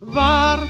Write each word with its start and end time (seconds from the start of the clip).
Vart 0.00 0.68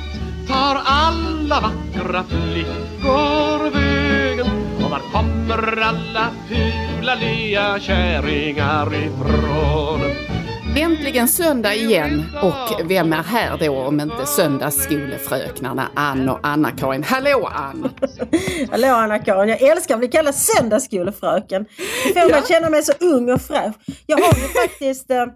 tar 0.49 0.83
alla 0.85 1.61
vackra 1.61 2.25
flickor 2.25 3.71
vägen? 3.71 4.47
Och 4.85 4.91
var 4.91 5.01
kommer 5.13 5.83
alla 5.83 6.31
fula 6.49 7.15
lya 7.15 7.81
kärringar 7.81 8.95
ifrån? 8.95 10.01
Äntligen 10.77 11.29
söndag 11.29 11.75
igen 11.75 12.25
och 12.43 12.91
vem 12.91 13.13
är 13.13 13.23
här 13.23 13.59
då 13.59 13.79
om 13.79 14.01
inte 14.01 14.27
söndagsskolefröknarna 14.27 15.91
Ann 15.95 16.29
och 16.29 16.39
Anna-Karin. 16.43 17.05
Hallå 17.05 17.51
Ann! 17.55 17.91
Hallå 18.71 18.89
Anna-Karin, 18.89 19.49
jag 19.49 19.63
älskar 19.63 19.95
att 19.95 20.01
bli 20.01 20.09
kallad 20.09 20.35
söndagsskolefröken. 20.35 21.67
Får 22.15 22.31
mig 22.31 22.39
att 22.39 22.49
känna 22.49 22.71
mig 22.71 22.83
så 22.83 22.93
ung 23.01 23.31
och 23.31 23.43
fräsch. 23.43 23.75
Jag 24.07 24.17
har 24.17 24.35
ju 24.35 24.49
faktiskt 24.49 25.11
eh, 25.11 25.27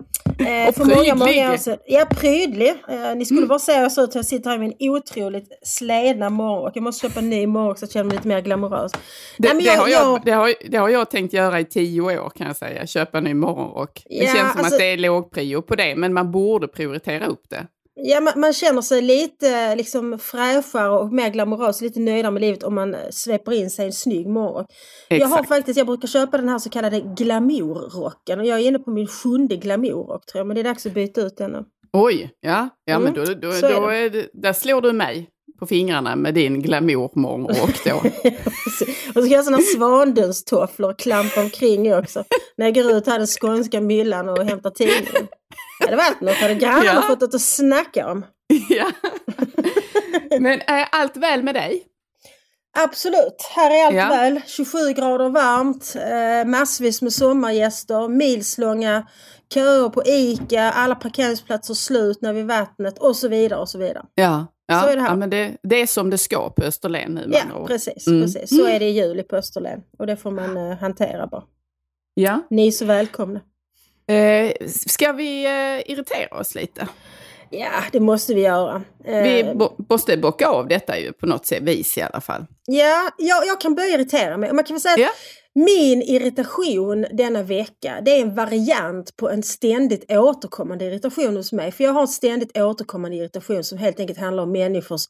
och 0.69 0.75
för 0.75 0.85
många, 0.85 1.15
många 1.15 1.53
år 1.53 1.57
sedan... 1.57 1.79
Ja, 1.87 2.07
prydlig. 2.11 2.69
Eh, 2.69 3.17
ni 3.17 3.25
skulle 3.25 3.41
mm. 3.41 3.49
bara 3.49 3.59
se 3.59 3.75
hur 3.75 3.83
jag 3.83 3.93
ser 3.93 4.03
ut. 4.03 4.15
Jag 4.15 4.25
sitter 4.25 4.51
här 4.51 4.57
i 4.57 4.61
min 4.61 4.75
otroligt 4.79 5.49
sledna 5.63 6.31
morgonrock. 6.31 6.77
Jag 6.77 6.83
måste 6.83 7.09
köpa 7.09 7.21
en 7.21 7.31
ny 7.31 7.47
morgonrock 7.47 7.79
så 7.79 7.85
att 7.85 7.89
jag 7.89 7.93
känner 7.93 8.05
mig 8.05 8.17
lite 8.17 8.29
mer 8.29 8.41
glamorös. 8.41 8.93
Det, 9.39 9.55
Nej, 9.55 9.65
jag, 9.67 9.77
det, 9.77 9.81
har 9.81 9.89
jag, 9.89 10.25
det, 10.25 10.33
har, 10.33 10.55
det 10.71 10.77
har 10.77 10.89
jag 10.89 11.11
tänkt 11.11 11.33
göra 11.33 11.61
i 11.61 11.65
tio 11.65 12.03
år 12.03 12.31
kan 12.37 12.47
jag 12.47 12.57
säga. 12.57 12.87
Köpa 12.87 13.19
en 13.19 13.25
ny 13.25 13.35
morgonrock. 13.35 14.03
Det 14.09 14.15
ja, 14.15 14.35
känns 14.35 14.53
som 14.53 14.61
alltså, 14.61 14.75
att 14.75 14.79
det 14.79 14.85
är 14.85 14.97
lågprio 14.97 15.63
på 15.63 15.75
det, 15.75 15.97
men 15.97 16.13
man 16.13 16.31
borde 16.31 16.69
prioritera 16.69 17.27
upp 17.27 17.43
det. 17.49 17.67
Ja, 18.03 18.21
man, 18.21 18.41
man, 18.41 18.53
känner 18.53 18.83
sig 18.83 19.03
lite 19.03 19.75
liksom 19.75 20.19
fräschare 20.19 20.91
och 20.91 21.13
mer 21.13 21.31
glamorös, 21.31 21.81
lite 21.81 22.01
nöjdare 22.01 22.33
med 22.33 22.41
livet 22.41 22.63
om 22.63 22.75
man 22.75 22.97
sveper 23.11 23.53
in 23.53 23.71
sig 23.71 23.87
en 23.87 23.93
snygg 23.93 24.27
morgon. 24.27 24.67
Jag 25.09 25.29
har 25.29 25.45
faktiskt, 25.45 25.79
jag 25.79 25.87
brukar 25.87 26.09
köpa 26.09 26.37
den 26.37 26.49
här 26.49 26.59
så 26.59 26.71
kallade 26.71 27.01
glamourrocken 27.01 28.41
och 28.41 28.47
jag 28.47 28.61
är 28.61 28.65
inne 28.65 28.79
på 28.79 28.91
min 28.91 29.07
sjunde 29.07 29.57
glamourrock 29.57 30.27
tror 30.27 30.41
jag, 30.41 30.47
men 30.47 30.55
det 30.55 30.61
är 30.61 30.65
dags 30.65 30.87
att 30.87 30.95
byta 30.95 31.21
ut 31.21 31.37
den 31.37 31.51
nu. 31.51 31.65
Oj, 31.93 32.31
ja, 32.41 32.69
ja 32.85 32.95
mm. 32.95 33.05
men 33.05 33.15
då, 33.15 33.35
då, 33.35 33.53
så 33.53 33.69
då 33.69 33.89
är 33.89 34.11
det, 34.11 34.31
där 34.33 34.53
slår 34.53 34.81
du 34.81 34.93
mig 34.93 35.29
på 35.59 35.67
fingrarna 35.67 36.17
med 36.17 36.35
din 36.35 36.63
glamourmorgonrock 36.63 37.85
då. 37.85 37.95
och 39.09 39.13
så 39.15 39.23
ska 39.23 39.31
jag 39.31 39.39
ha 39.39 39.45
sådana 39.45 39.63
svandunstofflor 39.77 40.95
klampa 40.99 41.41
omkring 41.41 41.95
också. 41.95 42.25
När 42.57 42.67
jag 42.67 42.75
går 42.75 42.93
ut 42.93 43.07
här 43.07 43.19
den 43.19 43.27
skånska 43.27 43.81
myllan 43.81 44.29
och 44.29 44.45
hämtar 44.45 44.71
tidningen. 44.71 45.29
Det 45.81 45.85
hade 45.85 45.97
varit 45.97 46.21
något, 46.21 46.37
hade 46.37 46.55
grannarna 46.55 46.85
ja. 46.85 47.03
fått 47.03 47.21
något 47.21 47.35
att 47.35 47.41
snacka 47.41 48.11
om. 48.11 48.25
Ja. 48.69 48.91
Men 50.41 50.61
är 50.67 50.89
allt 50.93 51.17
väl 51.17 51.43
med 51.43 51.55
dig? 51.55 51.87
Absolut, 52.79 53.43
här 53.57 53.71
är 53.71 53.87
allt 53.87 53.97
ja. 53.97 54.09
väl. 54.09 54.41
27 54.47 54.93
grader 54.93 55.29
varmt, 55.29 55.97
eh, 55.97 56.51
massvis 56.51 57.03
med 57.03 57.13
sommargäster, 57.13 58.09
milslånga 58.09 59.07
köer 59.55 59.89
på 59.89 60.03
ICA, 60.07 60.63
alla 60.63 60.95
parkeringsplatser 60.95 61.75
slut 61.75 62.23
när 62.23 62.33
vid 62.33 62.47
vattnet 62.47 62.99
och 62.99 63.17
så 63.17 63.29
vidare 63.29 63.61
och 63.61 63.69
så 63.69 63.79
vidare. 63.79 64.03
Ja, 64.15 64.47
ja. 64.67 64.81
Så 64.81 64.89
är 64.89 64.97
det 64.97 65.03
här. 65.03 65.09
Ja, 65.09 65.17
men 65.17 65.31
det, 65.31 65.57
det 65.63 65.77
är 65.77 65.87
som 65.87 66.11
det 66.11 66.19
ska 66.19 66.51
på 66.51 66.63
Österlen 66.63 67.15
nu. 67.15 67.33
Ja, 67.33 67.67
precis, 67.67 68.07
mm. 68.07 68.23
precis. 68.23 68.57
Så 68.57 68.67
är 68.67 68.79
det 68.79 68.85
i 68.85 68.91
juli 68.91 69.23
på 69.23 69.37
Österlen 69.37 69.83
och 69.99 70.07
det 70.07 70.17
får 70.17 70.31
man 70.31 70.57
eh, 70.57 70.79
hantera 70.79 71.27
bara. 71.27 71.43
Ja. 72.15 72.41
Ni 72.51 72.67
är 72.67 72.71
så 72.71 72.85
välkomna. 72.85 73.41
Eh, 74.11 74.53
ska 74.87 75.13
vi 75.13 75.45
eh, 75.45 75.93
irritera 75.93 76.39
oss 76.39 76.55
lite? 76.55 76.89
Ja, 77.51 77.71
det 77.93 78.01
måste 78.01 78.35
vi 78.35 78.41
göra. 78.41 78.83
Vi 79.05 79.41
eh, 79.41 79.55
måste 79.89 80.17
bocka 80.17 80.49
av 80.49 80.69
detta 80.69 80.99
ju 80.99 81.13
på 81.13 81.27
något 81.27 81.47
sätt, 81.47 81.63
vis 81.63 81.99
i 81.99 82.03
alla 82.03 82.21
fall. 82.21 82.47
Ja, 82.67 83.11
jag, 83.19 83.47
jag 83.47 83.61
kan 83.61 83.75
börja 83.75 83.95
irritera 83.95 84.37
mig. 84.37 84.53
Man 84.53 84.65
kan 84.65 84.75
väl 84.75 84.81
säga 84.81 84.99
ja. 84.99 85.09
min 85.55 86.03
irritation 86.03 87.07
denna 87.13 87.43
vecka, 87.43 88.01
det 88.05 88.11
är 88.11 88.21
en 88.21 88.35
variant 88.35 89.17
på 89.17 89.31
en 89.31 89.43
ständigt 89.43 90.13
återkommande 90.13 90.85
irritation 90.85 91.37
hos 91.37 91.53
mig. 91.53 91.73
För 91.73 91.85
jag 91.85 91.93
har 91.93 92.01
en 92.01 92.09
ständigt 92.09 92.59
återkommande 92.59 93.17
irritation 93.17 93.65
som 93.65 93.79
helt 93.79 94.01
enkelt 94.01 94.19
handlar 94.19 94.43
om 94.43 94.53
människors 94.53 95.05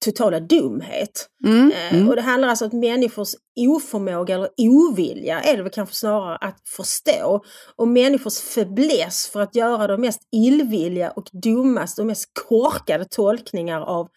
totala 0.00 0.40
dumhet. 0.40 1.28
Mm, 1.44 1.72
eh, 1.72 1.94
mm. 1.94 2.08
Och 2.08 2.16
det 2.16 2.22
handlar 2.22 2.48
alltså 2.48 2.64
om 2.68 2.80
människors 2.80 3.34
oförmåga 3.58 4.34
eller 4.34 4.48
ovilja, 4.58 5.40
är 5.40 5.56
det 5.56 5.62
väl 5.62 5.72
kanske 5.72 5.94
snarare, 5.94 6.36
att 6.36 6.68
förstå. 6.68 7.44
Och 7.76 7.88
människors 7.88 8.40
fäbless 8.40 9.30
för 9.32 9.40
att 9.40 9.56
göra 9.56 9.86
de 9.86 10.00
mest 10.00 10.20
illvilliga 10.32 11.10
och 11.10 11.28
dummaste 11.32 12.00
och 12.00 12.06
mest 12.06 12.24
korkade 12.48 13.04
tolkningar 13.04 13.80
av, 13.80 14.08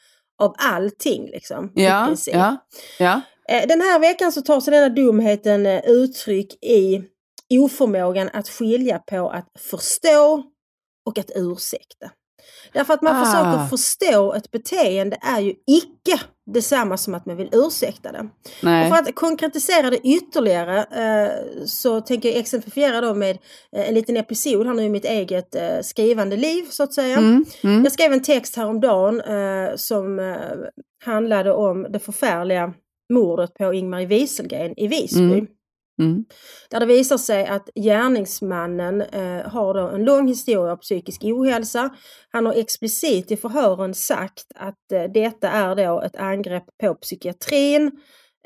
av 0.42 0.56
allting. 0.58 1.26
Liksom, 1.26 1.72
ja, 1.76 2.16
ja, 2.26 2.58
ja. 3.00 3.22
Eh, 3.50 3.68
den 3.68 3.82
här 3.82 4.00
veckan 4.00 4.32
så 4.32 4.42
tar 4.42 4.62
sig 4.62 4.74
denna 4.74 4.90
dumheten 4.90 5.66
eh, 5.66 5.82
uttryck 5.86 6.64
i 6.64 7.04
oförmågan 7.50 8.30
att 8.34 8.50
skilja 8.50 9.00
på 9.00 9.30
att 9.30 9.48
förstå 9.60 10.44
och 11.06 11.18
att 11.18 11.32
ursäkta. 11.36 12.12
Därför 12.74 12.94
att 12.94 13.02
man 13.02 13.16
ah. 13.16 13.26
försöker 13.26 13.68
förstå 13.68 14.34
ett 14.34 14.52
beteende 14.52 15.18
är 15.22 15.40
ju 15.40 15.54
icke 15.68 16.20
detsamma 16.54 16.98
som 16.98 17.16
att 17.16 17.26
man 17.26 17.38
vill 17.38 17.50
ursäkta 17.52 18.12
det. 18.12 18.30
Nej. 18.64 18.84
Och 18.84 18.96
för 18.96 19.04
att 19.04 19.16
konkretisera 19.16 19.90
det 19.90 20.08
ytterligare 20.08 20.80
eh, 20.80 21.66
så 21.66 22.02
tänker 22.02 22.30
jag 22.30 22.38
exemplifiera 22.38 23.02
då 23.02 23.14
med 23.14 23.38
eh, 23.76 23.90
en 23.90 23.94
liten 23.94 24.18
episod 24.18 24.68
här 24.68 24.74
nu 24.74 24.84
i 24.84 24.90
mitt 24.90 25.06
eget 25.06 25.56
eh, 25.56 25.82
skrivande 25.82 26.38
liv 26.38 26.64
så 26.70 26.84
att 26.84 26.94
säga. 26.94 27.18
Mm. 27.18 27.46
Mm. 27.64 27.84
Jag 27.84 27.94
skrev 27.94 28.14
en 28.14 28.24
text 28.24 28.56
häromdagen 28.56 29.22
eh, 29.22 29.76
som 29.76 30.20
eh, 30.20 30.36
handlade 31.06 31.52
om 31.52 31.88
det 31.90 32.00
förfärliga 32.00 32.74
mordet 33.14 33.54
på 33.54 33.74
Ingmarie 33.74 34.08
Wieselgren 34.08 34.80
i 34.80 34.88
Visby. 34.88 35.24
Mm. 35.24 35.48
Mm. 36.02 36.26
Där 36.70 36.80
det 36.80 36.86
visar 36.86 37.18
sig 37.18 37.46
att 37.46 37.70
gärningsmannen 37.76 39.02
eh, 39.02 39.50
har 39.50 39.96
en 39.96 40.06
lång 40.06 40.28
historia 40.28 40.72
av 40.72 40.78
psykisk 40.78 41.24
ohälsa. 41.24 41.90
Han 42.32 42.46
har 42.46 42.54
explicit 42.54 43.32
i 43.32 43.38
förhören 43.38 43.94
sagt 43.94 44.46
att 44.56 44.92
eh, 44.92 45.04
detta 45.04 45.50
är 45.50 45.76
då 45.76 46.02
ett 46.02 46.16
angrepp 46.16 46.66
på 46.82 46.96
psykiatrin 46.96 47.92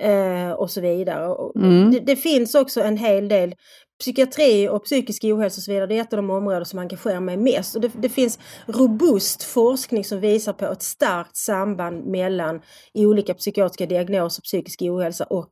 eh, 0.02 0.52
och 0.52 0.72
så 0.72 0.82
vidare. 0.82 1.52
Mm. 1.56 1.92
Det, 1.92 2.00
det, 2.00 2.16
finns 2.16 2.56
också 2.56 2.82
en 2.82 2.98
hel 2.98 3.28
del 3.28 3.56
Psykiatri 4.00 4.70
och 4.70 4.84
psykisk 4.84 5.24
ohälsa 5.24 5.60
och 5.60 5.64
så 5.64 5.72
vidare, 5.72 5.88
det 5.88 5.98
är 5.98 6.02
ett 6.02 6.14
av 6.14 6.18
de 6.18 6.30
områden 6.30 6.66
som 6.66 6.80
engagerar 6.80 7.20
mig 7.20 7.38
mest. 7.38 7.76
Och 7.76 7.82
det, 7.82 7.92
det 8.02 8.10
finns 8.10 8.40
robust 8.66 9.44
forskning 9.44 10.04
som 10.04 10.20
visar 10.20 10.54
på 10.54 10.66
ett 10.66 10.82
starkt 10.82 11.38
samband 11.38 12.06
mellan 12.06 12.62
olika 12.94 13.34
psykiatriska 13.34 13.86
diagnoser, 13.86 14.42
psykisk 14.42 14.82
ohälsa 14.82 15.24
och 15.24 15.52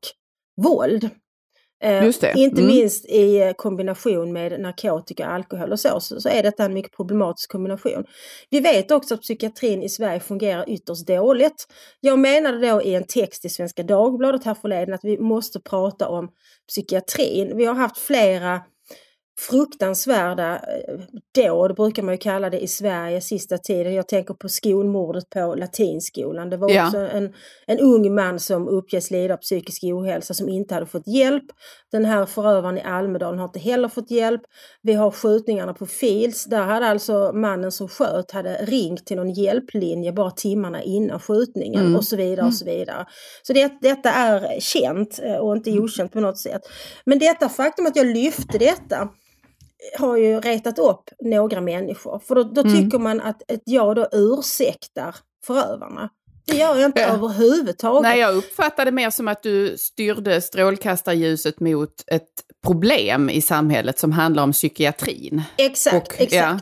våld. 0.62 1.10
Eh, 1.84 2.06
inte 2.36 2.62
mm. 2.62 2.68
minst 2.68 3.06
i 3.06 3.42
eh, 3.42 3.52
kombination 3.54 4.34
med 4.34 4.60
narkotika, 4.62 5.28
alkohol 5.28 5.72
och 5.72 5.80
så, 5.80 6.00
så, 6.00 6.22
så 6.22 6.30
är 6.30 6.44
detta 6.44 6.66
en 6.66 6.74
mycket 6.74 6.96
problematisk 6.96 7.52
kombination. 7.52 8.06
Vi 8.50 8.60
vet 8.60 8.92
också 8.92 9.14
att 9.14 9.22
psykiatrin 9.22 9.84
i 9.84 9.90
Sverige 9.90 10.20
fungerar 10.20 10.70
ytterst 10.70 11.08
dåligt. 11.08 11.68
Jag 12.00 12.20
menade 12.20 12.70
då 12.70 12.82
i 12.82 12.96
en 12.96 13.04
text 13.04 13.46
i 13.46 13.50
Svenska 13.50 13.84
Dagbladet 13.84 14.44
här 14.44 14.54
förleden 14.54 14.94
att 14.94 15.04
vi 15.04 15.20
måste 15.20 15.60
prata 15.60 16.08
om 16.08 16.30
psykiatrin. 16.68 17.58
Vi 17.58 17.66
har 17.66 17.76
haft 17.76 17.98
flera 17.98 18.62
fruktansvärda 19.40 20.56
eh, 20.56 21.00
dåd, 21.36 21.76
brukar 21.76 22.04
man 22.04 22.14
ju 22.14 22.18
kalla 22.18 22.50
det 22.50 22.60
i 22.60 22.68
Sverige 22.68 23.22
sista 23.22 23.58
tiden. 23.58 23.94
Jag 23.94 24.08
tänker 24.08 24.34
på 24.34 24.50
skolmordet 24.50 25.30
på 25.30 25.56
latinskolan. 25.56 26.50
Det 26.50 26.58
var 26.58 26.72
ja. 26.72 26.86
också 26.86 26.98
en, 26.98 27.34
en 27.68 27.80
ung 27.80 28.16
man 28.16 28.40
som 28.40 28.68
uppges 28.68 29.12
lida 29.12 29.34
av 29.34 29.38
psykisk 29.38 29.84
ohälsa 29.84 30.34
som 30.34 30.50
inte 30.50 30.74
hade 30.74 30.86
fått 30.86 31.08
hjälp. 31.08 31.44
Den 31.92 32.06
här 32.06 32.26
förövaren 32.26 32.78
i 32.78 32.82
Almedalen 32.82 33.40
har 33.40 33.46
inte 33.46 33.60
heller 33.60 33.88
fått 33.88 34.12
hjälp. 34.12 34.42
Vi 34.82 34.94
har 34.94 35.12
skjutningarna 35.12 35.74
på 35.74 35.86
Fils. 35.86 36.46
Där 36.46 36.64
hade 36.64 36.88
alltså 36.88 37.32
mannen 37.34 37.72
som 37.72 37.88
sköt 37.88 38.32
hade 38.32 38.56
ringt 38.66 39.06
till 39.06 39.18
någon 39.18 39.34
hjälplinje 39.34 40.14
bara 40.14 40.32
timmarna 40.32 40.84
innan 40.84 41.20
skjutningen 41.20 41.82
mm. 41.82 41.96
och 41.96 42.06
så 42.06 42.16
vidare 42.16 42.38
och 42.38 42.42
mm. 42.42 42.52
så 42.52 42.66
vidare. 42.66 43.06
Så 43.44 43.54
det, 43.54 43.74
detta 43.82 44.12
är 44.12 44.60
känt 44.60 45.20
eh, 45.24 45.36
och 45.36 45.56
inte 45.56 45.70
mm. 45.70 45.84
okänt 45.84 46.14
på 46.14 46.20
något 46.20 46.38
sätt. 46.38 46.62
Men 47.06 47.20
detta 47.20 47.50
faktum 47.50 47.86
att 47.86 47.96
jag 47.96 48.08
lyfte 48.08 48.58
detta 48.58 49.10
har 49.98 50.18
ju 50.18 50.40
retat 50.40 50.80
upp 50.80 51.10
några 51.20 51.62
människor. 51.62 52.20
För 52.20 52.36
då, 52.36 52.44
då 52.44 52.62
mm. 52.62 52.74
tycker 52.74 53.00
man 53.00 53.22
att 53.22 53.52
ett 53.52 53.62
ja 53.66 53.94
då 53.94 54.08
ursäktar 54.12 55.16
förövarna. 55.46 56.10
Det 56.48 56.58
gör 56.58 56.76
jag 56.76 56.86
inte 56.86 57.02
ja. 57.02 57.08
överhuvudtaget. 57.08 58.02
Nej, 58.02 58.20
jag 58.20 58.36
uppfattade 58.36 58.92
mer 58.92 59.10
som 59.10 59.28
att 59.28 59.44
du 59.44 59.78
styrde 59.78 60.42
strålkastarljuset 60.42 61.60
mot 61.60 62.04
ett 62.08 62.24
problem 62.66 63.30
i 63.30 63.42
samhället 63.42 64.00
som 64.00 64.12
handlar 64.12 64.44
om 64.44 64.52
psykiatrin. 64.52 65.44
Exakt, 65.58 66.08
och, 66.08 66.22
exakt. 66.22 66.34
Ja. 66.34 66.60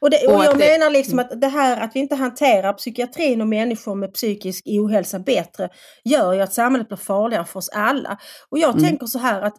Och, 0.00 0.10
det, 0.10 0.26
och, 0.26 0.36
och 0.36 0.44
jag 0.44 0.58
menar 0.58 0.90
liksom 0.90 1.18
att 1.18 1.40
det 1.40 1.48
här 1.48 1.80
att 1.80 1.90
vi 1.94 2.00
inte 2.00 2.14
hanterar 2.14 2.72
psykiatrin 2.72 3.40
och 3.40 3.48
människor 3.48 3.94
med 3.94 4.14
psykisk 4.14 4.64
ohälsa 4.66 5.18
bättre 5.18 5.68
gör 6.04 6.32
ju 6.32 6.40
att 6.40 6.52
samhället 6.52 6.88
blir 6.88 6.98
farligare 6.98 7.44
för 7.44 7.58
oss 7.58 7.68
alla. 7.68 8.18
Och 8.48 8.58
jag 8.58 8.70
mm. 8.70 8.84
tänker 8.84 9.06
så 9.06 9.18
här 9.18 9.42
att 9.42 9.56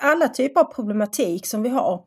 alla 0.00 0.28
typer 0.28 0.60
av 0.60 0.74
problematik 0.74 1.46
som 1.46 1.62
vi 1.62 1.68
har 1.68 2.00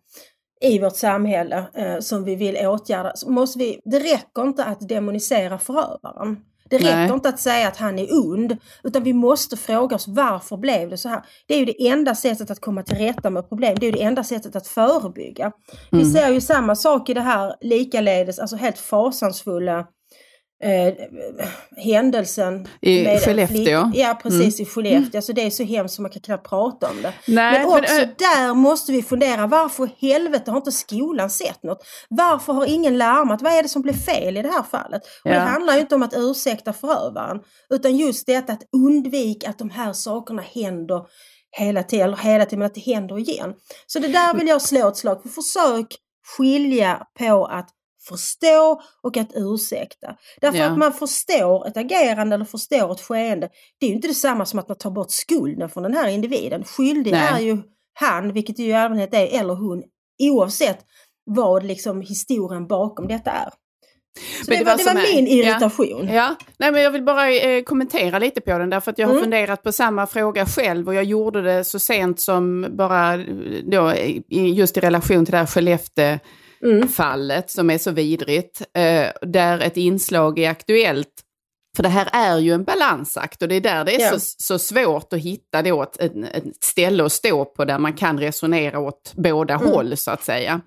i 0.63 0.79
vårt 0.79 0.95
samhälle 0.95 1.65
eh, 1.73 1.99
som 1.99 2.23
vi 2.23 2.35
vill 2.35 2.67
åtgärda, 2.67 3.11
så 3.15 3.31
måste 3.31 3.59
vi, 3.59 3.81
det 3.85 3.99
räcker 3.99 4.41
inte 4.41 4.65
att 4.65 4.89
demonisera 4.89 5.59
förövaren. 5.59 6.37
Det 6.69 6.77
räcker 6.77 6.95
Nej. 6.95 7.11
inte 7.11 7.29
att 7.29 7.39
säga 7.39 7.67
att 7.67 7.77
han 7.77 7.99
är 7.99 8.07
ond, 8.11 8.57
utan 8.83 9.03
vi 9.03 9.13
måste 9.13 9.57
fråga 9.57 9.95
oss 9.95 10.07
varför 10.07 10.57
blev 10.57 10.89
det 10.89 10.97
så 10.97 11.09
här? 11.09 11.21
Det 11.47 11.53
är 11.53 11.59
ju 11.59 11.65
det 11.65 11.87
enda 11.87 12.15
sättet 12.15 12.51
att 12.51 12.61
komma 12.61 12.83
till 12.83 12.97
rätta 12.97 13.29
med 13.29 13.49
problem, 13.49 13.77
det 13.79 13.85
är 13.85 13.91
ju 13.91 13.97
det 13.97 14.03
enda 14.03 14.23
sättet 14.23 14.55
att 14.55 14.67
förebygga. 14.67 15.43
Mm. 15.43 16.05
Vi 16.05 16.11
ser 16.11 16.29
ju 16.29 16.41
samma 16.41 16.75
sak 16.75 17.09
i 17.09 17.13
det 17.13 17.21
här 17.21 17.55
likaledes, 17.61 18.39
alltså 18.39 18.55
helt 18.55 18.77
fasansfulla 18.77 19.87
eh, 20.63 20.93
händelsen. 21.77 22.67
I 22.81 23.05
Skellefteå? 23.05 23.91
Ja, 23.93 24.19
precis 24.23 24.59
mm. 24.59 24.61
i 24.61 24.65
Skellefteå. 24.65 25.17
Alltså 25.17 25.33
det 25.33 25.41
är 25.41 25.49
så 25.49 25.63
hemskt 25.63 25.95
så 25.95 26.01
man 26.01 26.11
kan 26.11 26.21
knappt 26.21 26.49
prata 26.49 26.89
om 26.89 27.01
det. 27.01 27.13
Nej, 27.27 27.59
men 27.59 27.67
också 27.67 27.95
men, 27.95 28.03
äh... 28.03 28.09
där 28.17 28.53
måste 28.53 28.91
vi 28.91 29.03
fundera, 29.03 29.47
varför 29.47 29.89
helvete 29.97 30.51
har 30.51 30.57
inte 30.57 30.71
skolan 30.71 31.29
sett 31.29 31.63
något? 31.63 31.85
Varför 32.09 32.53
har 32.53 32.65
ingen 32.65 32.97
larmat? 32.97 33.41
Vad 33.41 33.53
är 33.53 33.63
det 33.63 33.69
som 33.69 33.81
blev 33.81 33.93
fel 33.93 34.37
i 34.37 34.41
det 34.41 34.51
här 34.51 34.63
fallet? 34.63 35.01
Och 35.23 35.29
ja. 35.29 35.33
Det 35.33 35.39
handlar 35.39 35.73
ju 35.73 35.79
inte 35.79 35.95
om 35.95 36.03
att 36.03 36.13
ursäkta 36.17 36.73
förövaren, 36.73 37.39
utan 37.69 37.97
just 37.97 38.27
detta 38.27 38.53
att 38.53 38.63
undvika 38.75 39.49
att 39.49 39.59
de 39.59 39.69
här 39.69 39.93
sakerna 39.93 40.41
händer 40.41 41.01
hela 41.57 41.83
tiden, 41.83 42.07
eller 42.07 42.17
hela 42.17 42.45
tiden, 42.45 42.59
men 42.59 42.65
att 42.65 42.75
det 42.75 42.93
händer 42.93 43.19
igen. 43.19 43.53
Så 43.87 43.99
det 43.99 44.07
där 44.07 44.33
vill 44.33 44.47
jag 44.47 44.61
slå 44.61 44.87
ett 44.87 44.97
slag 44.97 45.21
för. 45.21 45.29
Försök 45.29 45.87
skilja 46.37 47.01
på 47.19 47.45
att 47.45 47.69
förstå 48.09 48.81
och 49.01 49.17
att 49.17 49.31
ursäkta. 49.35 50.15
Därför 50.41 50.57
ja. 50.57 50.65
att 50.65 50.77
man 50.77 50.93
förstår 50.93 51.67
ett 51.67 51.77
agerande 51.77 52.35
eller 52.35 52.45
förstår 52.45 52.91
ett 52.91 53.01
skeende. 53.01 53.49
Det 53.79 53.85
är 53.85 53.89
ju 53.89 53.95
inte 53.95 54.07
detsamma 54.07 54.45
som 54.45 54.59
att 54.59 54.67
man 54.67 54.77
tar 54.77 54.91
bort 54.91 55.11
skulden 55.11 55.69
från 55.69 55.83
den 55.83 55.93
här 55.93 56.07
individen. 56.07 56.63
Skyldig 56.63 57.11
Nej. 57.11 57.29
är 57.33 57.39
ju 57.39 57.57
han, 57.93 58.33
vilket 58.33 58.59
ju 58.59 58.65
i 58.65 58.73
allmänhet 58.73 59.13
är, 59.13 59.39
eller 59.39 59.53
hon, 59.53 59.83
oavsett 60.23 60.79
vad 61.25 61.63
liksom 61.63 62.01
historien 62.01 62.67
bakom 62.67 63.07
detta 63.07 63.31
är. 63.31 63.49
Så 64.19 64.45
men 64.47 64.59
det, 64.59 64.65
var, 64.65 64.77
det 64.77 64.83
var, 64.83 65.13
min 65.13 65.27
irritation. 65.27 66.07
Ja, 66.07 66.13
ja. 66.13 66.35
Nej, 66.57 66.71
men 66.71 66.81
jag 66.81 66.91
vill 66.91 67.03
bara 67.03 67.31
eh, 67.31 67.63
kommentera 67.63 68.19
lite 68.19 68.41
på 68.41 68.57
den 68.57 68.69
därför 68.69 68.91
att 68.91 68.97
jag 68.97 69.07
har 69.07 69.13
mm. 69.13 69.23
funderat 69.23 69.63
på 69.63 69.71
samma 69.71 70.07
fråga 70.07 70.45
själv 70.45 70.87
och 70.87 70.93
jag 70.93 71.03
gjorde 71.03 71.41
det 71.41 71.63
så 71.63 71.79
sent 71.79 72.19
som 72.19 72.67
bara 72.69 73.17
då, 73.63 73.93
just 74.29 74.77
i 74.77 74.79
relation 74.79 75.25
till 75.25 75.31
det 75.31 75.37
här 75.37 75.45
Skellefteå 75.45 76.19
mm. 76.63 76.87
fallet 76.87 77.49
som 77.49 77.69
är 77.69 77.77
så 77.77 77.91
vidrigt. 77.91 78.61
Eh, 78.73 79.07
där 79.21 79.59
ett 79.59 79.77
inslag 79.77 80.39
är 80.39 80.49
aktuellt. 80.49 81.09
För 81.75 81.83
det 81.83 81.89
här 81.89 82.09
är 82.13 82.37
ju 82.37 82.51
en 82.51 82.63
balansakt 82.63 83.41
och 83.41 83.47
det 83.47 83.55
är 83.55 83.61
där 83.61 83.85
det 83.85 83.95
är 83.95 83.99
ja. 83.99 84.11
så, 84.11 84.19
så 84.19 84.59
svårt 84.59 85.13
att 85.13 85.19
hitta 85.19 85.61
då 85.61 85.83
ett, 85.83 86.01
ett, 86.01 86.15
ett, 86.15 86.63
ställe 86.63 87.05
att 87.05 87.11
stå 87.11 87.45
på 87.45 87.65
där 87.65 87.79
man 87.79 87.93
kan 87.93 88.19
resonera 88.19 88.79
åt 88.79 89.13
båda 89.15 89.53
mm. 89.53 89.67
håll 89.67 89.97
så 89.97 90.11
att 90.11 90.23
säga. 90.23 90.61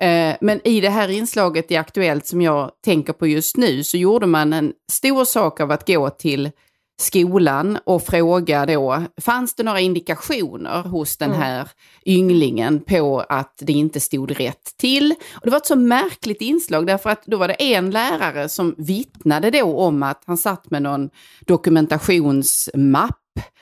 Eh, 0.00 0.36
men 0.40 0.68
i 0.68 0.80
det 0.80 0.90
här 0.90 1.08
inslaget 1.08 1.70
i 1.70 1.76
Aktuellt 1.76 2.26
som 2.26 2.42
jag 2.42 2.70
tänker 2.84 3.12
på 3.12 3.26
just 3.26 3.56
nu 3.56 3.84
så 3.84 3.96
gjorde 3.96 4.26
man 4.26 4.52
en 4.52 4.72
stor 4.92 5.24
sak 5.24 5.60
av 5.60 5.70
att 5.70 5.86
gå 5.86 6.10
till 6.10 6.50
skolan 6.98 7.78
och 7.84 8.02
fråga 8.02 8.66
då, 8.66 9.02
fanns 9.20 9.54
det 9.54 9.62
några 9.62 9.80
indikationer 9.80 10.82
hos 10.82 11.16
den 11.16 11.30
mm. 11.30 11.42
här 11.42 11.58
mm. 11.58 11.68
ynglingen 12.06 12.80
på 12.80 13.24
att 13.28 13.54
det 13.58 13.72
inte 13.72 14.00
stod 14.00 14.40
rätt 14.40 14.76
till? 14.76 15.14
Och 15.34 15.40
det 15.44 15.50
var 15.50 15.58
ett 15.58 15.66
så 15.66 15.76
märkligt 15.76 16.40
inslag 16.40 16.86
därför 16.86 17.10
att 17.10 17.22
då 17.26 17.36
var 17.36 17.48
det 17.48 17.54
en 17.74 17.90
lärare 17.90 18.48
som 18.48 18.74
vittnade 18.78 19.50
då 19.50 19.78
om 19.78 20.02
att 20.02 20.22
han 20.26 20.38
satt 20.38 20.70
med 20.70 20.82
någon 20.82 21.10
dokumentationsmapp 21.46 23.20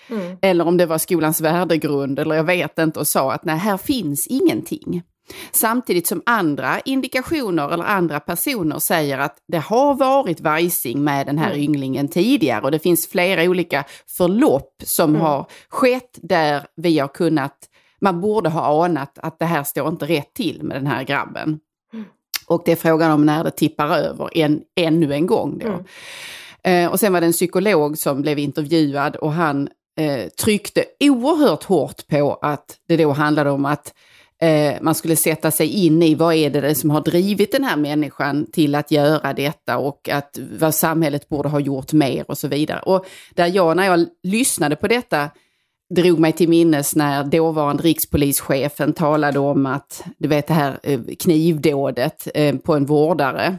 mm. 0.09 0.37
eller 0.43 0.67
om 0.67 0.77
det 0.77 0.87
var 0.87 0.99
skolans 0.99 1.41
värdegrund 1.41 2.19
eller 2.19 2.35
jag 2.35 2.45
vet 2.45 2.79
inte 2.79 3.01
och 3.01 3.09
sa 3.09 3.33
att 3.33 3.45
nej, 3.45 3.59
här 3.59 3.77
finns 3.77 4.27
ingenting. 4.27 5.03
Samtidigt 5.53 6.06
som 6.06 6.23
andra 6.26 6.81
indikationer 6.81 7.73
eller 7.73 7.85
andra 7.85 8.21
personer 8.21 8.79
säger 8.79 9.19
att 9.19 9.37
det 9.49 9.59
har 9.59 9.94
varit 9.94 10.41
vajsing 10.41 11.05
med 11.05 11.26
den 11.26 11.38
här 11.38 11.50
mm. 11.50 11.62
ynglingen 11.62 12.09
tidigare 12.09 12.62
och 12.62 12.71
det 12.71 12.79
finns 12.79 13.06
flera 13.06 13.43
olika 13.43 13.85
förlopp 14.06 14.82
som 14.85 15.11
mm. 15.11 15.21
har 15.21 15.47
skett 15.69 16.19
där 16.23 16.67
vi 16.76 16.99
har 16.99 17.09
kunnat, 17.09 17.56
man 18.00 18.21
borde 18.21 18.49
ha 18.49 18.85
anat 18.85 19.19
att 19.19 19.38
det 19.38 19.44
här 19.44 19.62
står 19.62 19.88
inte 19.88 20.06
rätt 20.06 20.35
till 20.35 20.62
med 20.62 20.76
den 20.76 20.87
här 20.87 21.05
grabben. 21.05 21.59
Mm. 21.93 22.05
Och 22.47 22.62
det 22.65 22.73
är 22.73 22.77
frågan 22.77 23.11
om 23.11 23.27
när 23.27 23.44
det 23.44 23.50
tippar 23.50 23.99
över 23.99 24.38
en, 24.38 24.61
ännu 24.77 25.15
en 25.15 25.27
gång 25.27 25.59
då. 25.59 25.69
Mm. 25.69 25.85
Eh, 26.65 26.93
och 26.93 27.00
sen 27.00 27.12
var 27.12 27.20
det 27.20 27.27
en 27.27 27.32
psykolog 27.32 27.99
som 27.99 28.23
blev 28.23 28.38
intervjuad 28.38 29.17
och 29.17 29.32
han 29.32 29.69
eh, 30.00 30.29
tryckte 30.29 30.85
oerhört 31.00 31.65
hårt 31.65 32.06
på 32.09 32.38
att 32.43 32.77
det 32.88 32.97
då 32.97 33.12
handlade 33.12 33.50
om 33.50 33.65
att 33.65 33.94
eh, 34.44 34.75
man 34.81 34.94
skulle 34.94 35.17
sätta 35.17 35.50
sig 35.50 35.87
in 35.87 36.02
i 36.02 36.14
vad 36.14 36.35
är 36.35 36.50
det 36.50 36.75
som 36.75 36.91
har 36.91 37.00
drivit 37.00 37.52
den 37.52 37.64
här 37.64 37.76
människan 37.76 38.46
till 38.52 38.75
att 38.75 38.91
göra 38.91 39.32
detta 39.32 39.79
och 39.79 40.08
att 40.08 40.38
vad 40.58 40.75
samhället 40.75 41.29
borde 41.29 41.49
ha 41.49 41.61
gjort 41.61 41.93
mer 41.93 42.25
och 42.29 42.38
så 42.38 42.49
vidare. 42.49 42.81
Och 42.81 43.06
där 43.35 43.46
jag 43.46 43.76
när 43.76 43.87
jag 43.87 44.06
lyssnade 44.23 44.76
på 44.76 44.88
detta 44.88 45.31
drog 45.94 46.19
mig 46.19 46.32
till 46.32 46.49
minnes 46.49 46.96
när 46.96 47.25
dåvarande 47.25 47.82
rikspolischefen 47.82 48.93
talade 48.93 49.38
om 49.38 49.67
att, 49.67 50.05
du 50.19 50.29
vet 50.29 50.46
det 50.46 50.55
här 50.55 50.79
eh, 50.82 51.00
knivdådet 51.19 52.29
eh, 52.35 52.56
på 52.56 52.75
en 52.75 52.87
vårdare. 52.87 53.56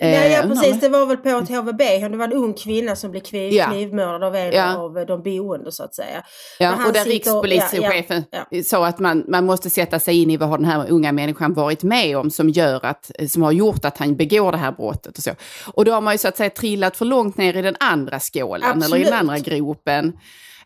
Ja, 0.00 0.06
ja 0.06 0.42
eh, 0.42 0.48
precis, 0.48 0.80
det 0.80 0.88
var 0.88 1.06
väl 1.06 1.16
på 1.16 1.28
ett 1.28 1.48
HVB, 1.48 1.78
det 2.10 2.16
var 2.16 2.24
en 2.24 2.32
ung 2.32 2.54
kvinna 2.54 2.96
som 2.96 3.10
blev 3.10 3.20
kniv, 3.20 3.52
ja. 3.52 3.66
knivmördad 3.66 4.22
av 4.22 4.36
en 4.36 4.52
ja. 4.52 4.76
av 4.76 5.06
de 5.06 5.22
boende 5.22 5.72
så 5.72 5.82
att 5.82 5.94
säga. 5.94 6.24
Ja, 6.58 6.86
och 6.86 6.92
där 6.92 7.04
rikspolischefen 7.04 8.24
ja, 8.30 8.46
ja, 8.50 8.62
sa 8.62 8.86
att 8.86 8.98
man, 8.98 9.24
man 9.28 9.46
måste 9.46 9.70
sätta 9.70 10.00
sig 10.00 10.22
in 10.22 10.30
i 10.30 10.36
vad 10.36 10.48
har 10.48 10.58
den 10.58 10.66
här 10.66 10.90
unga 10.90 11.12
människan 11.12 11.54
varit 11.54 11.82
med 11.82 12.16
om 12.18 12.30
som 12.30 12.48
gör 12.48 12.84
att, 12.84 13.10
som 13.28 13.42
har 13.42 13.52
gjort 13.52 13.84
att 13.84 13.98
han 13.98 14.16
begår 14.16 14.52
det 14.52 14.58
här 14.58 14.72
brottet 14.72 15.18
och 15.18 15.24
så. 15.24 15.30
Och 15.66 15.84
då 15.84 15.92
har 15.92 16.00
man 16.00 16.14
ju 16.14 16.18
så 16.18 16.28
att 16.28 16.36
säga 16.36 16.50
trillat 16.50 16.96
för 16.96 17.04
långt 17.04 17.36
ner 17.36 17.56
i 17.56 17.62
den 17.62 17.76
andra 17.80 18.20
skålen 18.20 18.68
Absolut. 18.68 18.86
eller 18.86 18.98
i 18.98 19.04
den 19.04 19.14
andra 19.14 19.38
gropen. 19.38 20.12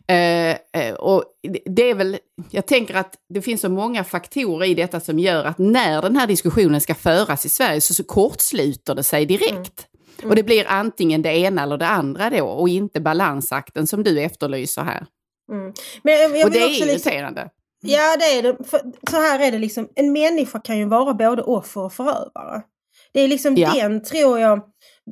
Eh, 0.09 0.51
eh, 0.51 0.93
och 0.93 1.23
det 1.65 1.89
är 1.89 1.95
väl, 1.95 2.17
jag 2.51 2.65
tänker 2.65 2.95
att 2.95 3.15
det 3.33 3.41
finns 3.41 3.61
så 3.61 3.69
många 3.69 4.03
faktorer 4.03 4.65
i 4.65 4.73
detta 4.73 4.99
som 4.99 5.19
gör 5.19 5.45
att 5.45 5.57
när 5.57 6.01
den 6.01 6.15
här 6.15 6.27
diskussionen 6.27 6.81
ska 6.81 6.95
föras 6.95 7.45
i 7.45 7.49
Sverige 7.49 7.81
så, 7.81 7.93
så 7.93 8.03
kortsluter 8.03 8.95
det 8.95 9.03
sig 9.03 9.25
direkt. 9.25 9.53
Mm. 9.53 9.89
Mm. 10.19 10.29
Och 10.29 10.35
det 10.35 10.43
blir 10.43 10.65
antingen 10.67 11.21
det 11.21 11.37
ena 11.37 11.63
eller 11.63 11.77
det 11.77 11.87
andra 11.87 12.29
då 12.29 12.45
och 12.45 12.69
inte 12.69 12.99
balansakten 12.99 13.87
som 13.87 14.03
du 14.03 14.21
efterlyser 14.21 14.81
här. 14.81 15.05
Mm. 15.51 15.73
Men 16.03 16.13
jag, 16.13 16.37
jag 16.37 16.45
och 16.45 16.51
det 16.51 16.59
är 16.59 16.89
irriterande. 16.89 17.41
Liksom, 17.41 17.99
ja 17.99 18.17
det 18.19 18.25
är 18.25 18.43
det. 18.43 18.69
För, 18.69 18.81
så 19.09 19.17
här 19.17 19.39
är 19.39 19.51
det 19.51 19.59
liksom, 19.59 19.89
en 19.95 20.13
människa 20.13 20.59
kan 20.59 20.77
ju 20.77 20.85
vara 20.85 21.13
både 21.13 21.41
offer 21.41 21.81
och 21.81 21.93
förövare. 21.93 22.61
Det 23.13 23.19
är 23.19 23.27
liksom 23.27 23.55
ja. 23.55 23.73
den, 23.73 24.03
tror 24.03 24.39
jag, 24.39 24.61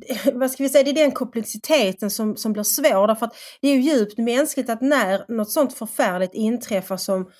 vad 0.32 0.50
ska 0.50 0.62
vi 0.62 0.68
säga, 0.68 0.84
det 0.84 0.90
är 0.90 0.94
den 0.94 1.12
komplexiteten 1.12 2.10
som, 2.10 2.36
som 2.36 2.52
blir 2.52 2.62
svår. 2.62 3.06
Därför 3.06 3.26
att 3.26 3.34
det 3.60 3.68
är 3.68 3.74
ju 3.74 3.80
djupt 3.80 4.18
mänskligt 4.18 4.70
att 4.70 4.80
när 4.80 5.36
något 5.36 5.50
sånt 5.50 5.74
förfärligt 5.74 6.34
inträffar 6.34 6.96
som 6.96 7.30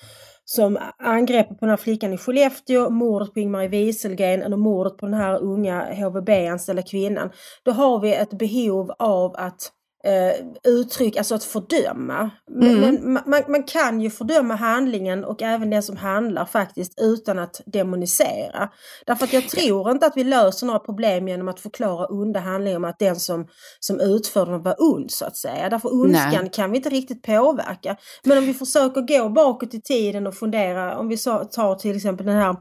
som 0.45 0.77
angreppet 0.97 1.59
på 1.59 1.65
den 1.65 1.69
här 1.69 1.77
flickan 1.77 2.13
i 2.13 2.17
Skellefteå, 2.17 2.89
mordet 2.89 3.33
på 3.33 3.39
Ingmarie 3.39 3.69
Wieselgren 3.69 4.41
eller 4.41 4.57
mordet 4.57 4.97
på 4.97 5.05
den 5.05 5.15
här 5.15 5.43
unga 5.43 5.93
HVB-anställda 5.93 6.81
kvinnan. 6.81 7.29
Då 7.63 7.71
har 7.71 7.99
vi 7.99 8.13
ett 8.13 8.37
behov 8.37 8.91
av 8.99 9.35
att 9.35 9.71
eh, 10.03 10.45
uttryck, 10.63 11.17
alltså 11.17 11.35
att 11.35 11.43
fördöma. 11.43 12.29
Mm. 12.61 12.79
Men 12.79 13.13
man, 13.13 13.43
man, 13.47 13.63
kan 13.63 14.01
ju 14.01 14.09
fördöma 14.09 14.55
handlingen 14.55 15.25
och 15.25 15.41
även 15.41 15.69
den 15.69 15.83
som 15.83 15.97
handlar 15.97 16.45
faktiskt 16.45 16.99
utan 17.01 17.39
att 17.39 17.61
demonisera. 17.65 18.69
Därför 19.05 19.25
att 19.25 19.33
jag 19.33 19.49
tror 19.49 19.91
inte 19.91 20.05
att 20.05 20.17
vi 20.17 20.23
löser 20.23 20.67
några 20.67 20.79
problem 20.79 21.27
genom 21.27 21.47
att 21.47 21.59
förklara 21.59 22.05
onda 22.05 22.39
handlingar 22.39 22.77
om 22.77 22.85
att 22.85 22.99
den 22.99 23.15
som, 23.15 23.47
som 23.79 23.99
utför 23.99 24.45
den 24.45 24.61
var 24.61 24.75
ond 24.77 25.11
så 25.11 25.25
att 25.25 25.37
säga. 25.37 25.69
Därför 25.69 25.93
ondskan 25.93 26.41
Nej. 26.41 26.51
kan 26.53 26.71
vi 26.71 26.77
inte 26.77 26.89
riktigt 26.89 27.23
påverka. 27.23 27.97
Men 28.23 28.37
om 28.37 28.45
vi 28.45 28.53
försöker 28.53 29.01
gå 29.01 29.29
bakåt 29.29 29.73
i 29.73 29.81
tiden 29.81 30.27
och 30.27 30.35
fundera, 30.35 30.97
om 30.97 31.07
vi 31.07 31.17
tar 31.17 31.75
till 31.75 31.95
exempel 31.95 32.25
den 32.25 32.35
här 32.35 32.55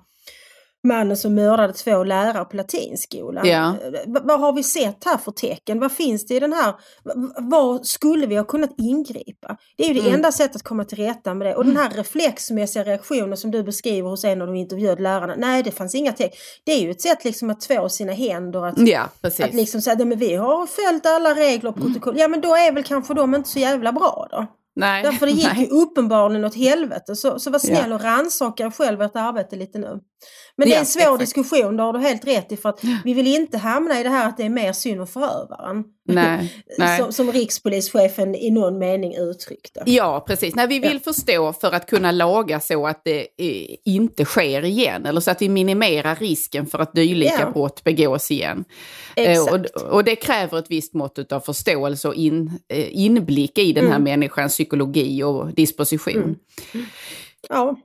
mannen 0.84 1.16
som 1.16 1.34
mördade 1.34 1.72
två 1.72 2.04
lärare 2.04 2.44
på 2.44 2.56
latinskolan. 2.56 3.46
Ja. 3.46 3.74
Vad 4.06 4.40
har 4.40 4.52
vi 4.52 4.62
sett 4.62 5.04
här 5.04 5.16
för 5.16 5.32
tecken? 5.32 5.80
Vad 5.80 5.92
finns 5.92 6.26
det 6.26 6.34
i 6.34 6.40
den 6.40 6.52
här? 6.52 6.74
Vad 7.38 7.86
skulle 7.86 8.26
vi 8.26 8.36
ha 8.36 8.44
kunnat 8.44 8.70
ingripa? 8.78 9.56
Det 9.76 9.84
är 9.84 9.88
ju 9.88 9.94
det 9.94 10.00
mm. 10.00 10.14
enda 10.14 10.32
sättet 10.32 10.56
att 10.56 10.62
komma 10.62 10.84
till 10.84 10.98
rätta 10.98 11.34
med 11.34 11.46
det. 11.46 11.54
Och 11.54 11.64
den 11.64 11.76
här 11.76 11.90
reflexmässiga 11.90 12.84
reaktionen 12.84 13.36
som 13.36 13.50
du 13.50 13.62
beskriver 13.62 14.08
hos 14.08 14.24
en 14.24 14.40
av 14.40 14.46
de 14.46 14.56
intervjuade 14.56 15.02
lärarna. 15.02 15.34
Nej, 15.36 15.62
det 15.62 15.70
fanns 15.70 15.94
inga 15.94 16.12
tecken. 16.12 16.38
Det 16.64 16.72
är 16.72 16.80
ju 16.80 16.90
ett 16.90 17.02
sätt 17.02 17.24
liksom 17.24 17.50
att 17.50 17.60
två 17.60 17.88
sina 17.88 18.12
händer. 18.12 18.66
Att, 18.66 18.78
ja, 18.78 19.08
att 19.22 19.54
liksom 19.54 19.80
säga, 19.80 20.04
men 20.04 20.18
vi 20.18 20.34
har 20.34 20.66
följt 20.66 21.06
alla 21.06 21.34
regler 21.34 21.70
och 21.70 21.76
protokoll. 21.76 22.12
Mm. 22.12 22.20
Ja, 22.20 22.28
men 22.28 22.40
då 22.40 22.56
är 22.56 22.72
väl 22.72 22.84
kanske 22.84 23.14
de 23.14 23.34
inte 23.34 23.48
så 23.48 23.58
jävla 23.58 23.92
bra 23.92 24.28
då. 24.30 24.46
Nej. 24.78 25.02
Därför 25.02 25.26
det 25.26 25.32
gick 25.32 25.52
Nej. 25.54 25.64
ju 25.64 25.82
uppenbarligen 25.82 26.44
åt 26.44 26.54
helvete. 26.54 27.16
Så, 27.16 27.38
så 27.38 27.50
var 27.50 27.58
snäll 27.58 27.90
ja. 27.90 27.94
och 27.94 28.02
rannsaka 28.02 28.70
själv 28.70 29.02
ert 29.02 29.16
arbete 29.16 29.56
lite 29.56 29.78
nu. 29.78 30.00
Men 30.58 30.68
det 30.68 30.74
är 30.74 30.78
en 30.78 30.86
svår 30.86 31.02
exakt. 31.02 31.20
diskussion, 31.20 31.76
det 31.76 31.82
har 31.82 31.92
du 31.92 31.98
helt 31.98 32.26
rätt 32.26 32.52
i. 32.52 32.56
För 32.56 32.68
att 32.68 32.80
vi 33.04 33.14
vill 33.14 33.26
inte 33.26 33.58
hamna 33.58 34.00
i 34.00 34.02
det 34.02 34.08
här 34.08 34.28
att 34.28 34.36
det 34.36 34.42
är 34.42 34.48
mer 34.48 34.72
synd 34.72 35.00
om 35.00 35.06
förövaren. 35.06 35.84
Nej, 36.08 36.64
nej. 36.78 37.00
Som, 37.00 37.12
som 37.12 37.32
rikspolischefen 37.32 38.34
i 38.34 38.50
någon 38.50 38.78
mening 38.78 39.16
uttryckte. 39.16 39.82
Ja, 39.86 40.24
precis. 40.26 40.54
Nej, 40.54 40.66
vi 40.66 40.78
vill 40.78 41.00
ja. 41.04 41.12
förstå 41.12 41.52
för 41.52 41.72
att 41.72 41.86
kunna 41.86 42.12
laga 42.12 42.60
så 42.60 42.86
att 42.86 43.04
det 43.04 43.20
eh, 43.20 43.76
inte 43.84 44.24
sker 44.24 44.64
igen. 44.64 45.06
Eller 45.06 45.20
så 45.20 45.30
att 45.30 45.42
vi 45.42 45.48
minimerar 45.48 46.16
risken 46.16 46.66
för 46.66 46.78
att 46.78 46.94
dylika 46.94 47.40
ja. 47.40 47.50
brott 47.50 47.84
begås 47.84 48.30
igen. 48.30 48.64
Eh, 49.16 49.42
och, 49.42 49.82
och, 49.92 50.04
det 50.04 50.16
kräver 50.16 50.58
ett 50.58 50.70
visst 50.70 50.94
mått 50.94 51.32
av 51.32 51.40
förståelse 51.40 52.08
och 52.08 52.14
in, 52.14 52.60
eh, 52.68 52.98
inblick 53.04 53.58
i 53.58 53.72
den 53.72 53.84
här 53.84 53.96
mm. 53.96 54.04
människans 54.04 54.52
psykologi 54.52 55.22
och 55.22 55.54
disposition. 55.54 56.36
Mm. 56.74 56.86
Ja. 57.48 57.76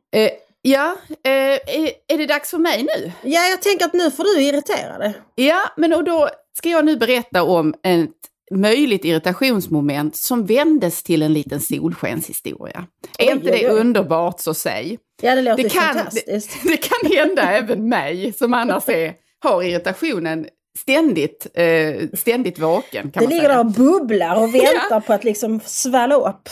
Ja, 0.65 0.95
eh, 1.23 1.59
är 2.07 2.17
det 2.17 2.25
dags 2.25 2.49
för 2.49 2.57
mig 2.57 2.83
nu? 2.83 3.11
Ja, 3.21 3.41
jag 3.41 3.61
tänker 3.61 3.85
att 3.85 3.93
nu 3.93 4.11
får 4.11 4.23
du 4.23 4.41
irritera 4.41 4.97
dig. 4.97 5.13
Ja, 5.35 5.61
men 5.77 5.93
och 5.93 6.03
då 6.03 6.29
ska 6.57 6.69
jag 6.69 6.85
nu 6.85 6.97
berätta 6.97 7.43
om 7.43 7.73
ett 7.83 8.09
möjligt 8.51 9.05
irritationsmoment 9.05 10.15
som 10.15 10.45
vändes 10.45 11.03
till 11.03 11.21
en 11.21 11.33
liten 11.33 11.59
solskenshistoria. 11.59 12.87
Är 13.17 13.31
inte 13.31 13.51
det 13.51 13.67
underbart 13.67 14.39
så 14.39 14.53
säg? 14.53 14.97
Ja, 15.21 15.35
det 15.35 15.41
låter 15.41 15.63
det 15.63 15.69
kan, 15.69 15.93
fantastiskt. 15.93 16.63
Det, 16.63 16.69
det 16.69 16.77
kan 16.77 17.11
hända 17.17 17.41
även 17.41 17.89
mig 17.89 18.33
som 18.33 18.53
annars 18.53 18.89
är, 18.89 19.13
har 19.39 19.63
irritationen 19.63 20.47
ständigt, 20.77 21.47
eh, 21.53 22.09
ständigt 22.13 22.59
vaken. 22.59 23.11
Kan 23.11 23.23
det 23.23 23.29
ligger 23.29 23.41
säga. 23.41 23.53
där 23.53 23.59
och 23.59 23.71
bubblar 23.71 24.43
och 24.43 24.55
väntar 24.55 24.99
på 24.99 25.13
att 25.13 25.23
liksom 25.23 25.59
svalla 25.65 26.15
upp. 26.15 26.49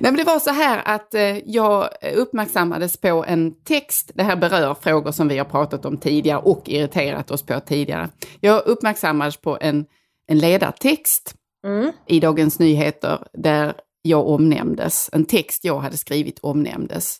Nej, 0.00 0.12
men 0.12 0.16
det 0.16 0.24
var 0.24 0.38
så 0.38 0.50
här 0.50 0.82
att 0.84 1.14
eh, 1.14 1.38
jag 1.38 1.88
uppmärksammades 2.16 2.96
på 2.96 3.24
en 3.28 3.54
text, 3.64 4.10
det 4.14 4.22
här 4.22 4.36
berör 4.36 4.76
frågor 4.80 5.12
som 5.12 5.28
vi 5.28 5.38
har 5.38 5.44
pratat 5.44 5.84
om 5.84 5.96
tidigare 5.96 6.38
och 6.38 6.68
irriterat 6.68 7.30
oss 7.30 7.42
på 7.42 7.60
tidigare. 7.60 8.08
Jag 8.40 8.66
uppmärksammades 8.66 9.36
på 9.36 9.58
en, 9.60 9.84
en 10.26 10.38
ledartext 10.38 11.34
Mm. 11.66 11.92
i 12.06 12.20
Dagens 12.20 12.58
Nyheter 12.58 13.18
där 13.32 13.74
jag 14.02 14.26
omnämndes, 14.28 15.10
en 15.12 15.24
text 15.24 15.64
jag 15.64 15.78
hade 15.78 15.96
skrivit 15.96 16.38
omnämndes. 16.42 17.16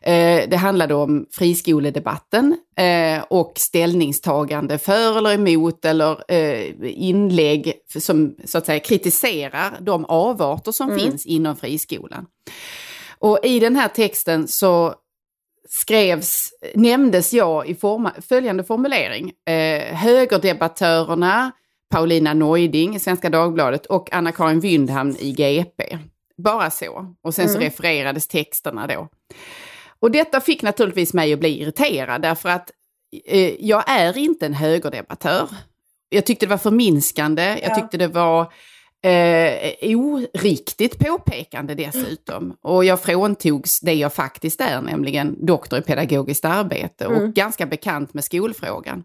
Eh, 0.00 0.48
det 0.48 0.56
handlade 0.56 0.94
om 0.94 1.26
friskoledebatten 1.32 2.56
eh, 2.76 3.24
och 3.30 3.52
ställningstagande 3.56 4.78
för 4.78 5.18
eller 5.18 5.32
emot 5.34 5.84
eller 5.84 6.32
eh, 6.32 6.72
inlägg 6.82 7.72
som 7.98 8.36
så 8.44 8.58
att 8.58 8.66
säga 8.66 8.80
kritiserar 8.80 9.76
de 9.80 10.04
avarter 10.04 10.72
som 10.72 10.86
Mm. 10.90 11.00
finns 11.00 11.26
inom 11.26 11.56
friskolan. 11.56 12.26
Och 13.18 13.38
i 13.42 13.60
den 13.60 13.76
här 13.76 13.88
texten 13.88 14.48
så 14.48 14.94
skrevs, 15.68 16.50
nämndes 16.74 17.32
jag 17.32 17.68
i 17.68 17.74
forma, 17.74 18.12
följande 18.28 18.64
formulering. 18.64 19.32
Eh, 19.48 19.94
högerdebattörerna 19.96 21.52
Paulina 21.90 22.34
Neuding 22.34 22.96
i 22.96 22.98
Svenska 22.98 23.30
Dagbladet 23.30 23.86
och 23.86 24.12
Anna-Karin 24.12 24.60
Wyndhamn 24.60 25.16
i 25.18 25.32
GP. 25.32 25.98
Bara 26.42 26.70
så. 26.70 27.14
Och 27.22 27.34
sen 27.34 27.48
så 27.48 27.54
Mm. 27.56 27.64
refererades 27.64 28.26
texterna 28.28 28.86
då. 28.86 29.08
Och 30.00 30.10
detta 30.10 30.40
fick 30.40 30.62
naturligtvis 30.62 31.14
mig 31.14 31.32
att 31.32 31.38
bli 31.38 31.60
irriterad 31.62 32.22
därför 32.22 32.48
att 32.48 32.70
eh, 33.26 33.54
jag 33.66 33.84
är 33.90 34.18
inte 34.18 34.46
en 34.46 34.54
högerdebattör. 34.54 35.48
Jag 36.08 36.26
tyckte 36.26 36.46
det 36.46 36.50
var 36.50 36.58
förminskande, 36.58 37.42
jag 37.62 37.70
Ja. 37.70 37.74
tyckte 37.74 37.96
det 37.96 38.08
var 38.08 38.52
eh, 39.02 39.96
oriktigt 39.96 40.98
påpekande 40.98 41.74
dessutom. 41.74 42.56
Och 42.62 42.84
jag 42.84 43.00
fråntogs 43.00 43.80
det 43.80 43.92
jag 43.94 44.12
faktiskt 44.14 44.60
är, 44.60 44.80
nämligen 44.80 45.46
doktor 45.46 45.78
i 45.78 45.82
pedagogiskt 45.82 46.44
arbete 46.44 47.06
och 47.06 47.16
Mm. 47.16 47.32
ganska 47.32 47.66
bekant 47.66 48.14
med 48.14 48.24
skolfrågan. 48.24 49.04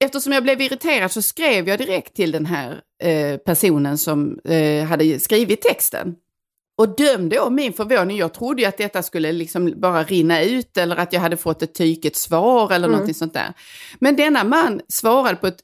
Eftersom 0.00 0.32
jag 0.32 0.42
blev 0.42 0.60
irriterad 0.60 1.12
så 1.12 1.22
skrev 1.22 1.68
jag 1.68 1.78
direkt 1.78 2.14
till 2.16 2.32
den 2.32 2.46
här 2.46 2.80
eh, 3.02 3.36
personen 3.36 3.98
som 3.98 4.38
eh, 4.44 4.84
hade 4.84 5.20
skrivit 5.20 5.62
texten. 5.62 6.14
Och 6.82 6.96
dömde 6.96 7.40
om 7.40 7.54
min 7.54 7.72
förvåning. 7.72 8.16
Jag 8.16 8.34
trodde 8.34 8.62
ju 8.62 8.68
att 8.68 8.78
detta 8.78 9.02
skulle 9.02 9.32
liksom 9.32 9.72
bara 9.80 10.02
rinna 10.04 10.42
ut 10.42 10.76
eller 10.76 10.96
att 10.96 11.12
jag 11.12 11.20
hade 11.20 11.36
fått 11.36 11.62
ett 11.62 11.74
tyket 11.74 12.16
svar 12.16 12.66
eller 12.66 12.76
Mm. 12.86 12.90
någonting 12.90 13.14
sånt 13.14 13.34
där. 13.34 13.52
Men 13.98 14.16
denna 14.16 14.44
man 14.44 14.80
svarade 14.88 15.36
på 15.36 15.46
ett 15.46 15.58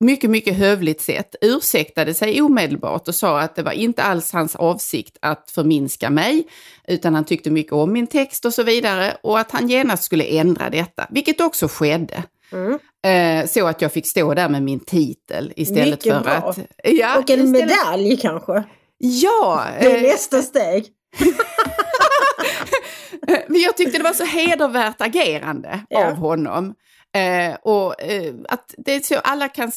mycket, 0.00 0.30
mycket 0.30 0.56
hövligt 0.56 1.00
sätt, 1.00 1.34
ursäktade 1.40 2.14
sig 2.14 2.42
omedelbart 2.42 3.08
och 3.08 3.14
sa 3.14 3.40
att 3.40 3.56
det 3.56 3.62
var 3.62 3.72
inte 3.72 4.02
alls 4.02 4.32
hans 4.32 4.56
avsikt 4.56 5.16
att 5.22 5.50
förminska 5.50 6.10
mig, 6.10 6.46
utan 6.88 7.14
han 7.14 7.24
tyckte 7.24 7.50
mycket 7.50 7.72
om 7.72 7.92
min 7.92 8.06
text 8.06 8.44
och 8.44 8.54
så 8.54 8.62
vidare 8.62 9.16
och 9.22 9.38
att 9.38 9.50
han 9.50 9.68
genast 9.68 10.02
skulle 10.02 10.24
ändra 10.24 10.70
detta, 10.70 11.06
vilket 11.10 11.40
också 11.40 11.68
skedde. 11.68 12.22
Mm. 12.52 12.78
Eh, 13.42 13.46
så 13.48 13.66
att 13.66 13.82
jag 13.82 13.92
fick 13.92 14.06
stå 14.06 14.34
där 14.34 14.48
med 14.48 14.62
min 14.62 14.80
titel 14.80 15.52
istället 15.56 16.04
Mycket 16.04 16.12
för 16.14 16.20
bra. 16.20 16.32
att... 16.32 16.58
Ja, 16.84 17.18
Och 17.18 17.30
en 17.30 17.40
istället- 17.54 17.68
medalj 17.68 18.16
kanske. 18.16 18.64
Ja! 18.98 19.64
Det 19.80 19.92
är 19.92 19.96
eh, 19.96 20.02
nästa 20.02 20.42
steg. 20.42 20.86
Men 23.48 23.60
jag 23.60 23.76
tyckte 23.76 23.98
det 23.98 24.04
var 24.04 24.12
så 24.12 24.24
hedervärt 24.24 25.00
agerande 25.00 25.80
Ja. 25.88 26.06
av 26.06 26.14
honom. 26.14 26.74
Eh, 27.14 27.54
och 27.62 28.02
eh, 28.02 28.34
att 28.48 28.74
det 28.78 28.94
är 28.94 29.00
så 29.00 29.18
alla 29.18 29.48
kan, 29.48 29.72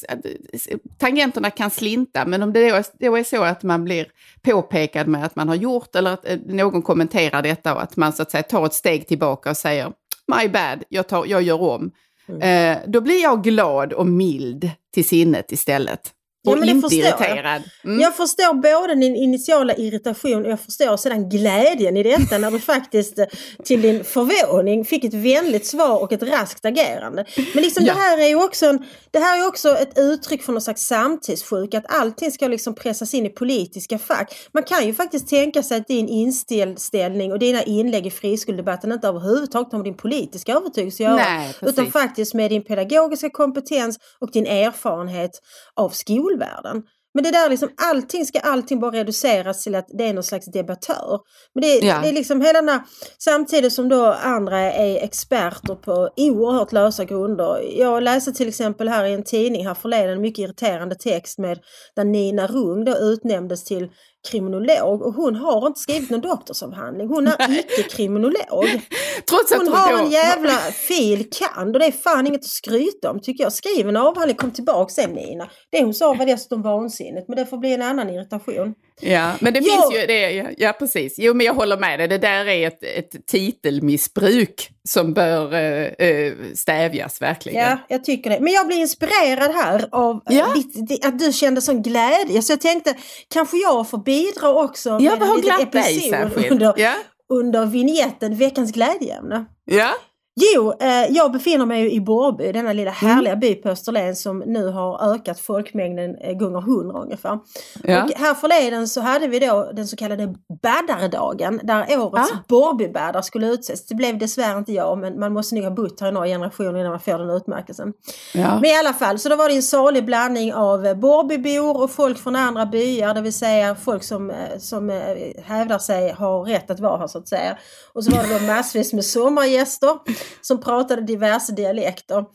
tangenterna 1.00 1.50
kan 1.50 1.70
slinta, 1.70 2.25
men 2.25 2.44
om 2.44 2.54
det 2.54 2.70
då 2.70 2.75
är, 2.75 2.86
då 3.00 3.18
är 3.18 3.24
så 3.24 3.44
att 3.44 3.63
man 3.63 3.84
blir 3.84 4.08
påpekad 4.42 5.08
med 5.08 5.25
att 5.25 5.36
man 5.36 5.48
har 5.48 5.56
gjort 5.56 5.96
eller 5.96 6.13
att 6.13 6.28
eh, 6.28 6.38
någon 6.46 6.82
kommenterar 6.82 7.42
detta 7.42 7.75
och 7.75 7.84
att 7.84 7.98
man 7.98 8.13
så 8.13 8.22
att 8.22 8.32
säga 8.32 8.44
tar 8.44 8.66
ett 8.66 8.74
steg 8.74 9.08
tillbaka 9.08 9.50
och 9.50 9.58
säger 9.58 9.92
my 10.38 10.48
bad, 10.50 10.84
jag, 10.90 11.08
tar, 11.08 11.25
jag 11.25 11.42
gör 11.42 11.62
om. 11.62 11.92
Mm. 12.30 12.42
Eh, 12.42 12.78
då 12.88 13.01
blir 13.01 13.24
jag 13.24 13.44
glad 13.44 13.94
och 13.94 14.08
mild 14.08 14.70
till 14.94 15.08
sinnet 15.08 15.51
istället. 15.51 16.12
Ja, 16.43 16.51
Och 16.51 16.62
det 16.62 16.67
inte 16.71 16.89
förstår 16.89 17.05
jag. 17.05 17.19
irriterad. 17.29 17.62
Mm. 17.83 18.00
Jag 18.00 18.15
förstår 18.15 18.53
både 18.53 18.95
din 18.95 19.15
initiala 19.15 19.74
irritation 19.75 20.45
och 20.45 20.51
jag 20.51 20.60
förstår 20.60 20.98
sedan 20.98 21.29
glädjen 21.29 21.98
i 21.98 22.03
detta 22.03 22.38
när 22.38 22.51
du 22.51 22.60
faktiskt 22.75 23.19
eh, 23.19 23.25
till 23.63 23.81
din 23.81 24.03
förvåning 24.03 24.86
fick 24.86 25.03
ett 25.03 25.13
vänligt 25.13 25.65
svar 25.65 26.01
och 26.01 26.12
ett 26.12 26.24
raskt 26.24 26.65
agerande. 26.65 27.25
Men 27.53 27.63
liksom 27.63 27.86
Ja. 27.86 27.93
det 27.93 28.00
här 28.00 28.17
är 28.17 28.27
ju 28.27 28.43
också, 28.43 28.65
en, 28.65 28.86
det 29.12 29.19
här 29.19 29.41
är 29.41 29.48
också 29.48 29.69
ett 29.77 29.98
uttryck 29.98 30.43
för 30.43 30.51
någon 30.51 30.62
slags 30.62 30.81
samtidssjuka, 30.81 31.77
att 31.77 31.86
allting 32.01 32.31
ska 32.31 32.48
liksom 32.48 32.75
pressas 32.75 33.13
in 33.13 33.25
i 33.25 33.29
politiska 33.29 34.00
fack. 34.00 34.36
Man 34.53 34.63
kan 34.63 34.86
ju 34.88 34.93
faktiskt 34.93 35.27
tänka 35.29 35.63
sig 35.63 35.77
att 35.77 35.88
din 35.88 36.07
inställning 36.07 37.31
och 37.31 37.39
dina 37.39 37.63
inlägg 37.63 38.07
i 38.07 38.12
friskoledebatten 38.12 38.91
inte 38.91 39.07
överhuvudtaget 39.07 39.71
har 39.71 39.79
med 39.79 39.86
din 39.86 39.98
politiska 39.98 40.53
övertygelse 40.53 41.03
att 41.03 41.10
göra. 41.10 41.15
Nej, 41.15 41.55
utan 41.62 41.91
faktiskt 41.91 42.33
med 42.33 42.51
din 42.51 42.63
pedagogiska 42.63 43.29
kompetens 43.29 44.00
och 44.19 44.31
din 44.31 44.48
erfarenhet 44.48 45.31
av 45.74 45.89
skolvärlden. 46.31 46.83
Men 47.13 47.23
det 47.23 47.31
där 47.31 47.50
liksom, 47.50 47.69
allting 47.81 48.25
ska 48.25 48.39
allting 48.39 48.79
bara 48.79 48.91
reduceras 48.91 49.63
till 49.63 49.75
att 49.75 49.88
det 49.97 50.03
är 50.03 50.13
någon 50.13 50.23
slags 50.23 50.45
debattör. 50.45 51.19
Men 51.53 51.61
det, 51.61 51.79
Ja. 51.88 52.00
det 52.01 52.09
är 52.09 52.13
liksom 52.13 52.41
hela 52.41 52.61
den 52.61 52.69
här, 52.69 52.81
samtidigt 53.19 53.73
som 53.73 53.89
då 53.89 54.05
andra 54.05 54.59
är 54.59 55.03
experter 55.03 55.75
på 55.75 56.09
oerhört 56.17 56.71
lösa 56.71 57.05
grunder. 57.05 57.79
Jag 57.79 58.03
läste 58.03 58.31
till 58.31 58.47
exempel 58.47 58.89
här 58.89 59.05
i 59.05 59.13
en 59.13 59.23
tidning 59.23 59.67
här 59.67 59.73
förleden 59.73 60.09
en 60.09 60.21
mycket 60.21 60.43
irriterande 60.43 60.95
text 60.95 61.39
med 61.39 61.59
där 61.95 62.03
Nina 62.03 62.47
Rung 62.47 62.85
då 62.85 62.97
utnämndes 62.97 63.63
till 63.63 63.89
kriminolog 64.32 65.01
och 65.01 65.13
hon 65.13 65.36
har 65.36 65.68
inte 65.68 65.80
skrivit 65.80 66.10
någon 66.10 66.22
doktorsavhandling. 66.22 67.08
Hon 67.08 67.28
är 67.28 67.60
icke 67.60 67.84
kriminolog. 67.84 68.66
Trots 69.30 69.51
att 69.51 69.58
Hon 69.58 69.68
hon 69.68 69.75
har 69.78 69.92
då- 69.98 70.04
en 70.06 70.12
jävla 70.12 70.51
fil. 70.88 71.25
kand 71.40 71.75
och 71.75 71.80
det 71.80 71.86
är 71.86 71.92
fan 71.92 72.28
inget 72.28 72.40
att 72.42 72.46
skryta 72.46 73.12
om 73.12 73.20
tycker 73.22 73.44
jag. 73.44 73.54
Skriv 73.54 73.90
en 73.90 73.98
avhandling, 73.98 74.38
kom 74.38 74.51
tillbaka 74.51 74.90
sen 74.94 75.10
Nina. 75.12 75.50
Det 75.72 75.84
hon 75.84 75.94
sa 75.94 76.13
var 76.13 76.25
dessutom 76.25 76.62
vansinnigt 76.62 77.28
men 77.28 77.38
det 77.38 77.46
får 77.46 77.58
bli 77.58 77.74
en 77.74 77.82
annan 77.82 78.10
irritation. 78.10 78.74
Ja, 79.01 79.32
men 79.40 79.54
det 79.54 79.60
Ja. 79.60 79.74
finns 79.90 80.01
ju 80.01 80.08
det, 80.08 80.32
ja, 80.32 80.46
ja 80.58 80.74
precis. 80.74 81.16
Jo, 81.18 81.34
men 81.34 81.46
jag 81.46 81.54
håller 81.54 81.78
med 81.78 82.00
dig. 82.00 82.08
Det 82.08 82.18
där 82.18 82.46
är 82.46 82.68
ett, 82.68 82.84
ett 82.84 83.28
titelmissbruk 83.28 84.70
som 84.89 85.13
bör 85.13 85.53
eh, 85.53 86.07
eh, 86.07 86.33
stävjas 86.55 87.21
verkligen. 87.21 87.69
Ja, 87.69 87.77
jag 87.88 88.03
tycker 88.03 88.29
det. 88.29 88.39
Men 88.39 88.53
jag 88.53 88.67
blir 88.67 88.77
inspirerad 88.77 89.51
här 89.55 89.89
av 89.91 90.21
Ja. 90.29 90.47
ditt, 90.55 90.88
di- 90.89 91.00
att 91.03 91.19
du 91.19 91.31
kände 91.31 91.61
sån 91.61 91.81
glädje. 91.81 92.41
Så 92.41 92.51
jag 92.51 92.61
tänkte, 92.61 92.95
kanske 93.33 93.57
jag 93.57 93.89
får 93.89 93.97
bidra 93.97 94.50
också 94.63 94.89
Ja, 94.89 94.97
med 95.00 95.27
har 95.27 95.35
en 95.35 95.41
liten 95.41 95.61
episod 95.61 96.51
under, 96.51 96.73
Ja, 96.77 96.93
under 97.29 97.65
vignetten 97.65 98.35
Veckans 98.35 98.71
glädjeämne. 98.71 99.45
ja. 99.65 99.91
Jo, 100.35 100.73
eh, 100.79 101.05
jag 101.09 101.31
befinner 101.31 101.65
mig 101.65 101.93
i 101.95 102.01
Borrby, 102.01 102.51
denna 102.51 102.73
lilla 102.73 102.91
Mm. 103.01 103.15
härliga 103.15 103.35
by 103.35 103.55
på 103.55 103.69
Österlen 103.69 104.15
som 104.15 104.39
nu 104.39 104.67
har 104.67 105.13
ökat 105.15 105.39
folkmängden 105.39 106.15
eh, 106.21 106.33
gånger 106.38 106.61
hundra 106.61 107.00
ungefär. 107.00 107.39
ja. 107.83 108.03
Och 108.03 108.11
här 108.15 108.33
förleden 108.33 108.88
så 108.88 109.01
hade 109.01 109.27
vi 109.27 109.39
då 109.39 109.71
den 109.73 109.88
så 109.88 109.95
kallade 109.95 110.33
baddaredagen 110.63 111.59
där 111.63 112.00
årets 112.00 112.31
Ah. 112.31 112.35
Borrbybaddar 112.47 113.21
skulle 113.21 113.47
utses. 113.47 113.85
Det 113.85 113.95
blev 113.95 114.17
dessvärre 114.17 114.57
inte 114.57 114.71
jag 114.73 114.97
men 114.97 115.19
man 115.19 115.33
måste 115.33 115.55
nog 115.55 115.63
ha 115.63 115.71
bott 115.71 116.01
här 116.01 116.07
i 116.07 116.11
några 116.11 116.27
generationer 116.27 116.79
innan 116.79 116.91
man 116.91 117.00
får 117.00 117.17
den 117.19 117.29
utmärkelsen. 117.29 117.93
ja. 118.33 118.55
Men 118.55 118.65
i 118.65 118.75
alla 118.77 118.93
fall, 118.93 119.19
så 119.19 119.29
då 119.29 119.35
var 119.35 119.50
det 119.50 119.55
en 119.55 119.63
salig 119.63 120.05
blandning 120.05 120.53
av 120.53 120.85
eh, 120.85 120.93
Borrbybor 120.95 121.81
och 121.83 121.91
folk 121.91 122.17
från 122.17 122.35
andra 122.35 122.65
byar, 122.65 123.13
det 123.13 123.21
vill 123.21 123.33
säga 123.33 123.75
folk 123.75 124.03
som, 124.03 124.29
eh, 124.29 124.35
som 124.59 124.89
eh, 124.89 124.97
hävdar 125.43 125.79
sig 125.79 126.11
ha 126.11 126.47
rätt 126.47 126.71
att 126.71 126.79
vara 126.79 126.97
här 126.97 127.07
så 127.07 127.17
att 127.17 127.27
säga. 127.27 127.57
Och 127.93 128.03
så 128.03 128.11
var 128.11 128.23
det 128.23 128.39
då 128.39 128.53
massvis 128.53 128.93
med 128.93 129.05
sommargäster 129.05 129.97
som 130.42 130.62
pratade 130.62 131.01
diverse 131.01 131.51
dialekter. 131.54 132.25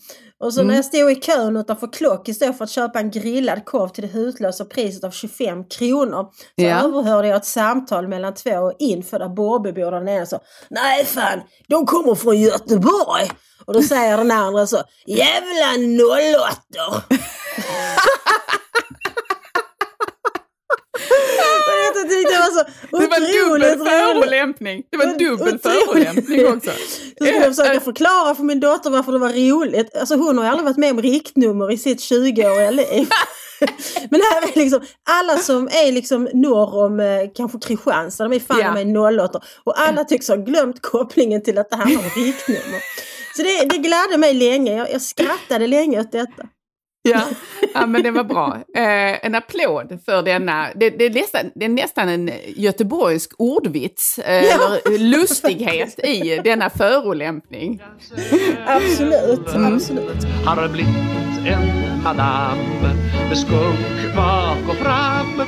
Och 0.40 0.54
så 0.54 0.62
när 0.62 0.74
jag 0.74 0.84
stod 0.84 1.10
i 1.12 1.14
kön 1.14 1.56
utanför 1.56 1.92
Klockis 1.92 2.38
då 2.38 2.52
för 2.52 2.64
att 2.64 2.70
köpa 2.70 2.98
en 2.98 3.10
grillad 3.10 3.64
korv 3.64 3.88
till 3.88 4.02
det 4.02 4.08
hutlösa 4.12 4.64
priset 4.64 5.04
av 5.04 5.10
25 5.10 5.64
kronor 5.64 6.22
så 6.32 6.62
Ja. 6.62 6.84
överhörde 6.84 7.28
jag 7.28 7.36
ett 7.36 7.44
samtal 7.44 8.08
mellan 8.08 8.34
två 8.34 8.72
infödda 8.78 9.28
Borrbybor 9.28 9.90
där 9.90 9.98
den 10.00 10.08
ena 10.08 10.26
sa 10.26 10.40
Nej 10.70 11.04
fan, 11.04 11.40
de 11.68 11.86
kommer 11.86 12.14
från 12.14 12.40
Göteborg! 12.40 13.30
Och 13.66 13.74
då 13.74 13.82
säger 13.82 14.16
den 14.16 14.30
andra 14.30 14.66
så 14.66 14.82
Jävla 15.06 15.72
08 16.48 16.56
Och 16.88 17.16
jag 21.98 22.10
tyckte 22.10 22.32
det 22.32 22.38
var 22.38 22.50
så 22.58 22.64
Det 22.98 23.06
var 23.06 23.16
otroligt 23.18 23.78
dubbel 23.78 23.86
förolämpning. 23.92 24.82
Det 24.90 24.96
var 24.96 25.06
dubbel 25.06 25.54
Otroligt. 25.54 25.62
förolämpning 25.62 26.46
också. 26.46 26.70
Då 27.18 27.24
skulle 27.26 27.38
jag 27.44 27.56
försöka 27.56 27.80
förklara 27.80 28.34
för 28.34 28.42
min 28.42 28.60
dotter 28.60 28.90
varför 28.90 29.12
det 29.12 29.18
var 29.18 29.32
roligt. 29.50 29.96
Alltså 29.96 30.14
hon 30.16 30.38
har 30.38 30.44
ju 30.44 30.50
aldrig 30.50 30.64
varit 30.64 30.76
med 30.76 30.90
om 30.90 31.02
riktnummer 31.02 31.72
i 31.72 31.78
sitt 31.78 31.98
20-åriga 32.00 32.70
liv. 32.70 33.08
Men 34.10 34.20
här 34.32 34.42
är 34.42 34.58
liksom, 34.58 34.80
alla 35.10 35.36
som 35.38 35.68
är 35.68 35.92
liksom 35.92 36.28
norr 36.32 36.74
om 36.84 37.00
eh, 37.00 37.06
kanske 37.36 37.58
Kristianstad, 37.58 38.24
de 38.24 38.32
är 38.36 38.40
fan 38.40 38.60
Ja. 38.60 38.72
med 38.74 39.20
08 39.20 39.40
och 39.64 39.80
alla 39.80 40.04
tycks 40.04 40.28
ha 40.28 40.36
glömt 40.36 40.82
kopplingen 40.82 41.42
till 41.42 41.58
att 41.58 41.70
det 41.70 41.76
handlar 41.76 41.98
om 42.00 42.10
riktnummer. 42.24 42.80
Så 43.36 43.42
det, 43.42 43.64
det 43.70 43.78
gladde 43.78 44.18
mig 44.18 44.34
länge, 44.34 44.76
jag, 44.76 44.92
jag 44.92 45.02
skrattade 45.02 45.66
länge 45.66 46.00
åt 46.00 46.12
detta. 46.12 46.42
Ja, 47.02 47.20
ja 47.80 47.86
men 47.86 48.02
det 48.02 48.10
var 48.10 48.24
bra. 48.24 48.56
Eh, 48.76 49.26
en 49.26 49.34
applåd 49.34 49.98
för 50.04 50.22
denna, 50.22 50.68
det, 50.74 50.90
det, 50.90 51.04
är 51.04 51.10
nästan, 51.10 51.50
det 51.54 51.64
är 51.64 51.68
nästan 51.68 52.08
en 52.08 52.30
göteborgsk 52.56 53.30
ordvits, 53.38 54.18
eh, 54.18 54.44
Ja. 54.44 54.50
eller 54.86 54.98
lustighet 54.98 55.98
i 56.04 56.40
denna 56.44 56.70
förolämpning. 56.70 57.82
Absolut, 58.66 59.54
Mm. 59.54 59.74
absolut. 59.74 60.24
Har 60.44 60.68
blivit 60.68 60.94
en 61.46 62.02
madam 62.04 62.58
med 63.28 63.38
skunk 63.38 64.16
bak 64.16 64.58
och 64.68 64.76
fram 64.76 65.40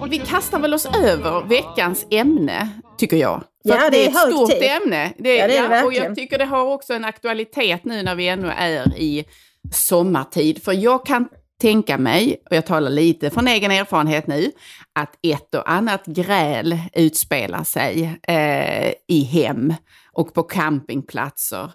och 0.00 0.12
Vi 0.12 0.18
kastar 0.18 0.58
väl 0.58 0.74
oss 0.74 0.88
över 1.04 1.44
veckans 1.48 2.06
ämne, 2.10 2.68
tycker 2.98 3.16
jag. 3.16 3.42
Ja, 3.64 3.86
att 3.86 3.92
det 3.92 4.04
är 4.04 4.08
ett 4.08 4.16
stort 4.32 4.50
tid. 4.50 4.62
ämne. 4.62 5.12
Det, 5.18 5.36
Ja, 5.36 5.46
det 5.48 5.56
är 5.56 5.62
det 5.62 5.64
och 5.64 5.70
verkligen. 5.70 6.04
jag 6.04 6.16
tycker 6.16 6.38
det 6.38 6.44
har 6.44 6.64
också 6.64 6.92
en 6.92 7.04
aktualitet 7.04 7.84
nu 7.84 8.02
när 8.02 8.14
vi 8.14 8.28
ännu 8.28 8.48
är 8.58 8.86
i 8.98 9.24
sommartid. 9.72 10.62
För 10.62 10.72
jag 10.72 11.06
kan 11.06 11.28
tänka 11.62 11.98
mig, 11.98 12.42
och 12.50 12.56
jag 12.56 12.66
talar 12.66 12.90
lite 12.90 13.30
från 13.30 13.48
egen 13.48 13.70
erfarenhet 13.70 14.26
nu, 14.26 14.50
att 14.98 15.14
ett 15.22 15.54
och 15.54 15.70
annat 15.70 16.06
gräl 16.06 16.78
utspelar 16.94 17.64
sig 17.64 18.20
eh, 18.28 18.92
i 19.08 19.22
hem 19.32 19.74
och 20.12 20.34
på 20.34 20.42
campingplatser 20.42 21.70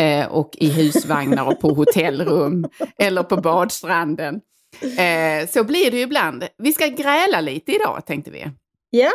eh, 0.00 0.26
och 0.26 0.50
i 0.56 0.68
husvagnar 0.68 1.44
och 1.46 1.60
på 1.60 1.68
hotellrum 1.68 2.66
eller 2.98 3.22
på 3.22 3.36
badstranden. 3.36 4.40
Eh, 4.82 5.48
så 5.48 5.64
blir 5.64 5.90
det 5.90 5.96
ju 5.96 6.02
ibland. 6.02 6.44
Vi 6.58 6.72
ska 6.72 6.86
gräla 6.86 7.40
lite 7.40 7.72
idag 7.72 8.02
tänkte 8.06 8.30
vi. 8.30 8.44
Ja. 8.90 9.10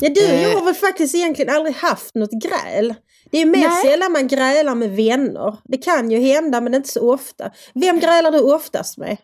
Ja, 0.00 0.08
du 0.08 0.24
och 0.28 0.34
jag 0.38 0.50
Eh. 0.52 0.58
har 0.58 0.64
väl 0.64 0.74
faktiskt 0.74 1.14
egentligen 1.14 1.54
aldrig 1.56 1.74
haft 1.76 2.14
något 2.14 2.30
gräl. 2.42 2.94
Det 3.30 3.38
är 3.42 3.46
mer 3.46 3.68
Nej. 3.68 3.82
sällan 3.84 4.12
man 4.12 4.28
grälar 4.28 4.74
med 4.74 4.90
vänner. 4.96 5.56
Det 5.64 5.76
kan 5.78 6.10
ju 6.10 6.18
hända 6.20 6.60
men 6.60 6.74
inte 6.74 6.88
så 6.88 7.12
ofta. 7.14 7.50
Vem 7.74 7.98
grälar 8.00 8.30
du 8.30 8.40
oftast 8.54 8.98
med? 8.98 9.16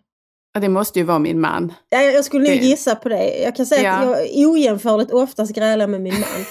Ja, 0.54 0.60
det 0.60 0.68
måste 0.68 0.98
ju 0.98 1.04
vara 1.04 1.18
min 1.18 1.40
man. 1.40 1.72
Ja, 1.88 2.00
jag 2.02 2.24
skulle 2.24 2.50
nog 2.50 2.58
Det- 2.58 2.64
gissa 2.66 2.94
på 2.94 3.08
det. 3.08 3.38
Jag 3.42 3.56
kan 3.56 3.66
säga 3.66 3.92
att 3.92 4.06
Ja. 4.06 4.20
jag 4.20 4.50
ojämförligt 4.50 5.12
oftast 5.12 5.54
grälar 5.54 5.86
med 5.86 6.00
min 6.00 6.14
man. 6.14 6.44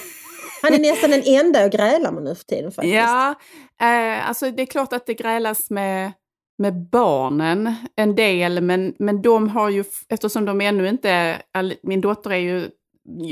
Han 0.62 0.74
är 0.74 0.78
nästan 0.78 1.10
den 1.10 1.22
enda 1.26 1.60
jag 1.60 1.72
grälar 1.72 2.12
med 2.12 2.22
nu 2.22 2.34
för 2.34 2.44
tiden 2.44 2.72
faktiskt. 2.72 2.94
Ja, 2.94 3.34
eh, 3.80 4.28
alltså 4.28 4.50
det 4.50 4.62
är 4.62 4.66
klart 4.66 4.92
att 4.92 5.06
det 5.06 5.14
grälas 5.14 5.70
med, 5.70 6.12
med 6.58 6.74
barnen 6.90 7.74
en 7.96 8.14
del, 8.14 8.60
men, 8.60 8.94
men 8.98 9.22
de 9.22 9.48
har 9.48 9.68
ju, 9.70 9.84
eftersom 10.08 10.44
de 10.44 10.60
ännu 10.60 10.88
inte, 10.88 11.36
all, 11.52 11.74
min 11.82 12.00
dotter 12.00 12.30
är 12.32 12.36
ju 12.38 12.68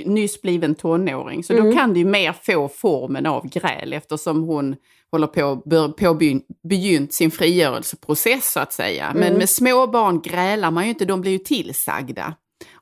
nyss 0.06 0.42
bliven 0.42 0.74
tonåring, 0.74 1.44
så 1.44 1.52
Mm. 1.52 1.64
då 1.70 1.76
kan 1.76 1.92
det 1.92 1.98
ju 1.98 2.04
mer 2.06 2.32
få 2.42 2.68
formen 2.68 3.26
av 3.26 3.46
gräl 3.48 3.92
eftersom 3.92 4.42
hon 4.42 4.76
håller 5.12 5.26
på 5.26 5.62
bör- 5.64 5.88
påbegyn- 5.88 6.42
begynt 6.68 7.12
sin 7.12 7.30
frigörelseprocess 7.30 8.52
så 8.52 8.60
att 8.60 8.72
säga. 8.72 9.10
Men 9.14 9.22
Mm. 9.22 9.38
med 9.38 9.48
små 9.48 9.86
barn 9.86 10.20
grälar 10.22 10.70
man 10.70 10.84
ju 10.84 10.90
inte, 10.90 11.04
de 11.04 11.20
blir 11.20 11.32
ju 11.32 11.38
tillsagda. 11.38 12.34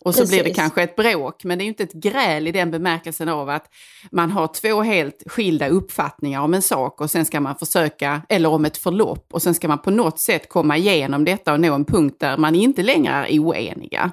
Och 0.04 0.14
så 0.14 0.26
blir 0.26 0.38
det 0.38 0.42
Precis. 0.44 0.56
kanske 0.56 0.82
ett 0.82 0.96
bråk, 0.96 1.44
men 1.44 1.58
det 1.58 1.62
är 1.62 1.66
ju 1.66 1.68
inte 1.68 1.82
ett 1.82 1.92
gräl 1.92 2.48
i 2.48 2.52
den 2.52 2.70
bemärkelsen 2.70 3.28
av 3.28 3.48
att 3.48 3.64
man 4.12 4.30
har 4.30 4.46
två 4.46 4.82
helt 4.82 5.22
skilda 5.26 5.68
uppfattningar 5.68 6.40
om 6.42 6.54
en 6.54 6.62
sak 6.62 7.00
och 7.00 7.10
sen 7.10 7.24
ska 7.24 7.40
man 7.40 7.56
försöka, 7.56 8.22
eller 8.28 8.48
om 8.48 8.64
ett 8.64 8.76
förlopp, 8.76 9.26
och 9.32 9.42
sen 9.42 9.54
ska 9.54 9.68
man 9.68 9.78
på 9.78 9.90
något 9.90 10.18
sätt 10.18 10.48
komma 10.48 10.76
igenom 10.76 11.24
detta 11.24 11.52
och 11.52 11.60
nå 11.60 11.74
en 11.74 11.84
punkt 11.84 12.16
där 12.20 12.36
man 12.36 12.54
inte 12.54 12.82
längre 12.82 13.12
är 13.12 13.38
oeniga. 13.40 14.10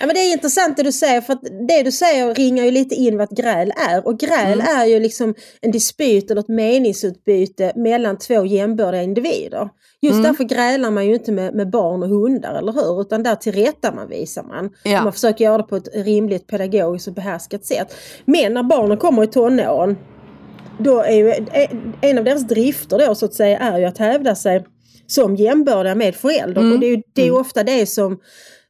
Ja, 0.00 0.06
men 0.06 0.14
det 0.14 0.20
är 0.20 0.32
intressant 0.32 0.76
det 0.76 0.82
du 0.82 0.92
säger 0.92 1.20
för 1.20 1.32
att 1.32 1.42
det 1.68 1.82
du 1.82 1.92
säger 1.92 2.34
ringar 2.34 2.64
ju 2.64 2.70
lite 2.70 2.94
in 2.94 3.16
vad 3.18 3.32
ett 3.32 3.38
gräl 3.38 3.72
är. 3.88 4.06
Och 4.06 4.18
gräl 4.18 4.60
Mm. 4.60 4.76
är 4.78 4.84
ju 4.86 5.00
liksom 5.00 5.34
en 5.60 5.70
dispyt 5.70 6.30
eller 6.30 6.40
ett 6.40 6.48
meningsutbyte 6.48 7.72
mellan 7.76 8.18
två 8.18 8.44
jämbördiga 8.44 9.02
individer. 9.02 9.68
Just 10.02 10.12
Mm. 10.12 10.22
därför 10.22 10.44
grälar 10.44 10.90
man 10.90 11.06
ju 11.06 11.14
inte 11.14 11.32
med, 11.32 11.54
med 11.54 11.70
barn 11.70 12.02
och 12.02 12.08
hundar, 12.08 12.54
eller 12.54 12.72
hur? 12.72 13.00
Utan 13.00 13.22
där 13.22 13.34
tillrättavisar 13.34 14.42
man. 14.42 14.70
Ja. 14.82 15.02
Man 15.02 15.12
försöker 15.12 15.44
göra 15.44 15.58
det 15.58 15.64
på 15.64 15.76
ett 15.76 15.88
rimligt 15.94 16.46
pedagogiskt 16.46 17.08
och 17.08 17.14
behärskat 17.14 17.64
sätt. 17.64 17.94
Men 18.24 18.54
när 18.54 18.62
barnen 18.62 18.96
kommer 18.96 19.24
i 19.24 19.26
tonåren 19.26 19.96
då 20.78 21.00
är 21.00 21.14
ju 21.16 21.32
en 22.00 22.18
av 22.18 22.24
deras 22.24 22.42
drifter 22.48 22.98
då 23.06 23.14
så 23.14 23.26
att 23.26 23.34
säga 23.34 23.58
är 23.58 23.78
ju 23.78 23.84
att 23.84 23.98
hävda 23.98 24.34
sig 24.34 24.64
som 25.06 25.36
jämbördiga 25.36 25.94
med 25.94 26.14
föräldern. 26.14 26.64
Mm. 26.64 26.72
Och 26.74 26.80
det 26.80 26.86
är 26.86 26.90
ju 26.96 27.02
det 27.14 27.22
är 27.22 27.26
Mm. 27.28 27.40
ofta 27.40 27.62
det 27.62 27.86
som, 27.86 28.18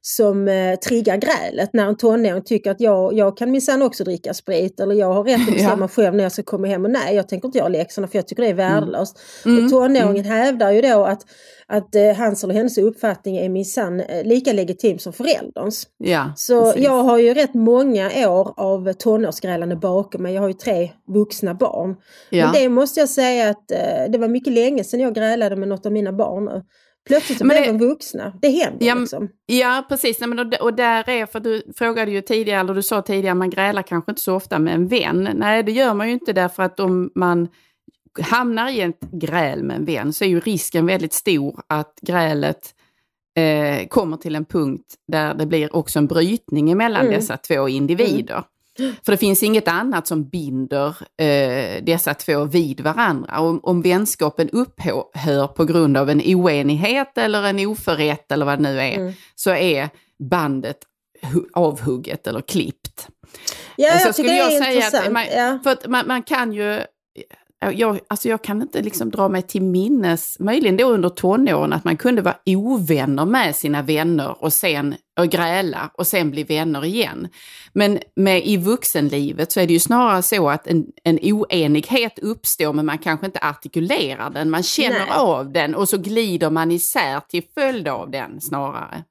som 0.09 0.49
eh, 0.49 0.75
triggar 0.79 1.17
grälet 1.17 1.71
när 1.73 1.87
en 1.87 1.97
tonåring 1.97 2.43
tycker 2.43 2.71
att 2.71 2.81
jag, 2.81 3.13
jag 3.15 3.37
kan 3.37 3.51
minsann 3.51 3.83
också 3.83 4.05
dricka 4.05 4.35
sprit 4.35 4.81
eller 4.81 4.95
jag 4.95 5.13
har 5.13 5.25
rätt 5.25 5.41
att 5.41 5.47
bestämma 5.55 5.85
Ja. 5.85 5.89
själv 5.89 6.15
när 6.15 6.23
jag 6.23 6.33
ska 6.33 6.43
komma 6.43 6.67
hem 6.67 6.85
och 6.85 6.91
nej 6.91 7.15
jag 7.17 7.29
tänker 7.29 7.49
inte 7.49 7.59
göra 7.59 7.69
läxorna 7.69 8.09
för 8.09 8.19
jag 8.19 8.27
tycker 8.29 8.43
det 8.43 8.49
är 8.49 8.55
värdelöst. 8.55 9.19
Mm. 9.45 9.65
Och 9.65 9.71
tonåringen 9.71 10.25
hävdar 10.25 10.71
ju 10.71 10.81
då 10.81 11.05
att, 11.05 11.21
att 11.67 11.95
eh, 11.95 12.13
hans 12.17 12.45
eller 12.45 12.55
hennes 12.55 12.79
uppfattning 12.79 13.37
är 13.37 13.49
minsann 13.49 14.01
eh, 14.01 14.25
lika 14.25 14.53
legitim 14.53 14.99
som 14.99 15.13
förälderns. 15.13 15.87
Ja, 15.99 16.33
Så 16.37 16.63
precis. 16.65 16.85
jag 16.85 17.03
har 17.03 17.19
ju 17.19 17.35
rätt 17.35 17.55
många 17.55 18.11
år 18.31 18.55
av 18.57 18.93
tonårsgrälande 18.93 19.77
bakom 19.77 20.23
mig. 20.23 20.35
Jag 20.35 20.43
har 20.43 20.49
ju 20.49 20.55
tre 20.55 20.91
vuxna 21.09 21.55
barn. 21.55 21.97
ja. 22.31 22.45
Men 22.45 22.63
det 22.63 22.69
måste 22.69 23.01
jag 23.01 23.09
säga 23.09 23.51
att 23.51 23.71
eh, 23.71 24.11
det 24.13 24.19
var 24.19 24.29
mycket 24.29 24.53
länge 24.53 24.85
sedan 24.85 25.01
jag 25.01 25.15
grälade 25.15 25.57
med 25.57 25.69
något 25.69 25.87
av 25.87 25.93
mina 25.93 26.13
barn. 26.13 26.63
Plötsligt 27.07 27.39
så 27.39 27.45
Men 27.45 27.55
blev 27.63 27.73
det- 27.73 27.79
de 27.79 27.87
vuxna. 27.89 28.33
Det 28.43 28.49
händer 28.49 28.87
Ja, 28.87 28.95
liksom. 28.95 29.29
Ja, 29.47 29.87
precis. 29.89 30.21
Nej, 30.21 30.29
men 30.29 30.39
och, 30.39 30.55
och 30.61 30.75
där 30.75 31.09
är, 31.09 31.27
för 31.27 31.41
du 31.41 31.63
frågade 31.77 32.11
ju 32.11 32.21
tidigare, 32.21 32.61
eller 32.61 32.75
du 32.75 32.83
sa 32.83 33.03
tidigare, 33.03 33.35
man 33.35 33.51
grälar 33.51 33.83
kanske 33.83 34.13
inte 34.13 34.23
så 34.23 34.35
ofta 34.35 34.59
med 34.59 34.75
en 34.75 34.89
vän. 34.89 35.29
Nej, 35.35 35.63
det 35.63 35.73
gör 35.73 35.95
man 35.95 36.07
ju 36.07 36.13
inte 36.13 36.33
därför 36.33 36.63
att 36.63 36.81
om 36.81 37.11
man 37.15 37.49
hamnar 38.23 38.71
i 38.71 38.81
ett 38.81 39.01
gräl 39.13 39.63
med 39.63 39.77
en 39.77 39.85
vän 39.85 40.13
så 40.13 40.25
är 40.25 40.29
ju 40.29 40.41
risken 40.41 40.87
väldigt 40.87 41.13
stor 41.13 41.61
att 41.67 41.99
grälet 42.03 42.75
eh, 43.39 43.87
kommer 43.89 44.17
till 44.17 44.35
en 44.37 44.45
punkt 44.45 44.95
där 45.09 45.35
det 45.35 45.47
blir 45.47 45.77
också 45.77 45.99
en 45.99 46.07
brytning 46.07 46.71
emellan 46.71 47.01
Mm. 47.07 47.15
dessa 47.15 47.37
två 47.37 47.69
individer. 47.69 48.43
För 49.05 49.13
det 49.13 49.17
finns 49.17 49.43
inget 49.43 49.69
annat 49.69 50.07
som 50.07 50.29
binder 50.29 50.89
eh, 51.23 51.85
dessa 51.85 52.15
två 52.15 52.45
vid 52.45 52.81
varandra. 52.81 53.41
Om, 53.41 53.61
om 53.63 53.83
vänskapen 53.83 54.51
upphör 54.51 55.47
på 55.47 55.65
grund 55.65 55.97
av 55.97 56.11
en 56.11 56.23
oenighet 56.25 57.19
eller 57.19 57.43
en 57.43 57.67
oförrätt 57.67 58.33
eller 58.33 58.47
vad 58.47 58.59
det 58.59 58.63
nu 58.63 58.81
är, 58.81 58.97
Mm. 58.97 59.13
så 59.35 59.51
är 59.51 59.89
bandet 60.31 60.77
hu- 61.23 61.47
avhugget 61.53 62.27
eller 62.27 62.41
klippt. 62.41 63.09
Ja, 63.77 63.99
Så 63.99 64.09
jag 64.09 64.17
tycker 64.17 64.31
det 64.31 64.39
är 64.39 64.69
intressant. 64.75 65.13
man, 65.13 65.25
ja. 65.37 65.59
för 65.65 65.89
man, 65.89 66.07
man 66.07 66.23
kan 66.23 66.53
ju, 66.53 66.81
jag, 67.75 68.01
alltså 68.09 68.29
jag 68.29 68.43
kan 68.45 68.63
inte 68.63 68.83
liksom 68.83 69.11
dra 69.11 69.29
mig 69.29 69.43
till 69.43 69.63
minnes, 69.63 70.39
möjligen 70.41 70.77
då 70.77 70.85
under 70.89 71.09
tonåren, 71.09 71.73
att 71.73 71.85
man 71.85 71.97
kunde 71.97 72.23
vara 72.23 72.37
ovänner 72.47 73.25
med 73.25 73.57
sina 73.57 73.83
vänner 73.83 74.43
och 74.45 74.53
sen 74.53 74.95
och 75.17 75.29
gräla 75.29 75.91
och 75.95 76.07
sen 76.07 76.31
bli 76.31 76.43
vänner 76.43 76.85
igen. 76.85 77.29
Men 77.73 77.99
med, 78.15 78.47
i 78.47 78.57
vuxenlivet 78.57 79.53
så 79.53 79.61
är 79.61 79.67
det 79.67 79.73
ju 79.73 79.79
snarare 79.79 80.23
så 80.23 80.51
att 80.51 80.67
en, 80.67 80.87
en 81.05 81.19
oenighet 81.23 82.19
uppstår 82.19 82.73
men 82.73 82.87
man 82.87 82.99
kanske 82.99 83.27
inte 83.27 83.41
artikulerar 83.43 84.31
den, 84.31 84.51
man 84.51 84.63
känner 84.63 84.99
Nej. 84.99 85.17
av 85.17 85.53
den 85.53 85.75
och 85.75 85.89
så 85.89 85.99
glider 85.99 86.51
man 86.51 86.71
isär 86.73 87.21
till 87.29 87.43
följd 87.55 87.89
av 87.89 88.11
den 88.11 88.41
snarare. 88.41 89.05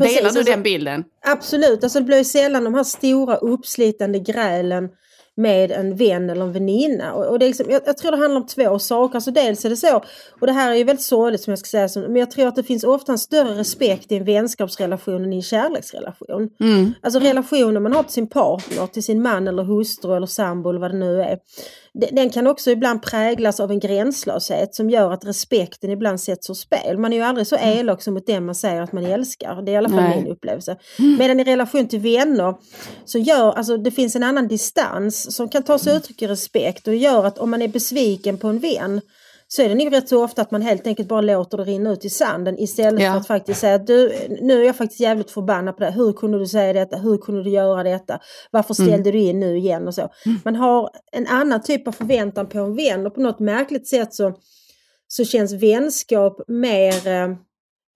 Precis, 0.00 0.16
Delar 0.16 0.30
du 0.30 0.38
alltså- 0.38 0.52
den 0.52 0.62
bilden? 0.62 1.04
Absolut, 1.24 1.84
alltså 1.84 1.98
det 1.98 2.04
blir 2.04 2.24
sällan 2.24 2.64
de 2.64 2.74
här 2.74 2.84
stora 2.84 3.36
uppslitande 3.36 4.18
grälen 4.18 4.88
med 5.38 5.70
en 5.72 5.96
vän 5.96 6.30
eller 6.30 6.42
en 6.42 6.52
väninna. 6.52 7.12
Och, 7.14 7.26
och 7.26 7.38
det 7.38 7.44
är 7.44 7.46
liksom, 7.46 7.66
jag, 7.70 7.82
jag 7.86 7.96
tror 7.96 8.10
det 8.10 8.16
handlar 8.16 8.40
om 8.40 8.46
två 8.46 8.78
saker. 8.78 9.14
Alltså 9.16 9.30
dels 9.30 9.64
är 9.64 9.70
det 9.70 9.76
så, 9.76 10.02
och 10.40 10.46
det 10.46 10.52
här 10.52 10.70
är 10.70 10.74
ju 10.74 10.84
väldigt 10.84 11.04
sorgligt 11.04 11.40
som 11.42 11.50
jag 11.50 11.58
ska 11.58 11.66
säga, 11.66 11.88
som- 11.88 12.02
men 12.02 12.16
jag 12.16 12.30
tror 12.30 12.46
att 12.48 12.56
det 12.56 12.62
finns 12.62 12.84
ofta 12.84 13.12
en 13.12 13.18
större 13.18 13.54
respekt 13.58 14.12
i 14.12 14.16
en 14.16 14.24
vänskapsrelation 14.24 15.24
än 15.24 15.32
i 15.32 15.36
en 15.36 15.42
kärleksrelation. 15.42 16.50
Mm. 16.60 16.92
Alltså 17.00 17.20
relationen 17.20 17.82
man 17.82 17.92
har 17.92 18.02
till 18.02 18.12
sin 18.12 18.26
partner, 18.26 18.86
till 18.86 19.02
sin 19.04 19.22
man 19.22 19.48
eller 19.48 19.62
hustru 19.62 20.16
eller 20.16 20.26
sambo 20.26 20.70
eller 20.70 20.80
vad 20.80 20.90
det 20.90 20.98
nu 20.98 21.22
är. 21.22 21.38
De- 22.00 22.10
Den 22.12 22.30
kan 22.30 22.46
också 22.46 22.70
ibland 22.70 23.02
präglas 23.02 23.60
av 23.60 23.70
en 23.70 23.80
gränslöshet 23.80 24.74
som 24.74 24.90
gör 24.90 25.12
att 25.12 25.24
respekten 25.24 25.90
ibland 25.90 26.20
sätts 26.20 26.50
ur 26.50 26.54
spel. 26.54 26.98
Man 26.98 27.12
är 27.12 27.16
ju 27.16 27.22
aldrig 27.22 27.46
så 27.46 27.56
elak 27.56 28.02
som 28.02 28.14
mot 28.14 28.26
den 28.26 28.46
man 28.46 28.54
säger 28.54 28.82
att 28.82 28.92
man 28.92 29.06
älskar. 29.06 29.62
Det 29.62 29.70
är 29.70 29.74
i 29.74 29.76
alla 29.76 29.88
fall 29.88 29.98
Nej. 29.98 30.22
min 30.22 30.32
upplevelse. 30.32 30.76
Medan 31.18 31.40
i 31.40 31.44
relation 31.44 31.88
till 31.88 32.00
vänner 32.00 32.54
så 33.04 33.18
gör, 33.18 33.52
alltså 33.52 33.76
det 33.76 33.90
finns 33.90 34.16
en 34.16 34.22
annan 34.22 34.48
distans 34.48 35.36
som 35.36 35.48
kan 35.48 35.62
ta 35.62 35.78
sig 35.78 35.96
uttryck 35.96 36.22
i 36.22 36.26
respekt 36.26 36.88
och 36.88 36.94
gör 36.94 37.24
att 37.24 37.38
om 37.38 37.50
man 37.50 37.62
är 37.62 37.68
besviken 37.68 38.38
på 38.38 38.48
en 38.48 38.58
vän 38.58 39.00
så 39.48 39.62
är 39.62 39.68
det 39.68 39.74
nog 39.74 39.92
rätt 39.92 40.08
så 40.08 40.24
ofta 40.24 40.42
att 40.42 40.50
man 40.50 40.62
helt 40.62 40.86
enkelt 40.86 41.08
bara 41.08 41.20
låter 41.20 41.58
det 41.58 41.64
rinna 41.64 41.90
ut 41.92 42.04
i 42.04 42.10
sanden 42.10 42.58
istället 42.58 43.02
Ja. 43.02 43.12
för 43.12 43.18
att 43.18 43.26
faktiskt 43.26 43.60
säga 43.60 43.74
att 43.74 43.86
du, 43.86 44.12
nu 44.40 44.62
är 44.62 44.66
jag 44.66 44.76
faktiskt 44.76 45.00
jävligt 45.00 45.30
förbannad 45.30 45.76
på 45.76 45.84
det. 45.84 45.90
Hur 45.90 46.12
kunde 46.12 46.38
du 46.38 46.46
säga 46.46 46.72
detta? 46.72 46.96
Hur 46.96 47.18
kunde 47.18 47.42
du 47.42 47.50
göra 47.50 47.82
detta? 47.82 48.18
Varför 48.50 48.74
ställde 48.74 49.10
du 49.12 49.18
in 49.18 49.40
nu 49.40 49.56
igen 49.56 49.88
och 49.88 49.94
så. 49.94 50.08
Man 50.44 50.56
har 50.56 50.90
en 51.12 51.26
annan 51.26 51.62
typ 51.62 51.88
av 51.88 51.92
förväntan 51.92 52.46
på 52.46 52.58
en 52.58 52.76
vän 52.76 53.06
och 53.06 53.14
på 53.14 53.20
något 53.20 53.38
märkligt 53.40 53.88
sätt 53.88 54.14
så, 54.14 54.32
så 55.08 55.24
känns 55.24 55.52
vänskap 55.52 56.40
mer 56.48 57.36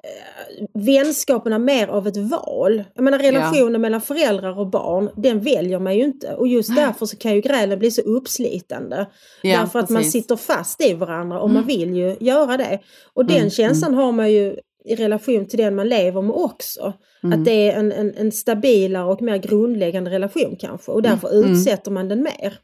eh, 0.05 0.67
vänskaperna 0.75 1.59
mer 1.59 1.89
av 1.89 2.07
ett 2.07 2.17
val. 2.17 2.85
Jag 2.95 3.05
menar 3.05 3.19
relationen 3.19 3.73
ja. 3.73 3.79
mellan 3.79 4.01
föräldrar 4.01 4.59
och 4.59 4.67
barn, 4.67 5.11
den 5.17 5.41
väljer 5.41 5.79
man 5.79 5.97
ju 5.97 6.05
inte. 6.05 6.35
Och 6.35 6.49
just 6.49 6.77
därför 6.77 7.07
så 7.07 7.17
kan 7.17 7.35
ju 7.35 7.41
grälen 7.41 7.79
bli 7.79 7.91
så 7.91 8.03
uppslitande. 8.03 9.07
Ja, 9.43 9.59
därför 9.59 9.79
att 9.79 9.87
precis. 9.87 9.95
man 9.95 10.05
sitter 10.05 10.37
fast 10.37 10.85
i 10.85 10.95
varandra 10.95 11.41
och 11.41 11.49
mm. 11.51 11.55
man 11.55 11.67
vill 11.67 11.97
ju 11.97 12.17
göra 12.21 12.57
det. 12.57 12.79
Och 13.15 13.27
den 13.27 13.37
mm. 13.37 13.51
känslan 13.51 13.93
mm. 13.93 14.05
har 14.05 14.13
man 14.13 14.33
ju 14.33 14.57
i 14.85 14.95
relation 14.95 15.47
till 15.47 15.59
den 15.59 15.75
man 15.75 15.89
lever 15.89 16.23
med 16.23 16.37
också. 16.37 16.93
Mm. 17.23 17.39
Att 17.39 17.45
det 17.45 17.71
är 17.71 17.79
en, 17.79 17.93
en, 17.93 18.15
en, 18.17 18.33
stabilare 18.33 19.05
och 19.05 19.23
mer 19.23 19.37
grundläggande 19.37 20.11
relation 20.11 20.57
kanske 20.61 20.93
och 20.93 21.03
därför 21.03 21.33
mm. 21.33 21.53
utsätter 21.53 21.91
man 21.91 22.09
den 22.09 22.23
mer. 22.23 22.59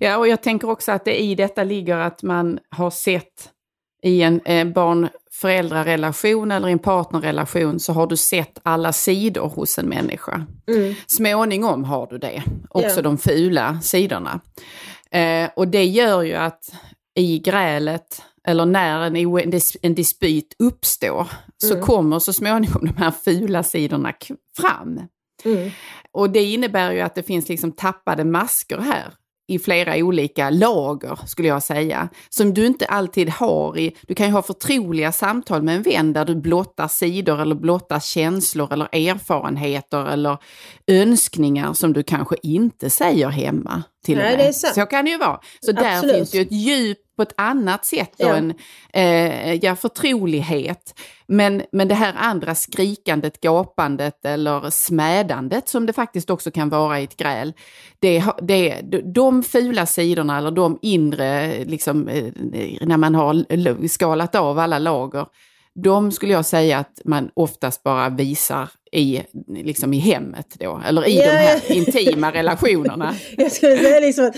Ja, 0.00 0.18
och 0.18 0.28
jag 0.28 0.42
tänker 0.42 0.70
också 0.70 0.92
att 0.92 1.04
det 1.04 1.22
i 1.22 1.34
detta 1.34 1.64
ligger 1.64 1.96
att 1.96 2.22
man 2.22 2.58
har 2.70 2.90
sett 2.90 3.50
i 4.02 4.22
en 4.22 4.40
eh, 4.44 4.66
barn-föräldrarelation 4.66 6.50
eller 6.50 6.68
i 6.68 6.72
en 6.72 6.78
partnerrelation 6.78 7.80
så 7.80 7.92
har 7.92 8.06
du 8.06 8.16
sett 8.16 8.58
alla 8.62 8.92
sidor 8.92 9.48
hos 9.48 9.78
en 9.78 9.88
människa. 9.88 10.46
Mm. 10.68 10.94
Småningom 11.06 11.84
har 11.84 12.06
du 12.06 12.18
det, 12.18 12.42
också 12.68 12.88
yeah. 12.88 13.02
de 13.02 13.18
fula 13.18 13.80
sidorna. 13.80 14.40
Eh, 15.10 15.50
och 15.56 15.68
det 15.68 15.84
gör 15.84 16.22
ju 16.22 16.34
att 16.34 16.72
i 17.14 17.38
grälet 17.38 18.22
eller 18.44 18.66
när 18.66 19.00
en, 19.00 19.60
en 19.82 19.94
dispyt 19.94 20.56
uppstår 20.58 21.28
så 21.58 21.74
mm. 21.74 21.86
kommer 21.86 22.18
så 22.18 22.32
småningom 22.32 22.80
de 22.86 22.96
här 22.96 23.10
fula 23.10 23.62
sidorna 23.62 24.12
fram. 24.56 25.00
Mm. 25.44 25.70
Och 26.12 26.30
det 26.30 26.42
innebär 26.42 26.92
ju 26.92 27.00
att 27.00 27.14
det 27.14 27.22
finns 27.22 27.48
liksom 27.48 27.72
tappade 27.72 28.24
masker 28.24 28.78
här 28.78 29.12
i 29.48 29.58
flera 29.58 29.96
olika 29.96 30.50
lager, 30.50 31.18
skulle 31.26 31.48
jag 31.48 31.62
säga, 31.62 32.08
som 32.28 32.54
du 32.54 32.66
inte 32.66 32.86
alltid 32.86 33.28
har 33.28 33.78
i... 33.78 33.96
Du 34.06 34.14
kan 34.14 34.26
ju 34.26 34.32
ha 34.32 34.42
förtroliga 34.42 35.12
samtal 35.12 35.62
med 35.62 35.76
en 35.76 35.82
vän 35.82 36.12
där 36.12 36.24
du 36.24 36.34
blottar 36.34 36.88
sidor 36.88 37.40
eller 37.40 37.54
blottar 37.54 38.00
känslor 38.00 38.72
eller 38.72 38.88
erfarenheter 38.92 40.06
eller 40.06 40.38
önskningar 40.86 41.72
som 41.72 41.92
du 41.92 42.02
kanske 42.02 42.36
inte 42.42 42.90
säger 42.90 43.28
hemma. 43.28 43.82
Till 44.04 44.18
Nej, 44.18 44.36
det 44.36 44.48
är 44.48 44.52
sant. 44.52 44.74
Så 44.74 44.86
kan 44.86 45.04
det 45.04 45.10
ju 45.10 45.18
vara. 45.18 45.40
Så 45.60 45.70
Absolut. 45.70 46.02
där 46.02 46.14
finns 46.14 46.34
ju 46.34 46.40
ett 46.40 46.52
djup 46.52 46.98
på 47.16 47.22
ett 47.22 47.34
annat 47.36 47.84
sätt 47.84 48.14
ja. 48.16 48.36
än 48.36 48.54
eh, 48.92 49.54
ja, 49.54 49.76
förtrolighet. 49.76 51.00
Men, 51.26 51.62
men 51.72 51.88
det 51.88 51.94
här 51.94 52.14
andra 52.16 52.54
skrikandet, 52.54 53.40
gapandet 53.40 54.24
eller 54.24 54.70
smädandet 54.70 55.68
som 55.68 55.86
det 55.86 55.92
faktiskt 55.92 56.30
också 56.30 56.50
kan 56.50 56.68
vara 56.68 57.00
i 57.00 57.04
ett 57.04 57.16
gräl. 57.16 57.52
Det, 57.98 58.24
det, 58.42 58.82
de 59.14 59.42
fula 59.42 59.86
sidorna 59.86 60.38
eller 60.38 60.50
de 60.50 60.78
inre, 60.82 61.64
liksom, 61.64 62.08
eh, 62.08 62.24
när 62.80 62.96
man 62.96 63.14
har 63.14 63.88
skalat 63.88 64.34
av 64.34 64.58
alla 64.58 64.78
lager, 64.78 65.26
de 65.82 66.12
skulle 66.12 66.32
jag 66.32 66.46
säga 66.46 66.78
att 66.78 67.00
man 67.04 67.30
oftast 67.34 67.82
bara 67.82 68.08
visar 68.08 68.68
i, 68.92 69.22
liksom 69.48 69.94
i 69.94 69.98
hemmet 69.98 70.56
då, 70.58 70.80
eller 70.86 71.08
i 71.08 71.16
yeah. 71.16 71.32
de 71.32 71.38
här 71.38 71.72
intima 71.72 72.32
relationerna. 72.32 73.14
Jag 73.36 73.52
skulle 73.52 73.78
säga 73.78 74.00
liksom 74.00 74.26
att 74.26 74.36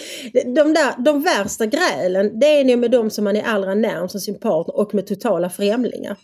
de, 0.54 0.74
där, 0.74 1.04
de 1.04 1.22
värsta 1.22 1.66
grälen, 1.66 2.40
det 2.40 2.46
är 2.46 2.64
nog 2.64 2.78
med 2.78 2.90
de 2.90 3.10
som 3.10 3.24
man 3.24 3.36
är 3.36 3.42
allra 3.42 3.74
närmast 3.74 4.20
sin 4.20 4.40
partner 4.40 4.76
och 4.76 4.94
med 4.94 5.06
totala 5.06 5.50
främlingar. 5.50 6.16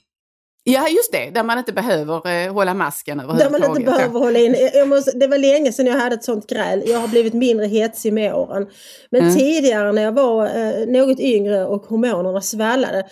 Ja, 0.68 0.88
just 0.88 1.12
det, 1.12 1.30
där 1.30 1.42
man 1.42 1.58
inte 1.58 1.72
behöver 1.72 2.28
eh, 2.28 2.52
hålla 2.52 2.74
masken 2.74 3.20
överhuvudtaget. 3.20 3.62
Där 3.62 3.68
man 3.68 3.76
inte 3.76 3.92
behöver 3.92 4.20
hålla 4.20 4.38
in. 4.38 4.56
Jag 4.74 4.88
måste, 4.88 5.18
det 5.18 5.26
var 5.26 5.38
länge 5.38 5.72
sedan 5.72 5.86
jag 5.86 5.94
hade 5.94 6.14
ett 6.14 6.24
sånt 6.24 6.46
gräl. 6.46 6.82
Jag 6.86 6.98
har 6.98 7.08
blivit 7.08 7.34
mindre 7.34 7.66
hetsig 7.66 8.12
med 8.12 8.34
åren. 8.34 8.66
Men 9.10 9.22
mm. 9.22 9.34
tidigare 9.34 9.92
när 9.92 10.02
jag 10.02 10.12
var 10.12 10.44
eh, 10.44 10.86
något 10.86 11.20
yngre 11.20 11.64
och 11.64 11.86
hormonerna 11.86 12.40
svallade 12.40 13.06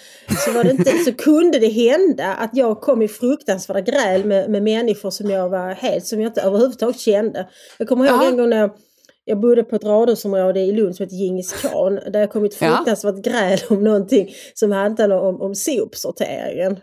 så, 0.44 0.52
var 0.52 0.64
det 0.64 0.70
inte, 0.70 0.90
så 0.90 1.12
kunde 1.12 1.58
det 1.58 1.68
hända 1.68 2.34
att 2.34 2.50
jag 2.52 2.80
kom 2.80 3.02
i 3.02 3.08
fruktansvärda 3.08 3.80
gräl 3.80 4.24
med, 4.24 4.50
med 4.50 4.62
människor 4.62 5.10
som 5.10 5.30
jag 5.30 5.48
var 5.48 5.70
helt, 5.70 6.06
som 6.06 6.20
jag 6.20 6.28
inte 6.28 6.42
överhuvudtaget 6.42 7.00
kände. 7.00 7.48
Jag 7.78 7.88
kommer 7.88 8.04
ihåg 8.04 8.14
Aha. 8.14 8.28
en 8.28 8.36
gång 8.36 8.48
när 8.48 8.56
jag 8.58 8.70
jag 9.24 9.40
bodde 9.40 9.64
på 9.64 9.76
ett 9.76 9.84
radhusområde 9.84 10.60
i 10.60 10.72
Lund 10.72 10.96
som 10.96 11.04
heter 11.04 11.16
Djingis 11.16 11.52
khan. 11.52 12.00
Där 12.12 12.20
jag 12.20 12.30
kom 12.30 12.44
i 12.44 12.48
ett 12.48 12.54
fruktansvärt 12.54 13.14
ja. 13.24 13.32
gräl 13.32 13.58
om 13.68 13.84
någonting 13.84 14.34
som 14.54 14.72
handlade 14.72 15.14
om, 15.14 15.42
om 15.42 15.54
sopsorteringen. 15.54 16.76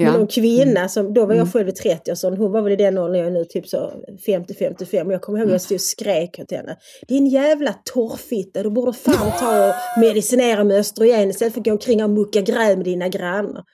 Ja. 0.00 0.12
Någon 0.12 0.26
kvinna, 0.26 0.88
som, 0.88 1.14
då 1.14 1.20
var 1.20 1.34
jag 1.34 1.40
mm. 1.40 1.52
själv 1.52 1.68
i 1.68 1.72
30-årsåldern, 1.72 2.40
hon 2.40 2.52
var 2.52 2.62
väl 2.62 2.72
i 2.72 2.76
den 2.76 2.98
åldern 2.98 3.18
jag 3.18 3.26
är 3.26 3.30
nu, 3.30 3.44
typ 3.44 3.68
så 3.68 3.92
50-55. 4.26 5.06
Och 5.06 5.12
jag 5.12 5.22
kommer 5.22 5.38
ihåg 5.38 5.46
att 5.46 5.52
jag 5.52 5.60
stod 5.60 5.74
och 5.74 5.80
skrek 5.80 6.38
åt 6.42 6.50
henne. 6.50 6.76
Din 7.08 7.26
jävla 7.26 7.72
torrfitta, 7.84 8.62
du 8.62 8.70
borde 8.70 8.92
fan 8.92 9.32
ta 9.40 9.68
och 9.68 10.00
medicinera 10.00 10.64
med 10.64 10.76
östrogen 10.76 11.30
istället 11.30 11.54
för 11.54 11.60
att 11.60 11.64
gå 11.64 11.72
omkring 11.72 12.04
och 12.04 12.10
mucka 12.10 12.40
gräl 12.40 12.76
med 12.76 12.84
dina 12.84 13.08
grannar. 13.08 13.64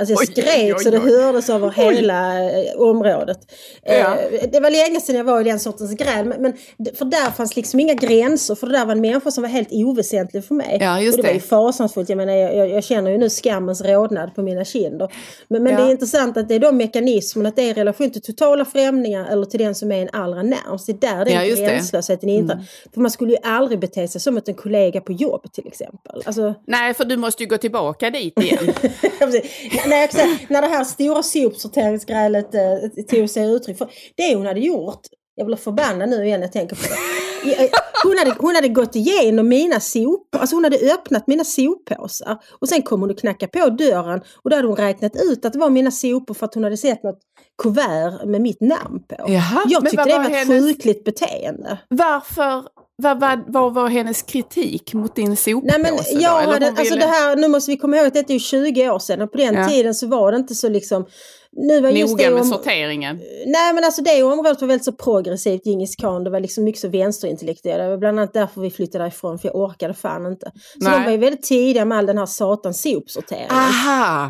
Alltså 0.00 0.14
jag 0.14 0.26
skrek 0.26 0.46
oj, 0.46 0.64
oj, 0.64 0.74
oj. 0.74 0.84
så 0.84 0.90
det 0.90 0.98
hördes 0.98 1.50
över 1.50 1.70
hela 1.70 2.50
eh, 2.50 2.80
området. 2.80 3.38
Ja. 3.82 3.92
Eh, 3.92 4.48
det 4.52 4.60
var 4.60 4.70
länge 4.70 5.00
sedan 5.00 5.16
jag 5.16 5.24
var 5.24 5.40
i 5.40 5.44
den 5.44 5.60
sortens 5.60 5.94
gräl. 5.94 6.34
Men, 6.38 6.52
för 6.94 7.04
där 7.04 7.30
fanns 7.30 7.56
liksom 7.56 7.80
inga 7.80 7.94
gränser. 7.94 8.54
För 8.54 8.66
det 8.66 8.72
där 8.72 8.84
var 8.84 8.92
en 8.92 9.00
människa 9.00 9.30
som 9.30 9.42
var 9.42 9.48
helt 9.48 9.68
oväsentlig 9.72 10.44
för 10.44 10.54
mig. 10.54 10.78
Ja, 10.80 11.00
just 11.00 11.18
och 11.18 11.22
det, 11.24 11.28
det 11.28 11.32
var 11.32 11.34
ju 11.34 11.40
fasansfullt. 11.40 12.08
Jag, 12.08 12.16
menar, 12.16 12.32
jag, 12.32 12.68
jag, 12.68 12.84
känner 12.84 13.10
ju 13.10 13.18
nu 13.18 13.30
skammens 13.30 13.82
rodnad 13.82 14.34
på 14.34 14.42
mina 14.42 14.64
kinder. 14.64 15.12
Men, 15.48 15.62
men 15.62 15.72
ja. 15.72 15.78
det 15.78 15.84
är 15.84 15.90
intressant 15.90 16.36
att 16.36 16.48
det 16.48 16.54
är 16.54 16.58
de 16.58 16.76
mekanismerna. 16.76 17.48
Att 17.48 17.56
det 17.56 17.62
är 17.62 17.70
i 17.70 17.72
relation 17.72 18.10
till 18.10 18.22
totala 18.22 18.64
främlingar 18.64 19.26
eller 19.32 19.44
till 19.44 19.60
den 19.60 19.74
som 19.74 19.92
är 19.92 20.02
en 20.02 20.08
allra 20.12 20.42
närmst. 20.42 20.86
Det 20.86 20.92
är 20.92 21.16
där 21.16 21.24
den 21.24 21.34
ja, 21.34 21.56
gränslösheten 21.56 22.28
inträder. 22.28 22.54
Mm. 22.54 22.66
För 22.94 23.00
man 23.00 23.10
skulle 23.10 23.32
ju 23.32 23.38
aldrig 23.42 23.80
bete 23.80 24.08
sig 24.08 24.20
som 24.20 24.40
en 24.46 24.54
kollega 24.54 25.00
på 25.00 25.12
jobb 25.12 25.52
till 25.52 25.66
exempel. 25.66 26.22
Alltså... 26.26 26.54
Nej, 26.66 26.94
för 26.94 27.04
du 27.04 27.16
måste 27.16 27.42
ju 27.42 27.48
gå 27.48 27.58
tillbaka 27.58 28.10
dit 28.10 28.38
igen. 28.38 28.72
när, 29.90 30.18
jag, 30.18 30.46
när 30.48 30.62
det 30.62 30.68
här 30.68 30.84
stora 30.84 31.22
sopsorteringsgrälet 31.22 32.54
eh, 32.54 33.04
tog 33.10 33.30
sig 33.30 33.52
uttryck. 33.52 33.78
För 33.78 33.90
det 34.16 34.34
hon 34.34 34.46
hade 34.46 34.60
gjort, 34.60 35.00
jag 35.34 35.46
blir 35.46 35.56
förbannad 35.56 36.08
nu 36.08 36.24
igen 36.24 36.40
när 36.40 36.46
jag 36.46 36.52
tänker 36.52 36.76
på 36.76 36.82
det. 36.82 37.20
Eh, 37.44 37.70
hon 38.04 38.18
hade, 38.18 38.34
hon 38.38 38.54
hade 38.54 38.68
gått 38.68 38.96
igenom 38.96 39.48
mina 39.48 39.80
sopor, 39.80 40.40
alltså 40.40 40.56
hon 40.56 40.64
hade 40.64 40.92
öppnat 40.94 41.26
mina 41.26 41.44
soppåsar 41.44 42.38
och 42.60 42.68
sen 42.68 42.82
kom 42.82 43.00
hon 43.00 43.10
och 43.10 43.18
knackade 43.18 43.60
på 43.60 43.70
dörren 43.70 44.20
och 44.42 44.50
då 44.50 44.56
hade 44.56 44.68
hon 44.68 44.76
räknat 44.76 45.12
ut 45.16 45.44
att 45.44 45.52
det 45.52 45.58
var 45.58 45.70
mina 45.70 45.90
sopor 45.90 46.34
för 46.34 46.46
att 46.46 46.54
hon 46.54 46.64
hade 46.64 46.76
sett 46.76 47.02
något 47.02 47.18
kuvert 47.62 48.26
med 48.26 48.40
mitt 48.40 48.60
namn 48.60 49.02
på. 49.08 49.16
Jaha, 49.28 49.62
jag 49.68 49.90
tyckte 49.90 50.04
det 50.04 50.18
var 50.18 50.24
ett 50.24 50.36
hennes... 50.36 50.64
sjukligt 50.64 51.04
beteende. 51.04 51.78
Varför 51.88 52.64
vad, 53.00 53.20
vad, 53.20 53.44
vad 53.46 53.74
var 53.74 53.88
hennes 53.88 54.22
kritik 54.22 54.94
mot 54.94 55.14
din 55.14 55.36
soppåse? 55.36 55.78
Nej, 55.78 55.78
men 55.78 56.20
jag 56.22 56.42
hade, 56.42 56.68
alltså 56.68 56.94
det 56.94 57.06
här, 57.06 57.36
nu 57.36 57.48
måste 57.48 57.70
vi 57.70 57.76
komma 57.76 57.96
ihåg 57.96 58.06
att 58.06 58.28
det 58.28 58.34
är 58.34 58.38
20 58.38 58.90
år 58.90 58.98
sedan 58.98 59.22
och 59.22 59.32
på 59.32 59.38
den 59.38 59.54
ja. 59.54 59.68
tiden 59.68 59.94
så 59.94 60.06
var 60.06 60.32
det 60.32 60.38
inte 60.38 60.54
så 60.54 60.68
liksom 60.68 61.06
nu 61.52 61.80
var 61.80 61.90
just 61.90 62.18
Noga 62.18 62.30
med 62.30 62.46
sorteringen? 62.46 63.20
Nej 63.46 63.72
men 63.74 63.84
alltså 63.84 64.02
det 64.02 64.22
området 64.22 64.60
var 64.60 64.68
väldigt 64.68 64.84
så 64.84 64.92
progressivt, 64.92 65.66
Djingis 65.66 65.96
khan. 65.96 66.24
Det 66.24 66.30
var 66.30 66.40
liksom 66.40 66.64
mycket 66.64 66.80
så 66.80 66.88
vänsterintellektuella. 66.88 67.84
Det 67.84 67.90
var 67.90 67.96
bland 67.96 68.18
annat 68.18 68.32
därför 68.32 68.60
vi 68.60 68.70
flyttade 68.70 69.04
därifrån, 69.04 69.38
för 69.38 69.48
jag 69.48 69.56
orkade 69.56 69.94
fan 69.94 70.26
inte. 70.26 70.52
Så 70.54 70.84
Nej. 70.88 70.98
de 70.98 71.04
var 71.04 71.10
ju 71.10 71.16
väldigt 71.16 71.42
tidiga 71.42 71.84
med 71.84 71.98
all 71.98 72.06
den 72.06 72.18
här 72.18 72.26
satans 72.26 72.82
sopsorteringen. 72.82 73.50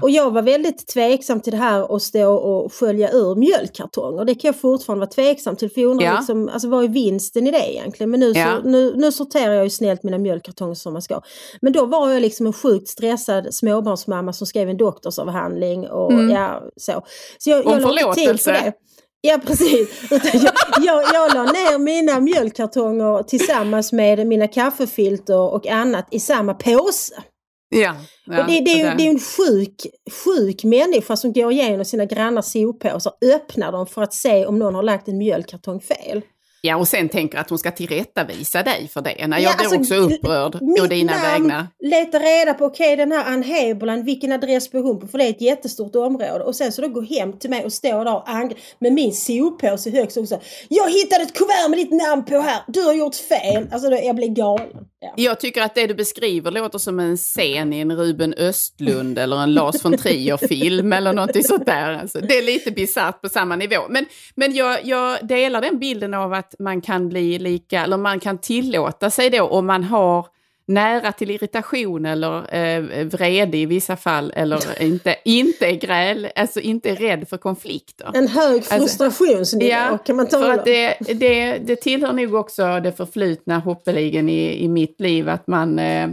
Och 0.02 0.10
jag 0.10 0.30
var 0.30 0.42
väldigt 0.42 0.86
tveksam 0.86 1.40
till 1.40 1.52
det 1.52 1.58
här 1.58 1.96
att 1.96 2.02
stå 2.02 2.34
och 2.34 2.72
skölja 2.72 3.10
ur 3.12 3.34
mjölkkartonger. 3.34 4.24
Det 4.24 4.34
kan 4.34 4.48
jag 4.48 4.60
fortfarande 4.60 5.00
vara 5.00 5.10
tveksam 5.10 5.56
till, 5.56 5.70
för 5.70 5.80
jag 5.80 5.90
undrar 5.90 6.06
ja. 6.06 6.16
liksom, 6.16 6.48
alltså, 6.48 6.68
vad 6.68 6.84
är 6.84 6.88
vinsten 6.88 7.46
i 7.46 7.50
det 7.50 7.72
egentligen? 7.72 8.10
Men 8.10 8.20
nu, 8.20 8.32
ja. 8.32 8.60
så, 8.62 8.68
nu, 8.68 8.94
nu 8.96 9.12
sorterar 9.12 9.54
jag 9.54 9.64
ju 9.64 9.70
snällt 9.70 10.02
mina 10.02 10.18
mjölkkartonger 10.18 10.74
som 10.74 10.92
man 10.92 11.02
ska. 11.02 11.20
Men 11.60 11.72
då 11.72 11.86
var 11.86 12.10
jag 12.10 12.22
liksom 12.22 12.46
en 12.46 12.52
sjukt 12.52 12.88
stressad 12.88 13.54
småbarnsmamma 13.54 14.32
som 14.32 14.46
skrev 14.46 14.68
en 14.68 14.76
doktorsavhandling 14.76 15.88
och 15.88 16.12
mm. 16.12 16.30
ja, 16.30 16.62
så. 16.76 17.02
Så 17.38 17.50
jag, 17.50 17.64
jag 17.64 18.14
tid 18.14 18.44
på 18.44 18.50
det. 18.50 18.72
Ja 19.20 19.38
precis. 19.46 19.88
jag, 20.10 20.20
jag, 20.80 21.04
jag 21.14 21.34
la 21.34 21.42
ner 21.44 21.78
mina 21.78 22.20
mjölkkartonger 22.20 23.22
tillsammans 23.22 23.92
med 23.92 24.26
mina 24.26 24.48
kaffefilter 24.48 25.54
och 25.54 25.66
annat 25.66 26.08
i 26.10 26.20
samma 26.20 26.54
påse. 26.54 27.14
Ja, 27.68 27.96
ja, 28.26 28.42
det, 28.42 28.60
det, 28.60 28.80
är, 28.80 28.94
det 28.96 29.06
är 29.06 29.10
en 29.10 29.18
sjuk, 29.18 29.86
sjuk 30.24 30.64
människa 30.64 31.16
som 31.16 31.32
går 31.32 31.52
igenom 31.52 31.84
sina 31.84 32.04
grannars 32.04 32.44
soppåsar, 32.44 33.12
öppnar 33.34 33.72
dem 33.72 33.86
för 33.86 34.02
att 34.02 34.14
se 34.14 34.46
om 34.46 34.58
någon 34.58 34.74
har 34.74 34.82
lagt 34.82 35.08
en 35.08 35.18
mjölkkartong 35.18 35.80
fel. 35.80 36.22
Ja, 36.62 36.76
och 36.76 36.88
sen 36.88 37.08
tänker 37.08 37.38
att 37.38 37.50
hon 37.50 37.58
ska 37.58 37.70
tillrättavisa 37.70 38.62
dig 38.62 38.88
för 38.88 39.00
det. 39.00 39.26
När 39.26 39.38
jag 39.38 39.52
ja, 39.52 39.56
blir 39.56 39.78
alltså, 39.78 39.94
också 39.94 40.14
upprörd 40.14 40.54
å 40.80 40.86
dina 40.86 41.12
vägnar. 41.12 41.66
Leta 41.78 42.18
reda 42.18 42.54
på, 42.54 42.64
okej 42.64 42.86
okay, 42.86 42.96
den 42.96 43.12
här 43.12 43.32
Ann 43.32 43.42
Heberland, 43.42 44.04
vilken 44.04 44.32
adress 44.32 44.72
bor 44.72 44.82
hon 44.82 45.00
på? 45.00 45.06
För 45.06 45.18
det 45.18 45.24
är 45.24 45.30
ett 45.30 45.40
jättestort 45.40 45.96
område. 45.96 46.44
Och 46.44 46.56
sen 46.56 46.72
så 46.72 46.82
då 46.82 46.88
gå 46.88 47.00
hem 47.00 47.38
till 47.38 47.50
mig 47.50 47.64
och 47.64 47.72
stå 47.72 48.04
där 48.04 48.16
och 48.16 48.52
med 48.78 48.92
min 48.92 49.12
soppåse 49.12 49.90
högst 49.90 50.16
och 50.16 50.28
säga 50.28 50.40
Jag 50.68 50.90
hittade 50.90 51.22
ett 51.22 51.34
kuvert 51.34 51.68
med 51.68 51.78
ditt 51.78 51.90
namn 51.90 52.24
på 52.24 52.40
här, 52.40 52.62
du 52.66 52.82
har 52.82 52.94
gjort 52.94 53.14
fel. 53.14 53.68
Alltså 53.72 53.90
jag 53.90 54.16
blir 54.16 54.28
galen. 54.28 54.86
Ja. 55.02 55.12
Jag 55.16 55.40
tycker 55.40 55.62
att 55.62 55.74
det 55.74 55.86
du 55.86 55.94
beskriver 55.94 56.50
låter 56.50 56.78
som 56.78 57.00
en 57.00 57.16
scen 57.16 57.72
i 57.72 57.80
en 57.80 57.96
Ruben 57.96 58.34
Östlund 58.34 59.18
eller 59.18 59.42
en 59.42 59.54
Lars 59.54 59.84
von 59.84 59.96
Trier-film 59.96 60.92
eller 60.92 61.12
någonting 61.12 61.44
sånt 61.44 61.66
där. 61.66 61.92
Alltså, 61.92 62.20
det 62.20 62.38
är 62.38 62.42
lite 62.42 62.70
bisarrt 62.70 63.20
på 63.20 63.28
samma 63.28 63.56
nivå. 63.56 63.80
Men, 63.88 64.06
men 64.34 64.54
jag, 64.54 64.84
jag 64.84 65.26
delar 65.26 65.60
den 65.60 65.78
bilden 65.78 66.14
av 66.14 66.32
att 66.32 66.54
man 66.58 66.80
kan 66.80 67.08
bli 67.08 67.38
lika, 67.38 67.82
eller 67.82 67.96
man 67.96 68.20
kan 68.20 68.38
tillåta 68.38 69.10
sig 69.10 69.30
då 69.30 69.42
om 69.42 69.66
man 69.66 69.84
har 69.84 70.26
nära 70.70 71.12
till 71.12 71.30
irritation 71.30 72.06
eller 72.06 72.54
eh, 72.56 73.04
vrede 73.04 73.58
i 73.58 73.66
vissa 73.66 73.96
fall 73.96 74.32
eller 74.36 74.82
inte, 74.82 75.16
inte 75.24 75.66
är 75.66 75.74
gräl, 75.74 76.28
alltså 76.36 76.60
inte 76.60 76.90
är 76.90 76.96
rädd 76.96 77.28
för 77.28 77.36
konflikter. 77.36 78.10
En 78.14 78.28
hög 78.28 78.64
frustrationsnivå 78.64 79.74
alltså, 79.74 79.92
ja, 79.92 79.98
kan 79.98 80.16
man 80.16 80.28
tala 80.28 80.54
för 80.54 80.64
det, 80.64 80.96
det, 81.14 81.58
det 81.58 81.76
tillhör 81.76 82.12
nog 82.12 82.34
också 82.34 82.80
det 82.80 82.92
förflutna 82.92 83.58
hoppeligen 83.58 84.28
i, 84.28 84.64
i 84.64 84.68
mitt 84.68 85.00
liv 85.00 85.28
att 85.28 85.46
man 85.46 85.78
eh, 85.78 86.08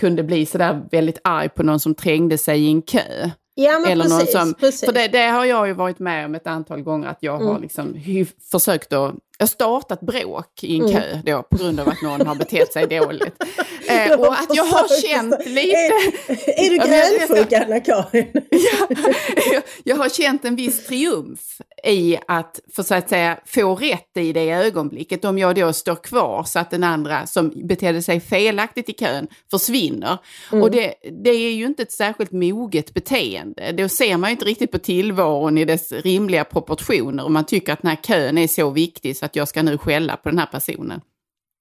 kunde 0.00 0.22
bli 0.22 0.46
sådär 0.46 0.80
väldigt 0.90 1.18
arg 1.24 1.48
på 1.48 1.62
någon 1.62 1.80
som 1.80 1.94
trängde 1.94 2.38
sig 2.38 2.60
i 2.64 2.68
en 2.68 2.82
kö. 2.82 3.30
Ja, 3.54 3.84
Eller 3.88 4.04
precis, 4.04 4.34
någon 4.34 4.46
som, 4.46 4.54
precis. 4.54 4.84
För 4.84 4.92
det, 4.92 5.08
det 5.08 5.22
har 5.28 5.44
jag 5.44 5.66
ju 5.66 5.72
varit 5.72 5.98
med 5.98 6.26
om 6.26 6.34
ett 6.34 6.46
antal 6.46 6.82
gånger 6.82 7.08
att 7.08 7.18
jag 7.20 7.38
har 7.38 7.50
Mm. 7.50 7.62
liksom 7.62 7.94
hy- 7.94 8.32
försökt 8.50 8.92
att 8.92 9.14
jag 9.40 9.44
har 9.44 9.48
startat 9.48 10.00
bråk 10.00 10.64
i 10.64 10.76
en 10.76 10.80
Mm. 10.80 10.92
kö 10.92 11.20
då 11.24 11.42
på 11.42 11.56
grund 11.56 11.80
av 11.80 11.88
att 11.88 12.02
någon 12.02 12.26
har 12.26 12.34
betett 12.34 12.72
sig 12.72 12.86
dåligt. 12.86 13.34
Eh, 13.88 14.20
och 14.20 14.32
att 14.32 14.56
jag 14.56 14.64
har 14.64 15.02
känt 15.02 15.46
lite... 15.46 15.76
Är, 15.76 16.66
är 16.66 16.70
du 16.70 16.76
Ja, 16.76 16.86
grälsjuk 16.86 17.52
Anna-Karin? 17.52 18.26
jag, 19.52 19.62
jag 19.84 19.96
har 19.96 20.08
känt 20.08 20.44
en 20.44 20.56
viss 20.56 20.86
triumf 20.86 21.40
i 21.84 22.18
att 22.28 22.60
för 22.74 22.82
så 22.82 22.94
att 22.94 23.08
säga 23.08 23.38
få 23.46 23.74
rätt 23.74 24.16
i 24.16 24.32
det 24.32 24.50
ögonblicket. 24.50 25.24
Om 25.24 25.38
jag 25.38 25.54
då 25.54 25.72
står 25.72 25.94
kvar 25.94 26.44
så 26.44 26.58
att 26.58 26.70
den 26.70 26.84
andra 26.84 27.26
som 27.26 27.52
betedde 27.64 28.02
sig 28.02 28.20
felaktigt 28.20 28.88
i 28.88 28.92
kön 28.92 29.26
försvinner. 29.50 30.18
Mm. 30.52 30.62
Och 30.62 30.70
det, 30.70 30.94
det 31.24 31.30
är 31.30 31.52
ju 31.52 31.66
inte 31.66 31.82
ett 31.82 31.92
särskilt 31.92 32.32
moget 32.32 32.94
beteende. 32.94 33.72
Då 33.72 33.88
ser 33.88 34.16
man 34.16 34.30
ju 34.30 34.32
inte 34.32 34.44
riktigt 34.44 34.72
på 34.72 34.78
tillvaron 34.78 35.58
i 35.58 35.64
dess 35.64 35.92
rimliga 35.92 36.44
proportioner. 36.44 37.24
Och 37.24 37.30
man 37.30 37.46
tycker 37.46 37.72
att 37.72 37.82
den 37.82 37.90
här 37.90 38.02
kön 38.02 38.38
är 38.38 38.48
så 38.48 38.70
viktig 38.70 39.16
så 39.16 39.24
att 39.30 39.36
jag 39.36 39.48
ska 39.48 39.62
nu 39.62 39.78
skälla 39.78 40.16
på 40.16 40.28
den 40.28 40.38
här 40.38 40.46
personen. 40.46 41.00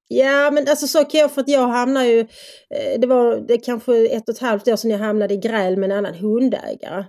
Ja 0.08 0.51
men 0.51 0.67
alltså 0.67 0.88
så 0.88 1.05
kan 1.05 1.19
jag 1.19 1.32
för 1.32 1.41
att 1.41 1.49
jag 1.49 1.67
hamnar 1.67 2.03
ju, 2.03 2.19
eh, 2.19 2.99
det 2.99 3.08
var 3.08 3.36
det 3.47 3.58
kanske 3.58 4.08
ett 4.08 4.29
och 4.29 4.36
ett 4.36 4.41
halvt 4.41 4.67
år 4.67 4.75
sedan 4.75 4.91
jag 4.91 4.99
hamnade 4.99 5.34
i 5.34 5.38
gräl 5.38 5.77
med 5.77 5.91
en 5.91 5.97
annan 5.97 6.13
hundägare. 6.13 7.05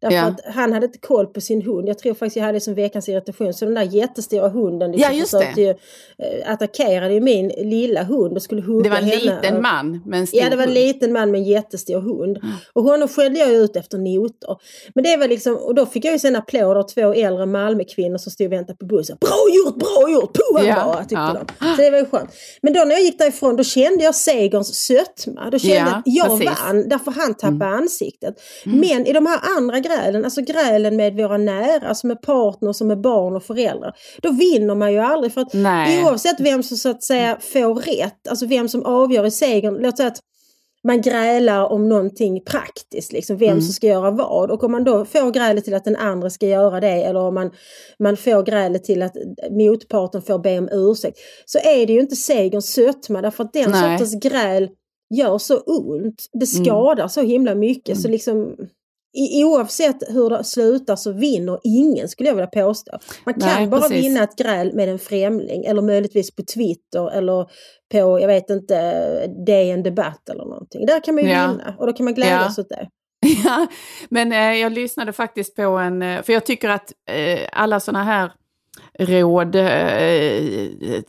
Därför 0.00 0.16
Ja. 0.16 0.22
att 0.24 0.54
han 0.54 0.72
hade 0.72 0.86
inte 0.86 0.98
koll 0.98 1.26
på 1.26 1.40
sin 1.40 1.62
hund. 1.62 1.88
Jag 1.88 1.98
tror 1.98 2.14
faktiskt 2.14 2.36
jag 2.36 2.44
hade 2.44 2.56
det 2.56 2.60
som 2.60 2.74
veckans 2.74 3.08
irritation. 3.08 3.54
Så 3.54 3.64
den 3.64 3.74
där 3.74 3.82
jättestora 3.82 4.48
hunden 4.48 4.92
liksom 4.92 5.14
Ja, 5.16 5.24
försökte 5.24 5.60
ju, 5.60 5.68
eh, 5.70 6.52
attackerade 6.52 7.14
ju 7.14 7.20
min 7.20 7.48
lilla 7.48 8.02
hund 8.04 8.36
och 8.36 8.42
skulle 8.42 8.62
hugga 8.62 8.82
Det 8.82 8.88
var 8.90 8.96
en 8.98 9.04
henne. 9.04 9.20
liten 9.40 9.62
man 9.62 10.02
med 10.06 10.20
en 10.20 10.26
stor 10.26 10.40
Ja, 10.40 10.50
det 10.50 10.56
var 10.56 10.62
en 10.64 10.74
liten 10.74 11.12
man 11.12 11.30
med 11.30 11.38
en 11.38 11.44
jättestor 11.44 12.00
hund. 12.00 12.38
Och 12.72 12.82
honom 12.84 13.08
skällde 13.08 13.38
jag 13.38 13.50
ut 13.52 13.76
efter 13.76 13.98
noter. 13.98 14.56
Men 14.94 15.04
det 15.04 15.16
var 15.16 15.28
liksom, 15.28 15.56
och 15.56 15.74
då 15.74 15.86
fick 15.86 16.04
jag 16.04 16.12
ju 16.12 16.18
sen 16.18 16.36
applåder 16.36 16.80
av 16.80 16.82
två 16.82 17.12
äldre 17.14 17.46
Malmökvinnor 17.46 18.18
som 18.18 18.32
stod 18.32 18.46
och 18.46 18.52
väntade 18.52 18.76
på 18.78 18.86
bussen. 18.86 19.16
Bra 19.20 19.30
gjort, 19.56 19.76
bra 19.76 20.10
gjort, 20.12 20.36
puha 20.36 20.66
Ja, 20.68 20.84
bara, 20.84 21.00
tyckte 21.00 21.14
ja. 21.14 21.36
de. 21.60 21.76
Så 21.76 21.82
det 21.82 21.90
var 21.90 21.98
ju 21.98 22.04
skönt. 22.06 22.30
Men 22.62 22.72
då 22.72 22.80
när 22.80 22.90
jag 22.90 23.00
gick 23.02 23.18
därifrån, 23.18 23.56
då 23.56 23.64
kände 23.64 24.04
jag 24.04 24.14
segerns 24.14 24.74
sötma. 24.74 25.50
Då 25.50 25.58
kände 25.58 25.74
jag 25.76 25.86
Ja, 25.88 25.96
att 25.96 26.02
jag 26.06 26.38
precis. 26.38 26.60
Mm. 26.64 26.76
vann, 26.76 26.88
därför 26.88 27.10
han 27.10 27.34
tappade 27.34 27.64
ansiktet. 27.66 28.34
Men 28.64 29.06
i 29.06 29.12
de 29.12 29.26
här 29.26 29.40
andra 29.56 29.80
grälen, 29.88 30.24
alltså 30.24 30.40
grälen 30.42 30.96
med 30.96 31.16
våra 31.16 31.36
nära, 31.36 31.88
alltså 31.88 32.06
med 32.06 32.22
partners 32.22 32.80
och 32.80 32.86
med 32.86 33.00
barn 33.00 33.36
och 33.36 33.42
föräldrar, 33.42 33.92
då 34.22 34.30
vinner 34.30 34.74
man 34.74 34.92
ju 34.92 34.98
aldrig. 34.98 35.32
För 35.32 35.40
att 35.40 35.54
Nej. 35.54 36.04
oavsett 36.04 36.40
vem 36.40 36.62
som 36.62 36.76
så 36.76 36.88
att 36.88 37.02
säga 37.02 37.38
får 37.40 37.74
rätt, 37.74 38.28
alltså 38.28 38.46
vem 38.46 38.68
som 38.68 38.84
avgör 38.84 39.26
i 39.26 39.30
segern, 39.30 39.78
låt 39.80 39.96
säga 39.96 40.08
att 40.08 40.20
man 40.84 41.00
grälar 41.00 41.64
om 41.72 41.88
någonting 41.88 42.44
praktiskt, 42.44 43.12
liksom 43.12 43.36
vem 43.36 43.48
Mm. 43.50 43.62
som 43.62 43.72
ska 43.72 43.86
göra 43.86 44.10
vad. 44.10 44.50
Och 44.50 44.64
om 44.64 44.72
man 44.72 44.84
då 44.84 45.04
får 45.04 45.30
grälet 45.30 45.64
till 45.64 45.74
att 45.74 45.84
den 45.84 45.96
andra 45.96 46.30
ska 46.30 46.46
göra 46.46 46.80
det 46.80 47.02
eller 47.02 47.20
om 47.20 47.34
man, 47.34 47.50
man 47.98 48.16
får 48.16 48.42
grälet 48.42 48.84
till 48.84 49.02
att 49.02 49.12
motparten 49.50 50.22
får 50.22 50.38
be 50.38 50.58
om 50.58 50.68
ursäkt. 50.72 51.18
Så 51.46 51.58
är 51.58 51.86
det 51.86 51.92
ju 51.92 52.00
inte 52.00 52.16
segerns 52.16 52.72
sötma 52.72 53.22
därför 53.22 53.44
att 53.44 53.52
den 53.52 53.70
Nej. 53.70 53.84
Mm. 53.84 53.98
sortens 53.98 54.22
gräl 54.22 54.68
gör 55.14 55.38
så 55.38 55.58
ont. 55.58 56.26
Det 56.32 56.46
skadar 56.46 57.08
så 57.08 57.20
himla 57.22 57.54
mycket. 57.54 58.00
Så 58.00 58.08
liksom, 58.08 58.56
i, 59.18 59.44
oavsett 59.44 59.96
hur 60.08 60.30
det 60.30 60.44
slutar 60.44 60.96
så 60.96 61.12
vinner 61.12 61.58
ingen 61.64 62.08
skulle 62.08 62.28
jag 62.28 62.34
vilja 62.36 62.46
påstå. 62.64 62.98
Man 63.24 63.34
kan 63.34 63.48
Nej, 63.48 63.66
bara 63.66 63.80
precis. 63.80 64.04
vinna 64.04 64.22
ett 64.22 64.36
gräl 64.36 64.74
med 64.74 64.88
en 64.88 64.98
främling 64.98 65.64
eller 65.64 65.82
möjligtvis 65.82 66.36
på 66.36 66.42
Twitter 66.54 67.10
eller 67.10 67.44
på, 67.92 68.20
jag 68.20 68.28
vet 68.28 68.50
inte, 68.50 68.76
DN 69.46 69.82
Debatt 69.82 70.28
eller 70.28 70.44
någonting. 70.44 70.86
Där 70.86 71.04
kan 71.04 71.14
man 71.14 71.24
ju 71.24 71.30
Ja. 71.30 71.46
vinna 71.50 71.74
och 71.78 71.86
då 71.86 71.92
kan 71.92 72.04
man 72.04 72.14
glädjas 72.14 72.58
åt 72.58 72.68
det. 72.68 72.88
Ja, 73.44 73.66
men 74.10 74.32
eh, 74.32 74.38
jag 74.54 74.72
lyssnade 74.72 75.12
faktiskt 75.12 75.56
på 75.56 75.62
en, 75.62 76.02
eh, 76.02 76.22
för 76.22 76.32
jag 76.32 76.46
tycker 76.46 76.68
att 76.68 76.92
eh, 77.10 77.48
alla 77.52 77.80
sådana 77.80 78.04
här 78.04 78.32
råd, 78.98 79.54
eh, 79.54 79.64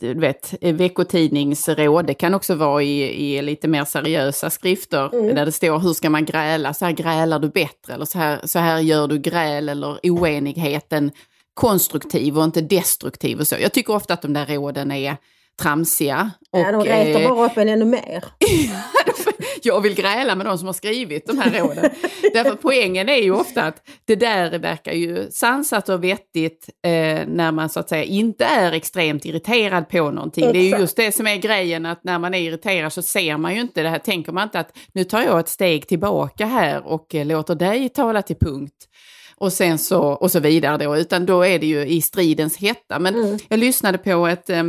du 0.00 0.14
vet, 0.14 0.54
veckotidningsråd, 0.60 2.06
det 2.06 2.14
kan 2.14 2.34
också 2.34 2.54
vara 2.54 2.82
i, 2.82 3.02
i 3.36 3.42
lite 3.42 3.68
mer 3.68 3.84
seriösa 3.84 4.50
skrifter 4.50 5.10
Mm. 5.14 5.34
där 5.34 5.46
det 5.46 5.52
står 5.52 5.78
hur 5.78 5.92
ska 5.92 6.10
man 6.10 6.24
gräla, 6.24 6.74
så 6.74 6.84
här 6.84 6.92
grälar 6.92 7.38
du 7.38 7.48
bättre 7.48 7.94
eller 7.94 8.04
så 8.04 8.18
här, 8.18 8.40
så 8.44 8.58
här 8.58 8.78
gör 8.78 9.08
du 9.08 9.18
gräl 9.18 9.68
eller 9.68 9.98
oenigheten 10.02 11.10
konstruktiv 11.54 12.38
och 12.38 12.44
inte 12.44 12.60
destruktiv 12.60 13.40
och 13.40 13.46
så. 13.46 13.56
Jag 13.60 13.72
tycker 13.72 13.94
ofta 13.94 14.14
att 14.14 14.22
de 14.22 14.32
där 14.32 14.46
råden 14.46 14.92
är 14.92 15.16
tramsiga. 15.60 16.30
Ja, 16.50 16.72
de 16.72 16.76
och, 16.78 16.84
retar 16.84 17.20
eh, 17.20 17.28
bara 17.28 17.46
upp 17.46 17.56
en 17.56 17.68
ännu 17.68 17.84
mer. 17.84 18.24
jag 19.62 19.80
vill 19.80 19.94
gräla 19.94 20.34
med 20.34 20.46
de 20.46 20.58
som 20.58 20.66
har 20.66 20.72
skrivit 20.72 21.26
de 21.26 21.38
här 21.38 21.60
råden. 21.60 21.90
Därför 22.34 22.54
poängen 22.54 23.08
är 23.08 23.22
ju 23.22 23.30
ofta 23.30 23.62
att 23.62 23.88
det 24.04 24.16
där 24.16 24.58
verkar 24.58 24.92
ju 24.92 25.30
sansat 25.30 25.88
och 25.88 26.04
vettigt 26.04 26.68
eh, 26.84 26.90
när 27.26 27.52
man 27.52 27.68
så 27.68 27.80
att 27.80 27.88
säga 27.88 28.04
inte 28.04 28.44
är 28.44 28.72
extremt 28.72 29.24
irriterad 29.24 29.88
på 29.88 30.10
någonting. 30.10 30.52
Det 30.52 30.58
är 30.58 30.62
ju 30.62 30.66
Exakt. 30.66 30.80
just 30.80 30.96
det 30.96 31.12
som 31.12 31.26
är 31.26 31.36
grejen 31.36 31.86
att 31.86 32.04
när 32.04 32.18
man 32.18 32.34
är 32.34 32.38
irriterad 32.38 32.92
så 32.92 33.02
ser 33.02 33.36
man 33.36 33.54
ju 33.54 33.60
inte 33.60 33.82
det 33.82 33.88
här, 33.88 33.98
tänker 33.98 34.32
man 34.32 34.42
inte 34.42 34.60
att 34.60 34.76
nu 34.92 35.04
tar 35.04 35.22
jag 35.22 35.40
ett 35.40 35.48
steg 35.48 35.88
tillbaka 35.88 36.46
här 36.46 36.86
och 36.86 37.14
eh, 37.14 37.26
låter 37.26 37.54
dig 37.54 37.88
tala 37.88 38.22
till 38.22 38.36
punkt. 38.36 38.74
Och 39.36 39.52
sen 39.52 39.78
så, 39.78 40.00
och 40.02 40.30
så 40.30 40.40
vidare 40.40 40.84
då, 40.84 40.96
utan 40.96 41.26
då 41.26 41.42
är 41.42 41.58
det 41.58 41.66
ju 41.66 41.86
i 41.86 42.02
stridens 42.02 42.56
hetta. 42.58 42.98
Men 42.98 43.14
Mm. 43.14 43.38
jag 43.48 43.58
lyssnade 43.60 43.98
på 43.98 44.26
ett 44.26 44.50
eh, 44.50 44.62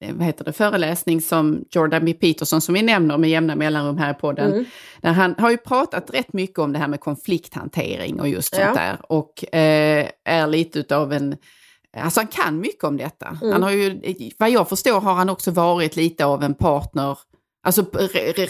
vad 0.00 0.26
heter 0.26 0.44
det, 0.44 0.52
föreläsning 0.52 1.20
som 1.20 1.64
Jordan 1.70 2.04
B. 2.04 2.12
Peterson 2.12 2.60
som 2.60 2.74
vi 2.74 2.82
nämner 2.82 3.18
med 3.18 3.30
jämna 3.30 3.56
mellanrum 3.56 3.98
här 3.98 4.10
i 4.10 4.14
podden. 4.14 4.52
Mm. 4.52 4.64
Där 5.02 5.12
han 5.12 5.34
har 5.38 5.50
ju 5.50 5.56
pratat 5.56 6.10
rätt 6.14 6.32
mycket 6.32 6.58
om 6.58 6.72
det 6.72 6.78
här 6.78 6.88
med 6.88 7.00
konflikthantering 7.00 8.20
och 8.20 8.28
just 8.28 8.56
Ja. 8.58 8.64
sånt 8.64 8.76
där. 8.76 8.98
Och 9.12 9.54
eh, 9.54 10.08
är 10.24 10.46
lite 10.46 10.78
utav 10.78 11.12
en... 11.12 11.36
Alltså 11.96 12.20
han 12.20 12.26
kan 12.26 12.60
mycket 12.60 12.84
om 12.84 12.96
detta. 12.96 13.38
Mm. 13.42 13.52
Han 13.52 13.62
har 13.62 13.70
ju, 13.70 14.00
vad 14.38 14.50
jag 14.50 14.68
förstår 14.68 15.00
har 15.00 15.14
han 15.14 15.28
också 15.30 15.50
varit 15.50 15.96
lite 15.96 16.24
av 16.24 16.42
en 16.42 16.54
partner, 16.54 17.18
alltså 17.66 17.82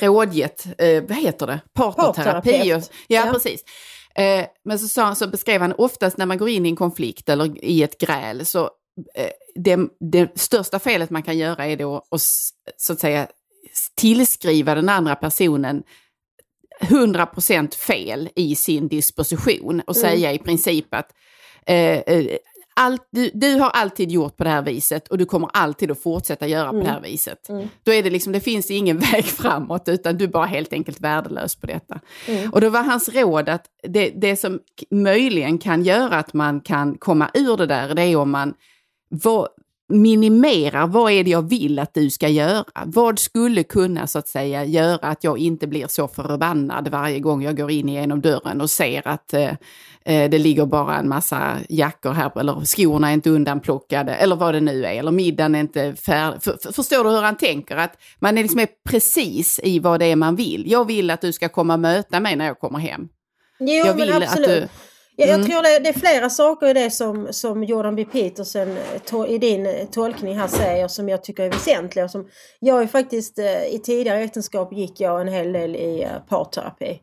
rådgett, 0.01 0.67
eh, 0.79 1.03
vad 1.09 1.17
heter 1.17 1.47
det, 1.47 1.61
partnerterapi. 1.75 2.69
Ja, 2.69 2.81
Ja. 3.07 3.31
precis. 3.33 3.65
Eh, 4.15 4.45
men 4.65 4.79
så, 4.79 4.89
sa 4.89 5.03
han, 5.05 5.17
så 5.17 5.27
beskrev 5.29 5.61
han 5.61 5.73
oftast 5.79 6.17
när 6.19 6.27
man 6.27 6.39
går 6.39 6.49
in 6.49 6.67
i 6.67 6.69
en 6.69 6.77
konflikt 6.77 7.29
eller 7.29 7.65
i 7.65 7.83
ett 7.83 7.99
gräl 8.01 8.47
så 8.47 8.61
eh, 8.65 8.69
det, 9.55 9.79
det 10.01 10.41
största 10.41 10.79
felet 10.79 11.11
man 11.11 11.23
kan 11.23 11.39
göra 11.39 11.67
är 11.67 11.77
då 11.77 11.97
att 12.11 12.23
så 12.77 12.93
att 12.93 13.01
säga 13.01 13.29
tillskriva 13.95 14.75
den 14.75 14.89
andra 14.89 15.15
personen 15.15 15.83
100% 16.81 17.75
fel 17.75 18.29
i 18.37 18.55
sin 18.57 18.89
disposition 18.89 19.83
och 19.87 19.97
Mm. 19.97 20.11
säga 20.11 20.33
i 20.33 20.39
princip 20.39 20.95
att 20.95 21.13
eh, 21.67 21.99
eh, 21.99 22.37
allt, 22.77 23.09
du, 23.11 23.31
du 23.35 23.55
har 23.55 23.71
alltid 23.71 24.11
gjort 24.11 24.37
på 24.37 24.45
det 24.45 24.51
här 24.51 24.63
viset 24.63 25.09
och 25.09 25.19
du 25.19 25.25
kommer 25.27 25.51
alltid 25.53 25.91
att 25.91 26.03
fortsätta 26.03 26.47
göra 26.47 26.71
på 26.71 26.81
det 26.81 26.91
här 26.91 27.01
viset. 27.01 27.49
Mm. 27.49 27.69
Då 27.83 27.93
är 27.93 28.03
det 28.03 28.11
liksom, 28.11 28.33
det 28.33 28.41
finns 28.41 28.71
ingen 28.71 28.99
väg 29.13 29.25
framåt 29.25 29.89
utan 29.89 30.19
du 30.19 30.25
är 30.25 30.29
bara 30.29 30.47
helt 30.47 30.73
enkelt 30.73 31.01
värdelös 31.01 31.57
på 31.57 31.67
detta. 31.67 32.01
Mm. 32.27 32.51
Och 32.51 32.61
då 32.61 32.69
var 32.71 32.83
hans 32.83 33.09
råd 33.09 33.49
att 33.49 33.65
det, 33.83 34.11
det 34.11 34.37
som 34.37 34.61
möjligen 34.91 35.59
kan 35.59 35.83
göra 35.83 36.19
att 36.19 36.35
man 36.35 36.61
kan 36.61 36.99
komma 36.99 37.31
ur 37.35 37.57
det 37.57 37.67
där, 37.67 37.95
det 37.95 38.03
är 38.03 38.17
om 38.17 38.31
man 38.31 38.55
vad, 39.09 39.49
minimerar 39.89 40.87
vad 40.87 41.13
är 41.13 41.25
det 41.25 41.31
jag 41.31 41.49
vill 41.49 41.79
att 41.79 41.95
du 41.95 42.11
ska 42.11 42.29
göra. 42.29 42.65
Vad 42.85 43.19
skulle 43.19 43.63
kunna 43.63 44.07
så 44.07 44.19
att 44.19 44.29
säga 44.29 44.65
göra 44.65 45.09
att 45.09 45.25
jag 45.25 45.39
inte 45.39 45.67
blir 45.67 45.87
så 45.87 46.09
förbannad 46.09 46.89
varje 46.89 47.19
gång 47.19 47.43
jag 47.43 47.57
går 47.57 47.71
in 47.71 47.89
genom 47.89 48.21
dörren 48.21 48.61
och 48.61 48.71
ser 48.71 49.09
att 49.09 49.35
eh, 49.35 49.53
eh, 50.05 50.31
det 50.31 50.39
ligger 50.39 50.67
bara 50.67 50.97
en 50.97 51.09
massa 51.09 51.57
jackor 51.69 52.11
här 52.11 52.41
eller 52.41 52.65
skorna 52.65 53.09
är 53.09 53.15
inte 53.15 53.31
undanplockade 53.31 54.15
eller 54.15 54.37
vad 54.37 54.55
det 54.55 54.61
nu 54.61 54.85
är 54.85 54.93
eller 54.93 55.13
middagen 55.13 55.55
är 55.55 55.61
inte 55.61 55.95
färdig. 55.95 56.43
För, 56.43 56.59
för, 56.63 56.73
förstår 56.73 57.05
du 57.05 57.11
hur 57.11 57.23
han 57.23 57.37
tänker? 57.37 57.77
Att 57.77 57.97
man 58.19 58.39
är 58.39 58.43
liksom 58.43 58.61
är 58.61 58.69
precis 58.89 59.61
i 59.63 59.79
vad 59.79 60.01
det 60.01 60.07
är 60.07 60.17
man 60.17 60.37
vill. 60.37 60.71
Jag 60.71 60.85
vill 60.85 61.11
att 61.11 61.21
du 61.21 61.33
ska 61.33 61.49
komma 61.49 61.75
och 61.75 61.81
möta 61.81 62.21
mig 62.21 62.37
när 62.37 62.47
jag 62.47 62.61
kommer 62.61 62.79
hem. 62.79 63.09
Jo, 63.59 63.69
Jag 63.69 63.87
men 63.87 63.97
vill 63.97 64.13
att 64.13 64.23
absolut. 64.23 64.49
du... 64.49 64.69
Ja, 65.21 65.27
jag 65.27 65.35
Mm. 65.35 65.47
tror 65.51 65.63
det, 65.63 65.79
det 65.79 65.89
är 65.89 65.93
flera 66.01 66.31
saker 66.31 66.67
i 66.67 66.73
det 66.73 66.91
som, 66.91 67.29
som 67.31 67.65
Jordan 67.65 67.97
B. 67.97 68.05
Peterson 68.05 68.69
eh, 68.71 69.01
to, 69.05 69.27
i 69.27 69.39
din 69.39 69.67
eh, 69.67 69.87
tolkning 69.93 70.39
här 70.39 70.47
säger 70.49 70.89
som 70.89 71.09
jag 71.09 71.23
tycker 71.25 71.43
är 71.45 71.51
väsentliga. 71.51 72.05
och 72.05 72.11
Som 72.11 72.29
jag 72.61 72.83
är 72.83 72.87
faktiskt, 72.87 73.39
eh, 73.39 73.65
I 73.75 73.79
tidigare 73.85 74.21
äktenskap 74.21 74.73
gick 74.73 75.01
jag 75.01 75.21
en 75.21 75.29
hel 75.29 75.53
del 75.53 75.77
i 75.77 76.07
parterapi. 76.29 77.01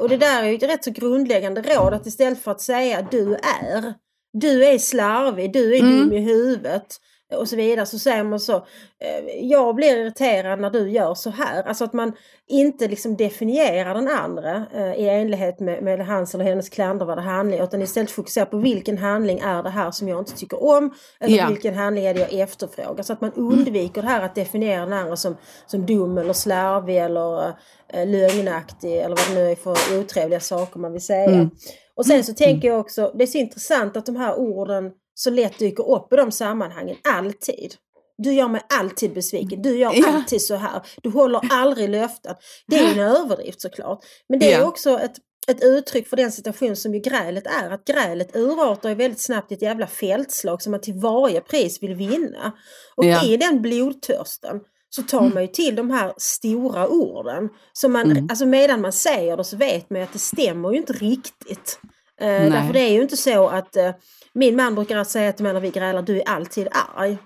Och 0.00 0.08
det 0.08 0.16
där 0.16 0.42
är 0.42 0.48
ju 0.48 0.54
ett 0.54 0.62
rätt 0.62 0.84
så 0.84 0.90
grundläggande 0.90 1.62
råd 1.62 1.94
att 1.94 2.06
istället 2.06 2.42
för 2.42 2.50
att 2.50 2.60
säga 2.60 3.06
du 3.10 3.34
är, 3.34 3.94
du 4.32 4.64
är 4.66 4.78
slarvig, 4.78 5.52
du 5.52 5.74
är 5.76 5.80
Mm. 5.80 5.98
dum 5.98 6.12
i 6.12 6.20
huvudet. 6.20 6.86
Och 7.34 7.48
så 7.48 7.56
vidare 7.56 7.86
så 7.86 7.98
säger 7.98 8.24
man 8.24 8.40
så, 8.40 8.56
eh, 8.56 9.40
jag 9.40 9.74
blir 9.74 9.96
irriterad 9.96 10.60
när 10.60 10.70
du 10.70 10.90
gör 10.90 11.14
så 11.14 11.30
här. 11.30 11.62
Alltså 11.62 11.84
att 11.84 11.92
man 11.92 12.12
inte 12.48 12.88
liksom 12.88 13.16
definierar 13.16 13.94
den 13.94 14.08
andra 14.08 14.66
eh, 14.74 14.92
i 14.94 15.08
enlighet 15.08 15.60
med, 15.60 15.82
med 15.82 16.06
hans 16.06 16.34
eller 16.34 16.44
hennes 16.44 16.68
klandervärda 16.68 17.20
handling 17.22 17.60
utan 17.60 17.82
istället 17.82 18.10
fokuserar 18.10 18.46
på 18.46 18.56
vilken 18.58 18.98
handling 18.98 19.38
är 19.38 19.62
det 19.62 19.70
här 19.70 19.90
som 19.90 20.08
jag 20.08 20.18
inte 20.18 20.36
tycker 20.36 20.64
om 20.64 20.94
eller 21.20 21.36
Ja. 21.36 21.48
vilken 21.48 21.74
handling 21.74 22.04
är 22.04 22.14
det 22.14 22.20
jag 22.20 22.32
efterfrågar. 22.32 23.02
Så 23.02 23.12
att 23.12 23.20
man 23.20 23.32
undviker 23.32 24.02
det 24.02 24.08
här 24.08 24.22
att 24.22 24.34
definiera 24.34 24.80
den 24.80 24.92
andra 24.92 25.16
som, 25.16 25.36
som 25.66 25.86
dum 25.86 26.18
eller 26.18 26.32
slarvig 26.32 26.96
eller 26.96 27.48
eh, 27.92 28.06
lögnaktig 28.06 28.96
eller 28.96 29.16
vad 29.16 29.28
det 29.28 29.34
nu 29.34 29.50
är 29.50 29.54
för 29.56 30.00
otrevliga 30.00 30.40
saker 30.40 30.80
man 30.80 30.92
vill 30.92 31.04
säga. 31.04 31.30
Mm. 31.30 31.50
Och 31.96 32.06
sen 32.06 32.24
så 32.24 32.34
tänker 32.34 32.68
jag 32.68 32.80
också, 32.80 33.12
det 33.14 33.24
är 33.24 33.26
så 33.26 33.38
intressant 33.38 33.96
att 33.96 34.06
de 34.06 34.16
här 34.16 34.34
orden 34.38 34.90
så 35.18 35.30
lätt 35.30 35.58
dyker 35.58 35.90
upp 35.90 36.12
i 36.12 36.16
de 36.16 36.32
sammanhangen, 36.32 36.96
alltid. 37.08 37.74
Du 38.18 38.32
gör 38.34 38.48
mig 38.48 38.60
alltid 38.78 39.12
besviken, 39.14 39.62
du 39.62 39.78
gör 39.78 39.92
Ja. 39.94 40.08
alltid 40.08 40.42
så 40.42 40.54
här, 40.54 40.82
du 41.02 41.10
håller 41.10 41.40
aldrig 41.50 41.88
löften. 41.90 42.34
Det 42.66 42.76
är 42.78 42.92
en 42.92 42.98
överdrift 43.16 43.60
såklart. 43.60 44.04
Men 44.28 44.38
det 44.38 44.52
är 44.52 44.60
Ja. 44.60 44.66
också 44.66 44.98
ett, 44.98 45.12
ett 45.48 45.62
uttryck 45.64 46.08
för 46.08 46.16
den 46.16 46.32
situation 46.32 46.76
som 46.76 46.94
ju 46.94 47.00
grälet 47.00 47.46
är. 47.46 47.70
Att 47.70 47.84
grälet 47.84 48.36
urartar 48.36 48.88
ju 48.88 48.94
väldigt 48.94 49.20
snabbt 49.20 49.52
i 49.52 49.54
ett 49.54 49.62
jävla 49.62 49.86
fältslag 49.86 50.62
som 50.62 50.70
man 50.70 50.80
till 50.80 50.94
varje 50.94 51.40
pris 51.40 51.82
vill 51.82 51.94
vinna. 51.94 52.52
Och 52.96 53.04
Ja. 53.04 53.24
i 53.24 53.36
den 53.36 53.62
blodtörsten 53.62 54.60
så 54.90 55.02
tar 55.02 55.28
man 55.34 55.42
ju 55.42 55.48
till 55.48 55.76
de 55.76 55.90
här 55.90 56.12
stora 56.16 56.88
orden. 56.88 57.48
Så 57.72 57.88
man, 57.88 58.10
Mm. 58.10 58.26
alltså 58.30 58.46
medan 58.46 58.80
man 58.80 58.92
säger 58.92 59.36
det 59.36 59.44
så 59.44 59.56
vet 59.56 59.90
man 59.90 60.00
ju 60.00 60.04
att 60.04 60.12
det 60.12 60.18
stämmer 60.18 60.70
ju 60.72 60.76
inte 60.76 60.92
riktigt. 60.92 61.78
Eh, 62.20 62.26
därför 62.52 62.72
det 62.72 62.80
är 62.80 62.92
ju 62.92 63.02
inte 63.02 63.16
så 63.16 63.48
att 63.48 63.76
eh, 63.76 63.90
min 64.32 64.56
man 64.56 64.74
brukar 64.74 65.04
säga 65.04 65.32
till 65.32 65.42
mig 65.42 65.52
när 65.52 65.60
vi 65.60 65.70
grälar, 65.70 66.02
du 66.02 66.20
är 66.20 66.28
alltid 66.28 66.68
arg. 66.96 67.18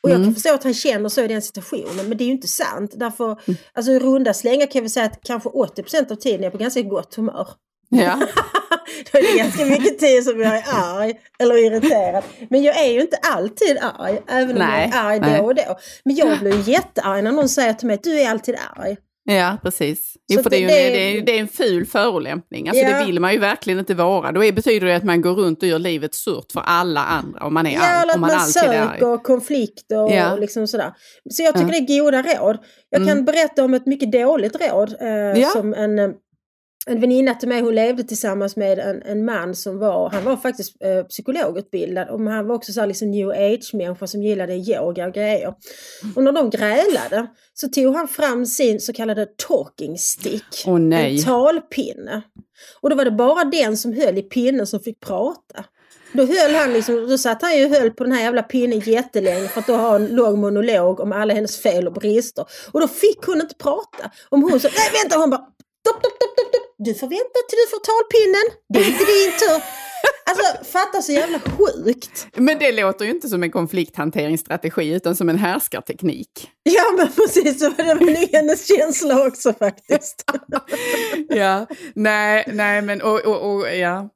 Och 0.00 0.10
jag 0.10 0.16
kan 0.16 0.22
Mm. 0.22 0.34
förstå 0.34 0.54
att 0.54 0.64
han 0.64 0.74
känner 0.74 1.08
så 1.08 1.20
i 1.22 1.28
den 1.28 1.42
situationen, 1.42 2.08
men 2.08 2.18
det 2.18 2.24
är 2.24 2.26
ju 2.26 2.32
inte 2.32 2.48
sant. 2.48 2.92
Därför, 2.94 3.24
Mm. 3.24 3.56
alltså 3.72 3.92
i 3.92 3.98
runda 3.98 4.34
slängar 4.34 4.66
kan 4.66 4.82
vi 4.82 4.88
säga 4.88 5.06
att 5.06 5.20
kanske 5.22 5.48
80% 5.48 6.10
av 6.10 6.16
tiden 6.16 6.40
är 6.40 6.44
jag 6.44 6.52
på 6.52 6.58
ganska 6.58 6.82
gott 6.82 7.14
humör. 7.14 7.48
Ja. 7.88 8.16
Då 9.12 9.18
är 9.18 9.32
det 9.32 9.38
ganska 9.38 9.64
mycket 9.64 9.98
tid 9.98 10.24
som 10.24 10.40
jag 10.40 10.56
är 10.56 10.64
arg 10.74 11.14
eller 11.38 11.66
irriterad. 11.66 12.24
Men 12.50 12.62
jag 12.62 12.80
är 12.86 12.92
ju 12.92 13.00
inte 13.00 13.16
alltid 13.16 13.78
arg, 13.98 14.22
även 14.28 14.50
om 14.50 14.58
Nej, 14.58 14.90
jag 14.92 15.00
är 15.00 15.04
arg 15.06 15.20
nej. 15.20 15.38
då 15.40 15.44
och 15.46 15.54
då. 15.54 15.78
Men 16.04 16.16
jag 16.16 16.38
blir 16.40 16.52
ju 16.66 16.72
jättearg 16.72 17.24
när 17.24 17.32
någon 17.32 17.48
säger 17.48 17.72
till 17.72 17.86
mig 17.86 17.94
att 17.94 18.02
du 18.02 18.20
är 18.20 18.30
alltid 18.30 18.56
arg. 18.76 18.96
Ja, 19.28 19.56
precis. 19.62 20.14
Jo, 20.28 20.42
för 20.42 20.50
det, 20.50 20.56
är 20.56 20.60
ju, 20.60 20.66
det- 20.66 20.72
det, 20.90 21.18
är, 21.18 21.22
det 21.22 21.36
är 21.36 21.40
en 21.40 21.48
ful 21.48 21.86
förolämpning. 21.86 22.68
Alltså 22.68 22.84
Ja. 22.84 22.98
det 22.98 23.04
vill 23.06 23.20
man 23.20 23.32
ju 23.32 23.38
verkligen 23.38 23.78
inte 23.78 23.94
vara. 23.94 24.32
Då 24.32 24.44
är, 24.44 24.52
betyder 24.52 24.86
det 24.86 24.96
att 24.96 25.04
man 25.04 25.20
går 25.22 25.34
runt 25.34 25.62
och 25.62 25.68
gör 25.68 25.78
livet 25.78 26.14
surt 26.14 26.52
för 26.52 26.60
alla 26.60 27.00
andra 27.04 27.44
om 27.46 27.54
man 27.54 27.66
är 27.66 27.74
Ja, 27.74 27.80
arg. 27.82 28.02
eller 28.02 28.14
att 28.14 28.20
man, 28.20 28.30
man 28.30 28.40
söker 28.46 29.22
konflikter 29.22 30.02
och 30.02 30.12
Ja. 30.12 30.36
liksom 30.36 30.66
sådär. 30.66 30.92
Så 31.30 31.42
jag 31.42 31.54
tycker 31.54 31.72
Ja. 31.74 31.80
det 31.80 31.92
är 31.94 32.00
goda 32.00 32.22
råd. 32.22 32.58
Jag 32.90 33.00
kan 33.00 33.08
Mm. 33.10 33.24
berätta 33.24 33.64
om 33.64 33.74
ett 33.74 33.86
mycket 33.86 34.12
dåligt 34.12 34.56
råd. 34.60 34.94
Eh. 35.00 35.48
Som 35.52 35.74
en, 35.74 35.98
eh, 35.98 36.08
en 36.90 37.00
väninna 37.00 37.34
till 37.34 37.48
mig, 37.48 37.60
hon 37.60 37.74
levde 37.74 38.04
tillsammans 38.04 38.56
med 38.56 38.78
en, 38.78 39.02
en 39.02 39.24
man 39.24 39.54
som 39.54 39.78
var, 39.78 40.10
han 40.10 40.24
var 40.24 40.36
faktiskt 40.36 40.82
eh, 40.82 41.02
psykologutbildad 41.02 42.08
och 42.08 42.20
han 42.20 42.46
var 42.46 42.54
också 42.54 42.72
så 42.72 42.80
här 42.80 42.86
liksom 42.86 43.10
new 43.10 43.28
age-människa 43.28 44.06
som 44.06 44.22
gillade 44.22 44.54
yoga 44.54 45.06
och 45.06 45.14
grejer. 45.14 45.54
Och 46.16 46.22
när 46.22 46.32
de 46.32 46.50
grälade 46.50 47.26
så 47.54 47.68
tog 47.68 47.94
han 47.94 48.08
fram 48.08 48.46
sin 48.46 48.80
så 48.80 48.92
kallade 48.92 49.26
talking 49.48 49.98
stick. 49.98 50.66
Nej. 50.66 51.16
En 51.16 51.24
talpinne. 51.24 52.22
Och 52.80 52.90
då 52.90 52.96
var 52.96 53.04
det 53.04 53.10
bara 53.10 53.44
den 53.44 53.76
som 53.76 53.92
höll 53.92 54.18
i 54.18 54.22
pinnen 54.22 54.66
som 54.66 54.80
fick 54.80 55.00
prata. 55.00 55.64
Då 56.12 56.26
höll 56.26 56.54
han 56.54 56.72
liksom, 56.72 57.08
då 57.08 57.18
satt 57.18 57.42
han 57.42 57.58
ju 57.58 57.64
och 57.64 57.70
höll 57.70 57.90
på 57.90 58.04
den 58.04 58.12
här 58.12 58.22
jävla 58.22 58.42
pinnen 58.42 58.80
jättelänge 58.80 59.48
för 59.48 59.60
att 59.60 59.66
då 59.66 59.74
ha 59.74 59.96
en 59.96 60.06
lång 60.06 60.40
monolog 60.40 61.00
om 61.00 61.12
alla 61.12 61.34
hennes 61.34 61.62
fel 61.62 61.86
och 61.86 61.92
brister. 61.92 62.46
Och 62.72 62.80
då 62.80 62.88
fick 62.88 63.26
hon 63.26 63.40
inte 63.40 63.54
prata. 63.54 64.10
Om 64.28 64.42
hon 64.42 64.60
sa, 64.60 64.68
nej 64.68 65.02
vänta, 65.02 65.18
hon 65.18 65.30
bara, 65.30 65.40
stopp, 65.40 65.98
stopp, 65.98 66.12
stopp, 66.12 66.48
stopp. 66.48 66.65
Du 66.84 66.94
får 66.94 67.06
vänta 67.06 67.38
till 67.48 67.58
du 67.62 67.66
får 67.70 67.82
talpinnen. 67.90 68.46
Det 68.72 68.78
är 68.78 68.86
inte 68.92 69.04
din 69.04 69.32
tur. 69.38 69.62
Alltså 70.30 70.64
fatta 70.64 71.02
så 71.02 71.12
jävla 71.12 71.40
sjukt. 71.40 72.26
Men 72.36 72.58
det 72.58 72.72
låter 72.72 73.04
ju 73.04 73.10
inte 73.10 73.28
som 73.28 73.42
en 73.42 73.50
konflikthanteringsstrategi 73.50 74.92
utan 74.94 75.16
som 75.16 75.28
en 75.28 75.38
härskarteknik. 75.38 76.50
Ja 76.62 76.82
men 76.96 77.08
precis, 77.12 77.58
det 77.58 77.68
var 77.84 77.94
nog 77.94 78.28
hennes 78.32 78.68
känsla 78.68 79.26
också 79.26 79.52
faktiskt. 79.52 80.24
ja, 81.28 81.66
nej, 81.94 82.44
nej 82.52 82.82
men 82.82 83.02
och, 83.02 83.20
och, 83.20 83.54
och 83.54 83.76
ja. 83.76 84.08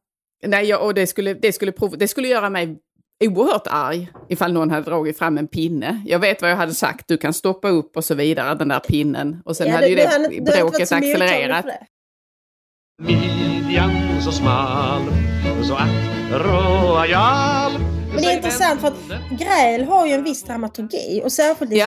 Nej, 0.46 0.75
och 0.75 0.94
det 0.94 1.07
skulle, 1.07 1.35
det, 1.35 1.53
skulle 1.53 1.73
prov, 1.73 1.99
det 1.99 2.09
skulle 2.09 2.29
göra 2.29 2.51
mig 2.51 2.79
oerhört 3.25 3.66
arg 3.66 4.12
ifall 4.29 4.53
någon 4.53 4.70
hade 4.70 4.85
dragit 4.90 5.18
fram 5.18 5.38
en 5.38 5.49
pinne. 5.49 6.03
Jag 6.07 6.18
vet 6.18 6.42
vad 6.42 6.51
jag 6.51 6.57
hade 6.57 6.75
sagt, 6.75 7.09
du 7.09 7.16
kan 7.16 7.33
stoppa 7.35 7.68
upp 7.68 7.96
och 7.96 8.05
så 8.05 8.14
vidare, 8.14 8.55
den 8.55 8.68
där 8.68 8.81
pinnen. 8.81 9.42
Och 9.44 9.57
sen 9.57 9.66
Ja, 9.66 9.75
hade 9.75 9.88
ju 9.88 9.96
det, 9.96 10.29
du 10.31 10.40
bråket 10.40 10.92
accelererat. 10.92 11.64
det. 11.66 11.87
Midjan 13.00 14.22
så 14.22 14.32
smal, 14.32 15.02
så 15.62 15.74
ack 15.74 15.88
royal. 16.32 17.72
Men 18.12 18.22
det 18.22 18.32
är 18.32 18.36
intressant 18.36 18.80
för 18.80 18.88
att 18.88 18.94
gräl 19.30 19.84
har 19.84 20.06
ju 20.06 20.12
en 20.12 20.24
viss 20.24 20.42
dramaturgi 20.42 21.22
och 21.24 21.32
särskilt 21.32 21.72
Ja. 21.72 21.86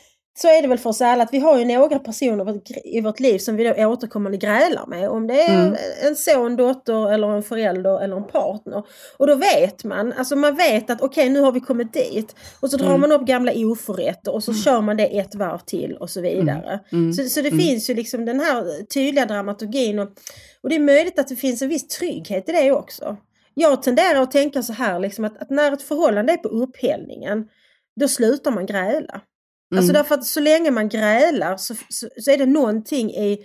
så 0.41 0.47
är 0.47 0.61
det 0.61 0.67
väl 0.67 0.77
för 0.77 0.89
oss 0.89 1.01
alla 1.01 1.23
att 1.23 1.33
vi 1.33 1.39
har 1.39 1.59
ju 1.59 1.65
några 1.65 1.99
personer 1.99 2.61
i 2.83 3.01
vårt- 3.01 3.19
liv 3.19 3.37
som 3.37 3.55
vi 3.55 3.63
då 3.63 3.85
återkommande 3.87 4.37
grälar 4.37 4.87
med. 4.87 5.09
Om 5.09 5.27
det 5.27 5.41
är 5.41 5.61
Mm. 5.67 5.75
en 6.01 6.15
son, 6.15 6.55
dotter 6.55 7.13
eller 7.13 7.27
en 7.35 7.43
förälder 7.43 8.01
eller 8.03 8.15
en 8.15 8.23
partner. 8.27 8.83
Och 9.17 9.27
då 9.27 9.35
vet 9.35 9.83
man, 9.83 10.13
alltså 10.13 10.35
man 10.35 10.55
vet 10.55 10.89
att 10.89 11.01
okej 11.01 11.29
nu 11.29 11.39
har 11.41 11.51
vi 11.51 11.59
kommit 11.59 11.93
dit. 11.93 12.35
Och 12.59 12.71
så 12.71 12.77
drar 12.77 12.87
Mm. 12.87 13.01
man 13.01 13.11
upp 13.11 13.21
gamla 13.21 13.51
oförrätter 13.55 14.33
och 14.33 14.43
så 14.43 14.53
kör 14.53 14.81
man 14.81 14.97
det 14.97 15.17
ett 15.19 15.35
varv 15.35 15.59
till 15.65 15.93
och 15.99 16.09
så 16.09 16.21
vidare. 16.21 16.79
Mm. 16.91 17.13
Så, 17.13 17.23
så 17.29 17.41
det 17.41 17.51
finns 17.51 17.89
ju 17.89 17.93
liksom 17.93 18.25
den 18.25 18.39
här 18.39 18.85
tydliga 18.93 19.25
dramaturgin 19.25 19.99
och, 19.99 20.09
och 20.63 20.69
det 20.69 20.75
är 20.75 20.79
möjligt 20.79 21.19
att 21.19 21.27
det 21.27 21.35
finns 21.35 21.61
en 21.61 21.69
viss 21.69 21.87
trygghet 21.87 22.49
i 22.49 22.51
det 22.51 22.71
också. 22.71 23.17
Jag 23.53 23.83
tenderar 23.83 24.21
att 24.21 24.31
tänka 24.31 24.63
så 24.63 24.73
här 24.73 24.99
liksom 24.99 25.25
att, 25.25 25.41
att 25.41 25.49
när 25.49 25.71
ett 25.71 25.81
förhållande 25.81 26.33
är 26.33 26.37
på 26.37 26.47
upphällningen 26.49 27.47
då 27.99 28.07
slutar 28.07 28.51
man 28.51 28.65
gräla. 28.65 29.21
Alltså 29.77 29.93
därför 29.93 30.15
att 30.15 30.25
så 30.25 30.39
länge 30.39 30.71
man 30.71 30.89
grälar 30.89 31.57
så, 31.57 31.75
så, 31.89 32.07
så 32.17 32.31
är 32.31 32.37
det 32.37 32.45
någonting 32.45 33.11
i, 33.11 33.37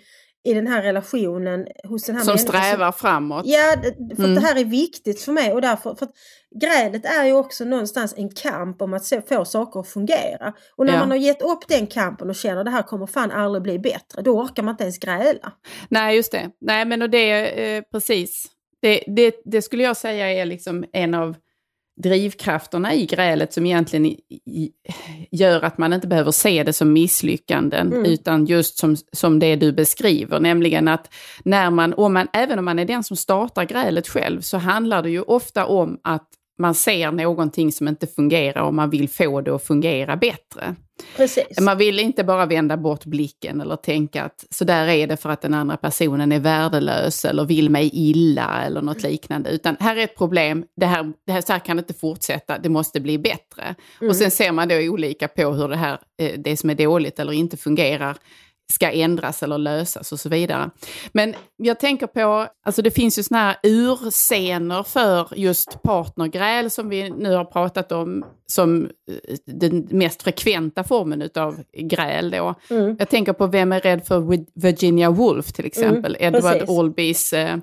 i 0.45 0.55
den 0.55 0.67
här 0.67 0.83
relationen 0.83 1.67
hos 1.85 2.05
den 2.05 2.17
här 2.17 2.23
Som 2.23 2.31
människan 2.33 2.63
strävar 2.63 2.93
framåt. 2.93 3.43
Ja, 3.47 3.75
för 4.17 4.25
Mm. 4.25 4.35
det 4.35 4.41
här 4.41 4.61
är 4.61 4.65
viktigt 4.65 5.21
för 5.21 5.33
mig 5.33 5.53
och 5.53 5.61
därför, 5.61 5.95
för 5.95 6.07
att 6.07 6.13
grälet 6.61 7.05
är 7.05 7.25
ju 7.25 7.33
också 7.33 7.65
någonstans 7.65 8.15
en 8.17 8.29
kamp 8.35 8.83
om 8.83 8.95
att 8.95 9.13
få 9.29 9.45
saker 9.45 9.81
att 9.81 9.89
fungera. 9.89 10.53
Och 10.77 10.87
när 10.87 10.93
Ja. 10.93 10.99
man 10.99 11.11
har 11.11 11.19
gett 11.19 11.43
upp 11.43 11.69
den 11.69 11.87
kampen 11.87 12.31
och 12.31 12.37
känner 12.37 12.59
att 12.61 12.65
det 12.65 12.71
här 12.71 12.83
kommer 12.83 13.07
fan 13.07 13.31
aldrig 13.31 13.63
bli 13.63 13.79
bättre, 13.79 14.23
då 14.23 14.41
orkar 14.41 14.63
man 14.63 14.73
inte 14.73 14.85
ens 14.85 14.99
gräla. 14.99 15.53
Nej, 15.89 16.17
just 16.17 16.33
det. 16.33 16.51
Nej, 16.61 16.85
men 16.85 17.03
och 17.03 17.11
det, 17.11 17.31
eh, 17.77 17.83
precis. 17.93 18.47
Det, 18.83 19.05
det, 19.17 19.35
det 19.45 19.63
skulle 19.63 19.83
jag 19.83 19.97
säga 19.97 20.33
är 20.33 20.45
liksom 20.45 20.85
en 20.93 21.15
av 21.15 21.35
drivkrafterna 22.03 22.95
i 22.95 23.07
grälet 23.07 23.53
som 23.53 23.67
egentligen 23.67 24.07
i, 24.07 24.21
i, 24.47 24.71
gör 25.31 25.65
att 25.65 25.79
man 25.79 25.93
inte 25.93 26.07
behöver 26.07 26.31
se 26.31 26.63
det 26.63 26.73
som 26.73 26.93
misslyckanden, 26.93 27.93
Mm. 27.93 28.05
utan 28.05 28.45
just 28.47 28.79
som, 28.79 28.97
som 29.13 29.39
det 29.39 29.57
du 29.57 29.73
beskriver, 29.73 30.41
nämligen 30.41 30.89
att 30.89 31.15
när 31.45 31.71
man, 31.71 31.95
om 31.95 32.13
man, 32.13 32.29
även 32.33 32.59
om 32.59 32.65
man 32.65 32.79
är 32.79 32.85
den 32.85 33.05
som 33.05 33.17
startar 33.17 33.65
grälet 33.65 34.09
själv, 34.09 34.41
så 34.41 34.57
handlar 34.59 35.03
det 35.03 35.11
ju 35.11 35.23
ofta 35.23 35.67
om 35.67 35.99
att 36.05 36.29
man 36.59 36.75
ser 36.75 37.13
någonting 37.13 37.73
som 37.73 37.89
inte 37.89 38.07
fungerar 38.07 38.63
och 38.63 38.75
man 38.75 38.91
vill 38.91 39.09
få 39.09 39.41
det 39.41 39.55
att 39.55 39.67
fungera 39.67 40.17
bättre. 40.17 40.77
Precis. 41.17 41.61
Man 41.61 41.79
vill 41.79 41.99
inte 41.99 42.25
bara 42.25 42.47
vända 42.47 42.77
bort 42.77 43.05
blicken 43.05 43.61
eller 43.61 43.77
tänka 43.77 44.25
att 44.25 44.45
så 44.51 44.65
där 44.65 44.89
är 44.89 45.07
det 45.07 45.17
för 45.17 45.31
att 45.31 45.43
den 45.43 45.55
andra 45.55 45.77
personen 45.77 46.33
är 46.33 46.41
värdelös 46.41 47.25
eller 47.25 47.45
vill 47.45 47.71
mig 47.71 47.91
illa 47.93 48.63
eller 48.63 48.83
något 48.83 49.03
liknande. 49.03 49.51
Utan 49.51 49.77
här 49.81 49.97
är 49.97 50.05
ett 50.05 50.17
problem, 50.17 50.65
det 50.77 50.87
här, 50.87 51.13
det 51.27 51.33
här, 51.33 51.41
så 51.41 51.53
här 51.53 51.61
kan 51.61 51.79
inte 51.79 51.95
fortsätta, 51.95 52.59
det 52.59 52.69
måste 52.69 53.01
bli 53.01 53.19
bättre. 53.19 53.75
Och 54.09 54.17
sen 54.17 54.31
ser 54.31 54.53
man 54.53 54.69
då 54.69 54.75
olika 54.75 55.29
på 55.29 55.53
hur 55.53 55.69
det 55.69 55.77
här, 55.77 55.99
eh, 56.19 56.33
det 56.39 56.57
som 56.57 56.71
är 56.71 56.75
dåligt 56.75 57.19
eller 57.19 57.33
inte 57.33 57.57
fungerar 57.57 58.17
ska 58.73 58.91
ändras 58.91 59.43
eller 59.43 59.59
lösas 59.59 60.13
och 60.13 60.21
så 60.21 60.29
vidare. 60.29 60.71
Men 61.13 61.35
jag 61.57 61.81
tänker 61.81 62.07
på, 62.07 62.49
alltså 62.67 62.83
det 62.83 62.91
finns 62.91 63.19
ju 63.19 63.23
såna 63.23 63.41
här 63.41 63.57
urscener 63.63 64.83
för 64.83 65.29
just 65.37 65.83
partnergräl 65.83 66.71
som 66.71 66.89
vi 66.89 67.11
nu 67.11 67.35
har 67.35 67.45
pratat 67.45 67.93
om 67.93 68.25
som 68.47 68.85
eh, 68.85 69.37
den 69.45 69.89
mest 69.91 70.23
frekventa 70.23 70.85
formen 70.85 71.31
av 71.35 71.63
gräl 71.73 72.31
då. 72.31 72.55
Mm. 72.71 72.97
Jag 72.99 73.09
tänker 73.09 73.33
på 73.33 73.47
Vem 73.47 73.73
är 73.73 73.81
rädd 73.81 74.07
för 74.07 74.45
Virginia 74.61 75.11
Woolf 75.11 75.53
till 75.53 75.67
exempel, 75.67 76.17
Mm, 76.21 76.35
Edward 76.35 76.53
precis. 76.53 76.79
Albys 76.79 77.33
eh, 77.33 77.57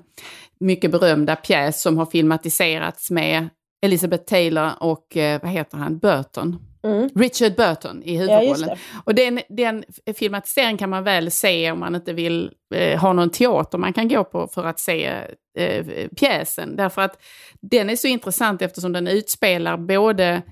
mycket 0.60 0.90
berömda 0.90 1.36
pjäs 1.36 1.82
som 1.82 1.98
har 1.98 2.06
filmatiserats 2.06 3.10
med 3.10 3.48
Elizabeth 3.84 4.24
Taylor 4.24 4.70
och 4.80 5.16
eh, 5.16 5.40
vad 5.42 5.50
heter 5.50 5.78
han, 5.78 5.98
Burton. 5.98 6.73
Mm. 6.84 7.08
Richard 7.14 7.54
Burton 7.56 8.02
i 8.02 8.14
Ja, 8.16 8.20
huvudrollen. 8.20 8.68
det. 8.68 8.76
och 9.04 9.14
den, 9.14 9.40
den 9.48 9.84
filmatiseringen 10.16 10.78
kan 10.78 10.90
man 10.90 11.04
väl 11.04 11.30
se 11.30 11.70
om 11.70 11.78
man 11.80 11.94
inte 11.94 12.12
vill 12.12 12.50
eh, 12.74 13.00
ha 13.00 13.12
någon 13.12 13.30
teater 13.30 13.78
man 13.78 13.92
kan 13.92 14.08
gå 14.08 14.24
på 14.24 14.46
för 14.48 14.64
att 14.64 14.80
se 14.80 15.10
eh, 15.58 15.86
pjäsen. 16.16 16.76
Därför 16.76 17.02
att 17.02 17.22
den 17.60 17.90
är 17.90 17.96
så 17.96 18.06
intressant 18.08 18.62
eftersom 18.62 18.92
den 18.92 19.06
utspelar 19.08 19.76
både 19.76 20.42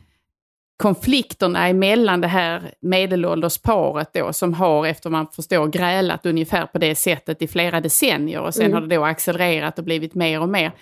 konflikterna 0.76 1.68
emellan 1.68 2.20
det 2.20 2.28
här 2.28 2.74
medelålders 2.80 3.58
paret 3.58 4.10
då 4.14 4.32
som 4.32 4.54
har, 4.54 4.86
efter 4.86 5.10
man 5.10 5.26
förstår, 5.26 5.66
grälat 5.66 6.26
ungefär 6.26 6.66
på 6.66 6.78
det 6.78 6.94
sättet 6.94 7.42
i 7.42 7.48
flera 7.48 7.80
decennier 7.80 8.40
och 8.40 8.54
sen 8.54 8.66
Mm. 8.66 8.74
har 8.74 8.80
det 8.88 8.96
då 8.96 9.04
accelererat 9.04 9.78
och 9.78 9.84
blivit 9.84 10.14
mer 10.14 10.40
och 10.40 10.48
mer. 10.48 10.72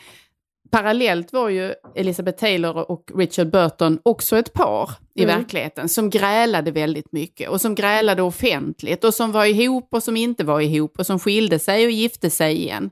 Parallellt 0.71 1.33
var 1.33 1.49
ju 1.49 1.75
Elizabeth 1.95 2.39
Taylor 2.41 2.91
och 2.91 3.11
Richard 3.15 3.51
Burton 3.51 3.99
också 4.03 4.37
ett 4.39 4.53
par 4.53 4.91
i 5.15 5.23
Mm. 5.23 5.37
verkligheten 5.39 5.89
som 5.89 6.11
grälade 6.11 6.71
väldigt 6.71 7.13
mycket 7.13 7.49
och 7.49 7.61
som 7.61 7.75
grälade 7.75 8.23
offentligt 8.23 9.05
och 9.05 9.15
som 9.15 9.33
var 9.33 9.45
ihop 9.45 9.89
och 9.95 10.03
som 10.03 10.17
inte 10.17 10.45
var 10.45 10.61
ihop 10.61 10.99
och 10.99 11.07
som 11.07 11.19
skilde 11.19 11.59
sig 11.59 11.85
och 11.85 11.91
gifte 11.91 12.31
sig 12.31 12.57
igen. 12.57 12.91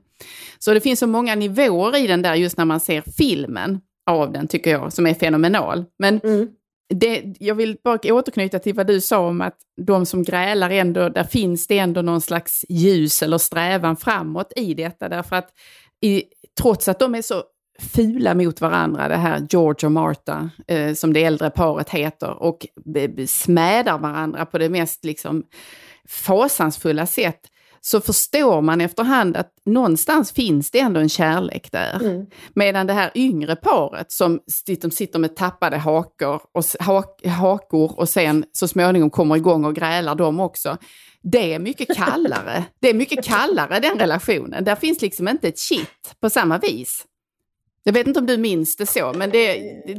Så 0.59 0.73
det 0.73 0.81
finns 0.81 0.99
så 0.99 1.07
många 1.07 1.35
nivåer 1.35 1.97
i 1.97 2.07
den 2.07 2.21
där 2.21 2.35
just 2.35 2.57
när 2.57 2.65
man 2.65 2.79
ser 2.79 3.03
filmen 3.17 3.81
av 4.09 4.31
den 4.31 4.47
tycker 4.47 4.71
jag 4.71 4.93
som 4.93 5.07
är 5.07 5.13
fenomenal. 5.13 5.85
Men 5.99 6.19
Mm. 6.23 6.47
det, 6.93 7.23
jag 7.39 7.55
vill 7.55 7.77
bara 7.83 8.13
återknyta 8.13 8.59
till 8.59 8.73
vad 8.75 8.87
du 8.87 9.01
sa 9.01 9.19
om 9.27 9.41
att 9.41 9.55
de 9.81 10.05
som 10.05 10.23
grälar 10.23 10.69
ändå, 10.69 11.09
där 11.09 11.23
finns 11.23 11.67
det 11.67 11.79
ändå 11.79 12.01
någon 12.01 12.21
slags 12.21 12.65
ljus 12.69 13.23
eller 13.23 13.37
strävan 13.37 13.97
framåt 13.97 14.53
i 14.55 14.73
detta. 14.73 15.09
Därför 15.09 15.35
att 15.35 15.49
i, 16.01 16.23
trots 16.61 16.87
att 16.87 16.99
de 16.99 17.15
är 17.15 17.21
så 17.21 17.43
fula 17.79 18.35
mot 18.35 18.61
varandra, 18.61 19.07
det 19.07 19.15
här 19.15 19.47
George 19.49 19.85
och 19.85 19.91
Martha, 19.91 20.49
eh, 20.67 20.93
som 20.93 21.13
det 21.13 21.23
äldre 21.23 21.49
paret 21.49 21.89
heter, 21.89 22.43
och 22.43 22.67
smädar 23.27 23.97
varandra 23.97 24.45
på 24.45 24.57
det 24.57 24.69
mest 24.69 25.05
liksom 25.05 25.43
fasansfulla 26.07 27.05
sätt, 27.05 27.41
så 27.81 28.01
förstår 28.01 28.61
man 28.61 28.81
efterhand 28.81 29.37
att 29.37 29.53
någonstans 29.65 30.31
finns 30.31 30.71
det 30.71 30.79
ändå 30.79 30.99
en 30.99 31.09
kärlek 31.09 31.71
där. 31.71 32.03
Mm. 32.03 32.25
Medan 32.53 32.87
det 32.87 32.93
här 32.93 33.11
yngre 33.15 33.55
paret 33.55 34.11
som 34.11 34.39
sitter, 34.47 34.89
sitter 34.89 35.19
med 35.19 35.35
tappade 35.35 35.77
hakor 35.77 36.41
och, 36.51 36.63
hak, 36.79 37.25
hakor 37.25 37.99
och 37.99 38.09
sen 38.09 38.45
så 38.51 38.67
småningom 38.67 39.09
kommer 39.09 39.35
igång 39.35 39.65
och 39.65 39.75
grälar 39.75 40.15
de 40.15 40.39
också. 40.39 40.77
Det 41.21 41.53
är 41.53 41.59
mycket 41.59 41.95
kallare. 41.95 42.65
Det 42.79 42.89
är 42.89 42.93
mycket 42.93 43.25
kallare 43.25 43.79
den 43.79 43.99
relationen. 43.99 44.63
Där 44.63 44.75
finns 44.75 45.01
liksom 45.01 45.27
inte 45.27 45.47
ett 45.47 45.59
shit 45.59 46.15
på 46.21 46.29
samma 46.29 46.57
vis. 46.57 47.05
Jag 47.83 47.93
vet 47.93 48.07
inte 48.07 48.19
om 48.19 48.25
du 48.25 48.37
minns 48.37 48.75
det 48.75 48.85
så, 48.85 49.13
men 49.15 49.29
det... 49.29 49.53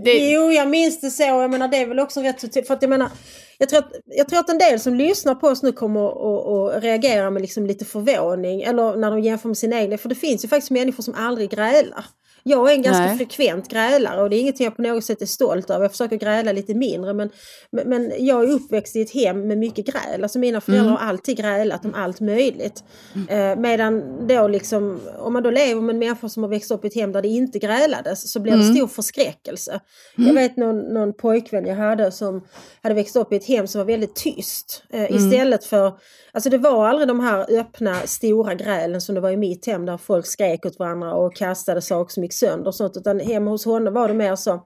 det 0.05 0.31
Jo, 0.33 0.51
jag 0.51 0.68
minns 0.68 1.01
det 1.01 1.11
så. 1.11 1.22
Jag 1.22 1.51
menar, 1.51 1.68
det 1.68 1.76
är 1.76 1.87
väl 1.87 2.01
också 2.01 2.20
rätt 2.20 2.66
För 2.66 2.74
att 2.74 2.83
jag 2.83 2.89
menar, 2.89 3.11
jag 3.59 3.68
tror 3.68 3.78
att, 3.78 3.93
jag 4.07 4.28
tror 4.28 4.41
att 4.41 4.49
en 4.49 4.59
del 4.59 4.81
som 4.81 4.95
lyssnar 4.95 5.35
på 5.35 5.47
oss 5.47 5.62
nu 5.62 5.72
kommer 5.72 6.09
att 6.09 6.76
att 6.76 6.83
reagera 6.83 7.31
med 7.31 7.43
liksom 7.43 7.66
lite 7.66 7.85
förvåning. 7.85 8.62
Eller 8.62 8.97
när 8.97 9.11
de 9.11 9.20
jämför 9.20 9.49
med 9.49 9.59
sina 9.59 9.81
egna. 9.81 9.99
För 9.99 10.09
det 10.09 10.14
finns 10.14 10.45
ju 10.45 10.49
faktiskt 10.49 10.70
människor 10.70 11.03
som 11.03 11.14
aldrig 11.14 11.51
grälar. 11.51 12.05
Jag 12.43 12.70
är 12.70 12.74
en 12.74 12.82
ganska 12.82 13.07
Nej. 13.07 13.16
frekvent 13.16 13.68
grälare 13.68 14.22
och 14.22 14.30
det 14.30 14.36
är 14.36 14.41
ingenting 14.41 14.64
jag 14.64 14.76
på 14.76 14.82
något 14.82 15.05
sätt 15.05 15.22
är 15.22 15.26
stolt 15.26 15.70
över. 15.70 15.84
Jag 15.84 15.91
försöker 15.91 16.16
gräla 16.16 16.53
lite 16.53 16.74
mindre 16.74 17.14
men, 17.14 17.30
men, 17.70 18.12
jag 18.18 18.45
är 18.45 18.53
uppväxt 18.53 18.97
i 18.97 19.01
ett 19.01 19.14
hem 19.14 19.49
med 19.49 19.59
mycket 19.59 19.86
gräl. 19.86 20.22
Alltså 20.22 20.38
mina 20.38 20.61
föräldrar 20.61 20.91
har 20.91 21.09
alltid 21.09 21.36
grälat 21.36 21.84
om 21.84 21.95
allt 21.95 22.20
möjligt. 22.20 22.84
Eh, 23.28 23.57
medan 23.57 24.26
då 24.26 24.49
liksom, 24.49 25.01
om 25.18 25.32
man 25.32 25.43
då 25.43 25.51
lever 25.51 25.80
med 25.80 25.93
en 25.93 25.99
människa 25.99 26.28
som 26.28 26.43
har 26.43 26.51
växt 26.51 26.70
upp 26.70 26.84
i 26.84 26.88
ett 26.88 26.95
hem 26.95 27.12
där 27.12 27.22
det 27.22 27.28
inte 27.28 27.59
grälades 27.59 28.32
så 28.32 28.41
blir 28.41 28.57
det 28.57 28.64
stor 28.64 28.86
förskräckelse. 28.86 29.80
Jag 30.16 30.34
vet 30.34 30.57
någon, 30.57 30.78
någon 30.78 31.12
pojkvän 31.12 31.66
jag 31.66 31.76
hade 31.76 32.12
som 32.12 32.45
hade 32.82 32.95
växt 32.95 33.16
upp 33.16 33.32
i 33.32 33.36
ett 33.36 33.47
hem 33.47 33.66
som 33.66 33.78
var 33.78 33.86
väldigt 33.86 34.14
tyst. 34.14 34.82
Eh, 34.91 35.16
Istället 35.16 35.64
för, 35.64 35.93
alltså 36.32 36.51
det 36.51 36.59
var 36.59 36.88
aldrig 36.88 37.09
de 37.09 37.20
här 37.20 37.61
öppna 37.61 37.95
stora 37.95 38.55
grälen 38.55 39.01
som 39.01 39.14
det 39.14 39.20
var 39.20 39.30
i 39.30 39.36
mitt 39.36 39.66
hem 39.66 39.86
där 39.86 39.97
folk 39.97 40.26
skrek 40.26 40.66
åt 40.66 40.78
varandra 40.78 41.14
och 41.14 41.36
kastade 41.36 41.82
saker 41.82 42.12
som 42.12 42.24
gick 42.31 42.39
sönder 42.39 42.66
och 42.66 42.74
sånt. 42.74 42.97
Utan 42.97 43.20
hemma 43.20 43.51
hos 43.51 43.64
honom 43.64 43.95
var 43.95 44.09
det 44.09 44.14
mer 44.14 44.37
så, 44.37 44.62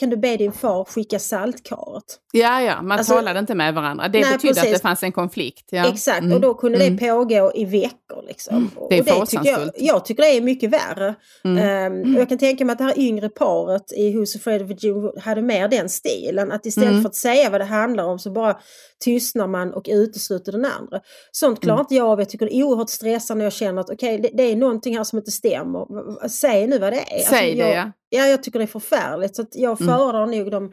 kan 0.00 0.10
du 0.10 0.16
be 0.16 0.36
din 0.36 0.52
far 0.52 0.84
skicka 0.84 1.18
saltkaret? 1.18 2.04
ja, 2.32 2.62
ja, 2.62 2.82
man 2.82 2.98
Alltså- 2.98 3.14
talade 3.14 3.38
inte 3.38 3.54
med 3.54 3.74
varandra. 3.74 4.08
Det 4.08 4.20
Nej, 4.20 4.32
betydde 4.32 4.60
att 4.60 4.66
det 4.72 4.82
fanns 4.82 5.02
en 5.02 5.12
konflikt. 5.12 5.68
Ja. 5.70 5.88
Exakt, 5.88 6.20
Mm. 6.20 6.32
och 6.32 6.40
då 6.40 6.54
kunde 6.54 6.78
det 6.78 6.98
pågå 6.98 7.52
i 7.54 7.64
veckor. 7.64 8.22
Liksom. 8.28 8.70
Det 8.90 8.98
är 8.98 9.22
och 9.22 9.28
tycker 9.28 9.50
jag, 9.50 9.70
jag 9.76 10.04
tycker 10.04 10.22
det 10.22 10.28
är 10.28 10.40
mycket 10.40 10.70
värre. 10.70 11.14
Mm. 11.44 11.58
Ehm, 12.04 12.14
och 12.14 12.20
jag 12.20 12.28
kan 12.28 12.38
tänka 12.38 12.64
mig 12.64 12.72
att 12.72 12.78
det 12.78 12.84
här 12.84 12.98
yngre 12.98 13.28
paret 13.28 13.92
i 13.92 14.12
Who's 14.14 14.36
Afraid 14.36 14.62
of 14.62 14.84
Woolf 14.84 15.24
hade 15.24 15.42
mer 15.42 15.68
den 15.68 15.88
stilen. 15.88 16.52
Att 16.52 16.66
istället 16.66 16.90
Mm. 16.90 17.02
för 17.02 17.08
att 17.08 17.14
säga 17.14 17.50
vad 17.50 17.60
det 17.60 17.64
handlar 17.64 18.04
om 18.04 18.18
så 18.18 18.30
bara 18.30 18.58
tystnar 19.04 19.46
man 19.46 19.74
och 19.74 19.86
utesluter 19.90 20.52
den 20.52 20.64
andra. 20.64 21.00
Sånt 21.32 21.60
klarar 21.60 21.74
Mm. 21.76 21.80
inte 21.84 21.94
jag 21.94 22.06
av. 22.06 22.18
Jag 22.18 22.28
tycker 22.28 22.46
det 22.46 22.54
är 22.56 22.62
oerhört 22.62 22.90
stressande 22.90 23.38
när 23.38 23.46
jag 23.46 23.52
känner 23.52 23.80
att 23.80 23.90
okej, 23.90 24.18
det, 24.18 24.30
det 24.34 24.42
är 24.42 24.56
någonting 24.56 24.96
här 24.96 25.04
som 25.04 25.18
inte 25.18 25.30
stämmer. 25.30 26.28
Säg 26.28 26.66
nu 26.66 26.78
vad 26.78 26.92
det 26.92 26.96
är. 26.96 27.14
Alltså, 27.14 27.30
Säg 27.34 27.54
det, 27.54 27.58
jag, 27.68 27.76
ja. 27.76 27.92
Ja, 28.10 28.26
jag 28.26 28.42
tycker 28.42 28.58
det 28.58 28.64
är 28.64 28.66
förfärligt. 28.66 29.36
Så 29.36 29.46
jag 29.52 29.80
Mm. 29.80 29.94
föredrar 29.94 30.26
nog 30.26 30.50
de, 30.50 30.72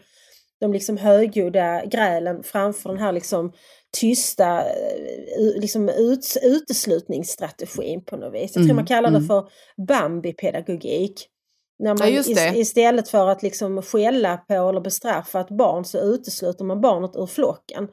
de 0.60 0.74
liksom 0.74 0.98
högljudda 0.98 1.86
grälen 1.86 2.44
framför 2.44 2.90
den 2.90 2.98
här 3.00 3.12
liksom 3.12 3.52
tysta 4.00 4.60
eh, 4.64 5.60
liksom 5.62 5.90
ut, 5.90 6.38
uteslutningsstrategin 6.44 8.06
på 8.06 8.18
något 8.18 8.34
vis. 8.34 8.42
Jag 8.42 8.52
tror 8.54 8.64
Mm, 8.64 8.76
man 8.76 8.86
kallar 8.86 9.12
det 9.12 9.18
mm. 9.18 9.28
för 9.28 9.50
Bambi-pedagogik. 9.88 11.28
När 11.80 11.90
Ja, 11.90 11.94
man 11.96 12.08
is- 12.08 12.56
istället 12.56 13.10
för 13.10 13.28
att 13.28 13.44
liksom 13.44 13.82
skälla 13.82 14.38
på 14.38 14.54
eller 14.70 14.82
bestraffa 14.82 15.42
ett 15.42 15.50
barn 15.58 15.86
så 15.86 16.00
utesluter 16.00 16.66
man 16.66 16.82
barnet 16.82 17.12
ur 17.16 17.26
flocken. 17.26 17.88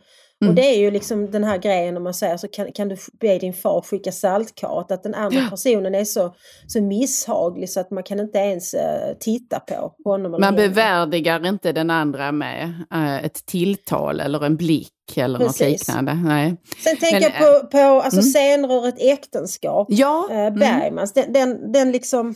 Och 0.44 0.52
Mm. 0.52 0.54
det 0.54 0.62
är 0.76 0.78
ju 0.78 0.90
liksom 0.90 1.30
den 1.30 1.44
här 1.44 1.58
grejen 1.58 1.94
när 1.94 2.00
man 2.00 2.14
säger 2.14 2.36
så 2.36 2.48
kan, 2.48 2.72
kan 2.72 2.88
du 2.88 2.96
be 3.20 3.38
din 3.38 3.52
far 3.54 3.80
skicka 3.80 4.12
saltkaret 4.12 4.90
att 4.90 5.02
den 5.02 5.14
andra 5.14 5.38
Ja. 5.38 5.46
personen 5.50 5.94
är 5.94 6.04
så, 6.04 6.34
så 6.66 6.82
misshaglig 6.82 7.70
så 7.70 7.80
att 7.80 7.90
man 7.90 8.02
kan 8.02 8.20
inte 8.20 8.38
ens 8.38 8.74
eh, 8.74 9.14
titta 9.20 9.60
på 9.60 9.94
honom. 10.04 10.40
Man 10.40 10.56
bevärdigar 10.56 11.46
inte 11.46 11.72
den 11.72 11.90
andra 11.90 12.32
med 12.32 12.72
eh, 12.94 13.24
ett 13.24 13.46
tilltal 13.46 14.20
eller 14.20 14.44
en 14.44 14.56
blick 14.56 14.90
eller 15.16 15.38
något 15.38 15.58
Precis. 15.58 15.88
liknande. 15.88 16.14
Nej. 16.24 16.56
Sen 16.84 16.96
tänker 16.96 17.20
jag 17.20 17.38
på, 17.38 17.66
på 17.66 17.78
alltså, 17.78 18.20
mm. 18.20 18.30
scener 18.32 18.74
ur 18.78 18.88
ett 18.88 18.98
äktenskap. 19.02 19.86
Ja, 19.90 20.28
Eh, 20.30 20.38
mm. 20.38 20.58
Bergmans, 20.58 21.12
den, 21.12 21.32
den, 21.32 21.72
den 21.72 21.92
liksom 21.92 22.34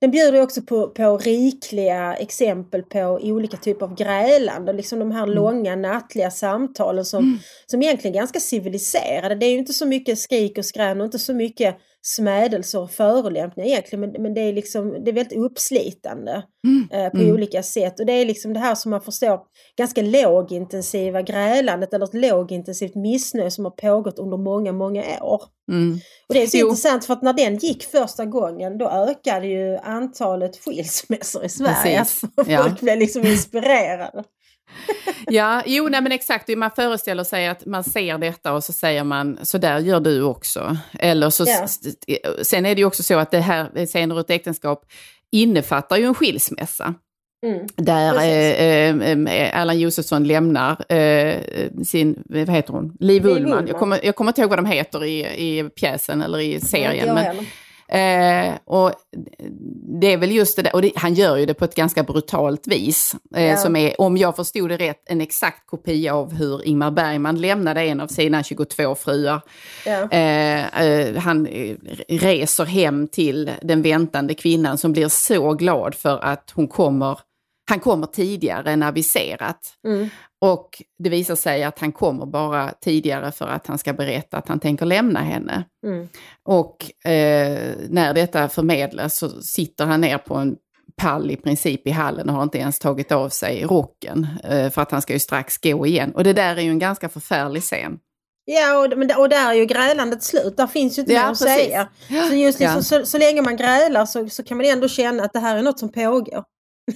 den 0.00 0.10
bjuder 0.10 0.32
ju 0.32 0.42
också 0.42 0.62
på, 0.62 0.88
på 0.88 1.18
rikliga 1.18 2.14
exempel 2.14 2.82
på 2.82 3.00
olika 3.22 3.56
typer 3.56 3.86
av 3.86 3.94
grälande. 3.94 4.72
Liksom 4.72 4.98
de 4.98 5.10
här 5.10 5.22
Mm. 5.22 5.34
långa 5.34 5.76
nattliga 5.76 6.30
samtalen 6.30 7.04
som, 7.04 7.38
som 7.66 7.82
egentligen 7.82 8.14
är 8.14 8.20
ganska 8.20 8.40
civiliserade. 8.40 9.34
Det 9.34 9.46
är 9.46 9.50
ju 9.50 9.58
inte 9.58 9.72
så 9.72 9.86
mycket 9.86 10.18
skrik 10.18 10.58
och 10.58 10.64
skrän 10.64 11.00
och 11.00 11.04
inte 11.04 11.18
så 11.18 11.34
mycket 11.34 11.76
smädelser 12.08 12.80
och 12.80 12.90
förolämpningar 12.90 13.68
egentligen. 13.70 14.00
Men, 14.00 14.22
men 14.22 14.34
det 14.34 14.40
är 14.40 14.52
liksom 14.52 15.04
det 15.04 15.10
är 15.10 15.12
väldigt 15.12 15.38
uppslitande 15.38 16.42
eh, 16.92 17.10
på 17.10 17.16
Mm. 17.18 17.34
olika 17.34 17.62
sätt. 17.62 18.00
Och 18.00 18.06
det 18.06 18.12
är 18.12 18.24
liksom 18.26 18.52
det 18.52 18.60
här 18.60 18.74
som 18.74 18.90
man 18.90 19.00
förstår 19.00 19.40
ganska 19.78 20.02
lågintensiva 20.02 21.22
grälandet 21.22 21.94
eller 21.94 22.04
ett 22.04 22.14
lågintensivt 22.30 22.94
missnöje 22.94 23.50
som 23.50 23.64
har 23.64 23.70
pågått 23.72 24.18
under 24.18 24.36
många, 24.36 24.72
många 24.72 25.02
år. 25.22 25.42
Mm. 25.72 25.98
Och 26.28 26.34
det 26.34 26.42
är 26.42 26.46
så 26.46 26.56
Jo. 26.56 26.66
intressant 26.66 27.04
för 27.04 27.12
att 27.12 27.22
när 27.22 27.32
den 27.32 27.56
gick 27.56 27.82
första 27.84 28.24
gången 28.24 28.78
då 28.78 28.88
ökade 28.90 29.46
ju 29.46 29.76
antalet 29.76 30.56
skilsmässor 30.56 31.44
i 31.44 31.48
Sverige. 31.48 31.98
Precis, 31.98 32.20
ja. 32.46 32.62
Folk 32.62 32.80
blev 32.80 32.98
liksom 32.98 33.26
inspirerade. 33.26 34.24
Ja, 35.26 35.62
jo, 35.66 35.88
nej 35.88 36.00
men 36.00 36.12
exakt. 36.12 36.48
Man 36.56 36.70
föreställer 36.70 37.24
sig 37.24 37.46
att 37.46 37.66
man 37.66 37.84
ser 37.84 38.18
detta 38.18 38.52
och 38.52 38.64
så 38.64 38.72
säger 38.72 39.04
man 39.04 39.38
så 39.42 39.58
där 39.58 39.78
gör 39.78 40.00
du 40.00 40.22
också. 40.22 40.76
Eller 40.98 41.30
så, 41.30 41.44
Ja. 41.46 41.68
Sen 42.42 42.66
är 42.66 42.74
det 42.74 42.78
ju 42.78 42.84
också 42.84 43.02
så 43.02 43.18
att 43.18 43.30
det 43.30 43.40
här 43.40 43.86
scener 43.86 44.14
ur 44.14 44.20
ett 44.20 44.30
äktenskap 44.30 44.84
innefattar 45.32 45.96
ju 45.96 46.04
en 46.04 46.14
skilsmässa. 46.14 46.94
Mm. 47.46 47.66
Där 47.76 48.14
eh, 48.14 49.10
eh, 49.10 49.60
Erland 49.60 49.78
Josefsson 49.78 50.24
lämnar 50.24 50.92
eh, 50.92 51.40
sin, 51.84 52.22
vad 52.24 52.50
heter 52.50 52.72
hon, 52.72 52.96
Liv 53.00 53.26
Ullman. 53.26 53.66
Jag 53.66 53.78
kommer, 53.78 54.00
jag 54.02 54.16
kommer 54.16 54.30
inte 54.30 54.40
ihåg 54.40 54.50
vad 54.50 54.58
de 54.58 54.66
heter 54.66 55.04
i, 55.04 55.18
i 55.20 55.68
pjäsen 55.68 56.22
eller 56.22 56.38
i 56.38 56.60
serien. 56.60 57.14
Men. 57.14 57.46
Eh, 57.88 58.54
och 58.64 58.92
det 60.00 60.12
är 60.12 60.16
väl 60.16 60.32
just 60.32 60.56
det 60.56 60.62
där, 60.62 60.74
och 60.74 60.82
det, 60.82 60.92
han 60.96 61.14
gör 61.14 61.36
ju 61.36 61.46
det 61.46 61.54
på 61.54 61.64
ett 61.64 61.74
ganska 61.74 62.02
brutalt 62.02 62.66
vis. 62.66 63.16
Eh, 63.34 63.46
Ja. 63.46 63.56
Som 63.56 63.76
är, 63.76 64.00
om 64.00 64.16
jag 64.16 64.36
förstod 64.36 64.68
det 64.68 64.76
rätt, 64.76 65.02
en 65.06 65.20
exakt 65.20 65.66
kopia 65.66 66.14
av 66.14 66.32
hur 66.34 66.66
Ingmar 66.66 66.90
Bergman 66.90 67.40
lämnade 67.40 67.82
en 67.82 68.00
av 68.00 68.06
sina 68.06 68.42
22 68.42 68.94
fruar. 68.94 69.40
Ja. 69.86 70.10
Eh, 70.10 70.82
eh, 70.82 71.16
han 71.16 71.46
eh, 71.46 71.76
reser 72.08 72.64
hem 72.64 73.08
till 73.08 73.50
den 73.62 73.82
väntande 73.82 74.34
kvinnan 74.34 74.78
som 74.78 74.92
blir 74.92 75.08
så 75.08 75.52
glad 75.52 75.94
för 75.94 76.24
att 76.24 76.52
hon 76.54 76.68
kommer, 76.68 77.18
han 77.70 77.80
kommer 77.80 78.06
tidigare 78.06 78.70
än 78.70 78.82
aviserat. 78.82 79.58
Mm. 79.86 80.08
Och 80.40 80.82
det 80.98 81.10
visar 81.10 81.34
sig 81.36 81.64
att 81.64 81.78
han 81.78 81.92
kommer 81.92 82.26
bara 82.26 82.72
tidigare 82.80 83.32
för 83.32 83.46
att 83.46 83.66
han 83.66 83.78
ska 83.78 83.92
berätta 83.92 84.36
att 84.36 84.48
han 84.48 84.60
tänker 84.60 84.86
lämna 84.86 85.20
henne. 85.20 85.64
Mm. 85.86 86.08
Och 86.42 87.06
eh, 87.10 87.74
när 87.88 88.14
detta 88.14 88.48
förmedlas 88.48 89.18
så 89.18 89.28
sitter 89.42 89.84
han 89.86 90.00
ner 90.00 90.18
på 90.18 90.34
en 90.34 90.56
pall 90.96 91.30
i 91.30 91.36
princip 91.36 91.86
i 91.86 91.90
hallen 91.90 92.28
och 92.28 92.34
har 92.34 92.42
inte 92.42 92.58
ens 92.58 92.78
tagit 92.78 93.12
av 93.12 93.28
sig 93.28 93.64
rocken. 93.64 94.26
Eh, 94.44 94.70
för 94.70 94.82
att 94.82 94.90
han 94.90 95.02
ska 95.02 95.12
ju 95.12 95.18
strax 95.18 95.58
gå 95.58 95.86
igen. 95.86 96.12
Och 96.14 96.24
det 96.24 96.32
där 96.32 96.56
är 96.56 96.60
ju 96.62 96.70
en 96.70 96.78
ganska 96.78 97.08
förfärlig 97.08 97.62
scen. 97.62 97.98
Ja, 98.44 98.78
och, 98.78 98.98
men, 98.98 99.10
och 99.18 99.28
där 99.28 99.50
är 99.50 99.54
ju 99.54 99.64
grälandet 99.66 100.22
slut. 100.22 100.56
Där 100.56 100.66
finns 100.66 100.98
ju 100.98 101.00
inte 101.02 101.12
Ja, 101.12 101.22
mer 101.22 101.32
att 101.32 101.38
precis. 101.38 101.64
säga. 101.64 101.88
Så 102.28 102.34
just 102.34 102.60
liksom, 102.60 102.76
Ja. 102.76 102.82
så, 102.82 103.06
så 103.06 103.18
länge 103.18 103.42
man 103.42 103.56
grälar 103.56 104.06
så, 104.06 104.28
så 104.28 104.42
kan 104.42 104.56
man 104.56 104.66
ändå 104.66 104.88
känna 104.88 105.22
att 105.24 105.32
det 105.32 105.38
här 105.38 105.56
är 105.56 105.62
något 105.62 105.78
som 105.78 105.88
pågår. 105.92 106.44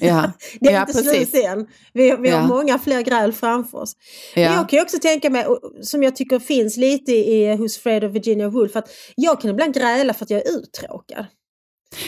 Ja, 0.00 0.32
Det 0.60 0.68
är 0.68 0.72
ja 0.72 0.80
inte 0.80 0.92
precis. 0.92 1.30
slut 1.30 1.44
än. 1.44 1.66
Vi, 1.92 2.16
vi 2.16 2.28
har 2.30 2.40
Ja. 2.40 2.46
många 2.46 2.78
fler 2.78 3.00
gräl 3.02 3.32
framför 3.32 3.78
oss. 3.78 3.92
Men 4.34 4.44
Ja. 4.44 4.54
jag 4.54 4.68
kan 4.68 4.76
ju 4.76 4.82
också 4.82 4.98
tänka 4.98 5.30
mig, 5.30 5.46
som 5.82 6.02
jag 6.02 6.16
tycker 6.16 6.38
finns 6.38 6.76
lite 6.76 7.12
i, 7.12 7.56
hos 7.56 7.78
Fred 7.78 8.04
och 8.04 8.14
Virginia 8.16 8.48
Woolf, 8.48 8.76
att 8.76 8.88
jag 9.16 9.40
kan 9.40 9.50
ibland 9.50 9.74
gräla 9.74 10.14
för 10.14 10.24
att 10.24 10.30
jag 10.30 10.46
är 10.46 10.58
uttråkad. 10.58 11.26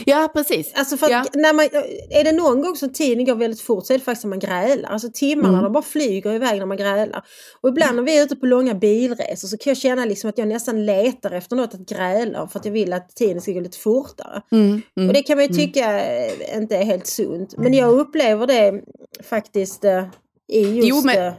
Ja, 0.06 0.30
precis. 0.34 0.72
Alltså 0.74 0.96
för 0.96 1.10
Ja. 1.10 1.24
när 1.34 1.52
man, 1.54 1.64
är 2.10 2.24
det 2.24 2.32
någon 2.32 2.60
gång 2.62 2.76
som 2.76 2.92
tiden 2.92 3.24
går 3.24 3.34
väldigt 3.34 3.60
fort 3.60 3.86
så 3.86 3.92
är 3.92 3.98
det 3.98 4.04
faktiskt 4.04 4.24
när 4.24 4.28
man 4.30 4.38
grälar. 4.38 4.88
Alltså 4.90 5.08
timmarna 5.14 5.48
Mm. 5.48 5.62
de 5.62 5.72
bara 5.72 5.82
flyger 5.82 6.32
iväg 6.32 6.58
när 6.58 6.66
man 6.66 6.76
grälar. 6.76 7.24
Och 7.60 7.68
ibland 7.68 7.96
när 7.96 8.02
vi 8.02 8.18
är 8.18 8.22
ute 8.22 8.36
på 8.36 8.46
långa 8.46 8.74
bilresor 8.74 9.48
så 9.48 9.56
kan 9.58 9.70
jag 9.70 9.76
känna 9.76 10.04
liksom 10.04 10.30
att 10.30 10.38
jag 10.38 10.48
nästan 10.48 10.86
letar 10.86 11.30
efter 11.30 11.56
något 11.56 11.74
att 11.74 11.80
gräla 11.88 12.48
för 12.48 12.58
att 12.58 12.64
jag 12.64 12.72
vill 12.72 12.92
att 12.92 13.16
tiden 13.16 13.40
ska 13.42 13.52
gå 13.52 13.60
lite 13.60 13.78
fortare. 13.78 14.42
Mm, 14.52 14.82
mm. 14.96 15.08
Och 15.08 15.14
det 15.14 15.22
kan 15.22 15.36
man 15.38 15.46
ju 15.46 15.54
tycka 15.54 16.00
eh, 16.06 16.56
inte 16.56 16.76
är 16.76 16.84
helt 16.84 17.06
sunt. 17.06 17.54
Men 17.58 17.74
jag 17.74 17.92
upplever 18.00 18.46
det 18.46 18.80
faktiskt 19.24 19.84
eh, 19.84 20.04
i 20.52 20.60
just 20.76 20.88
Jo, 20.88 21.00
men- 21.04 21.18
eh, 21.18 21.32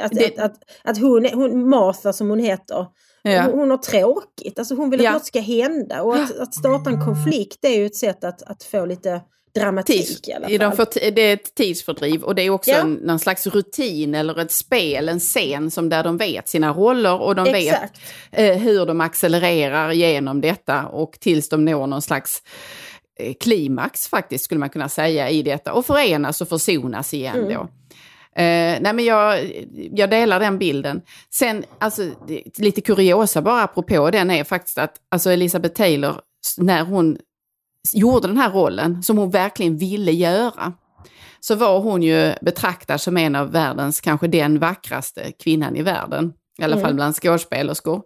att, 0.00 0.12
det- 0.12 0.26
att, 0.26 0.38
att, 0.38 0.58
att 0.84 0.98
hon, 1.00 1.26
hon, 1.34 1.68
Martha 1.68 2.12
som 2.12 2.30
hon 2.30 2.38
heter, 2.38 2.86
Ja. 3.32 3.42
hon, 3.42 3.58
hon 3.58 3.70
har 3.70 3.76
tråkigt. 3.78 4.58
Alltså 4.58 4.74
hon 4.74 4.90
vill 4.90 5.00
att 5.00 5.04
Ja. 5.04 5.12
något 5.12 5.26
ska 5.26 5.40
hända. 5.40 6.02
Och 6.02 6.16
att, 6.16 6.38
att 6.38 6.54
starta 6.54 6.90
en 6.90 7.04
konflikt 7.04 7.64
är 7.64 7.76
ju 7.78 7.86
ett 7.86 7.96
sätt 7.96 8.24
att, 8.24 8.42
att 8.42 8.62
få 8.64 8.86
lite 8.86 9.20
dramatik 9.54 10.06
Tids, 10.06 10.28
i 10.28 10.32
alla 10.32 10.48
de 10.48 10.58
fall. 10.58 10.76
får 10.76 10.84
t- 10.84 11.10
det 11.10 11.20
är 11.22 11.34
ett 11.34 11.54
tidsfördriv 11.54 12.22
och 12.22 12.34
det 12.34 12.42
är 12.42 12.50
också 12.50 12.70
Ja. 12.70 12.76
en, 12.80 12.92
någon 12.92 13.18
slags 13.18 13.46
rutin 13.46 14.14
eller 14.14 14.40
ett 14.40 14.52
spel, 14.52 15.08
en 15.08 15.20
scen 15.20 15.70
som 15.70 15.88
där 15.88 16.04
de 16.04 16.16
vet 16.16 16.48
sina 16.48 16.72
roller 16.72 17.20
och 17.22 17.34
de 17.34 17.46
Exakt. 17.46 17.98
vet 18.32 18.50
eh, 18.50 18.56
hur 18.62 18.86
de 18.86 19.00
accelererar 19.00 19.92
genom 19.92 20.40
detta 20.40 20.86
och 20.86 21.12
tills 21.20 21.48
de 21.48 21.64
når 21.64 21.86
någon 21.86 22.02
slags 22.02 22.42
eh, 23.18 23.34
klimax 23.40 24.08
faktiskt 24.08 24.44
skulle 24.44 24.58
man 24.58 24.70
kunna 24.70 24.88
säga 24.88 25.30
i 25.30 25.42
detta 25.42 25.72
och 25.72 25.86
förenas 25.86 26.40
och 26.40 26.48
försonas 26.48 27.14
igen 27.14 27.36
Mm. 27.36 27.54
då. 27.54 27.68
Eh, 28.36 28.80
nej 28.80 28.92
men 28.92 29.04
jag, 29.04 29.52
jag 29.92 30.10
delar 30.10 30.40
den 30.40 30.58
bilden. 30.58 31.02
Sen, 31.30 31.64
alltså 31.78 32.02
lite 32.58 32.80
kuriosa 32.80 33.42
bara 33.42 33.62
apropå 33.62 34.10
den 34.10 34.30
är 34.30 34.44
faktiskt 34.44 34.78
att 34.78 34.94
alltså 35.08 35.30
Elizabeth 35.30 35.74
Taylor, 35.74 36.20
när 36.58 36.84
hon 36.84 37.18
gjorde 37.92 38.28
den 38.28 38.36
här 38.36 38.50
rollen 38.50 39.02
som 39.02 39.18
hon 39.18 39.30
verkligen 39.30 39.76
ville 39.76 40.12
göra, 40.12 40.72
så 41.40 41.54
var 41.54 41.80
hon 41.80 42.02
ju 42.02 42.32
betraktad 42.42 43.00
som 43.00 43.16
en 43.16 43.34
av 43.34 43.52
världens, 43.52 44.00
kanske 44.00 44.26
den 44.26 44.58
vackraste 44.58 45.32
kvinnan 45.32 45.76
i 45.76 45.82
världen. 45.82 46.32
I 46.58 46.62
alla 46.62 46.80
fall 46.80 46.94
bland 46.94 47.14
skådespelerskor. 47.14 48.02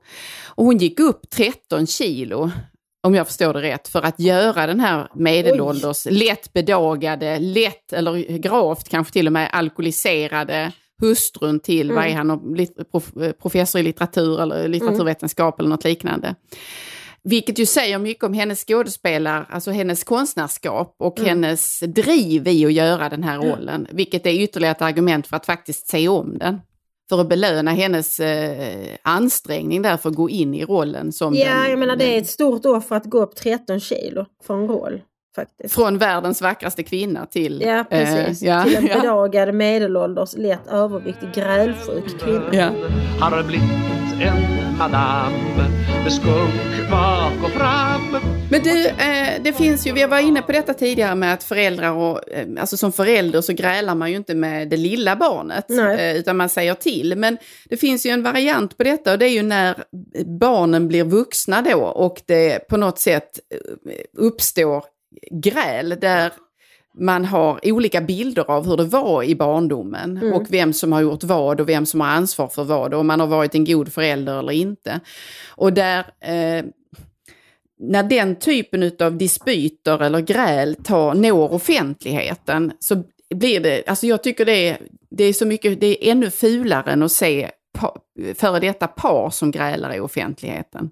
Och 0.46 0.64
hon 0.64 0.78
gick 0.78 1.00
upp 1.00 1.30
13 1.30 1.86
kilo, 1.86 2.50
om 3.02 3.14
jag 3.14 3.26
förstår 3.26 3.54
det 3.54 3.62
rätt, 3.62 3.88
för 3.88 4.02
att 4.02 4.20
göra 4.20 4.66
den 4.66 4.80
här 4.80 5.08
medelålders, 5.14 6.06
lätt 6.10 6.52
bedagade, 6.52 7.38
lätt 7.38 7.92
eller 7.92 8.38
gravt 8.38 8.88
kanske 8.88 9.12
till 9.12 9.26
och 9.26 9.32
med 9.32 9.50
alkoholiserade 9.52 10.72
hustrun 11.00 11.60
till, 11.60 11.92
vad 11.92 12.04
är 12.04 12.14
han, 12.14 12.30
prof- 12.92 13.22
eh, 13.24 13.32
professor 13.32 13.80
i 13.80 13.84
litteratur 13.84 14.40
eller 14.42 14.68
litteraturvetenskap 14.68 15.60
eller 15.60 15.70
något 15.70 15.84
liknande. 15.84 16.34
Vilket 17.22 17.58
ju 17.58 17.66
säger 17.66 17.98
mycket 17.98 18.24
om 18.24 18.34
hennes 18.34 18.64
skådespelar, 18.64 19.46
alltså 19.50 19.70
hennes 19.70 20.04
konstnärskap 20.04 20.96
och 20.98 21.20
hennes 21.20 21.80
driv 21.80 22.48
i 22.48 22.66
att 22.66 22.72
göra 22.72 23.08
den 23.08 23.22
här 23.22 23.38
rollen. 23.38 23.86
Vilket 23.90 24.26
är 24.26 24.30
ytterligare 24.30 24.74
ett 24.76 24.82
argument 24.82 25.26
för 25.26 25.36
att 25.36 25.46
faktiskt 25.46 25.88
se 25.88 26.08
om 26.08 26.38
den. 26.38 26.60
För 27.10 27.20
att 27.20 27.28
belöna 27.28 27.70
hennes 27.70 28.20
eh, 28.20 28.86
ansträngning 29.02 29.82
där 29.82 29.96
för 29.96 30.08
att 30.08 30.14
gå 30.14 30.30
in 30.30 30.54
i 30.54 30.64
rollen 30.64 31.12
som 31.12 31.34
Ja, 31.34 31.54
den, 31.54 31.70
jag 31.70 31.78
menar 31.78 31.96
det 31.96 32.16
är 32.16 32.18
ett 32.20 32.28
stort 32.28 32.66
offer 32.66 32.96
att 32.96 33.04
gå 33.04 33.22
upp 33.22 33.36
13 33.36 33.80
kilo 33.80 34.26
för 34.46 34.54
en 34.54 34.68
roll. 34.68 35.00
Faktiskt. 35.36 35.74
från 35.74 35.98
världens 35.98 36.42
vackraste 36.42 36.82
kvinna 36.82 37.26
till... 37.26 37.60
Ja, 37.66 37.84
precis. 37.90 38.42
eh, 38.42 38.48
ja, 38.48 38.64
Till 38.64 38.76
en 38.76 38.86
ja, 38.90 39.00
bedagad 39.00 39.54
medelålders, 39.54 40.36
lätt 40.36 40.66
överviktig, 40.70 41.28
grälsjuk 41.34 42.20
kvinna. 42.20 42.48
ja. 42.52 42.70
Har 43.20 43.42
blivit 43.42 43.70
en 44.20 44.78
madam 44.78 45.32
med 46.04 46.12
skunk 46.12 46.90
bak 46.90 47.44
och 47.44 47.50
fram 47.50 48.39
Men 48.50 48.62
du, 48.62 48.86
eh, 48.86 49.42
det 49.42 49.52
finns 49.52 49.86
ju, 49.86 49.92
vi 49.92 50.04
var 50.04 50.18
inne 50.18 50.42
på 50.42 50.52
detta 50.52 50.74
tidigare 50.74 51.14
med 51.14 51.34
att 51.34 51.42
föräldrar 51.42 51.90
och, 51.90 52.32
eh, 52.32 52.46
alltså 52.60 52.76
som 52.76 52.92
förälder 52.92 53.40
så 53.40 53.52
grälar 53.52 53.94
man 53.94 54.10
ju 54.10 54.16
inte 54.16 54.34
med 54.34 54.68
det 54.68 54.76
lilla 54.76 55.16
barnet, 55.16 55.70
eh, 55.70 56.16
utan 56.16 56.36
man 56.36 56.48
säger 56.48 56.74
till. 56.74 57.16
Men 57.16 57.38
det 57.64 57.76
finns 57.76 58.06
ju 58.06 58.10
en 58.10 58.22
variant 58.22 58.76
på 58.76 58.82
detta 58.84 59.12
och 59.12 59.18
det 59.18 59.26
är 59.26 59.30
ju 59.30 59.42
när 59.42 59.84
barnen 60.40 60.88
blir 60.88 61.04
vuxna 61.04 61.62
då 61.62 61.80
och 61.80 62.22
det 62.26 62.68
på 62.68 62.76
något 62.76 62.98
sätt 62.98 63.30
eh, 63.54 63.94
uppstår 64.18 64.84
gräl 65.30 65.96
där 66.00 66.32
man 66.98 67.24
har 67.24 67.60
olika 67.62 68.00
bilder 68.00 68.50
av 68.50 68.66
hur 68.66 68.76
det 68.76 68.84
var 68.84 69.22
i 69.22 69.34
barndomen 69.34 70.32
och 70.32 70.46
vem 70.50 70.72
som 70.72 70.92
har 70.92 71.00
gjort 71.00 71.24
vad 71.24 71.60
och 71.60 71.68
vem 71.68 71.86
som 71.86 72.00
har 72.00 72.08
ansvar 72.08 72.48
för 72.48 72.64
vad 72.64 72.94
och 72.94 73.00
om 73.00 73.06
man 73.06 73.20
har 73.20 73.26
varit 73.26 73.54
en 73.54 73.64
god 73.64 73.92
förälder 73.92 74.38
eller 74.38 74.52
inte. 74.52 75.00
Och 75.48 75.72
där 75.72 75.98
eh, 76.20 76.64
när 77.80 78.02
den 78.02 78.36
typen 78.36 78.92
av 79.00 79.16
dispyter 79.18 80.02
eller 80.02 80.20
gräl 80.20 80.76
tar, 80.84 81.14
når 81.14 81.52
offentligheten 81.52 82.72
så 82.78 83.04
blir 83.34 83.60
det, 83.60 83.82
alltså 83.86 84.06
jag 84.06 84.22
tycker 84.22 84.44
det 84.44 84.68
är, 84.68 84.78
det 85.10 85.24
är 85.24 85.32
så 85.32 85.46
mycket, 85.46 85.80
det 85.80 85.86
är 85.86 86.10
ännu 86.10 86.30
fulare 86.30 86.92
än 86.92 87.02
att 87.02 87.12
se 87.12 87.50
före 88.34 88.60
detta 88.60 88.86
par 88.86 89.30
som 89.30 89.50
grälar 89.50 89.94
i 89.94 90.00
offentligheten. 90.00 90.90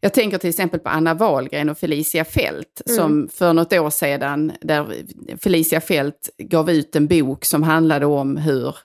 Jag 0.00 0.14
tänker 0.14 0.38
till 0.38 0.50
exempel 0.50 0.80
på 0.80 0.88
Anna 0.88 1.14
Wahlgren 1.14 1.68
och 1.68 1.78
Felicia 1.78 2.24
Fält 2.24 2.82
som 2.86 3.28
för 3.32 3.52
något 3.52 3.72
år 3.72 3.90
sedan, 3.90 4.52
där 4.60 4.94
Felicia 5.38 5.80
Fält 5.80 6.30
gav 6.38 6.70
ut 6.70 6.96
en 6.96 7.06
bok 7.06 7.44
som 7.44 7.62
handlade 7.62 8.06
om 8.06 8.36
hur 8.36 8.76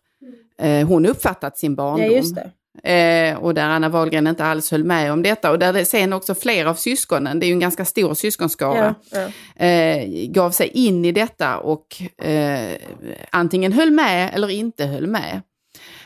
eh, 0.58 0.88
hon 0.88 1.06
uppfattat 1.06 1.58
sin 1.58 1.76
barndom. 1.76 2.34
Ja. 2.36 2.44
Eh, 2.84 3.38
och 3.38 3.54
där 3.54 3.70
Anna 3.70 3.90
Wahlgren 3.90 4.28
inte 4.28 4.46
alls 4.46 4.72
höll 4.72 4.84
med 4.84 5.12
om 5.12 5.24
detta. 5.24 5.52
Och 5.52 5.60
där 5.60 5.74
det 5.74 5.86
sen 5.86 6.14
också 6.14 6.36
flera 6.36 6.70
av 6.70 6.76
syskonen, 6.76 7.40
det 7.40 7.46
är 7.46 7.48
ju 7.48 7.54
en 7.54 7.60
ganska 7.60 7.86
stor 7.86 8.14
syskonskara, 8.14 8.96
Ja, 9.12 9.30
ja. 9.58 9.66
eh, 9.66 10.06
gav 10.28 10.52
sig 10.52 10.68
in 10.68 11.06
i 11.06 11.12
detta 11.12 11.58
och 11.58 12.02
eh, 12.26 12.78
antingen 13.30 13.74
höll 13.74 13.92
med 13.92 14.32
eller 14.34 14.50
inte 14.50 14.86
höll 14.86 15.08
med. 15.08 15.42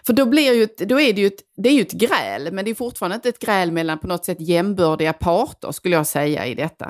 För 0.05 0.13
då, 0.13 0.25
blir 0.25 0.53
ju 0.53 0.63
ett, 0.63 0.77
då 0.77 0.99
är 0.99 1.13
det 1.13 1.21
ju 1.21 1.27
ett, 1.27 1.41
det 1.57 1.69
är 1.69 1.73
ju 1.73 1.81
ett 1.81 1.91
gräl, 1.91 2.51
men 2.51 2.65
det 2.65 2.71
är 2.71 2.75
fortfarande 2.75 3.15
inte 3.15 3.29
ett 3.29 3.39
gräl 3.39 3.71
mellan 3.71 3.99
på 3.99 4.07
något 4.07 4.25
sätt 4.25 4.37
jämbördiga 4.39 5.13
parter 5.13 5.71
skulle 5.71 5.95
jag 5.95 6.07
säga 6.07 6.45
i 6.45 6.55
detta. 6.55 6.85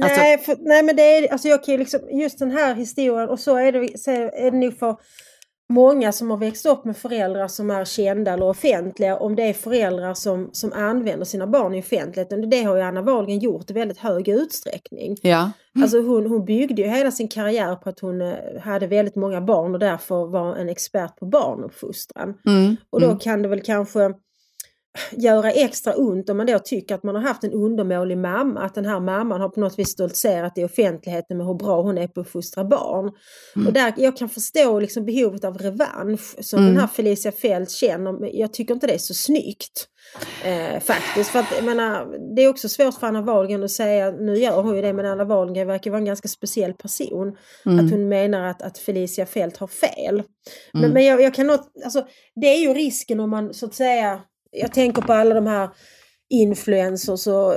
Alltså- 0.00 0.20
nej, 0.20 0.38
för, 0.38 0.56
nej, 0.60 0.82
men 0.82 0.96
det 0.96 1.02
är, 1.02 1.32
alltså 1.32 1.48
jag 1.48 1.64
kan 1.64 1.72
ju 1.72 1.78
liksom, 1.78 2.00
just 2.12 2.38
den 2.38 2.50
här 2.50 2.74
historien 2.74 3.28
och 3.28 3.40
så 3.40 3.56
är 3.56 3.72
det, 3.72 3.98
så 3.98 4.10
är 4.10 4.50
det 4.50 4.56
nog 4.56 4.78
för 4.78 4.96
många 5.70 6.12
som 6.12 6.30
har 6.30 6.36
växt 6.36 6.66
upp 6.66 6.84
med 6.84 6.96
föräldrar 6.96 7.48
som 7.48 7.70
är 7.70 7.84
kända 7.84 8.32
eller 8.32 8.48
offentliga, 8.48 9.16
om 9.16 9.36
det 9.36 9.42
är 9.42 9.52
föräldrar 9.52 10.14
som, 10.14 10.50
som 10.52 10.72
använder 10.72 11.24
sina 11.24 11.46
barn 11.46 11.74
i 11.74 11.80
offentligheten. 11.80 12.50
Det 12.50 12.62
har 12.62 12.76
ju 12.76 12.82
Anna 12.82 13.02
Wahlgren 13.02 13.38
gjort 13.38 13.70
i 13.70 13.72
väldigt 13.72 13.98
hög 13.98 14.28
utsträckning. 14.28 15.16
Ja, 15.22 15.50
Alltså 15.82 16.00
hon, 16.00 16.26
hon 16.26 16.44
byggde 16.44 16.82
ju 16.82 16.88
hela 16.88 17.10
sin 17.10 17.28
karriär 17.28 17.76
på 17.76 17.88
att 17.88 18.00
hon 18.00 18.22
eh, 18.22 18.34
hade 18.60 18.86
väldigt 18.86 19.16
många 19.16 19.40
barn 19.40 19.74
och 19.74 19.80
därför 19.80 20.26
var 20.26 20.56
en 20.56 20.68
expert 20.68 21.16
på 21.16 21.26
barnuppfostran. 21.26 22.34
mm, 22.46 22.76
Och 22.90 23.00
då 23.00 23.06
mm. 23.06 23.18
kan 23.18 23.42
det 23.42 23.48
väl 23.48 23.60
kanske 23.60 24.14
göra 25.10 25.50
extra 25.50 25.94
ont 25.94 26.30
om 26.30 26.36
man 26.36 26.46
då 26.46 26.58
tycker 26.58 26.94
att 26.94 27.02
man 27.02 27.14
har 27.14 27.22
haft 27.22 27.44
en 27.44 27.52
undermålig 27.52 28.18
mamma, 28.18 28.60
att 28.60 28.74
den 28.74 28.84
här 28.84 29.00
mamman 29.00 29.40
har 29.40 29.48
på 29.48 29.60
något 29.60 29.78
vis 29.78 29.88
stoltserat 29.88 30.58
i 30.58 30.64
offentligheten 30.64 31.36
med 31.36 31.46
hur 31.46 31.54
bra 31.54 31.82
hon 31.82 31.98
är 31.98 32.08
på 32.08 32.20
att 32.20 32.28
fostra 32.28 32.64
barn. 32.64 33.12
Mm. 33.56 33.66
Och 33.66 33.72
där, 33.72 33.94
jag 33.96 34.16
kan 34.16 34.28
förstå 34.28 34.80
liksom 34.80 35.04
behovet 35.04 35.44
av 35.44 35.58
revansch 35.58 36.34
som 36.40 36.58
mm. 36.58 36.70
den 36.70 36.80
här 36.80 36.86
Felicia 36.86 37.32
Fält 37.32 37.70
känner, 37.70 38.12
men 38.12 38.30
jag 38.32 38.52
tycker 38.52 38.74
inte 38.74 38.86
det 38.86 38.94
är 38.94 38.98
så 38.98 39.14
snyggt. 39.14 39.86
Eh, 40.44 40.80
faktiskt, 40.80 41.30
för 41.30 41.38
att 41.38 41.52
jag 41.56 41.64
menar, 41.64 42.18
det 42.36 42.42
är 42.42 42.48
också 42.48 42.68
svårt 42.68 42.94
för 42.94 43.06
Anna 43.06 43.22
Wahlgren 43.22 43.64
att 43.64 43.70
säga, 43.70 44.10
nu 44.10 44.38
gör 44.38 44.62
hon 44.62 44.76
ju 44.76 44.82
det, 44.82 44.92
men 44.92 45.06
Anna 45.06 45.24
Wahlgren 45.24 45.66
verkar 45.66 45.90
vara 45.90 45.98
en 45.98 46.04
ganska 46.04 46.28
speciell 46.28 46.72
person. 46.72 47.36
Mm. 47.66 47.84
Att 47.84 47.90
hon 47.90 48.08
menar 48.08 48.46
att, 48.46 48.62
att 48.62 48.78
Felicia 48.78 49.26
Fält 49.26 49.56
har 49.56 49.66
fel. 49.66 50.22
Men, 50.72 50.82
mm. 50.82 50.94
men 50.94 51.04
jag, 51.04 51.22
jag 51.22 51.34
kan 51.34 51.46
något, 51.46 51.70
alltså, 51.84 52.06
det 52.34 52.46
är 52.46 52.58
ju 52.58 52.74
risken 52.74 53.20
om 53.20 53.30
man 53.30 53.54
så 53.54 53.66
att 53.66 53.74
säga 53.74 54.20
jag 54.50 54.72
tänker 54.72 55.02
på 55.02 55.12
alla 55.12 55.34
de 55.34 55.46
här 55.46 55.68
influencers 56.32 57.26
och 57.26 57.54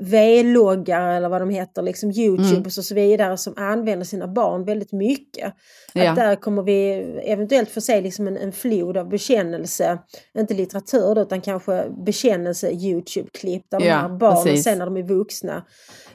V-loggar 0.00 1.08
eller 1.08 1.28
vad 1.28 1.42
de 1.42 1.50
heter, 1.50 1.82
liksom 1.82 2.10
Youtubers 2.10 2.52
mm. 2.52 2.64
och 2.66 2.72
så 2.72 2.94
vidare 2.94 3.36
som 3.36 3.54
använder 3.56 4.06
sina 4.06 4.28
barn 4.28 4.64
väldigt 4.64 4.92
mycket. 4.92 5.54
Ja. 5.94 6.10
Att 6.10 6.16
där 6.16 6.36
kommer 6.36 6.62
vi 6.62 6.92
eventuellt 7.24 7.70
få 7.70 7.80
se 7.80 8.00
liksom 8.00 8.26
en, 8.26 8.36
en 8.36 8.52
flod 8.52 8.96
av 8.96 9.08
bekännelse, 9.08 9.98
inte 10.38 10.54
litteratur 10.54 11.14
då, 11.14 11.20
utan 11.20 11.40
kanske 11.40 11.90
bekännelse 12.06 12.70
Youtube-klipp 12.70 13.62
där 13.70 13.80
ja, 13.80 13.84
de 13.84 13.90
här 13.90 14.08
barnen 14.08 14.44
precis. 14.44 14.64
sen 14.64 14.78
när 14.78 14.86
de 14.86 14.96
är 14.96 15.02
vuxna 15.02 15.64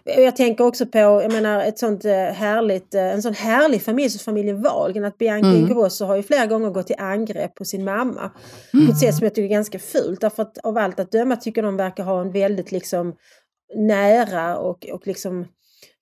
jag 0.04 0.36
tänker 0.36 0.64
också 0.64 0.86
på, 0.86 0.97
jag 0.97 1.32
menar 1.32 1.64
ett 1.64 1.80
sånt 1.80 2.06
eh, 2.06 2.12
härligt, 2.14 2.95
eh, 2.95 3.14
en 3.14 3.22
sån 3.22 3.34
härlig 3.34 3.82
familj 3.82 4.10
som 4.10 4.20
familjen 4.20 4.62
Wahlgren, 4.62 5.06
att 5.06 5.18
Bianca 5.18 5.47
mm. 5.47 5.62
Ingrosso 5.62 6.06
har 6.06 6.16
ju 6.16 6.24
flera 6.24 6.45
gånger 6.45 6.70
gått 6.70 6.88
till 6.88 6.95
angrepp 6.99 7.56
på 7.56 7.66
sin 7.66 7.84
mamma. 7.84 8.32
Mm. 8.74 8.86
På 8.86 8.91
ett 8.91 8.99
sätt 8.99 9.16
som 9.16 9.24
jag 9.24 9.36
tycker 9.36 9.45
är 9.45 9.56
ganska 9.56 9.80
fult, 9.80 10.22
därför 10.22 10.43
att 10.43 10.58
av 10.58 10.78
allt 10.78 10.99
att 10.99 11.12
döma 11.12 11.36
tycker 11.36 11.64
de 11.64 11.78
verkar 11.78 12.04
ha 12.04 12.22
en 12.22 12.32
väldigt 12.32 12.72
liksom 12.72 13.16
nära 13.76 14.58
och, 14.58 14.86
och 14.86 15.08
liksom 15.08 15.47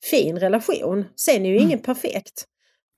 fin 0.09 0.39
relation. 0.39 1.05
Sen 1.15 1.45
är 1.45 1.49
ju 1.49 1.55
mm. 1.55 1.67
ingen 1.67 1.79
perfekt. 1.79 2.45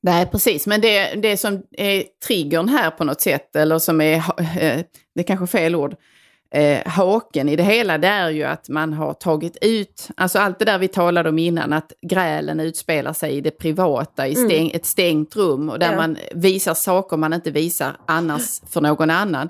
Nej, 0.04 0.26
precis. 0.26 0.68
Men 0.68 0.82
det, 0.82 1.14
det 1.16 1.38
som 1.38 1.64
är 1.72 2.04
triggern 2.28 2.70
här 2.70 2.92
på 2.92 3.04
något 3.04 3.22
sätt, 3.22 3.56
eller 3.56 3.80
som 3.80 4.02
är, 4.02 4.16
eh, 4.16 4.84
det 5.16 5.22
är 5.22 5.24
kanske 5.24 5.48
fel 5.48 5.76
ord, 5.76 5.96
eh, 6.52 6.88
haken 6.88 7.50
i 7.50 7.56
det 7.56 7.64
hela 7.64 7.98
det 7.98 8.08
är 8.08 8.30
ju 8.30 8.44
att 8.44 8.70
man 8.70 8.94
har 8.94 9.14
tagit 9.14 9.58
ut, 9.62 10.08
alltså 10.16 10.40
allt 10.40 10.60
det 10.60 10.66
där 10.66 10.78
vi 10.78 10.88
talade 10.88 11.30
om 11.30 11.40
innan, 11.40 11.74
att 11.74 11.94
grälen 12.02 12.60
utspelar 12.60 13.14
sig 13.14 13.34
i 13.34 13.42
det 13.42 13.52
privata, 13.52 14.28
i 14.28 14.36
stäng, 14.36 14.66
mm. 14.66 14.76
ett 14.76 14.86
stängt 14.86 15.36
rum 15.36 15.70
och 15.70 15.80
där 15.80 15.92
ja. 15.92 15.96
man 15.96 16.18
visar 16.36 16.74
saker 16.74 17.18
man 17.18 17.34
inte 17.34 17.52
visar 17.52 17.98
annars 18.06 18.62
för 18.70 18.82
någon 18.82 19.10
annan. 19.10 19.50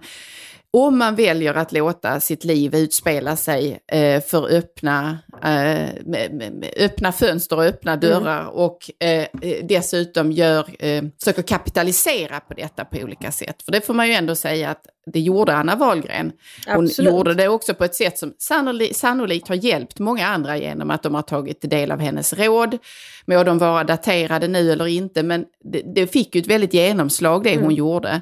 Om 0.74 0.98
man 0.98 1.16
väljer 1.16 1.54
att 1.54 1.72
låta 1.72 2.20
sitt 2.20 2.44
liv 2.44 2.76
utspela 2.76 3.36
sig 3.36 3.80
eh, 3.88 4.22
för 4.24 4.54
öppna, 4.54 5.18
eh, 5.44 5.90
med, 6.06 6.34
med, 6.34 6.74
öppna 6.78 7.12
fönster 7.12 7.56
och 7.56 7.64
öppna 7.64 7.92
mm. 7.92 8.02
dörrar 8.02 8.42
mm. 8.42 8.54
och 8.54 8.92
eh, 9.00 9.28
dessutom 9.64 10.32
gör, 10.32 10.70
eh, 10.80 11.04
försöker 11.20 11.42
kapitalisera 11.42 12.40
på 12.40 12.54
detta 12.54 12.86
på 12.86 12.98
olika 12.98 13.32
sätt. 13.32 13.64
För 13.64 13.72
det 13.72 13.82
får 13.82 13.94
man 13.94 14.08
ju 14.08 14.14
ändå 14.14 14.36
säga 14.36 14.70
att 14.70 14.86
det 15.06 15.20
gjorde 15.20 15.56
Anna 15.56 15.76
Wahlgren. 15.76 16.32
Hon 16.68 16.86
Absolut. 16.86 17.12
gjorde 17.12 17.34
det 17.34 17.48
också 17.48 17.74
på 17.74 17.84
ett 17.84 17.96
sätt 17.96 18.18
som 18.18 18.34
sannolikt, 18.38 18.98
sannolikt 18.98 19.48
har 19.48 19.56
hjälpt 19.56 20.00
många 20.00 20.28
andra 20.28 20.58
genom 20.58 20.92
att 20.92 21.04
de 21.04 21.16
har 21.16 21.22
tagit 21.22 21.70
del 21.70 21.92
av 21.92 22.00
hennes 22.00 22.34
råd. 22.34 22.78
Må 23.26 23.44
de 23.44 23.58
vara 23.58 23.84
daterade 23.84 24.48
nu 24.48 24.72
eller 24.72 24.88
inte, 24.88 25.24
men 25.24 25.46
det, 25.64 25.82
det 25.96 26.08
fick 26.08 26.36
ju 26.36 26.42
ett 26.42 26.48
väldigt 26.48 26.74
genomslag 26.74 27.44
det 27.44 27.54
mm. 27.54 27.64
hon 27.64 27.76
gjorde 27.76 28.22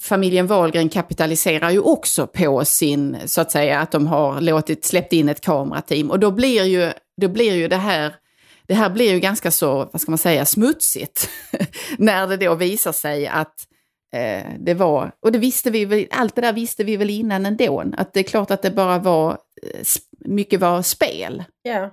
familjen 0.00 0.46
Wahlgren 0.46 0.88
kapitaliserar 0.88 1.70
ju 1.70 1.78
också 1.78 2.26
på 2.26 2.64
sin, 2.64 3.16
så 3.24 3.40
att 3.40 3.50
säga, 3.50 3.80
att 3.80 3.90
de 3.90 4.06
har 4.06 4.40
låtit, 4.40 4.84
släppt 4.84 5.12
in 5.12 5.28
ett 5.28 5.40
kamerateam. 5.40 6.10
Och 6.10 6.18
då 6.18 6.30
blir 6.30 6.64
ju, 6.64 6.92
då 7.20 7.28
blir 7.28 7.54
ju 7.54 7.68
det 7.68 7.76
här, 7.76 8.14
det 8.66 8.74
här 8.74 8.90
blir 8.90 9.12
ju 9.12 9.20
ganska 9.20 9.50
så, 9.50 9.88
vad 9.92 10.00
ska 10.00 10.10
man 10.10 10.18
säga, 10.18 10.44
smutsigt. 10.44 11.30
när 11.98 12.26
det 12.26 12.36
då 12.36 12.54
visar 12.54 12.92
sig 12.92 13.26
att 13.26 13.54
eh, 14.14 14.44
det 14.58 14.74
var, 14.74 15.12
och 15.22 15.32
det 15.32 15.38
visste 15.38 15.70
vi 15.70 15.84
väl, 15.84 16.06
allt 16.10 16.34
det 16.34 16.40
där 16.40 16.52
visste 16.52 16.84
vi 16.84 16.96
väl 16.96 17.10
innan 17.10 17.46
ändå, 17.46 17.84
att 17.96 18.12
det 18.12 18.20
är 18.20 18.24
klart 18.24 18.50
att 18.50 18.62
det 18.62 18.70
bara 18.70 18.98
var, 18.98 19.30
eh, 19.62 19.84
mycket 20.18 20.60
var 20.60 20.82
spel. 20.82 21.44
Ja. 21.62 21.90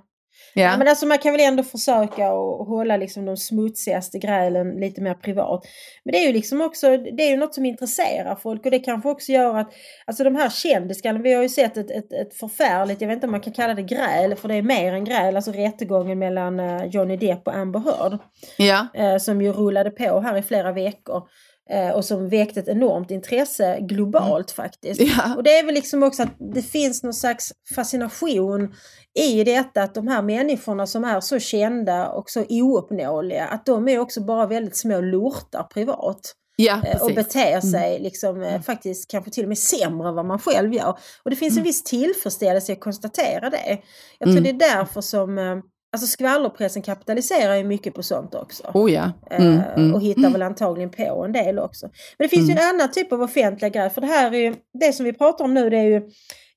Ja. 0.54 0.62
ja. 0.64 0.78
men 0.78 0.88
alltså 0.88 1.06
man 1.06 1.18
kan 1.18 1.32
väl 1.32 1.42
ändå 1.42 1.64
försöka 1.64 2.28
att 2.28 2.68
hålla 2.68 2.98
liksom 2.98 3.26
de 3.26 3.38
smutsigaste 3.38 4.20
grälen 4.20 4.72
lite 4.72 5.02
mer 5.02 5.14
privat. 5.14 5.66
Men 6.04 6.12
det 6.12 6.18
är 6.18 6.28
ju 6.28 6.34
liksom 6.34 6.62
också, 6.62 6.98
det 6.98 7.24
är 7.24 7.30
ju 7.30 7.38
något 7.38 7.56
som 7.56 7.66
intresserar 7.66 8.36
folk 8.36 8.66
och 8.66 8.72
det 8.72 8.80
kanske 8.80 9.10
också 9.10 9.32
gör 9.32 9.58
att, 9.58 9.74
alltså 10.06 10.24
de 10.24 10.36
här 10.36 10.50
kändisarna, 10.50 11.20
vi 11.20 11.34
har 11.34 11.44
ju 11.44 11.50
sett 11.50 11.78
ett, 11.78 11.92
ett, 11.92 12.14
ett 12.14 12.34
förfärligt, 12.34 13.02
jag 13.02 13.08
vet 13.08 13.16
inte 13.16 13.28
om 13.28 13.32
man 13.32 13.42
kan 13.42 13.54
kalla 13.54 13.74
det 13.74 13.84
gräl, 13.84 14.36
för 14.36 14.48
det 14.48 14.56
är 14.56 14.62
mer 14.62 14.94
än 14.94 15.06
gräl, 15.06 15.36
alltså 15.36 15.52
rättegången 15.52 16.20
mellan 16.20 16.60
eh, 16.60 16.86
Johnny 16.86 17.18
Depp 17.18 17.48
och 17.48 17.56
Amber 17.56 17.80
Heard. 17.80 18.20
Ja. 18.58 18.88
Eh, 18.94 19.18
som 19.18 19.42
ju 19.42 19.54
rullade 19.54 19.92
på 19.92 20.20
här 20.20 20.38
i 20.38 20.42
flera 20.42 20.72
veckor. 20.72 21.24
Eh, 21.72 21.90
och 21.90 22.06
som 22.06 22.30
väckte 22.30 22.60
ett 22.60 22.68
enormt 22.68 23.12
intresse 23.12 23.78
globalt 23.82 24.58
mm. 24.58 24.66
faktiskt. 24.66 25.02
Ja. 25.02 25.36
Och 25.36 25.44
det 25.44 25.60
är 25.60 25.66
väl 25.66 25.76
liksom 25.76 26.04
också 26.04 26.24
att 26.24 26.36
det 26.54 26.62
finns 26.62 27.04
någon 27.04 27.14
slags 27.14 27.54
fascination 27.76 28.74
i 29.20 29.44
detta 29.44 29.84
att 29.84 29.96
de 29.96 30.08
här 30.08 30.22
människorna 30.22 30.88
som 30.88 31.04
är 31.04 31.20
så 31.20 31.40
kända 31.40 32.08
och 32.08 32.30
så 32.30 32.46
ouppnåeliga, 32.50 33.46
att 33.46 33.66
de 33.66 33.88
är 33.88 34.00
också 34.00 34.22
bara 34.22 34.48
väldigt 34.48 34.78
små 34.78 35.02
lortar 35.02 35.64
privat. 35.64 36.36
Ja, 36.56 36.82
eh, 36.86 37.02
och 37.02 37.14
beter 37.16 37.50
mm. 37.50 37.62
sig 37.62 38.00
liksom, 38.00 38.42
mm. 38.42 38.64
faktiskt 38.64 39.12
kanske 39.12 39.32
till 39.32 39.44
och 39.44 39.50
med 39.50 39.58
sämre 39.58 40.10
än 40.10 40.16
vad 40.16 40.26
man 40.26 40.40
själv 40.40 40.74
gör. 40.74 40.98
Och 41.24 41.30
det 41.30 41.36
finns 41.36 41.54
en 41.54 41.58
mm. 41.58 41.66
viss 41.66 41.84
tillfredsställelse 41.84 42.72
i 42.72 42.76
att 42.76 42.82
konstatera 42.82 43.50
det. 43.50 43.82
Jag 44.20 44.28
tror 44.28 44.38
mm. 44.38 44.44
det 44.44 44.66
är 44.66 44.76
därför 44.76 45.02
som 45.02 45.62
Alltså 45.94 46.08
skvallerpressen 46.08 46.82
kapitaliserar 46.82 47.56
ju 47.56 47.64
mycket 47.64 47.94
på 47.94 48.04
sånt 48.04 48.36
också. 48.36 48.64
Oh 48.74 48.92
ja. 48.92 49.12
Mm, 49.32 49.62
mm, 49.76 49.94
och 49.96 50.02
hittar 50.02 50.30
väl 50.30 50.42
antagligen 50.42 50.90
på 50.90 51.24
en 51.26 51.32
del 51.32 51.60
också. 51.60 51.86
Men 52.18 52.26
det 52.26 52.30
finns 52.30 52.50
ju 52.50 52.54
en 52.54 52.76
annan 52.76 52.92
typ 52.92 53.14
av 53.14 53.22
offentliga 53.22 53.70
grejer. 53.70 53.90
För 53.90 54.02
det 54.02 54.08
här 54.08 54.34
är 54.34 54.40
ju, 54.40 54.56
det 54.80 54.94
som 54.94 55.06
vi 55.06 55.14
pratar 55.14 55.46
om 55.46 55.54
nu 55.54 55.70
det 55.70 55.78
är 55.78 55.84
ju 55.84 56.02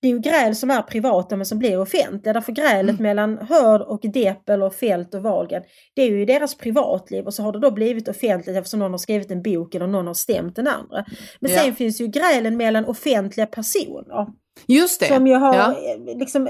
det 0.05 0.09
är 0.09 0.13
ju 0.13 0.19
gräl 0.19 0.57
som 0.57 0.71
är 0.71 0.83
privata 0.83 1.37
men 1.37 1.47
som 1.47 1.59
blir 1.59 1.81
offentliga. 1.81 2.33
Därför 2.33 2.53
grälet 2.53 2.91
mm. 2.91 3.03
mellan 3.03 3.39
Hörd 3.39 3.81
och 3.81 4.01
Depp 4.03 4.49
eller 4.49 4.71
Fält 4.71 5.15
och 5.15 5.23
Wahlgren, 5.23 5.63
det 5.95 6.03
är 6.03 6.11
ju 6.11 6.25
deras 6.25 6.55
privatliv 6.55 7.27
och 7.27 7.35
så 7.35 7.43
har 7.43 7.53
det 7.53 7.59
då 7.61 7.71
blivit 7.71 8.09
offentligt 8.09 8.57
eftersom 8.57 8.81
någon 8.81 8.91
har 8.91 8.99
skrivit 8.99 9.31
en 9.31 9.43
bok 9.43 9.75
eller 9.75 9.87
någon 9.87 10.07
har 10.07 10.15
stämt 10.15 10.57
den 10.57 10.69
andra. 10.69 11.05
Men 11.41 11.53
ja. 11.53 11.59
sen 11.59 11.75
finns 11.75 12.01
ju 12.01 12.07
grälen 12.07 12.57
mellan 12.57 12.85
offentliga 12.85 13.47
personer. 13.47 14.27
Just 14.67 15.01
det. 15.01 15.07
Som 15.07 15.27
ju 15.27 15.35
har 15.35 15.55
ja. 15.55 15.77
liksom 16.15 16.49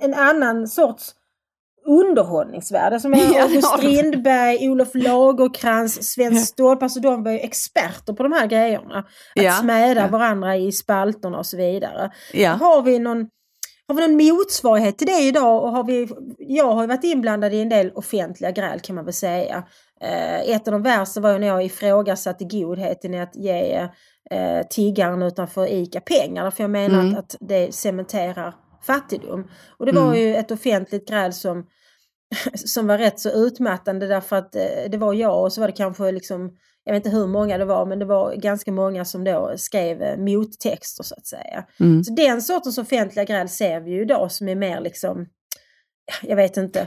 en 0.00 0.14
annan 0.14 0.68
sorts 0.68 1.14
underhållningsvärde 1.86 3.00
som 3.00 3.14
är 3.14 3.40
August 3.42 3.68
Strindberg, 3.68 4.68
Olof 4.68 4.94
Lagerkrans, 4.94 6.12
Sven 6.12 6.36
Ståhl, 6.36 6.78
alltså 6.80 7.00
de 7.00 7.22
var 7.22 7.30
ju 7.30 7.38
experter 7.38 8.12
på 8.12 8.22
de 8.22 8.32
här 8.32 8.46
grejerna. 8.46 8.98
Att 8.98 9.42
ja. 9.42 9.52
smäda 9.52 10.00
ja. 10.00 10.08
varandra 10.08 10.56
i 10.56 10.72
spalterna 10.72 11.38
och 11.38 11.46
så 11.46 11.56
vidare. 11.56 12.10
Ja. 12.32 12.50
Har 12.50 12.82
vi 12.82 12.98
någon 12.98 13.26
har 13.88 13.94
vi 13.94 14.08
någon 14.08 14.36
motsvarighet 14.36 14.98
till 14.98 15.06
det 15.06 15.22
idag? 15.22 15.62
Och 15.62 15.70
har 15.70 15.84
vi, 15.84 16.08
jag 16.38 16.72
har 16.72 16.86
varit 16.86 17.04
inblandad 17.04 17.54
i 17.54 17.60
en 17.60 17.68
del 17.68 17.90
offentliga 17.94 18.50
gräl 18.50 18.80
kan 18.80 18.96
man 18.96 19.04
väl 19.04 19.14
säga. 19.14 19.64
Eh, 20.00 20.40
ett 20.40 20.68
av 20.68 20.72
de 20.72 20.82
värsta 20.82 21.20
var 21.20 21.32
ju 21.32 21.38
när 21.38 21.46
jag 21.46 21.64
ifrågasatte 21.64 22.44
godheten 22.44 23.14
i 23.14 23.20
att 23.20 23.36
ge 23.36 23.88
eh, 24.30 24.66
tiggaren 24.70 25.22
utanför 25.22 25.66
ICA 25.66 26.00
pengar. 26.00 26.50
För 26.50 26.62
jag 26.62 26.70
menar 26.70 27.00
mm. 27.00 27.12
att, 27.12 27.18
att 27.18 27.36
det 27.40 27.74
cementerar 27.74 28.54
fattigdom. 28.86 29.50
Och 29.78 29.86
det 29.86 29.92
var 29.92 30.06
mm. 30.06 30.18
ju 30.18 30.36
ett 30.36 30.50
offentligt 30.50 31.08
gräl 31.08 31.32
som 31.32 31.66
som 32.54 32.86
var 32.86 32.98
rätt 32.98 33.20
så 33.20 33.30
utmattande 33.30 34.06
därför 34.06 34.36
att 34.36 34.56
eh, 34.56 34.90
det 34.90 34.98
var 34.98 35.14
jag 35.14 35.42
och 35.42 35.52
så 35.52 35.60
var 35.60 35.68
det 35.68 35.76
kanske 35.76 36.12
liksom, 36.12 36.50
jag 36.84 36.92
vet 36.92 37.06
inte 37.06 37.16
hur 37.16 37.26
många 37.26 37.58
det 37.58 37.64
var, 37.64 37.86
men 37.86 37.98
det 37.98 38.04
var 38.04 38.34
ganska 38.34 38.72
många 38.72 39.04
som 39.04 39.24
då 39.24 39.52
skrev 39.56 40.02
eh, 40.02 40.18
mottexter 40.18 41.04
så 41.04 41.14
att 41.14 41.26
säga. 41.26 41.64
Mm. 41.80 42.04
Så 42.04 42.12
den 42.12 42.42
sortens 42.42 42.78
offentliga 42.78 43.24
gräl 43.24 43.48
ser 43.48 43.80
vi 43.80 43.90
ju 43.90 44.02
idag 44.02 44.32
som 44.32 44.48
är 44.48 44.54
mer 44.54 44.80
liksom, 44.80 45.26
jag 46.22 46.36
vet 46.36 46.56
inte, 46.56 46.86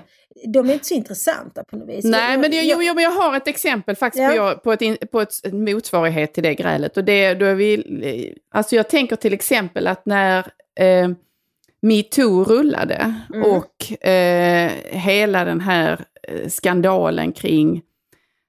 de 0.54 0.70
är 0.70 0.74
inte 0.74 0.86
så 0.86 0.94
intressanta 0.94 1.64
på 1.64 1.78
något 1.78 1.90
vis. 1.90 2.06
Nej, 2.06 2.32
jag, 2.32 2.40
men 2.40 2.52
jag, 2.52 2.66
jag, 2.66 2.84
jag, 2.84 3.02
jag 3.02 3.12
har 3.12 3.38
ett 3.38 3.48
exempel 3.48 3.96
faktiskt 3.96 4.36
ja. 4.36 4.54
på, 4.54 4.60
på, 4.60 4.74
ett, 4.74 5.12
på 5.12 5.22
ett 5.22 5.54
motsvarighet 5.54 6.34
till 6.34 6.44
det 6.44 6.56
grälet. 6.56 6.98
Och 6.98 7.04
det, 7.04 7.34
då 7.34 7.46
är 7.46 7.56
vi, 7.56 8.38
alltså 8.52 8.76
jag 8.76 8.90
tänker 8.90 9.16
till 9.16 9.34
exempel 9.34 9.88
att 9.88 10.06
när 10.06 10.38
eh, 10.80 11.10
metoo 11.82 12.44
rullade 12.44 13.16
mm. 13.34 13.52
och 13.52 14.08
eh, 14.08 14.72
hela 14.86 15.46
den 15.46 15.62
här 15.62 16.06
eh, 16.28 16.50
skandalen 16.50 17.32
kring 17.32 17.82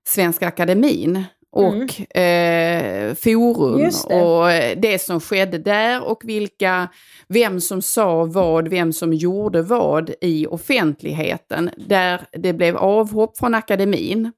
Svenska 0.06 0.48
Akademin 0.48 1.24
och 1.52 1.74
mm. 2.14 3.10
eh, 3.10 3.14
Forum 3.14 3.90
det. 4.08 4.14
och 4.14 4.48
det 4.76 4.98
som 5.02 5.20
skedde 5.20 5.58
där 5.58 6.04
och 6.04 6.20
vilka, 6.24 6.88
vem 7.28 7.60
som 7.60 7.82
sa 7.82 8.24
vad, 8.24 8.68
vem 8.68 8.92
som 8.92 9.12
gjorde 9.12 9.62
vad 9.62 10.10
i 10.20 10.46
offentligheten. 10.46 11.70
Där 11.76 12.20
det 12.32 12.52
blev 12.52 12.76
avhopp 12.76 13.38
från 13.38 13.54
akademin, 13.54 14.32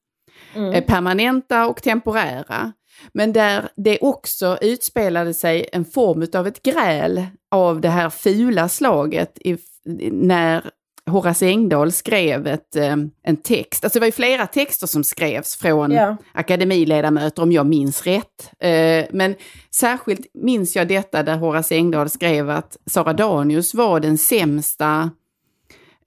mm. 0.54 0.72
eh, 0.72 0.84
permanenta 0.84 1.66
och 1.66 1.82
temporära. 1.82 2.72
Men 3.14 3.32
där 3.32 3.68
det 3.76 3.98
också 4.00 4.58
utspelade 4.60 5.34
sig 5.34 5.68
en 5.72 5.84
form 5.84 6.26
av 6.34 6.46
ett 6.46 6.62
gräl 6.62 7.26
av 7.50 7.80
det 7.80 7.88
här 7.88 8.10
fula 8.10 8.68
slaget 8.68 9.38
i, 9.38 9.56
när 10.12 10.70
Horace 11.10 11.46
Engdahl 11.46 11.92
skrev 11.92 12.46
ett, 12.46 12.76
eh, 12.76 12.96
en 13.22 13.36
text. 13.36 13.84
Alltså 13.84 13.98
det 13.98 14.00
var 14.00 14.06
ju 14.06 14.12
flera 14.12 14.46
texter 14.46 14.86
som 14.86 15.04
skrevs 15.04 15.56
från 15.56 15.90
Ja. 15.90 16.16
akademiledamöter 16.32 17.42
om 17.42 17.52
jag 17.52 17.66
minns 17.66 18.02
rätt. 18.06 18.50
Eh, 18.60 19.04
Men 19.10 19.34
särskilt 19.74 20.26
minns 20.34 20.76
jag 20.76 20.88
detta 20.88 21.22
där 21.22 21.36
Horace 21.36 21.74
Engdahl 21.74 22.10
skrev 22.10 22.50
att 22.50 22.76
Sara 22.90 23.12
Danius 23.12 23.74
var 23.74 24.00
den 24.00 24.18
sämsta 24.18 25.10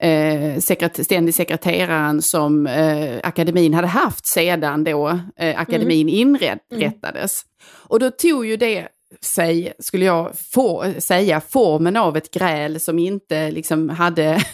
eh, 0.00 0.60
sekret 0.60 1.04
ständig 1.04 1.34
sekreteraren 1.34 2.22
som 2.22 2.66
eh, 2.66 3.18
akademin 3.22 3.74
hade 3.74 3.88
haft 3.88 4.26
sedan 4.26 4.84
då 4.84 5.20
eh, 5.36 5.60
akademin 5.60 6.08
inrättades. 6.08 7.42
Och 7.88 8.00
då 8.00 8.10
tog 8.10 8.46
ju 8.46 8.56
det 8.56 8.88
sig, 9.20 9.72
skulle 9.78 10.04
jag 10.04 10.38
få, 10.38 10.92
säga, 10.98 11.40
formen 11.40 11.96
av 11.96 12.16
ett 12.16 12.30
gräl 12.30 12.80
som 12.80 12.98
inte 12.98 13.50
liksom 13.50 13.88
hade... 13.88 14.44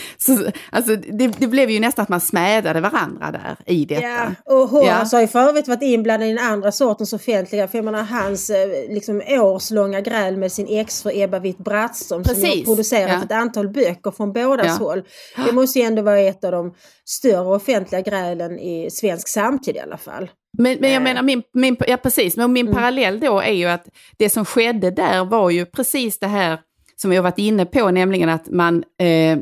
så, 0.18 0.50
alltså, 0.72 0.96
det, 0.96 1.26
det 1.38 1.46
blev 1.46 1.70
ju 1.70 1.80
nästan 1.80 2.02
att 2.02 2.08
man 2.08 2.20
smädade 2.20 2.80
varandra 2.80 3.30
där 3.30 3.56
i 3.66 3.84
detta. 3.84 4.02
Ja, 4.06 4.34
och 4.44 4.68
Horace 4.68 5.08
Ja. 5.12 5.18
har 5.18 5.20
ju 5.20 5.28
för 5.28 5.38
övrigt 5.40 5.68
varit 5.68 5.82
inblandad 5.82 6.28
i 6.28 6.32
den 6.32 6.44
andra 6.44 6.72
sortens 6.72 7.12
offentliga, 7.12 7.68
för 7.68 7.78
jag 7.78 7.84
menar 7.84 8.02
hans 8.02 8.50
eh, 8.50 8.68
liksom, 8.94 9.22
årslånga 9.28 10.00
gräl 10.00 10.36
med 10.36 10.52
sin 10.52 10.66
exfru 10.80 11.10
Ebba 11.14 11.38
Witt-Brattström 11.38 12.24
som 12.24 12.42
har 12.42 12.64
producerat 12.64 13.10
ja. 13.10 13.24
ett 13.24 13.32
antal 13.32 13.68
böcker 13.68 14.10
från 14.10 14.32
bådas 14.32 14.66
Ja. 14.66 14.86
håll. 14.86 15.02
Det 15.46 15.52
måste 15.52 15.78
ju 15.78 15.84
ändå 15.84 16.02
vara 16.02 16.18
ett 16.20 16.44
av 16.44 16.52
de 16.52 16.74
större 17.04 17.54
offentliga 17.56 18.00
grälen 18.00 18.58
i 18.58 18.88
svensk 18.90 19.28
samtid 19.28 19.76
i 19.76 19.80
alla 19.80 19.96
fall. 19.96 20.30
Men, 20.58 20.76
men 20.80 20.90
jag 20.90 20.96
Eh. 21.00 21.02
menar, 21.04 21.22
min, 21.22 21.42
min, 21.54 21.76
ja 21.88 21.96
precis, 21.96 22.36
men 22.36 22.52
min 22.52 22.66
Mm. 22.66 22.74
parallell 22.78 23.20
då 23.20 23.40
är 23.40 23.52
ju 23.52 23.66
att 23.66 23.86
det 24.18 24.30
som 24.30 24.44
skedde 24.44 24.90
där 24.90 25.24
var 25.24 25.50
ju 25.50 25.66
precis 25.66 26.18
det 26.18 26.26
här 26.26 26.58
som 26.96 27.10
vi 27.10 27.16
har 27.16 27.22
varit 27.22 27.38
inne 27.38 27.66
på, 27.66 27.90
nämligen 27.90 28.28
att 28.28 28.48
man 28.50 28.84
eh, 29.02 29.38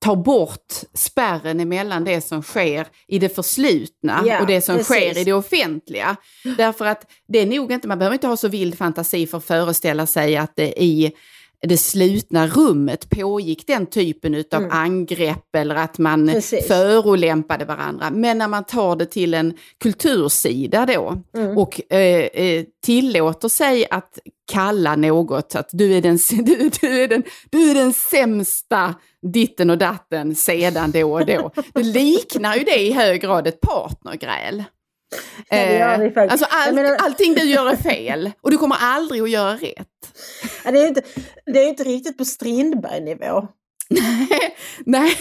tar 0.00 0.16
bort 0.16 0.74
spärren 0.94 1.60
emellan 1.60 2.04
det 2.04 2.20
som 2.20 2.42
sker 2.42 2.86
i 3.08 3.18
det 3.18 3.28
förslutna 3.28 4.22
Ja, 4.26 4.40
och 4.40 4.46
det 4.46 4.60
som 4.60 4.76
precis. 4.76 4.96
sker 4.96 5.18
i 5.18 5.24
det 5.24 5.32
offentliga. 5.32 6.16
Därför 6.56 6.86
att 6.86 7.10
det 7.28 7.38
är 7.38 7.46
nog 7.46 7.72
inte, 7.72 7.88
man 7.88 7.98
behöver 7.98 8.14
inte 8.14 8.26
ha 8.26 8.36
så 8.36 8.48
vild 8.48 8.78
fantasi 8.78 9.26
för 9.26 9.38
att 9.38 9.44
föreställa 9.44 10.06
sig 10.06 10.36
att 10.36 10.52
det 10.56 10.82
i 10.82 11.12
det 11.66 11.76
slutna 11.76 12.46
rummet 12.46 13.10
pågick 13.10 13.66
den 13.66 13.86
typen 13.86 14.34
utav 14.34 14.68
angrepp 14.70 15.54
eller 15.56 15.74
att 15.74 15.98
man 15.98 16.22
Mm. 16.22 16.34
Precis. 16.34 16.66
förolämpade 16.68 17.64
varandra. 17.64 18.10
Men 18.10 18.38
när 18.38 18.48
man 18.48 18.64
tar 18.64 18.96
det 18.96 19.06
till 19.06 19.34
en 19.34 19.54
kultursida 19.82 20.86
då 20.86 21.22
Mm. 21.36 21.58
och 21.58 21.92
eh, 21.92 22.24
eh, 22.24 22.64
tillåter 22.84 23.48
sig 23.48 23.86
att 23.90 24.18
kalla 24.52 24.96
något 24.96 25.54
att 25.54 25.68
du 25.72 25.92
är 25.96 26.02
den, 26.02 26.18
du, 26.44 26.70
du 26.80 27.02
är 27.02 27.08
den, 27.08 27.22
du 27.50 27.70
är 27.70 27.74
den 27.74 27.92
sämsta 27.92 28.94
ditten 29.22 29.70
och 29.70 29.78
datten 29.78 30.34
sedan 30.34 30.90
då 30.90 31.12
och 31.12 31.26
då. 31.26 31.50
Det 31.74 31.82
liknar 31.82 32.56
ju 32.56 32.64
det 32.64 32.78
i 32.80 32.92
hög 32.92 33.20
grad 33.20 33.46
ett 33.46 33.60
partnergräl. 33.60 34.64
Ja, 35.48 35.56
det 35.56 35.78
gör 35.78 35.98
det 35.98 36.20
Eh, 36.20 36.32
alltså 36.32 36.46
allt, 36.50 36.74
menar- 36.74 36.96
allting 36.96 37.34
du 37.34 37.44
gör 37.44 37.70
är 37.70 37.76
fel 37.76 38.30
och 38.40 38.50
du 38.50 38.58
kommer 38.58 38.76
aldrig 38.80 39.22
att 39.22 39.30
göra 39.30 39.54
rätt. 39.54 39.86
Ja, 40.64 40.70
det, 40.70 40.78
är 40.78 40.88
inte, 40.88 41.02
det 41.46 41.58
är 41.62 41.68
inte 41.68 41.84
riktigt 41.84 42.18
på 42.18 42.24
Strindberg-nivå. 42.24 43.48
Nej, 44.84 45.16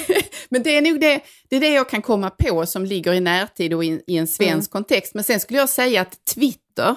men 0.49 0.63
det 0.63 0.77
är 0.77 0.81
nog 0.81 0.99
det, 0.99 1.21
det, 1.49 1.55
är 1.55 1.59
det 1.59 1.69
jag 1.69 1.89
kan 1.89 2.01
komma 2.01 2.29
på 2.29 2.65
som 2.65 2.85
ligger 2.85 3.13
i 3.13 3.19
närtid 3.19 3.73
och 3.73 3.85
i, 3.85 4.01
i 4.07 4.17
en 4.17 4.27
svensk 4.27 4.71
kontext. 4.71 5.13
Men 5.15 5.23
sen 5.23 5.39
skulle 5.39 5.59
jag 5.59 5.69
säga 5.69 6.01
att 6.01 6.25
Twitter 6.35 6.95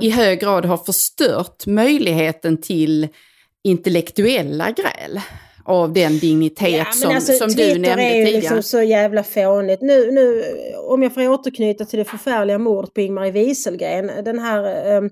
i 0.00 0.10
hög 0.10 0.40
grad 0.40 0.64
har 0.64 0.76
förstört 0.76 1.66
möjligheten 1.66 2.60
till 2.60 3.08
intellektuella 3.64 4.70
gräl 4.70 5.20
av 5.64 5.92
den 5.92 6.18
dignitet 6.18 6.86
som, 6.94 7.00
som 7.00 7.08
du 7.10 7.14
alltså, 7.14 7.46
Twitter 7.46 7.78
nämnde 7.78 8.02
är 8.02 8.16
ju 8.16 8.24
tidigare. 8.24 8.40
liksom 8.40 8.62
så 8.62 8.82
jävla 8.82 9.22
fånigt. 9.22 9.82
Nu, 9.82 10.10
nu, 10.10 10.44
om 10.88 11.02
jag 11.02 11.14
får 11.14 11.28
återknyta 11.28 11.84
till 11.84 11.98
det 11.98 12.04
förfärliga 12.04 12.58
mordet 12.58 12.94
på 12.94 13.00
Ingmarie 13.00 13.32
Wieselgren. 13.32 14.24
Den 14.24 14.38
här 14.38 14.92
eh, 14.94 15.02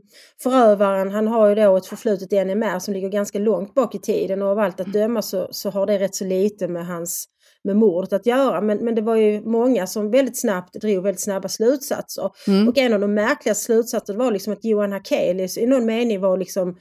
förövaren, 0.43 1.11
han 1.11 1.29
har 1.29 1.49
ju 1.49 1.55
då 1.55 1.77
ett 1.77 1.87
förflutet 1.87 2.33
i 2.33 2.45
NMR 2.45 2.79
som 2.79 2.95
ligger 2.95 3.09
ganska 3.09 3.39
långt 3.39 3.75
bak 3.75 3.95
i 3.95 3.99
tiden 3.99 4.43
och 4.43 4.49
av 4.49 4.59
allt 4.59 4.81
att 4.81 4.93
döma 4.93 5.23
så, 5.23 5.49
så 5.51 5.71
har 5.71 5.87
det 5.87 5.99
rätt 5.99 6.15
så 6.15 6.25
lite 6.25 6.69
med 6.69 6.87
hans 6.87 7.29
med 7.65 7.77
mordet 7.77 8.13
att 8.13 8.27
göra. 8.27 8.61
Men, 8.61 8.79
men 8.79 8.95
det 8.95 9.03
var 9.03 9.17
ju 9.17 9.41
många 9.41 9.87
som 9.87 10.11
väldigt 10.11 10.41
snabbt 10.41 10.75
drog 10.75 11.03
väldigt 11.03 11.23
snabba 11.23 11.49
slutsatser. 11.49 12.31
Mm. 12.47 12.69
Och 12.69 12.79
en 12.79 12.93
av 12.93 13.01
de 13.01 13.15
märkliga 13.15 13.55
slutsatserna 13.55 14.19
var 14.19 14.31
liksom 14.31 14.53
att 14.53 14.65
Johan 14.65 14.93
Hakelius 14.93 15.59
i 15.59 15.67
någon 15.67 15.87
mening 15.87 16.21
var 16.21 16.37
liksom 16.37 16.77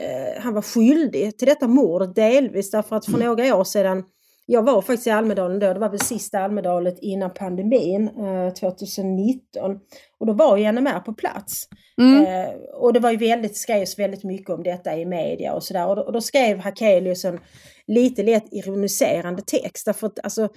eh, 0.00 0.42
han 0.42 0.54
var 0.54 0.62
skyldig 0.62 1.38
till 1.38 1.48
detta 1.48 1.66
mord 1.68 2.14
delvis 2.14 2.70
därför 2.70 2.96
att 2.96 3.04
för 3.04 3.14
Mm. 3.14 3.26
några 3.26 3.56
år 3.56 3.64
sedan 3.64 4.04
jag 4.48 4.62
var 4.62 4.82
faktiskt 4.82 5.06
i 5.06 5.10
Almedalen 5.10 5.58
då, 5.58 5.72
det 5.72 5.80
var 5.80 5.88
väl 5.88 6.00
sista 6.00 6.38
Almedalet 6.38 6.98
innan 7.02 7.34
pandemin 7.34 8.08
eh, 8.08 8.52
2019. 8.54 9.78
Och 10.20 10.26
då 10.26 10.32
var 10.32 10.56
ju 10.56 10.72
NMR 10.72 11.00
på 11.00 11.12
plats. 11.14 11.64
Mm. 12.00 12.26
Eh, 12.26 12.54
och 12.74 12.92
det 12.92 13.00
var 13.00 13.10
ju 13.10 13.16
väldigt, 13.16 13.56
skrevs 13.56 13.98
väldigt 13.98 14.24
mycket 14.24 14.50
om 14.50 14.62
detta 14.62 14.96
i 14.96 15.04
media 15.06 15.52
och 15.52 15.62
sådär. 15.62 15.86
Och, 15.88 15.96
då- 15.96 16.02
och 16.02 16.12
då 16.12 16.20
skrev 16.20 16.58
Hakelius 16.58 17.24
en 17.24 17.40
lite 17.86 18.22
lätt 18.22 18.52
ironiserande 18.52 19.42
text. 19.46 19.86
Därför 19.86 20.06
att, 20.06 20.18
alltså, 20.24 20.48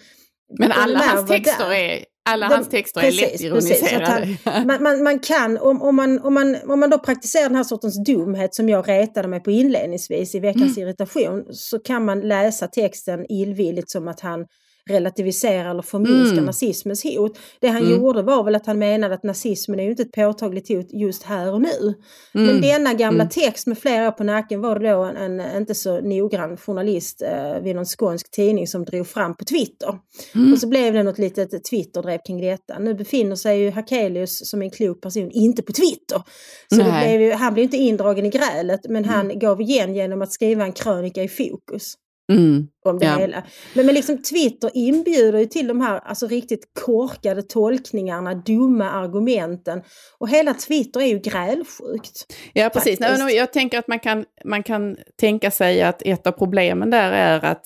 Men 0.60 0.72
alla 0.72 1.00
hans 1.00 1.30
texter 1.30 1.70
där. 1.70 1.76
är, 1.76 2.06
alla 2.34 2.46
Den- 2.50 2.56
hans 2.56 2.70
texter 2.70 3.02
är 3.02 3.06
precis, 3.06 3.22
lätt 3.22 3.32
precis, 3.32 3.84
att 3.84 3.92
ironiserade. 3.92 4.38
han- 4.46 4.68
man, 4.68 4.84
man, 4.84 5.04
man 5.04 5.20
kan, 5.20 5.58
om, 5.58 5.82
om, 5.82 5.96
man, 5.96 6.20
om, 6.20 6.34
man, 6.34 6.58
om 6.68 6.80
man 6.80 6.90
då 6.90 6.98
praktiserar 7.00 7.44
den 7.48 7.56
här 7.56 7.64
sortens 7.64 8.04
dumhet 8.06 8.56
som 8.56 8.70
jag 8.70 8.90
retade 8.90 9.28
mig 9.28 9.40
på 9.44 9.52
inledningsvis 9.52 10.36
i 10.36 10.40
veckans 10.40 10.78
Mm. 10.78 10.88
irritation 10.90 11.46
så 11.52 11.80
kan 11.80 12.06
man 12.06 12.20
läsa 12.22 12.68
texten 12.68 13.26
illvilligt 13.30 13.90
som 13.92 14.08
att 14.08 14.20
han 14.20 14.46
relativiserar 14.90 15.70
eller 15.70 15.82
förminskar 15.82 16.34
Mm. 16.34 16.46
nazismens 16.46 17.04
hot. 17.04 17.38
Det 17.60 17.68
han 17.68 17.82
Mm. 17.84 17.92
gjorde 17.92 18.22
var 18.22 18.44
väl 18.44 18.56
att 18.56 18.66
han 18.66 18.80
menade 18.80 19.14
att 19.16 19.24
nazismen 19.24 19.80
är 19.80 19.84
ju 19.84 19.90
inte 19.90 20.04
ett 20.04 20.12
påtagligt 20.12 20.70
hot 20.70 20.88
just 20.94 21.24
här 21.24 21.54
och 21.54 21.62
nu. 21.62 21.94
Mm. 22.36 22.48
Men 22.48 22.62
denna 22.62 22.94
gamla 22.94 23.24
Mm. 23.24 23.30
text 23.30 23.68
med 23.68 23.78
flera 23.78 24.08
år 24.08 24.12
på 24.12 24.24
nacken 24.24 24.62
var 24.62 24.80
det 24.80 24.92
då 24.92 25.04
en, 25.04 25.40
en 25.40 25.58
inte 25.58 25.76
så 25.76 26.02
noggrann 26.02 26.58
journalist 26.58 27.22
eh, 27.22 27.60
vid 27.64 27.76
någon 27.76 27.86
skånsk 27.86 28.32
tidning 28.32 28.68
som 28.68 28.86
drog 28.86 29.08
fram 29.08 29.36
på 29.36 29.46
Twitter. 29.46 29.96
Mm. 30.36 30.54
Och 30.54 30.60
så 30.60 30.68
blev 30.68 30.94
det 30.94 31.04
något 31.04 31.18
litet 31.18 31.64
Twitter-drev 31.64 32.20
kring 32.28 32.42
detta. 32.42 32.80
Nu 32.80 32.94
befinner 32.94 33.36
sig 33.36 33.60
ju 33.60 33.72
Hakelius 33.72 34.50
som 34.50 34.62
en 34.62 34.72
klok 34.72 35.02
person 35.02 35.32
inte 35.32 35.62
på 35.62 35.72
Twitter. 35.74 36.22
Så 36.70 36.84
blev 36.84 37.22
ju, 37.22 37.32
han 37.32 37.54
blev 37.54 37.64
inte 37.64 37.78
indragen 37.78 38.26
i 38.26 38.30
grälet 38.30 38.80
men 38.90 39.06
han 39.06 39.40
gav 39.40 39.62
igen 39.62 39.96
genom 39.96 40.22
att 40.22 40.32
skriva 40.32 40.64
en 40.66 40.74
krönika 40.74 41.24
i 41.24 41.28
Fokus 41.28 41.94
Mm. 42.30 42.68
om 42.86 43.00
det 43.00 43.06
Ja. 43.06 43.18
hela. 43.18 43.44
Men, 43.74 43.86
men 43.86 43.96
liksom 43.96 44.22
Twitter 44.22 44.72
inbjuder 44.74 45.40
ju 45.40 45.46
till 45.46 45.68
de 45.68 45.82
här 45.82 46.00
alltså, 46.00 46.28
riktigt 46.28 46.64
korkade 46.86 47.44
tolkningarna, 47.44 48.36
dumma 48.36 48.90
argumenten. 48.92 49.82
Och 50.18 50.30
hela 50.30 50.54
Twitter 50.54 51.00
är 51.00 51.06
ju 51.06 51.20
grälsjukt. 51.20 52.34
Ja, 52.54 52.70
precis. 52.70 53.00
Nej, 53.00 53.36
jag 53.36 53.54
tänker 53.54 53.80
att 53.80 53.88
man 53.88 54.00
kan, 54.00 54.26
man 54.46 54.64
kan 54.64 54.98
tänka 55.16 55.52
sig 55.52 55.82
att 55.82 56.02
ett 56.06 56.28
av 56.28 56.32
problemen 56.32 56.90
där 56.90 57.12
är 57.12 57.46
att 57.46 57.66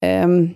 ehm, 0.00 0.50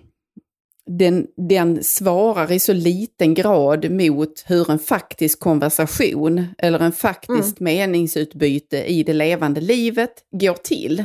den, 0.86 1.26
den 1.48 1.84
svarar 1.84 2.52
i 2.52 2.60
så 2.60 2.72
liten 2.72 3.34
grad 3.34 3.90
mot 3.90 4.44
hur 4.46 4.70
en 4.70 4.78
faktisk 4.78 5.40
konversation 5.40 6.46
eller 6.58 6.78
en 6.80 6.92
faktiskt 6.92 7.60
meningsutbyte 7.60 8.84
i 8.84 9.02
det 9.02 9.12
levande 9.12 9.60
livet 9.60 10.12
går 10.30 10.54
till. 10.54 11.04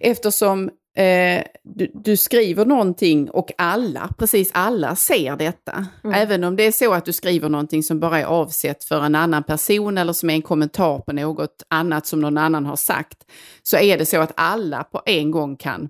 Eftersom 0.00 0.70
eh, 0.96 1.42
du, 1.62 1.90
du 1.94 2.16
skriver 2.16 2.64
någonting 2.64 3.30
och 3.30 3.52
alla, 3.58 4.14
precis 4.18 4.50
alla 4.54 4.96
ser 4.96 5.36
detta. 5.36 5.86
Även 6.14 6.44
om 6.44 6.56
det 6.56 6.62
är 6.62 6.72
så 6.72 6.92
att 6.92 7.04
du 7.04 7.12
skriver 7.12 7.48
någonting 7.48 7.82
som 7.82 8.00
bara 8.00 8.18
är 8.18 8.24
avsett 8.24 8.84
för 8.84 9.00
en 9.00 9.14
annan 9.14 9.42
person 9.42 9.98
eller 9.98 10.12
som 10.12 10.30
är 10.30 10.34
en 10.34 10.42
kommentar 10.42 10.98
på 10.98 11.12
något 11.12 11.62
annat 11.68 12.06
som 12.06 12.20
någon 12.20 12.38
annan 12.38 12.66
har 12.66 12.76
sagt. 12.76 13.18
Så 13.62 13.76
är 13.76 13.98
det 13.98 14.06
så 14.06 14.20
att 14.20 14.32
alla 14.34 14.84
på 14.84 15.02
en 15.06 15.30
gång 15.30 15.56
kan 15.56 15.88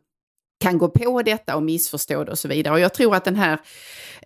kan 0.61 0.78
gå 0.78 0.88
på 0.88 1.22
detta 1.22 1.57
och 1.57 1.62
missförstå 1.62 2.24
det 2.24 2.30
och 2.30 2.38
så 2.38 2.48
vidare. 2.48 2.74
Och 2.74 2.80
jag 2.80 2.94
tror 2.94 3.14
att 3.14 3.24
den 3.24 3.36
här 3.36 3.59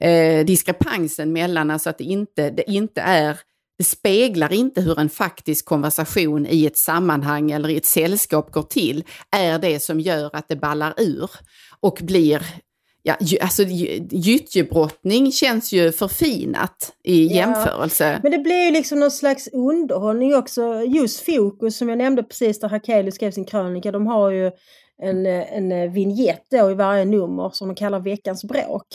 eh, 0.01 0.45
diskrepansen 0.45 1.33
mellan, 1.33 1.70
alltså 1.70 1.91
att 1.91 1.99
det 1.99 2.05
inte, 2.05 2.51
det 2.51 2.70
inte 2.70 3.01
är, 3.01 3.39
det 3.79 3.85
speglar 3.85 4.53
inte 4.53 4.81
hur 4.81 4.99
en 5.01 5.09
faktisk 5.09 5.64
konversation 5.64 6.47
i 6.47 6.66
ett 6.66 6.79
sammanhang 6.79 7.51
eller 7.51 7.68
i 7.68 7.77
ett 7.77 7.87
sällskap 7.87 8.53
går 8.53 8.62
till, 8.62 9.05
är 9.37 9.59
det 9.59 9.81
som 9.83 10.01
gör 10.01 10.31
att 10.33 10.49
det 10.49 10.57
ballar 10.57 10.95
ur 10.97 11.31
och 11.81 11.99
blir 12.03 12.43
Ja, 13.07 13.16
alltså 13.41 13.62
gy- 13.62 14.09
gyttjebrottning 14.11 15.33
känns 15.33 15.72
ju 15.72 15.93
förfinat 15.93 16.93
i 17.05 17.27
Ja. 17.27 17.35
jämförelse. 17.35 18.20
Men 18.22 18.33
det 18.33 18.39
blir 18.39 18.64
ju 18.64 18.70
liksom 18.70 19.01
någon 19.01 19.11
slags 19.11 19.49
underhållning 19.49 20.35
också. 20.35 20.83
Just 20.83 21.20
Fokus 21.27 21.77
som 21.79 21.89
jag 21.89 21.99
nämnde 21.99 22.22
precis 22.22 22.61
där 22.61 22.68
Hakelius 22.68 23.14
skrev 23.14 23.31
sin 23.31 23.45
krönika, 23.45 23.93
de 23.93 24.07
har 24.07 24.31
ju 24.31 24.51
en, 25.03 25.27
en 25.27 25.93
vignett 25.93 26.45
då 26.51 26.70
i 26.70 26.75
varje 26.75 27.05
nummer 27.05 27.51
som 27.53 27.68
de 27.68 27.75
kallar 27.75 28.01
veckans 28.01 28.45
bråk. 28.45 28.87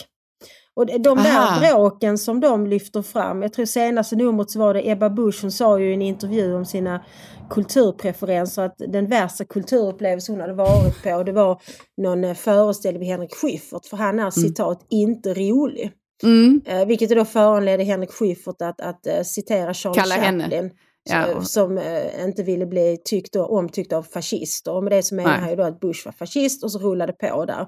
Och 0.80 0.86
de 0.86 1.18
där 1.18 1.38
Aha. 1.38 1.60
bråken 1.60 2.18
som 2.18 2.40
de 2.40 2.68
lyfter 2.68 3.02
fram, 3.02 3.42
jag 3.42 3.54
tror 3.54 3.66
senaste 3.66 4.16
numret 4.16 4.52
så 4.52 4.60
var 4.60 4.74
det 4.74 4.90
Ebba 4.90 5.10
Busch, 5.10 5.42
hon 5.42 5.52
sa 5.52 5.80
ju 5.80 5.92
i 5.92 5.94
en 5.94 6.02
intervju 6.02 6.56
om 6.56 6.66
sina 6.66 7.04
kulturpreferenser 7.50 8.64
att 8.64 8.76
den 8.78 9.08
värsta 9.08 9.46
kulturupplevelse 9.46 10.32
hon 10.32 10.42
hade 10.42 10.54
varit 10.54 11.04
på 11.04 11.24
det 11.24 11.32
var 11.32 11.62
någon 12.02 12.24
eh, 12.24 12.34
föreställning 12.34 13.00
med 13.00 13.08
Henrik 13.10 13.36
Schyffert 13.36 13.86
för 13.86 13.98
han 13.98 14.20
är 14.20 14.30
citat 14.30 14.86
inte 14.90 15.34
rolig. 15.34 15.92
Mm. 16.24 16.62
Eh, 16.66 16.86
vilket 16.86 17.10
då 17.10 17.26
föranledde 17.26 17.84
Henrik 17.84 18.12
Schyffert 18.12 18.62
att, 18.62 18.82
att 18.82 19.08
eh, 19.08 19.22
citera 19.24 19.74
Charlie 19.74 20.00
Kalla 20.00 20.16
henne. 20.16 20.70
Ja. 21.10 21.34
Som, 21.34 21.46
som 21.46 21.78
eh, 21.78 22.24
inte 22.26 22.44
ville 22.44 22.66
bli 22.66 22.98
tyckt 23.06 23.36
och 23.36 23.54
omtyckt 23.54 23.94
av 23.94 24.04
fascister. 24.04 24.74
Och 24.74 24.84
med 24.84 24.92
det 24.92 25.04
så 25.04 25.16
menar 25.16 25.30
han 25.38 25.50
ju 25.50 25.56
då 25.56 25.64
att 25.64 25.80
Bush 25.80 26.06
var 26.06 26.12
fascist 26.12 26.64
och 26.64 26.72
så 26.72 26.80
rullade 26.80 27.14
på 27.14 27.46
där. 27.46 27.68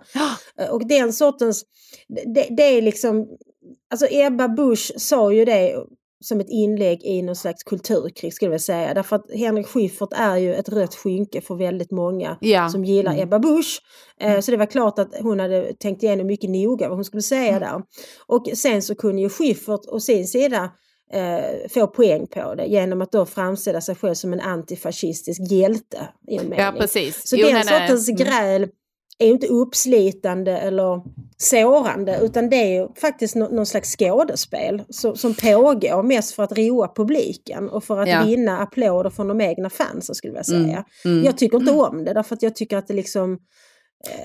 Eh, 0.60 0.70
Och 0.70 0.88
den 0.88 1.14
sortens, 1.14 1.64
det, 2.36 2.48
det 2.58 2.64
är 2.78 2.82
liksom, 2.82 3.28
alltså 3.92 4.08
Ebba 4.10 4.48
Busch 4.48 4.92
sa 4.98 5.34
ju 5.34 5.46
det 5.46 5.76
som 6.24 6.40
ett 6.40 6.50
inlägg 6.50 7.04
i 7.04 7.22
någon 7.22 7.36
slags 7.36 7.64
kulturkrig 7.64 8.34
skulle 8.34 8.52
jag 8.52 8.62
säga. 8.62 8.94
Därför 8.94 9.16
att 9.16 9.26
Henrik 9.36 9.68
Schyffert 9.68 10.10
är 10.14 10.38
ju 10.38 10.54
ett 10.56 10.70
rött 10.70 10.96
skynke 10.96 11.42
för 11.42 11.56
väldigt 11.56 11.92
många 11.92 12.38
Ja. 12.42 12.70
som 12.70 12.86
gillar 12.86 13.12
Mm. 13.12 13.24
Ebba 13.24 13.40
Busch. 13.40 13.80
Eh, 14.20 14.40
Så 14.40 14.52
det 14.52 14.58
var 14.58 14.66
klart 14.66 15.00
att 15.00 15.16
hon 15.22 15.40
hade 15.40 15.74
tänkt 15.80 16.04
igenom 16.04 16.28
mycket 16.28 16.50
noga 16.50 16.88
vad 16.88 16.98
hon 16.98 17.06
skulle 17.06 17.22
säga 17.22 17.58
Mm. 17.58 17.60
där. 17.62 17.82
Och 18.28 18.48
sen 18.58 18.82
så 18.82 18.96
kunde 18.96 19.22
ju 19.22 19.30
Schyffert 19.30 19.82
å 19.88 20.00
sin 20.00 20.28
sida 20.28 20.72
eh, 21.14 21.70
få 21.70 21.88
poäng 21.88 22.28
på 22.28 22.56
det 22.56 22.66
genom 22.66 23.02
att 23.02 23.12
då 23.12 23.26
framställa 23.26 23.82
sig 23.82 23.96
själv 23.96 24.14
som 24.14 24.34
en 24.34 24.42
antifascistisk 24.42 25.42
hjälte. 25.52 26.08
I 26.28 26.38
en 26.38 26.54
Ja, 26.58 26.74
precis. 26.80 27.28
Så 27.30 27.36
Jo, 27.36 27.46
den 27.48 27.54
nej, 27.56 27.64
nej. 27.66 27.80
sortens 27.88 28.10
Mm. 28.10 28.18
gräl 28.18 28.68
är 29.20 29.28
inte 29.28 29.48
uppslitande 29.48 30.58
eller 30.58 31.02
sårande 31.38 32.20
utan 32.22 32.50
det 32.50 32.56
är 32.78 33.00
faktiskt 33.02 33.36
nå- 33.36 33.50
någon 33.50 33.66
slags 33.66 33.96
skådespel 33.96 34.84
som, 34.90 35.16
som 35.16 35.34
pågår 35.34 36.04
mest 36.04 36.32
för 36.36 36.44
att 36.44 36.58
roa 36.58 36.92
publiken 36.96 37.70
och 37.70 37.84
för 37.84 38.00
att 38.00 38.10
Ja. 38.10 38.24
vinna 38.26 38.60
applåder 38.60 39.10
från 39.10 39.28
de 39.28 39.42
egna 39.42 39.70
fansen 39.70 40.16
skulle 40.16 40.34
jag 40.34 40.50
Mm, 40.50 40.66
säga. 40.68 40.86
mm. 41.06 41.24
Jag 41.24 41.38
tycker 41.38 41.58
inte 41.58 41.72
om 41.72 42.04
det 42.06 42.14
därför 42.14 42.36
att 42.36 42.44
jag 42.44 42.56
tycker 42.56 42.78
att 42.78 42.88
det 42.88 42.94
liksom 42.94 43.40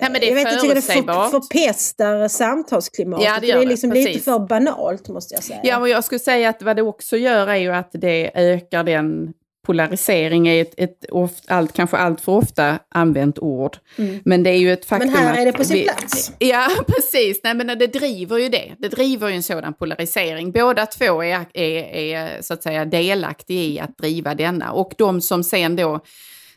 Nej, 0.01 0.11
men 0.11 0.13
det 0.13 0.27
är 0.27 0.29
jag 0.29 0.35
vet, 0.35 0.53
jag 0.53 0.61
tycker 0.61 0.75
det 0.75 0.83
för, 0.83 1.31
förpestar 1.31 2.29
samtalsklimatet. 2.29 3.27
Ja, 3.27 3.39
det 3.41 3.47
gör 3.47 3.57
är 3.57 3.61
det, 3.61 3.67
liksom 3.67 3.93
lite 3.93 4.07
precis. 4.07 4.25
för 4.25 4.39
banalt 4.39 5.09
måste 5.09 5.35
jag 5.35 5.45
säga. 5.45 5.61
Ja, 5.63 5.79
och 5.79 5.89
jag 5.89 6.05
skulle 6.05 6.19
säga 6.19 6.49
att 6.49 6.63
vad 6.63 6.77
det 6.77 6.83
också 6.83 7.17
gör 7.17 7.47
är 7.47 7.57
ju 7.57 7.73
att 7.73 7.91
det 7.93 8.31
ökar 8.35 8.85
den 8.85 9.33
polarisering 9.67 10.49
är 10.49 10.63
ett, 10.63 10.75
ett 10.77 11.11
oft, 11.11 11.45
allt, 11.51 11.73
kanske 11.73 11.97
allt 11.97 12.21
för 12.21 12.33
ofta 12.33 12.79
använt 12.89 13.39
ord. 13.39 13.77
Men 14.25 14.43
det 14.43 14.51
är 14.51 14.57
ju 14.57 14.73
ett 14.73 14.85
faktum 14.85 15.09
Mm. 15.09 15.21
Men 15.25 15.35
här 15.35 15.43
är 15.43 15.47
det 15.47 15.53
på 15.53 15.65
sin 15.65 15.77
vi- 15.77 15.85
plats. 15.85 16.33
Ja, 16.39 16.69
precis. 16.87 17.41
Nej, 17.45 17.55
men 17.55 17.67
det 17.67 17.87
driver 17.87 18.39
ju 18.39 18.49
det. 18.49 18.73
Det 18.79 18.89
driver 18.89 19.29
ju 19.29 19.35
en 19.35 19.43
sådan 19.43 19.75
polarisering. 19.75 20.53
Båda 20.53 20.87
två 20.87 21.23
är, 21.23 21.47
är, 21.55 21.83
är 21.95 22.43
så 22.43 22.55
att 22.55 22.63
säga 22.63 22.85
delaktiga 22.85 23.63
i 23.63 23.81
att 23.81 23.99
driva 23.99 24.35
denna. 24.35 24.73
Och 24.73 24.93
de 24.99 25.21
som 25.21 25.45
sen 25.45 25.77
då 25.77 26.01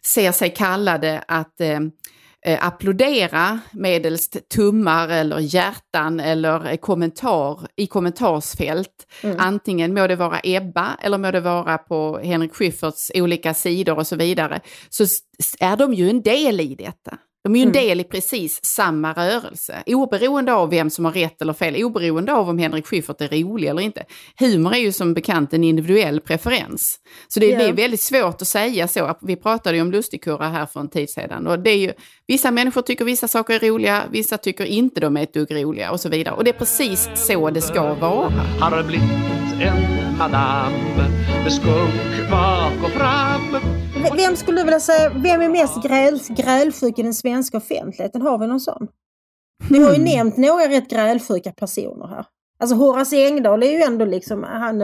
ser 0.06 0.32
sig 0.32 0.50
kallade 0.50 1.24
att 1.28 1.62
eh, 1.62 1.80
eh, 2.46 2.66
applådera 2.68 3.60
medelst 3.72 4.50
tummar 4.50 5.10
eller 5.10 5.40
hjärtan 5.40 6.20
eller 6.20 6.78
kommentar 6.78 7.68
i 7.76 7.88
kommentarsfält. 7.88 9.08
Antingen 9.38 9.94
må 9.94 10.08
det 10.08 10.16
vara 10.16 10.40
Ebba 10.44 10.98
eller 11.02 11.18
må 11.18 11.32
det 11.32 11.42
vara 11.42 11.78
på 11.78 12.20
Henrik 12.24 12.54
Schyfferts 12.54 13.12
olika 13.16 13.54
sidor 13.54 13.98
och 13.98 14.08
så 14.08 14.16
vidare. 14.16 14.62
Så 14.90 15.04
är 15.60 15.78
de 15.78 15.94
ju 15.94 16.10
en 16.10 16.22
del 16.22 16.60
i 16.60 16.76
detta. 16.76 17.18
De 17.50 17.56
är 17.56 17.60
ju 17.60 17.66
en 17.66 17.72
del 17.72 18.00
i 18.00 18.04
precis 18.04 18.60
samma 18.66 19.14
rörelse, 19.14 19.84
oberoende 19.86 20.54
av 20.54 20.70
vem 20.70 20.90
som 20.90 21.06
har 21.06 21.12
rätt 21.12 21.42
eller 21.42 21.54
fel, 21.54 21.84
oberoende 21.84 22.34
av 22.34 22.50
om 22.50 22.58
Henrik 22.60 22.88
Schyffert 22.88 23.22
är 23.22 23.28
rolig 23.28 23.68
eller 23.68 23.82
inte. 23.82 24.04
Humor 24.40 24.74
är 24.74 24.78
ju 24.80 24.92
som 24.92 25.14
bekant 25.14 25.54
en 25.54 25.64
individuell 25.64 26.22
preferens. 26.22 26.96
Så 27.28 27.40
det 27.40 27.46
Ja. 27.50 27.58
blir 27.58 27.74
väldigt 27.74 28.02
svårt 28.02 28.42
att 28.42 28.48
säga 28.48 28.88
så. 28.88 29.16
Vi 29.22 29.36
pratade 29.36 29.76
ju 29.78 29.82
om 29.82 29.92
lustigkurra 29.92 30.48
här 30.48 30.66
för 30.66 30.80
en 30.80 30.90
tid 30.90 31.10
sedan. 31.10 31.48
Och 31.48 31.60
det 31.60 31.70
är 31.70 31.78
ju, 31.78 31.94
vissa 32.28 32.52
människor 32.52 32.82
tycker 32.82 33.06
vissa 33.06 33.28
saker 33.28 33.54
är 33.54 33.60
roliga, 33.70 34.04
vissa 34.12 34.38
tycker 34.38 34.66
inte 34.66 35.00
de 35.00 35.18
är 35.18 35.24
ett 35.24 35.34
dugg 35.34 35.56
roliga 35.56 35.92
och 35.92 36.00
så 36.00 36.10
vidare. 36.10 36.36
Och 36.36 36.44
det 36.44 36.50
är 36.50 36.60
precis 36.60 37.10
så 37.16 37.50
det 37.50 37.62
ska 37.62 37.94
vara. 37.94 38.30
Har 38.60 38.84
blivit 38.84 39.10
en 39.62 40.18
madam 40.18 40.74
med 41.44 41.54
skunk 41.54 42.30
bak 42.32 42.74
och 42.84 42.92
fram 42.92 43.79
Vem 44.04 44.36
skulle 44.36 44.58
du 44.58 44.64
vilja 44.64 44.80
säga, 44.80 45.10
vem 45.10 45.42
är 45.42 45.50
mest 45.50 45.84
gräl, 45.84 46.20
grälsjuk 46.30 47.00
i 47.00 47.04
den 47.04 47.14
svenska 47.14 47.58
offentligheten? 47.58 48.22
Har 48.22 48.38
vi 48.38 48.48
någon 48.48 48.60
sån? 48.60 48.88
Du 49.70 49.84
har 49.84 49.94
ju 49.94 50.04
nämnt 50.04 50.38
några 50.38 50.68
rätt 50.68 50.90
grälsjuka 50.90 51.52
personer 51.52 52.08
här. 52.08 52.26
Alltså 52.60 52.76
Horace 52.76 53.16
Engdahl 53.16 53.64
är 53.64 53.72
ju 53.72 53.82
ändå 53.82 54.06
liksom, 54.06 54.44
han 54.44 54.82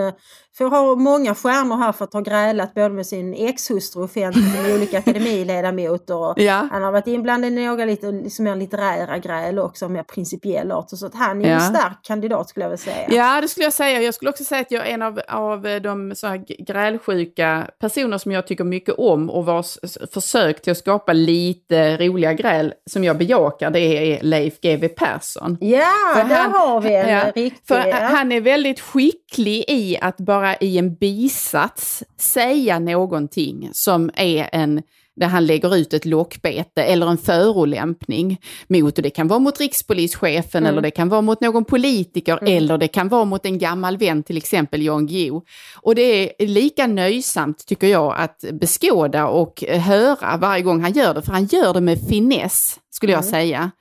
eh, 0.60 0.70
får 0.70 0.70
ha 0.70 0.96
många 0.96 1.36
stjärnor 1.36 1.78
här 1.78 1.92
för 1.92 2.06
att 2.06 2.14
ha 2.14 2.22
grälat 2.22 2.74
både 2.74 2.90
med 2.90 3.06
sin 3.08 3.34
ex-hustru 3.34 4.04
offentligt 4.04 4.58
och 4.58 4.64
med 4.64 4.76
olika 4.76 4.98
akademiledamöter. 4.98 6.16
Och 6.16 6.40
Ja. 6.42 6.68
Han 6.72 6.84
har 6.84 6.92
varit 6.92 7.08
inblandad 7.08 7.52
i 7.52 7.66
några 7.66 7.86
lite 7.86 8.12
liksom 8.12 8.46
mer 8.46 8.56
litterära 8.56 9.18
gräl 9.18 9.60
också, 9.60 9.90
mer 9.90 10.04
principiell 10.04 10.72
art. 10.72 10.86
Så 10.90 11.06
att 11.06 11.16
han 11.16 11.42
är 11.42 11.46
ju 11.46 11.52
en 11.52 11.54
Ja. 11.60 11.60
stark 11.80 11.98
kandidat 12.04 12.50
skulle 12.50 12.64
jag 12.66 12.70
vilja 12.70 12.84
säga. 12.84 13.08
Ja, 13.10 13.42
det 13.42 13.48
skulle 13.48 13.64
jag 13.64 13.74
säga. 13.74 14.02
Jag 14.02 14.14
skulle 14.14 14.30
också 14.30 14.44
säga 14.44 14.62
att 14.62 14.72
jag 14.72 14.88
är 14.88 14.94
en 14.94 15.02
av, 15.02 15.20
av 15.28 15.62
de 15.84 16.16
så 16.16 16.28
här 16.28 16.46
grälsjuka 16.68 17.68
personer 17.82 18.18
som 18.18 18.32
jag 18.32 18.48
tycker 18.48 18.64
mycket 18.64 18.96
om 18.98 19.30
och 19.30 19.46
vars 19.46 19.78
försök 20.14 20.62
till 20.62 20.72
att 20.72 20.78
skapa 20.78 21.14
lite 21.14 21.98
roliga 21.98 22.34
gräl 22.34 22.74
som 22.90 23.04
jag 23.04 23.18
bejakar, 23.18 23.70
det 23.70 23.80
är 23.80 24.24
Leif 24.24 24.62
GW 24.62 24.88
Persson. 24.88 25.58
Ja, 25.62 25.88
För 26.16 26.24
där 26.30 26.36
han- 26.36 26.52
har 26.54 26.82
vi 26.82 26.96
en 26.96 27.10
Ja, 27.10 27.26
riktig... 27.36 27.54
För 27.68 27.88
ja. 27.88 27.96
han 27.96 28.32
är 28.32 28.42
väldigt 28.42 28.80
skicklig 28.80 29.66
i 29.68 29.98
att 30.02 30.18
bara 30.18 30.45
i 30.54 30.78
en 30.78 30.96
bisats 30.96 32.04
säga 32.18 32.80
någonting 32.80 33.70
som 33.74 34.12
är 34.16 34.50
en 34.52 34.82
där 35.20 35.28
han 35.28 35.46
lägger 35.46 35.76
ut 35.76 35.94
ett 35.94 36.06
lockbete 36.06 36.84
eller 36.84 37.08
en 37.08 37.18
förolämpning 37.18 38.38
mot, 38.68 38.98
och 38.98 39.04
det 39.04 39.10
kan 39.10 39.28
vara 39.28 39.40
mot 39.40 39.60
rikspolischefen 39.60 40.64
Mm. 40.64 40.72
eller 40.72 40.82
det 40.82 40.92
kan 40.92 41.10
vara 41.10 41.22
mot 41.22 41.42
någon 41.42 41.66
politiker 41.66 42.40
eller 42.48 42.78
det 42.78 42.88
kan 42.88 43.10
vara 43.10 43.26
mot 43.26 43.46
en 43.46 43.58
gammal 43.58 43.98
vän, 43.98 44.24
till 44.24 44.38
exempel 44.38 44.82
Jan 44.82 45.08
Guillou. 45.08 45.42
Och 45.82 45.96
det 45.96 46.44
är 46.44 46.48
lika 46.48 46.88
nöjsamt 46.88 47.66
tycker 47.68 47.88
jag 47.88 48.16
att 48.18 48.46
beskåda 48.52 49.28
och 49.28 49.64
höra 49.68 50.38
varje 50.38 50.64
gång 50.64 50.82
han 50.82 50.94
gör 50.94 51.14
det, 51.14 51.22
för 51.22 51.32
han 51.32 51.46
gör 51.46 51.74
det 51.74 51.82
med 51.82 52.00
finess 52.10 52.80
skulle 52.90 53.12
jag 53.12 53.26
säga. 53.26 53.72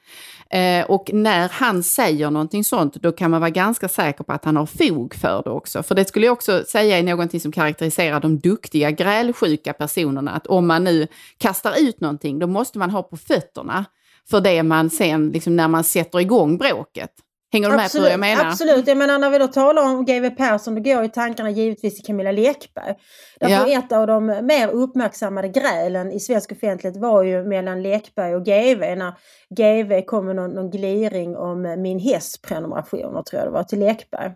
Eh, 0.51 0.85
och 0.85 1.11
när 1.13 1.49
han 1.49 1.83
säger 1.83 2.31
någonting 2.31 2.65
sånt, 2.65 2.95
då 2.95 3.13
kan 3.13 3.31
man 3.31 3.41
vara 3.41 3.51
ganska 3.51 3.89
säker 3.89 4.25
på 4.25 4.33
att 4.33 4.45
han 4.45 4.57
har 4.57 4.67
fog 4.67 5.15
för 5.15 5.43
det 5.45 5.51
också. 5.51 5.83
För 5.83 5.95
det 5.95 6.05
skulle 6.05 6.27
jag 6.27 6.33
också 6.33 6.65
säga 6.69 6.99
är 6.99 7.03
någonting 7.03 7.41
som 7.41 7.53
karaktäriserar 7.53 8.21
de 8.21 8.39
duktiga, 8.39 8.91
grälsjuka 8.91 9.73
personerna. 9.73 10.31
Att 10.31 10.47
om 10.47 10.67
man 10.67 10.85
nu 10.85 11.07
kastar 11.39 11.75
ut 11.81 12.01
någonting, 12.01 12.39
då 12.39 12.47
måste 12.47 12.79
man 12.79 12.91
ha 12.91 13.03
på 13.03 13.17
fötterna 13.17 13.85
för 14.31 14.41
det 14.41 14.63
man 14.63 14.91
sen, 14.91 15.29
liksom 15.29 15.57
när 15.57 15.69
man 15.69 15.85
sätter 15.85 16.21
igång 16.21 16.59
bråket. 16.59 17.11
Hänger 17.55 17.71
du 17.71 17.77
med 17.77 17.93
på 17.93 18.01
vad 18.01 18.11
jag 18.11 18.21
menar? 18.21 18.45
Absolut, 18.45 18.87
jag 18.87 18.97
menar 18.97 19.19
när 19.19 19.31
vi 19.31 19.39
då 19.39 19.47
talar 19.49 19.83
om 19.83 20.05
GW 20.05 20.31
Persson 20.31 20.75
då 20.75 20.81
går 20.81 21.03
ju 21.03 21.09
tankarna 21.09 21.51
givetvis 21.51 21.97
till 21.97 22.05
Camilla 22.05 22.33
Lekberg. 22.33 22.95
Därför 23.41 23.71
Ja. 23.71 23.79
ett 23.79 23.93
av 23.93 24.07
de 24.07 24.27
mer 24.27 24.69
uppmärksammade 24.69 25.49
grälen 25.49 26.13
i 26.13 26.21
svensk 26.21 26.53
offentlighet 26.53 26.97
var 26.97 27.23
ju 27.23 27.45
mellan 27.45 27.83
Lekberg 27.83 28.35
och 28.35 28.45
GW 28.45 28.95
när 28.95 29.15
GW 29.51 30.03
kom 30.07 30.27
med 30.27 30.37
någon, 30.37 30.51
någon 30.51 30.71
gliring 30.71 31.37
om 31.37 31.83
min 31.83 31.99
hästprenumerationer 31.99 33.23
tror 33.23 33.41
jag 33.41 33.49
det 33.49 33.53
var 33.53 33.65
till 33.65 33.81
Lekberg. 33.81 34.33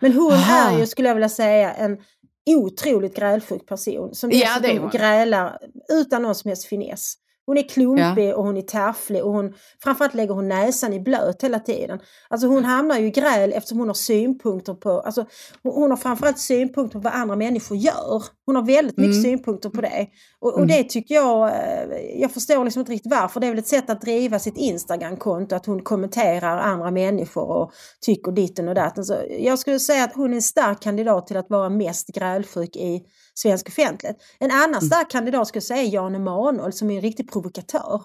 Men 0.00 0.12
hon 0.12 0.32
Aha. 0.32 0.70
är 0.70 0.78
ju, 0.78 0.86
skulle 0.86 1.08
jag 1.08 1.14
vilja 1.14 1.28
säga, 1.28 1.72
en 1.72 1.98
otroligt 2.46 3.16
grälsjuk 3.16 3.66
person 3.66 4.14
som 4.14 4.30
dessutom 4.30 4.90
grälar 4.90 5.58
utan 5.92 6.22
någon 6.22 6.34
som 6.34 6.48
helst 6.48 6.68
finess. 6.68 7.14
Hon 7.48 7.58
är 7.58 7.68
klumpig 7.68 8.34
och 8.34 8.44
hon 8.44 8.56
är 8.56 8.62
tafflig 8.62 9.24
och 9.24 9.32
hon, 9.32 9.54
framförallt 9.82 10.14
lägger 10.14 10.34
hon 10.34 10.48
näsan 10.48 10.92
i 10.92 11.00
blöt 11.00 11.44
hela 11.44 11.58
tiden. 11.60 11.98
Alltså 12.28 12.46
hon 12.46 12.64
hamnar 12.64 12.98
ju 12.98 13.06
i 13.06 13.10
gräl 13.10 13.52
eftersom 13.52 13.78
hon 13.78 13.88
har 13.88 13.94
synpunkter 13.94 14.74
på, 14.74 15.00
alltså 15.00 15.26
hon, 15.62 15.90
har 15.90 15.96
framförallt 15.96 16.38
synpunkter 16.38 16.98
på 16.98 17.02
vad 17.02 17.12
andra 17.12 17.36
människor 17.36 17.76
gör. 17.76 18.22
Hon 18.46 18.56
har 18.56 18.62
väldigt 18.62 18.96
mycket 18.96 19.14
Mm. 19.14 19.22
synpunkter 19.22 19.70
på 19.70 19.80
det. 19.80 20.06
Och, 20.40 20.54
och 20.54 20.66
det 20.66 20.84
tycker 20.84 21.14
jag, 21.14 21.48
eh, 21.48 22.20
jag 22.20 22.30
förstår 22.32 22.64
liksom 22.64 22.80
inte 22.80 22.92
riktigt 22.92 23.12
varför. 23.12 23.40
Det 23.40 23.46
är 23.46 23.50
väl 23.50 23.58
ett 23.58 23.66
sätt 23.66 23.90
att 23.90 24.00
driva 24.00 24.38
sitt 24.38 24.56
Instagram-konto, 24.56 25.54
att 25.54 25.66
hon 25.66 25.82
kommenterar 25.82 26.58
andra 26.58 26.90
människor 26.90 27.48
och 27.50 27.72
tycker 28.00 28.32
ditten 28.32 28.68
och 28.68 28.74
datten. 28.74 29.04
Så 29.04 29.14
jag 29.38 29.58
skulle 29.58 29.78
säga 29.78 30.04
att 30.04 30.14
hon 30.14 30.30
är 30.30 30.36
en 30.36 30.42
stark 30.42 30.82
kandidat 30.82 31.26
till 31.26 31.36
att 31.36 31.50
vara 31.50 31.68
mest 31.68 32.08
grälsjuk 32.08 32.76
i 32.76 33.02
svensk 33.38 33.68
offentlighet. 33.68 34.16
En 34.38 34.50
Mm. 34.50 34.62
annan 34.62 34.82
stark 34.82 35.10
kandidat 35.10 35.48
skulle 35.48 35.62
säga 35.62 35.82
Jan 35.82 36.14
Emanuel 36.14 36.72
som 36.72 36.90
är 36.90 36.94
en 36.94 37.00
riktig 37.00 37.32
provokatör. 37.32 38.02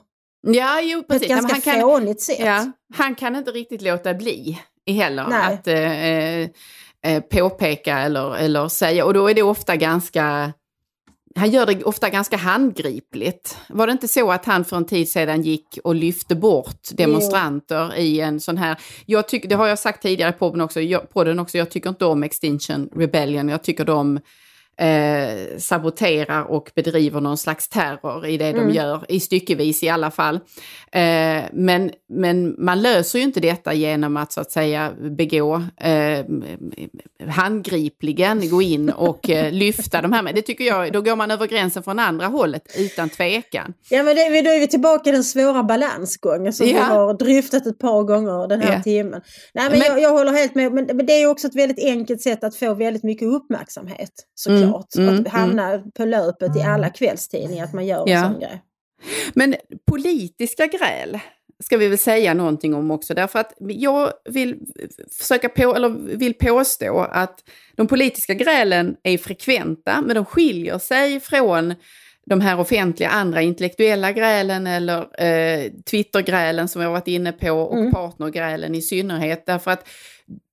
Ja, 0.47 0.81
jo, 0.81 1.03
På 1.03 1.13
ett 1.13 1.21
precis. 1.21 1.29
Nej, 1.29 1.41
men 1.41 1.49
ganska 1.49 1.71
han 1.71 1.79
kan, 1.79 1.89
fånigt 1.89 2.21
sätt. 2.21 2.39
Ja, 2.39 2.71
han 2.93 3.15
kan 3.15 3.35
inte 3.35 3.51
riktigt 3.51 3.81
låta 3.81 4.13
bli 4.13 4.59
heller 4.87 5.27
Nej. 5.29 5.53
att 5.53 5.67
eh, 5.67 6.09
eh, 6.09 6.49
eh, 7.05 7.23
påpeka 7.23 7.99
eller, 7.99 8.35
eller 8.35 8.67
säga. 8.67 9.05
Och 9.05 9.13
då 9.13 9.29
är 9.29 9.33
det 9.33 9.43
ofta 9.43 9.75
ganska 9.75 10.53
han 11.35 11.51
gör 11.51 11.65
det 11.65 11.83
ofta 11.83 12.09
ganska 12.09 12.37
handgripligt. 12.37 13.57
Var 13.69 13.87
det 13.87 13.93
inte 13.93 14.07
så 14.07 14.31
att 14.31 14.45
han 14.45 14.65
för 14.65 14.77
en 14.77 14.85
tid 14.85 15.09
sedan 15.09 15.41
gick 15.41 15.79
och 15.83 15.95
lyfte 15.95 16.35
bort 16.35 16.81
demonstranter 16.91 17.93
jo. 17.95 18.01
i 18.01 18.19
en 18.19 18.39
sån 18.39 18.57
här... 18.57 18.77
Jag 19.05 19.27
tycker, 19.27 19.49
det 19.49 19.55
har 19.55 19.67
jag 19.67 19.79
sagt 19.79 20.01
tidigare 20.01 20.31
på 20.31 20.37
podden 20.37 20.61
också, 20.61 20.81
jag, 20.81 21.09
podden 21.09 21.39
också, 21.39 21.57
jag 21.57 21.69
tycker 21.69 21.89
inte 21.89 22.05
om 22.05 22.23
Extinction 22.23 22.89
Rebellion, 22.95 23.49
jag 23.49 23.63
tycker 23.63 23.85
de 23.85 24.19
eh, 24.77 25.57
saboterar 25.57 26.43
och 26.43 26.71
bedriver 26.75 27.21
någon 27.21 27.37
slags 27.37 27.69
terror 27.69 28.25
i 28.25 28.37
det 28.37 28.47
mm. 28.47 28.67
de 28.67 28.73
gör, 28.73 29.05
i 29.09 29.19
styckevis 29.19 29.83
i 29.83 29.89
alla 29.89 30.11
fall. 30.11 30.35
Eh, 30.91 31.43
men, 31.53 31.91
men 32.09 32.55
man 32.57 32.81
löser 32.81 33.19
ju 33.19 33.25
inte 33.25 33.39
detta 33.39 33.73
genom 33.73 34.17
att 34.17 34.31
så 34.31 34.41
att 34.41 34.51
säga 34.51 34.91
begå 35.17 35.63
eh, 35.77 36.25
handgripligen, 37.27 38.49
gå 38.49 38.61
in 38.61 38.89
och 38.89 39.29
eh, 39.29 39.51
lyfta 39.51 40.01
de 40.01 40.13
här. 40.13 40.33
Det 40.33 40.41
tycker 40.41 40.63
jag, 40.63 40.93
då 40.93 41.01
går 41.01 41.15
man 41.15 41.31
över 41.31 41.47
gränsen 41.47 41.83
från 41.83 41.99
andra 41.99 42.25
hållet 42.25 42.75
utan 42.77 43.09
tvekan. 43.09 43.73
Ja 43.89 44.03
men 44.03 44.15
det, 44.15 44.41
då 44.41 44.49
är 44.49 44.59
vi 44.59 44.67
tillbaka 44.67 45.09
i 45.09 45.13
den 45.13 45.23
svåra 45.23 45.63
balansgången 45.63 46.53
som 46.53 46.67
ja. 46.67 46.73
vi 46.73 46.79
har 46.79 47.13
dryftat 47.13 47.65
ett 47.65 47.79
par 47.79 48.03
gånger 48.03 48.47
den 48.47 48.61
här 48.61 48.73
ja. 48.73 48.83
timmen. 48.83 49.21
Nej 49.53 49.69
men, 49.69 49.79
men 49.79 49.87
jag, 49.87 50.01
jag, 50.01 50.11
håller 50.11 50.31
helt 50.31 50.55
med, 50.55 50.73
men, 50.73 50.85
men 50.85 51.05
det 51.05 51.13
är 51.13 51.27
också 51.27 51.47
ett 51.47 51.55
väldigt 51.55 51.85
enkelt 51.85 52.21
sätt 52.21 52.43
att 52.43 52.55
få 52.55 52.73
väldigt 52.73 53.03
mycket 53.03 53.27
uppmärksamhet 53.27 54.11
såklart. 54.35 54.62
Mm 54.63 54.81
såklart. 54.89 55.09
Mm, 55.09 55.19
att 55.19 55.27
hamna 55.27 55.73
mm. 55.73 55.91
på 55.91 56.05
löpet 56.05 56.55
i 56.55 56.61
alla 56.61 56.89
kvällstidningar 56.89 57.63
att 57.63 57.73
man 57.73 57.85
gör 57.85 58.03
ja. 58.07 58.17
en 58.17 58.31
sån 58.31 58.39
grej. 58.39 58.61
Men 59.33 59.55
politiska 59.91 60.67
gräl 60.67 61.19
ska 61.63 61.77
vi 61.77 61.87
väl 61.87 61.97
säga 61.97 62.33
någonting 62.33 62.73
om 62.73 62.91
också 62.91 63.13
därför 63.13 63.39
att 63.39 63.53
jag 63.59 64.11
vill 64.29 64.59
försöka 65.19 65.49
på, 65.49 65.75
eller 65.75 65.89
vill 66.17 66.33
påstå 66.33 66.99
att 66.99 67.39
de 67.75 67.87
politiska 67.87 68.33
grälen 68.33 68.95
är 69.03 69.17
frekventa 69.17 70.01
men 70.01 70.15
de 70.15 70.25
skiljer 70.25 70.77
sig 70.77 71.19
från 71.19 71.73
de 72.25 72.41
här 72.41 72.59
offentliga 72.59 73.09
andra 73.09 73.41
intellektuella 73.41 74.11
grälen 74.11 74.67
eller 74.67 75.23
eh, 75.23 75.71
Twittergrälen 75.91 76.67
som 76.67 76.81
har 76.81 76.89
varit 76.89 77.07
inne 77.07 77.31
på 77.31 77.51
och 77.51 77.77
mm. 77.77 77.91
partnergrälen 77.91 78.75
i 78.75 78.81
synnerhet. 78.81 79.45
Därför 79.45 79.71
att 79.71 79.87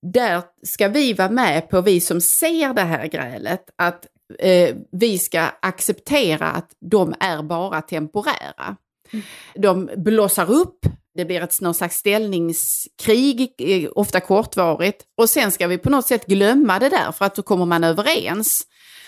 där 0.02 0.42
ska 0.62 0.88
vi 0.88 1.12
vara 1.12 1.30
med 1.30 1.70
på, 1.70 1.80
vi 1.80 2.00
som 2.00 2.20
ser 2.20 2.74
det 2.74 2.82
här 2.82 3.06
grälet, 3.06 3.64
att 3.76 4.06
eh, 4.38 4.76
vi 4.92 5.18
ska 5.18 5.40
acceptera 5.62 6.46
att 6.46 6.70
de 6.80 7.14
är 7.20 7.42
bara 7.42 7.82
temporära. 7.82 8.76
Mm. 9.10 9.24
De 9.54 9.90
blossar 9.96 10.50
upp, 10.50 10.78
det 11.14 11.24
blir 11.24 11.42
ett 11.42 11.60
någon 11.60 11.74
slags 11.74 11.96
ställningskrig, 11.96 13.54
eh, 13.58 13.90
ofta 13.94 14.20
kortvarigt, 14.20 15.04
och 15.16 15.30
sen 15.30 15.52
ska 15.52 15.66
vi 15.66 15.78
på 15.78 15.90
något 15.90 16.06
sätt 16.06 16.26
glömma 16.26 16.78
det 16.78 16.88
där 16.88 17.12
för 17.12 17.24
att 17.24 17.34
då 17.34 17.42
kommer 17.42 17.66
man 17.66 17.84
överens. 17.84 18.66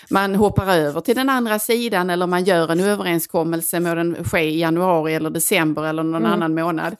Man 0.09 0.35
hoppar 0.35 0.75
över 0.75 1.01
till 1.01 1.15
den 1.15 1.29
andra 1.29 1.59
sidan 1.59 2.09
eller 2.09 2.27
man 2.27 2.43
gör 2.43 2.71
en 2.71 2.79
överenskommelse, 2.79 3.79
må 3.79 3.95
den 3.95 4.23
ske 4.23 4.41
i 4.41 4.59
januari 4.59 5.13
eller 5.13 5.29
december 5.29 5.83
eller 5.83 6.03
någon 6.03 6.15
mm. 6.15 6.31
annan 6.31 6.55
månad. 6.55 6.95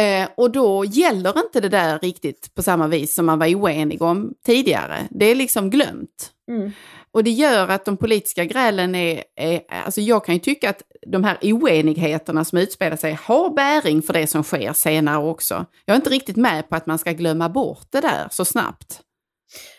Eh, 0.00 0.28
och 0.34 0.50
då 0.50 0.84
gäller 0.84 1.38
inte 1.38 1.60
det 1.60 1.68
där 1.68 1.98
riktigt 1.98 2.54
på 2.54 2.62
samma 2.62 2.88
vis 2.88 3.14
som 3.14 3.26
man 3.26 3.38
var 3.38 3.54
oenig 3.54 4.02
om 4.02 4.34
tidigare. 4.46 5.08
Det 5.10 5.24
är 5.24 5.34
liksom 5.34 5.70
glömt. 5.70 6.30
Mm. 6.50 6.72
Och 7.12 7.24
det 7.24 7.30
gör 7.30 7.68
att 7.68 7.84
de 7.84 7.96
politiska 7.96 8.44
grälen 8.44 8.94
är, 8.94 9.24
är, 9.36 9.60
alltså 9.68 10.00
jag 10.00 10.24
kan 10.24 10.34
ju 10.34 10.38
tycka 10.38 10.70
att 10.70 10.82
de 11.06 11.24
här 11.24 11.38
oenigheterna 11.42 12.44
som 12.44 12.58
utspelar 12.58 12.96
sig 12.96 13.18
har 13.22 13.50
bäring 13.50 14.02
för 14.02 14.12
det 14.12 14.26
som 14.26 14.42
sker 14.42 14.72
senare 14.72 15.18
också. 15.18 15.66
Jag 15.84 15.94
är 15.94 15.96
inte 15.96 16.10
riktigt 16.10 16.36
med 16.36 16.68
på 16.68 16.76
att 16.76 16.86
man 16.86 16.98
ska 16.98 17.12
glömma 17.12 17.48
bort 17.48 17.86
det 17.90 18.00
där 18.00 18.28
så 18.30 18.44
snabbt. 18.44 19.00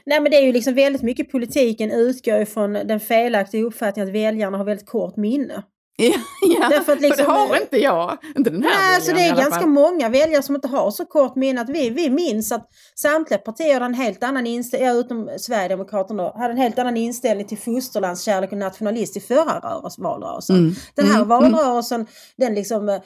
Nej 0.06 0.20
men 0.20 0.32
det 0.32 0.38
är 0.38 0.46
ju 0.46 0.52
liksom 0.52 0.74
väldigt 0.74 1.02
mycket 1.02 1.32
politiken 1.32 1.92
utgår 1.92 2.42
ifrån 2.42 2.74
den 2.74 3.00
felaktiga 3.00 3.64
uppfattningen 3.64 4.10
att 4.10 4.16
väljarna 4.16 4.58
har 4.58 4.66
väldigt 4.66 4.88
kort 4.88 5.16
minne. 5.16 5.64
Ja, 5.98 6.20
ja. 6.42 6.70
Därför 6.70 6.94
att 6.94 7.02
liksom, 7.02 7.26
det 7.26 7.32
har 7.32 7.62
inte 7.62 7.78
jag. 7.78 8.18
Inte 8.38 8.50
den 8.50 8.64
här 8.64 8.70
nej, 8.70 8.96
alltså 8.96 9.14
det 9.14 9.22
är 9.22 9.36
ganska 9.36 9.68
många 9.68 10.10
väljare 10.10 10.44
som 10.44 10.56
inte 10.56 10.68
har 10.68 10.92
så 10.92 11.06
kort 11.06 11.36
minne. 11.36 11.62
Att 11.62 11.70
vi, 11.70 11.90
vi 11.90 12.10
minns 12.10 12.52
att 12.52 12.68
samtliga 12.96 13.38
partier 13.38 13.74
hade 13.74 13.86
en 13.86 13.94
helt 13.94 14.24
annan 14.24 14.48
inställning, 14.48 14.88
ja, 14.88 14.94
utom 14.94 15.30
Sverigedemokraterna 15.38 16.32
hade 16.36 16.54
en 16.54 16.58
helt 16.58 16.80
annan 16.80 16.98
inställning 16.98 17.48
till 17.48 17.58
fosterlandskärlek 17.58 18.52
och 18.52 18.58
nationalist 18.58 19.18
i 19.18 19.20
förra 19.20 19.82
valrörelsen. 19.98 20.56
Mm. 20.56 20.76
Den 20.96 21.06
här 21.06 21.16
mm. 21.16 21.28
valrörelsen, 21.28 22.08
den 22.38 22.56
liksom 22.56 22.90
eh, 22.90 23.02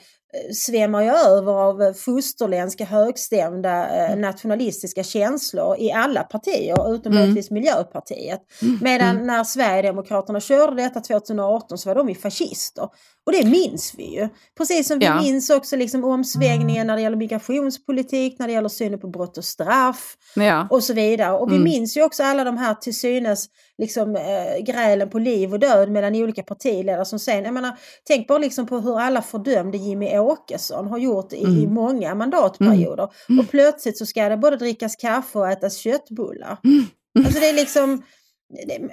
svämmar 0.54 1.02
ju 1.02 1.10
över 1.10 1.52
av 1.52 1.92
fosterländska 1.92 2.84
högstämda 2.84 3.88
eh, 3.88 4.10
mm. 4.10 4.20
nationalistiska 4.20 5.02
känslor 5.02 5.76
i 5.78 5.92
alla 5.92 6.22
partier 6.22 6.94
utom 6.94 7.12
mm. 7.12 7.14
möjligtvis 7.14 7.50
Miljöpartiet. 7.50 8.40
Mm. 8.62 8.78
Medan 8.82 9.10
mm. 9.10 9.26
när 9.26 9.44
Sverigedemokraterna 9.44 10.40
körde 10.40 10.82
detta 10.82 11.00
2018 11.00 11.78
så 11.78 11.88
var 11.88 11.94
de 11.94 12.08
ju 12.08 12.14
fascister. 12.14 12.88
Och 13.26 13.32
det 13.32 13.44
minns 13.44 13.94
vi 13.96 14.14
ju. 14.14 14.28
Precis 14.56 14.88
som 14.88 14.98
vi 14.98 15.04
ja. 15.04 15.22
minns 15.22 15.50
också 15.50 15.76
liksom 15.76 16.04
omsvängningen 16.04 16.86
när 16.86 16.96
det 16.96 17.02
gäller 17.02 17.16
migrationspolitik, 17.16 18.38
när 18.38 18.46
det 18.46 18.52
gäller 18.52 18.68
synen 18.68 19.00
på 19.00 19.08
brott 19.08 19.38
och 19.38 19.44
straff 19.44 20.16
ja. 20.34 20.68
och 20.70 20.84
så 20.84 20.94
vidare. 20.94 21.32
Och 21.32 21.50
vi 21.50 21.56
mm. 21.56 21.64
minns 21.64 21.96
ju 21.96 22.02
också 22.02 22.22
alla 22.22 22.44
de 22.44 22.56
här 22.56 22.74
till 22.74 22.96
synes 22.96 23.46
liksom, 23.78 24.16
äh, 24.16 24.64
grälen 24.64 25.10
på 25.10 25.18
liv 25.18 25.52
och 25.52 25.58
död 25.58 25.90
mellan 25.90 26.14
olika 26.14 26.42
partiledare 26.42 27.04
som 27.04 27.18
sen, 27.18 27.44
jag 27.44 27.54
menar, 27.54 27.78
tänk 28.04 28.28
bara 28.28 28.38
liksom 28.38 28.66
på 28.66 28.78
hur 28.78 29.00
alla 29.00 29.22
fördömde 29.22 29.78
Jimmy 29.78 30.18
Åkesson 30.18 30.86
har 30.86 30.98
gjort 30.98 31.32
i, 31.32 31.44
mm. 31.44 31.58
i 31.58 31.66
många 31.66 32.14
mandatperioder. 32.14 33.08
Mm. 33.28 33.40
Och 33.40 33.50
plötsligt 33.50 33.98
så 33.98 34.06
ska 34.06 34.28
det 34.28 34.36
både 34.36 34.56
drickas 34.56 34.96
kaffe 34.96 35.38
och 35.38 35.48
ätas 35.48 35.76
köttbullar. 35.76 36.58
Mm. 36.64 36.86
Alltså 37.26 37.40
det 37.40 37.48
är 37.48 37.54
liksom 37.54 38.02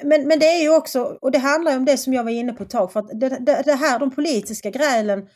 men, 0.04 0.28
men 0.28 0.40
det 0.40 0.46
är 0.46 0.62
ju 0.62 0.76
också, 0.76 1.18
och 1.22 1.32
det 1.32 1.38
handlar 1.38 1.78
om 1.78 1.86
det 1.86 1.98
som 1.98 2.14
jag 2.14 2.24
var 2.24 2.32
inne 2.32 2.54
på 2.54 2.64
ett 2.64 2.70
tag, 2.70 2.92
för 2.94 3.00
att 3.00 3.20
det, 3.20 3.30
det, 3.30 3.62
det 3.66 3.76
här, 3.76 4.00
de 4.00 4.12
politiska 4.12 4.70
grälen 4.70 5.28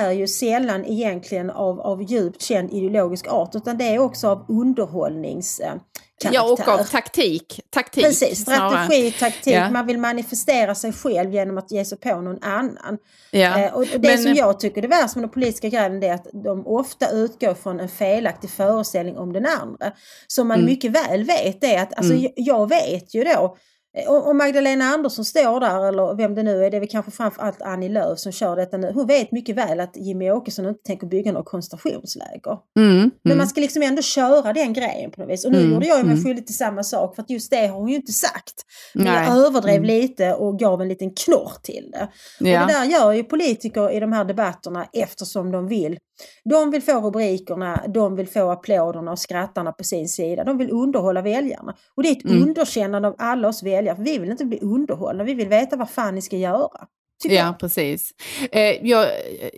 är 0.00 0.10
ju 0.10 0.26
sällan 0.26 0.84
egentligen 0.84 1.50
av, 1.50 1.80
av 1.80 2.02
djupt 2.02 2.42
känd 2.42 2.72
ideologisk 2.72 3.26
art 3.28 3.54
utan 3.54 3.78
det 3.78 3.84
är 3.84 3.98
också 3.98 4.28
av 4.28 4.46
underhållnings 4.48 5.60
eh, 5.60 5.74
karaktär. 6.20 6.44
Ja, 6.44 6.52
och 6.52 6.80
av 6.80 6.84
taktik. 6.84 7.60
taktik 7.70 8.04
Precis, 8.04 8.40
strategi, 8.40 9.12
taktik. 9.12 9.54
Ja. 9.54 9.70
Man 9.70 9.86
vill 9.86 9.98
manifestera 9.98 10.74
sig 10.74 10.92
själv 10.92 11.34
genom 11.34 11.58
att 11.58 11.70
ge 11.70 11.84
sig 11.84 11.98
på 11.98 12.20
någon 12.20 12.42
annan. 12.42 12.98
Ja. 13.30 13.58
Eh, 13.58 13.74
och 13.74 13.84
det 13.86 13.98
Men, 13.98 14.18
som 14.18 14.34
jag 14.34 14.60
tycker 14.60 14.82
är 14.82 14.88
värst 14.88 15.16
med 15.16 15.22
den 15.22 15.30
politiska 15.30 15.68
grejen 15.68 16.02
är 16.02 16.14
att 16.14 16.26
de 16.32 16.66
ofta 16.66 17.10
utgår 17.10 17.54
från 17.54 17.80
en 17.80 17.88
felaktig 17.88 18.50
föreställning 18.50 19.18
om 19.18 19.32
den 19.32 19.46
andra. 19.46 19.92
Som 20.26 20.48
man 20.48 20.58
mm. 20.58 20.66
mycket 20.66 20.90
väl 20.90 21.24
vet 21.24 21.64
är 21.64 21.82
att, 21.82 21.94
alltså 21.94 22.12
mm. 22.12 22.32
jag 22.36 22.68
vet 22.68 23.14
ju 23.14 23.24
då 23.24 23.56
Eh, 23.96 24.10
om 24.10 24.36
Magdalena 24.36 24.84
Andersson 24.84 25.24
står 25.24 25.60
där, 25.60 25.88
eller 25.88 26.16
vem 26.16 26.34
det 26.34 26.42
nu 26.42 26.64
är, 26.64 26.70
det 26.70 26.76
är 26.76 26.80
väl 26.80 26.88
kanske 26.88 27.10
framförallt 27.10 27.62
Annie 27.62 27.88
Lööf 27.88 28.18
som 28.18 28.32
kör 28.32 28.56
detta 28.56 28.76
nu. 28.76 28.92
Hon 28.94 29.06
vet 29.06 29.32
mycket 29.32 29.56
väl 29.56 29.80
att 29.80 29.96
Jimmy 29.96 30.30
Åkesson 30.30 30.68
inte 30.68 30.82
tänker 30.82 31.06
bygga 31.06 31.32
något 31.32 31.46
koncentrationsläger. 31.46 32.58
Mm, 32.78 32.96
mm. 32.96 33.10
Men 33.22 33.36
man 33.36 33.46
ska 33.46 33.60
liksom 33.60 33.82
ändå 33.82 34.02
köra 34.02 34.52
den 34.52 34.72
grejen 34.72 35.10
på 35.10 35.20
något 35.20 35.30
vis. 35.30 35.44
Och 35.44 35.52
nu 35.52 35.58
mm, 35.58 35.72
gjorde 35.72 35.86
jag 35.86 36.06
mig 36.06 36.12
mm. 36.12 36.24
skyldig 36.24 36.46
till 36.46 36.56
samma 36.56 36.82
sak, 36.82 37.14
för 37.14 37.22
att 37.22 37.30
just 37.30 37.50
det 37.50 37.66
har 37.66 37.78
hon 37.78 37.88
ju 37.88 37.96
inte 37.96 38.12
sagt. 38.12 38.54
Men 38.94 39.04
Nej. 39.04 39.28
jag 39.28 39.36
överdrev 39.36 39.74
mm. 39.74 39.86
lite 39.86 40.34
och 40.34 40.58
gav 40.58 40.82
en 40.82 40.88
liten 40.88 41.10
knorr 41.10 41.52
till 41.62 41.90
det. 41.92 42.08
Ja. 42.40 42.62
Och 42.62 42.68
det 42.68 42.72
där 42.72 42.84
gör 42.84 43.12
ju 43.12 43.24
politiker 43.24 43.90
i 43.90 44.00
de 44.00 44.12
här 44.12 44.24
debatterna 44.24 44.86
eftersom 44.92 45.52
de 45.52 45.68
vill 45.68 45.98
de 46.44 46.70
vill 46.70 46.82
få 46.82 47.00
rubrikerna, 47.00 47.84
de 47.88 48.16
vill 48.16 48.28
få 48.28 48.50
applåderna 48.50 49.12
och 49.12 49.18
skrattarna 49.18 49.72
på 49.72 49.84
sin 49.84 50.08
sida. 50.08 50.44
De 50.44 50.58
vill 50.58 50.70
underhålla 50.70 51.22
väljarna. 51.22 51.76
Och 51.94 52.02
det 52.02 52.08
är 52.08 52.16
ett 52.16 52.24
mm. 52.24 52.42
underkännande 52.42 53.08
av 53.08 53.14
alla 53.18 53.48
oss 53.48 53.62
väljare. 53.62 53.96
Vi 54.00 54.18
vill 54.18 54.30
inte 54.30 54.44
bli 54.44 54.58
underhållna, 54.62 55.24
vi 55.24 55.34
vill 55.34 55.48
veta 55.48 55.76
vad 55.76 55.90
fan 55.90 56.14
ni 56.14 56.22
ska 56.22 56.36
göra. 56.36 56.88
Ja, 57.24 57.32
jag. 57.32 57.58
precis. 57.58 58.10
Eh, 58.52 58.86
jag, 58.86 59.06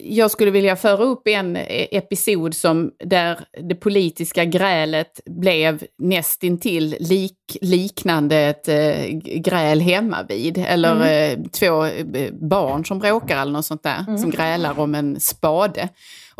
jag, 0.04 0.30
skulle 0.30 0.50
vilja 0.50 0.76
föra 0.76 1.04
upp 1.04 1.28
en 1.28 1.56
episod 1.70 2.54
som 2.54 2.90
där 3.04 3.40
det 3.68 3.74
politiska 3.74 4.44
grälet 4.44 5.20
blev 5.26 5.84
nästintill 5.98 6.96
lik, 7.00 7.58
liknande 7.60 8.36
ett 8.36 8.68
eh, 8.68 9.06
gräl 9.40 9.80
hemma 9.80 10.22
vid. 10.28 10.58
Eller 10.58 10.92
mm. 10.92 11.40
eh, 11.40 11.50
två 11.50 11.86
barn 12.48 12.84
som 12.84 12.98
bråkar 12.98 13.42
eller 13.42 13.52
något 13.52 13.66
sånt 13.66 13.82
där, 13.82 14.04
mm. 14.08 14.18
som 14.18 14.30
grälar 14.30 14.78
om 14.80 14.94
en 14.94 15.20
spade. 15.20 15.88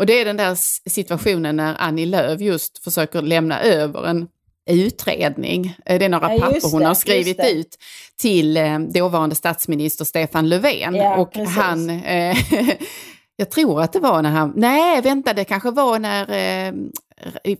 Och 0.00 0.06
det 0.06 0.20
är 0.20 0.24
den 0.24 0.36
där 0.36 0.56
situationen 0.90 1.56
när 1.56 1.76
Annie 1.78 2.06
Lööf 2.06 2.40
just 2.40 2.84
försöker 2.84 3.22
lämna 3.22 3.60
över 3.60 4.06
en 4.06 4.28
utredning. 4.70 5.76
Eh, 5.86 5.98
det 5.98 6.04
är 6.04 6.08
några 6.08 6.34
ja, 6.34 6.40
papper 6.40 6.70
hon 6.70 6.80
det, 6.80 6.86
har 6.86 6.94
skrivit 6.94 7.40
ut 7.44 7.78
till 8.20 8.56
eh, 8.56 8.78
dåvarande 8.78 9.34
statsminister 9.34 10.04
Stefan 10.04 10.48
Löfven. 10.48 10.94
Ja, 10.94 11.16
och 11.16 11.32
precis. 11.32 11.56
han, 11.56 11.90
eh, 11.90 12.36
jag 13.36 13.50
tror 13.50 13.82
att 13.82 13.92
det 13.92 14.00
var 14.00 14.22
när 14.22 14.30
han, 14.30 14.52
nej 14.56 15.02
vänta 15.02 15.32
det 15.32 15.44
kanske 15.44 15.70
var 15.70 15.98
när, 15.98 16.22
eh, 16.22 16.72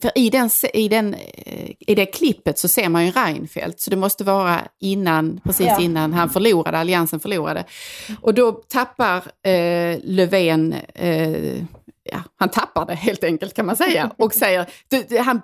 för 0.03 0.19
i, 0.19 0.31
den, 0.31 0.51
i, 0.75 0.89
den, 0.89 1.15
eh, 1.15 1.71
i 1.79 1.95
det 1.95 2.07
klippet 2.07 2.59
så 2.59 2.69
ser 2.69 2.89
man 2.89 3.07
ju 3.07 3.13
Reinfeldt, 3.13 3.81
så 3.81 3.91
det 3.91 3.97
måste 3.97 4.25
vara 4.25 4.61
innan, 4.81 5.41
precis 5.45 5.67
ja. 5.67 5.81
innan 5.81 6.13
han 6.13 6.31
förlorade, 6.31 6.79
alliansen 6.79 7.21
förlorade. 7.21 7.65
Och 8.21 8.35
då 8.35 8.53
tappar 8.53 9.17
eh, 9.51 9.99
Löfven 10.03 10.75
ja, 12.13 12.23
han 12.37 12.49
tappar 12.49 12.87
det 12.87 12.95
helt 12.95 13.25
enkelt 13.25 13.55
kan 13.55 13.67
man 13.67 13.77
säga 13.77 14.11
och 14.19 14.35
säger, 14.35 14.67
du, 14.89 15.03
du, 15.09 15.19
han 15.19 15.43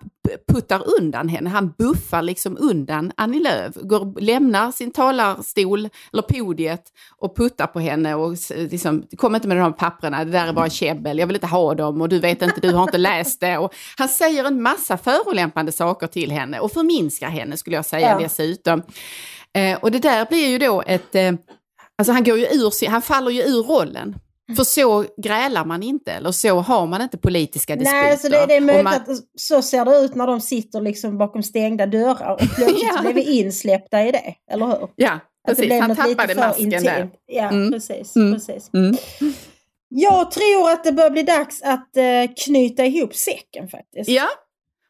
puttar 0.49 0.83
undan 1.01 1.29
henne, 1.29 1.51
han 1.51 1.75
buffar 1.79 2.23
liksom 2.23 2.57
undan 2.61 3.13
Annie 3.17 3.41
Lööf, 3.41 3.75
går, 3.75 4.21
lämnar 4.21 4.73
sin 4.73 4.93
talarstol 4.93 5.89
eller 6.13 6.23
podiet 6.23 6.83
och 7.19 7.37
puttar 7.37 7.67
på 7.67 7.81
henne 7.81 8.15
och 8.15 8.37
liksom, 8.57 9.07
kom 9.17 9.35
inte 9.35 9.49
med 9.49 9.57
de 9.57 9.61
här 9.61 9.71
papperna, 9.71 10.25
det 10.25 10.31
där 10.31 10.47
är 10.47 10.53
bara 10.53 10.71
käbbel, 10.71 11.19
jag 11.19 11.27
vill 11.27 11.37
inte 11.37 11.47
ha 11.47 11.75
dem 11.75 12.01
och 12.01 12.09
du 12.09 12.19
vet 12.19 12.43
inte, 12.43 12.61
du 12.61 12.73
har 12.73 12.83
inte 12.83 12.99
läst 12.99 13.41
det. 13.41 13.59
Och 13.59 13.75
han 13.97 14.09
säger 14.09 14.45
en 14.45 14.63
massa 14.63 14.97
förolämpande 14.97 15.73
saker 15.73 16.07
till 16.07 16.33
henne 16.33 16.61
och 16.61 16.73
förminskar 16.73 17.29
henne 17.29 17.57
skulle 17.57 17.77
jag 17.77 17.87
säga 17.87 18.11
ja. 18.11 18.19
dessutom. 18.19 18.83
Eh, 19.53 19.79
och 19.79 19.91
det 19.91 19.99
där 19.99 20.27
blir 20.27 20.49
ju 20.49 20.59
då 20.59 20.83
ett, 20.87 21.15
eh, 21.15 21.33
alltså 21.99 22.13
han 22.13 22.25
går 22.25 22.39
ju 22.39 22.45
ur, 22.45 22.89
han 22.89 23.03
faller 23.03 23.31
ju 23.31 23.43
ur 23.43 23.63
rollen. 23.63 24.19
För 24.57 24.65
så 24.65 25.05
grälar 25.17 25.65
man 25.65 25.83
inte, 25.83 26.13
eller 26.13 26.33
så 26.33 26.59
har 26.59 26.87
man 26.87 27.03
inte 27.03 27.19
politiska 27.19 27.77
disputer. 27.77 28.03
Nej, 28.03 28.19
så 28.19 28.29
det, 28.29 28.47
det 28.47 28.57
är 28.57 28.61
möjligt 28.61 28.85
man... 28.85 28.95
att 28.95 29.09
så 29.37 29.63
ser 29.63 29.85
det 29.85 29.99
ut 29.99 30.15
när 30.15 30.27
de 30.27 30.41
sitter 30.41 30.81
liksom 30.81 31.19
bakom 31.19 31.43
stängda 31.43 31.87
dörrar 31.87 32.33
och 32.33 32.39
plötsligt 32.57 32.91
ja. 32.95 33.01
blir 33.01 33.15
vi 33.15 33.39
insläppta 33.39 34.03
i 34.03 34.13
det, 34.13 34.35
eller 34.51 34.67
hur? 34.67 34.89
Ja, 34.97 35.21
precis. 35.47 35.81
Han 35.81 35.97
tappade 35.97 36.35
masken 36.35 36.71
där. 36.71 37.11
Ja, 37.27 37.49
mm. 37.49 37.73
precis. 37.73 38.17
Mm. 38.17 38.35
precis. 38.35 38.71
Mm. 38.75 38.97
Jag 39.89 40.31
tror 40.31 40.71
att 40.71 40.85
det 40.85 40.93
börjar 40.93 41.11
bli 41.11 41.23
dags 41.23 41.63
att 41.63 41.97
eh, 41.97 42.05
knyta 42.45 42.85
ihop 42.85 43.15
säcken 43.15 43.69
faktiskt. 43.69 44.11
Ja. 44.11 44.29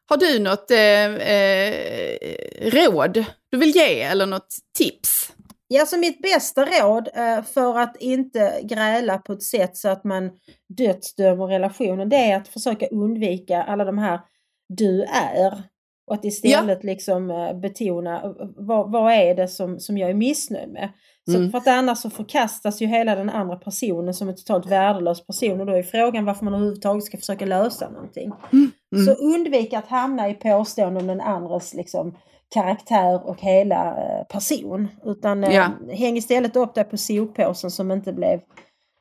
Har 0.08 0.16
du 0.16 0.38
något 0.38 0.70
eh, 0.70 0.78
eh, 0.78 2.18
råd 2.60 3.24
du 3.50 3.58
vill 3.58 3.70
ge 3.70 4.02
eller 4.02 4.26
något 4.26 4.56
tips? 4.78 5.32
Ja, 5.68 5.86
så 5.86 5.98
mitt 5.98 6.22
bästa 6.22 6.64
råd 6.64 7.08
eh, 7.14 7.42
för 7.42 7.78
att 7.78 7.96
inte 7.96 8.60
gräla 8.62 9.18
på 9.18 9.32
ett 9.32 9.42
sätt 9.42 9.76
så 9.76 9.88
att 9.88 10.04
man 10.04 10.30
dödsdömer 10.68 11.46
relationen, 11.46 12.08
det 12.08 12.16
är 12.16 12.36
att 12.36 12.48
försöka 12.48 12.86
undvika 12.86 13.62
alla 13.62 13.84
de 13.84 13.98
här 13.98 14.20
du 14.68 15.02
är. 15.02 15.62
Och 16.06 16.14
att 16.14 16.24
istället 16.24 16.78
ja. 16.82 16.86
liksom 16.90 17.30
eh, 17.30 17.60
betona 17.60 18.22
eh, 18.22 18.32
vad, 18.56 18.92
vad 18.92 19.12
är 19.12 19.34
det 19.34 19.48
som, 19.48 19.80
som 19.80 19.98
jag 19.98 20.10
är 20.10 20.14
missnöjd 20.14 20.68
med. 20.68 20.88
Så 21.30 21.36
mm. 21.36 21.50
För 21.50 21.58
att 21.58 21.66
annars 21.66 21.98
så 21.98 22.10
förkastas 22.10 22.82
ju 22.82 22.86
hela 22.86 23.14
den 23.14 23.30
andra 23.30 23.56
personen 23.56 24.14
som 24.14 24.28
en 24.28 24.36
totalt 24.36 24.66
värdelös 24.66 25.26
person 25.26 25.60
och 25.60 25.66
då 25.66 25.72
är 25.72 25.82
frågan 25.82 26.24
varför 26.24 26.44
man 26.44 26.54
överhuvudtaget 26.54 27.04
ska 27.04 27.18
försöka 27.18 27.46
lösa 27.46 27.90
någonting. 27.90 28.32
Mm. 28.52 28.70
Mm. 28.94 29.04
Så 29.06 29.12
undvik 29.12 29.72
att 29.72 29.86
hamna 29.86 30.30
i 30.30 30.34
påståenden 30.34 31.02
om 31.02 31.06
den 31.06 31.20
andres 31.20 31.74
liksom, 31.74 32.16
karaktär 32.54 33.26
och 33.26 33.40
hela 33.40 33.86
eh, 33.86 34.24
person. 34.24 34.88
Utan 35.04 35.44
eh, 35.44 35.54
ja. 35.54 35.70
häng 35.92 36.16
istället 36.16 36.56
upp 36.56 36.74
dig 36.74 36.84
på 36.84 36.96
soppåsen 36.96 37.70
som 37.70 37.90
inte 37.90 38.12
blev 38.12 38.40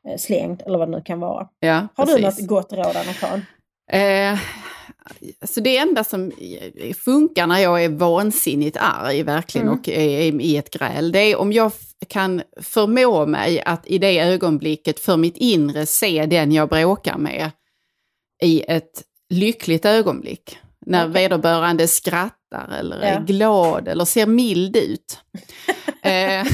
eh, 0.08 0.18
slängd 0.18 0.64
eller 0.66 0.78
vad 0.78 0.88
det 0.88 0.98
nu 0.98 1.02
kan 1.02 1.20
vara. 1.20 1.48
Ja, 1.60 1.88
Har 1.96 2.06
precis. 2.06 2.22
du 2.22 2.22
något 2.22 2.48
gott 2.48 2.74
råd 2.74 2.96
Anna 2.96 3.44
eh, 3.92 4.40
så 5.44 5.62
det 5.62 5.78
enda 5.78 6.04
som 6.04 6.32
funkar 7.06 7.48
när 7.48 7.60
jag 7.60 7.84
är 7.84 7.90
vansinnigt 7.90 8.78
arg 8.80 9.24
verkligen 9.24 9.68
mm. 9.68 9.80
och 9.80 9.90
är 9.90 10.42
i 10.42 10.58
ett 10.58 10.70
gräl, 10.70 11.12
det 11.12 11.20
är 11.20 11.36
om 11.36 11.54
jag 11.54 11.72
kan 12.08 12.42
förmå 12.62 13.26
mig 13.26 13.62
att 13.62 13.88
i 13.88 13.98
det 13.98 14.20
ögonblicket 14.20 15.00
för 15.00 15.18
mitt 15.18 15.38
inre 15.38 15.86
se 15.86 16.26
den 16.26 16.52
jag 16.52 16.70
bråkar 16.70 17.18
med 17.18 17.52
i 18.44 18.64
ett 18.68 19.04
lyckligt 19.30 19.86
ögonblick. 19.86 20.58
När 20.86 21.10
okay. 21.10 21.22
vederbörande 21.22 21.88
skrattar 21.88 22.36
eller 22.80 23.02
ja. 23.02 23.04
är 23.04 23.20
glad 23.20 23.88
eller 23.88 24.06
ser 24.06 24.26
mild 24.26 24.76
ut. 24.76 25.20
Eh, 26.06 26.46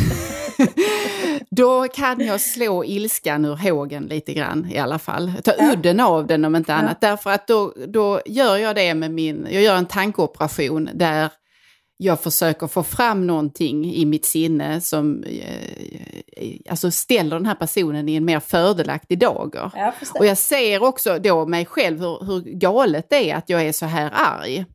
då 1.51 1.87
kan 1.87 2.19
jag 2.19 2.41
slå 2.41 2.85
ilskan 2.85 3.45
ur 3.45 3.55
hågen 3.55 4.03
lite 4.03 4.33
grann 4.33 4.71
i 4.71 4.77
alla 4.77 4.99
fall. 4.99 5.33
Ta 5.43 5.51
ja. 5.57 5.71
udden 5.73 5.99
av 5.99 6.27
den 6.27 6.45
om 6.45 6.55
inte 6.55 6.73
annat. 6.73 6.97
Ja. 7.01 7.09
Därför 7.09 7.29
att 7.29 7.47
då, 7.47 7.73
då 7.87 8.21
gör 8.25 8.57
jag 8.57 8.75
det 8.75 8.93
med 8.93 9.11
min, 9.11 9.47
jag 9.51 9.61
gör 9.63 9.75
en 9.75 9.85
tankeoperation 9.85 10.89
där 10.93 11.29
jag 12.03 12.19
försöker 12.19 12.67
få 12.67 12.83
fram 12.83 13.27
någonting 13.27 13.93
i 13.93 14.05
mitt 14.05 14.25
sinne 14.25 14.81
som 14.81 15.23
eh, 15.23 16.55
alltså 16.69 16.91
ställer 16.91 17.35
den 17.35 17.45
här 17.45 17.55
personen 17.55 18.09
i 18.09 18.15
en 18.15 18.25
mer 18.25 18.39
fördelaktig 18.39 19.19
dager. 19.19 19.71
Och 20.13 20.25
jag 20.25 20.37
ser 20.37 20.83
också 20.83 21.19
då 21.19 21.45
mig 21.45 21.65
själv 21.65 21.99
hur, 21.99 22.25
hur 22.25 22.41
galet 22.41 23.09
det 23.09 23.31
är 23.31 23.35
att 23.35 23.49
jag 23.49 23.61
är 23.61 23.71
så 23.71 23.85
här 23.85 24.11
arg. 24.13 24.65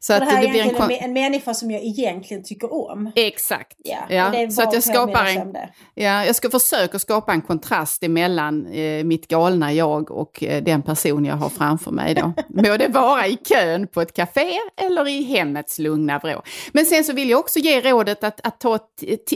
Så 0.00 0.12
att 0.12 0.20
det 0.20 0.26
här 0.26 0.42
det 0.42 0.48
blir 0.48 0.80
en, 0.80 0.90
en 0.90 1.12
människa 1.12 1.54
som 1.54 1.70
jag 1.70 1.82
egentligen 1.82 2.44
tycker 2.44 2.74
om. 2.74 3.12
Exakt. 3.16 3.76
Ja, 3.84 3.98
ja. 4.08 4.50
Så 4.50 4.62
att 4.62 4.74
jag 4.74 4.82
skapar 4.82 5.24
en, 5.24 5.56
ja, 5.94 6.24
jag 6.24 6.36
ska 6.36 6.50
försöka 6.50 6.98
skapa 6.98 7.32
en 7.32 7.42
kontrast 7.42 8.02
emellan 8.02 8.66
eh, 8.66 9.04
mitt 9.04 9.28
galna 9.28 9.72
jag 9.72 10.10
och 10.10 10.42
eh, 10.42 10.62
den 10.62 10.82
person 10.82 11.24
jag 11.24 11.34
har 11.34 11.48
framför 11.48 11.90
mig 11.90 12.14
då. 12.14 12.32
Må 12.62 12.76
det 12.76 12.88
vara 12.88 13.26
i 13.26 13.36
kön 13.36 13.86
på 13.86 14.00
ett 14.00 14.14
café 14.14 14.52
eller 14.76 15.08
i 15.08 15.22
hemmets 15.22 15.78
lugna 15.78 16.18
vrå. 16.18 16.42
Men 16.72 16.84
sen 16.84 17.04
så 17.04 17.12
vill 17.12 17.30
jag 17.30 17.40
också 17.40 17.58
ge 17.58 17.80
rådet 17.80 18.24
att, 18.24 18.46
att 18.46 18.60
ta, 18.60 18.78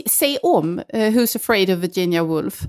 se 0.05 0.37
om 0.37 0.79
eh, 0.87 0.99
Who's 0.99 1.35
Afraid 1.35 1.69
of 1.69 1.77
Virginia 1.77 2.23
Woolf. 2.23 2.61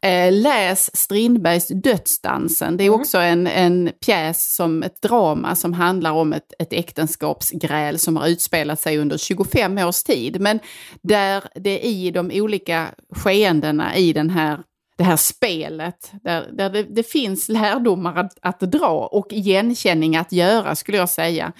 Eh, 0.00 0.32
läs 0.32 0.96
Strindbergs 0.96 1.68
Dödsdansen. 1.68 2.76
Det 2.76 2.84
är 2.84 2.88
mm. 2.88 3.00
också 3.00 3.18
en, 3.18 3.46
en 3.46 3.90
pjäs 4.06 4.54
som 4.54 4.82
ett 4.82 5.02
drama 5.02 5.54
som 5.54 5.72
handlar 5.72 6.12
om 6.12 6.32
ett, 6.32 6.52
ett 6.58 6.72
äktenskapsgräl 6.78 7.98
som 7.98 8.16
har 8.16 8.28
utspelat 8.28 8.80
sig 8.80 8.98
under 8.98 9.18
25 9.18 9.78
års 9.78 10.02
tid. 10.02 10.40
Men 10.40 10.60
där 11.02 11.44
det 11.54 11.80
i 11.80 12.10
de 12.10 12.30
olika 12.34 12.88
skeendena 13.10 13.96
i 13.96 14.12
den 14.12 14.30
här 14.30 14.58
det 14.98 15.04
här 15.04 15.16
spelet, 15.16 16.12
där, 16.22 16.50
där 16.52 16.70
det, 16.70 16.82
det 16.82 17.02
finns 17.02 17.48
lärdomar 17.48 18.16
att, 18.16 18.38
att, 18.42 18.60
dra 18.60 19.08
och 19.12 19.32
igenkänning 19.32 20.16
att 20.16 20.32
göra 20.32 20.74
skulle 20.74 20.98
jag 20.98 21.08
säga. 21.08 21.52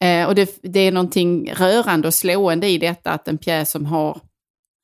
Eh, 0.00 0.26
och 0.26 0.34
det, 0.34 0.58
det 0.62 0.80
är 0.80 0.92
någonting 0.92 1.52
rörande 1.52 2.08
och 2.08 2.14
slående 2.14 2.68
i 2.68 2.78
detta 2.78 3.10
att 3.10 3.28
en 3.28 3.38
pjäs 3.38 3.70
som 3.70 3.86
har 3.86 4.20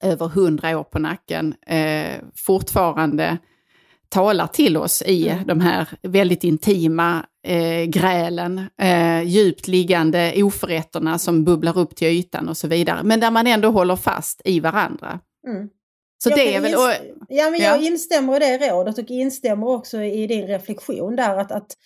över 0.03 0.29
hundra 0.29 0.79
år 0.79 0.85
på 0.85 0.99
nacken 0.99 1.55
eh, 1.67 2.21
fortfarande 2.35 3.39
talar 4.09 4.47
till 4.47 4.77
oss 4.77 5.03
i 5.03 5.29
mm. 5.29 5.47
de 5.47 5.61
här 5.61 5.89
väldigt 6.03 6.45
intima 6.45 7.27
eh, 7.47 7.85
grälen, 7.85 8.61
eh, 8.83 9.23
djupt 9.23 9.69
liggande 9.69 10.43
oförrätterna 10.43 11.19
som 11.19 11.45
bubblar 11.45 11.79
upp 11.79 11.97
till 11.97 12.09
ytan 12.09 12.49
och 12.49 12.57
så 12.57 12.69
vidare. 12.69 13.03
Men 13.03 13.21
där 13.21 13.31
man 13.31 13.47
ändå 13.47 13.71
håller 13.71 13.97
fast 13.97 14.43
i 14.45 14.61
varandra. 14.61 15.21
Mm. 15.47 15.69
Så 16.19 16.31
jag 16.31 16.39
det 16.39 16.55
är 16.55 16.61
väl... 16.61 16.75
Och, 16.75 17.17
ja, 17.29 17.51
men 17.51 17.61
jag 17.61 17.83
ja. 17.83 17.87
instämmer 17.87 18.37
i 18.37 18.39
det 18.39 18.71
rådet 18.71 18.99
och 18.99 19.11
instämmer 19.11 19.69
också 19.69 20.03
i 20.03 20.27
din 20.27 20.47
reflektion 20.47 21.17
där 21.17 21.37
att, 21.37 21.53
att 21.53 21.77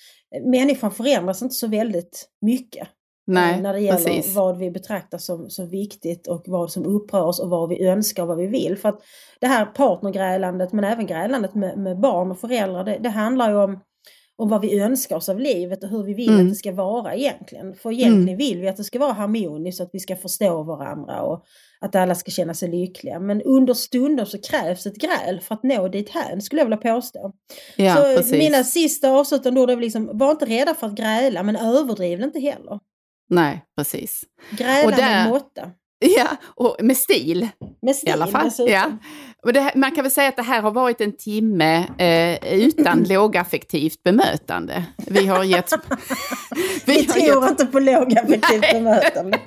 människan 0.45 0.91
förändras 0.91 1.43
inte 1.43 1.55
så 1.55 1.66
väldigt 1.66 2.29
mycket. 2.41 2.89
Nej, 3.27 3.61
när 3.61 3.73
det 3.73 3.81
gäller 3.81 4.05
precis. 4.05 4.35
vad 4.35 4.59
vi 4.59 4.71
betraktar 4.71 5.18
som, 5.18 5.51
som 5.51 5.68
viktigt 5.68 6.27
och 6.27 6.43
vad 6.47 6.73
som 6.73 6.85
upprör 6.85 7.23
oss 7.23 7.41
och 7.41 7.51
vad 7.51 7.68
vi 7.68 7.87
önskar 7.87 8.23
och 8.23 8.29
vad 8.29 8.39
vi 8.39 8.47
vill. 8.47 8.79
För 8.79 8.89
att 8.89 9.01
det 9.41 9.47
här 9.47 9.66
partnergrälandet 9.66 10.73
men 10.73 10.85
även 10.85 11.07
grälandet 11.07 11.55
med, 11.55 11.79
med 11.79 12.01
barn 12.01 12.31
och 12.31 12.41
föräldrar 12.41 12.85
det, 12.85 12.99
det 13.03 13.09
handlar 13.09 13.51
ju 13.51 13.57
om 13.57 13.81
om 14.41 14.49
vad 14.49 14.61
vi 14.61 14.81
önskar 14.81 15.16
oss 15.16 15.29
av 15.29 15.41
livet 15.41 15.85
och 15.85 15.91
hur 15.91 16.03
vi 16.03 16.14
vill 16.14 16.29
mm. 16.29 16.41
att 16.41 16.53
det 16.53 16.57
ska 16.57 16.73
vara 16.73 17.14
egentligen. 17.14 17.75
För 17.75 17.93
egentligen 17.93 18.23
mm. 18.23 18.37
vill 18.37 18.61
vi 18.61 18.68
att 18.68 18.77
det 18.77 18.85
ska 18.85 18.99
vara 18.99 19.12
harmoniskt, 19.12 19.81
att 19.81 19.91
vi 19.93 19.99
ska 19.99 20.16
förstå 20.16 20.62
varandra 20.62 21.23
och 21.23 21.45
att 21.81 21.95
alla 21.95 22.14
ska 22.14 22.31
känna 22.31 22.55
sig 22.55 22.71
lyckliga. 22.71 23.21
Men 23.21 23.43
under 23.43 23.75
stunder 23.75 24.25
så 24.25 24.39
krävs 24.41 24.87
ett 24.87 24.97
gräl 24.97 25.41
för 25.41 25.55
att 25.55 25.62
nå 25.62 25.89
dit 25.89 26.11
här 26.11 26.41
skulle 26.41 26.61
jag 26.61 26.66
vilja 26.66 26.95
påstå. 26.95 27.33
Ja, 27.77 27.97
så 27.97 28.03
precis. 28.03 28.33
mina 28.33 28.64
sista 28.64 29.11
avslutande 29.11 29.61
ord 29.61 29.71
är 29.71 29.77
liksom, 29.77 30.11
var 30.12 30.31
inte 30.31 30.47
rädda 30.47 30.75
för 30.75 30.87
att 30.87 30.95
gräla 30.95 31.43
men 31.43 31.57
överdriv 31.57 32.21
inte 32.21 32.41
heller. 32.41 32.79
Nej, 33.31 33.64
precis. 33.76 34.24
Gräla 34.51 34.85
och 34.85 34.91
där, 34.91 35.22
med 35.22 35.28
måtta. 35.28 35.70
Ja, 36.16 36.28
och 36.45 36.76
med 36.81 36.97
stil. 36.97 37.49
Med 37.83 37.97
stil 37.97 38.09
i 38.09 38.12
alla 38.12 38.26
fall. 38.26 38.51
Ja. 38.59 38.91
Och 39.43 39.53
det, 39.53 39.72
man 39.74 39.91
kan 39.91 40.05
väl 40.05 40.11
säga 40.11 40.28
att 40.28 40.37
det 40.37 40.43
här 40.43 40.62
har 40.62 40.70
varit 40.70 41.01
en 41.01 41.16
timme 41.16 41.87
eh, 41.99 42.55
utan 42.55 43.03
lågaffektivt 43.09 44.03
bemötande. 44.03 44.85
Vi 45.07 45.26
har 45.26 45.45
gett... 45.45 45.72
vi, 46.85 46.97
vi 46.97 47.05
tror 47.05 47.43
gett... 47.43 47.51
inte 47.51 47.66
på 47.66 47.81
lågaffektivt 47.81 48.72
bemötande. 48.72 49.39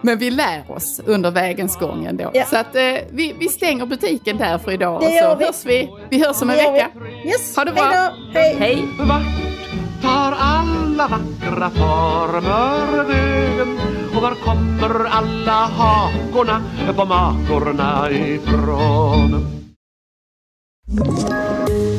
Men 0.00 0.18
vi 0.18 0.30
lär 0.30 0.70
oss 0.70 1.00
under 1.06 1.30
vägens 1.30 1.76
gång 1.76 2.04
ändå. 2.04 2.30
Ja. 2.34 2.44
Så 2.44 2.56
att 2.56 2.76
eh, 2.76 2.82
vi, 3.10 3.34
vi 3.40 3.48
stänger 3.48 3.86
butiken 3.86 4.36
där 4.36 4.58
för 4.58 4.72
idag. 4.72 5.00
Det 5.00 5.06
och 5.06 5.12
så 5.12 5.36
vi. 5.38 5.44
hörs 5.44 5.64
vi. 5.64 5.90
Vi 6.10 6.24
hörs 6.24 6.42
om 6.42 6.50
en 6.50 6.56
vecka. 6.56 6.90
Yes. 7.26 7.56
Ha 7.56 7.64
det 7.64 7.72
bra. 7.72 8.12
Hej. 8.34 8.56
Hej 8.58 8.88
alla 10.92 11.08
vackra 11.08 11.70
former 11.70 13.04
vägen 13.04 13.78
och 14.16 14.22
var 14.22 14.34
kommer 14.34 15.04
alla 15.04 15.52
hakorna 15.52 16.62
på 16.96 17.04
makorna 17.04 18.10
ifrån? 18.10 19.46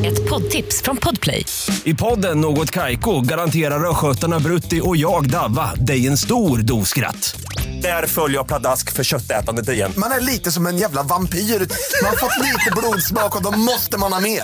Ett 0.06 0.30
poddtips 0.30 0.82
från 0.82 0.98
Podplay. 0.98 1.46
I 1.84 1.94
podden 1.94 2.42
Något 2.42 2.72
Kaiko 2.72 3.22
garanterar 3.22 3.90
östgötarna 3.90 4.40
Brutti 4.40 4.82
och 4.84 4.98
jag, 4.98 5.30
Davva, 5.30 5.76
dig 5.76 6.08
en 6.08 6.18
stor 6.18 6.58
dos 6.58 6.90
skratt. 6.90 7.36
Där 7.82 8.08
följer 8.08 8.38
jag 8.38 8.48
pladask 8.48 8.92
för 8.92 9.04
köttätandet 9.04 9.70
igen. 9.70 9.92
Man 9.98 10.12
är 10.12 10.20
lite 10.20 10.52
som 10.52 10.68
en 10.68 10.78
jävla 10.78 11.04
vampyr. 11.04 11.40
Man 11.40 12.10
har 12.10 12.18
fått 12.18 12.46
lite 12.46 12.72
blodsmak 12.76 13.36
och 13.36 13.44
då 13.44 13.52
måste 13.52 13.98
man 13.98 14.14
ha 14.14 14.20
mer. 14.20 14.44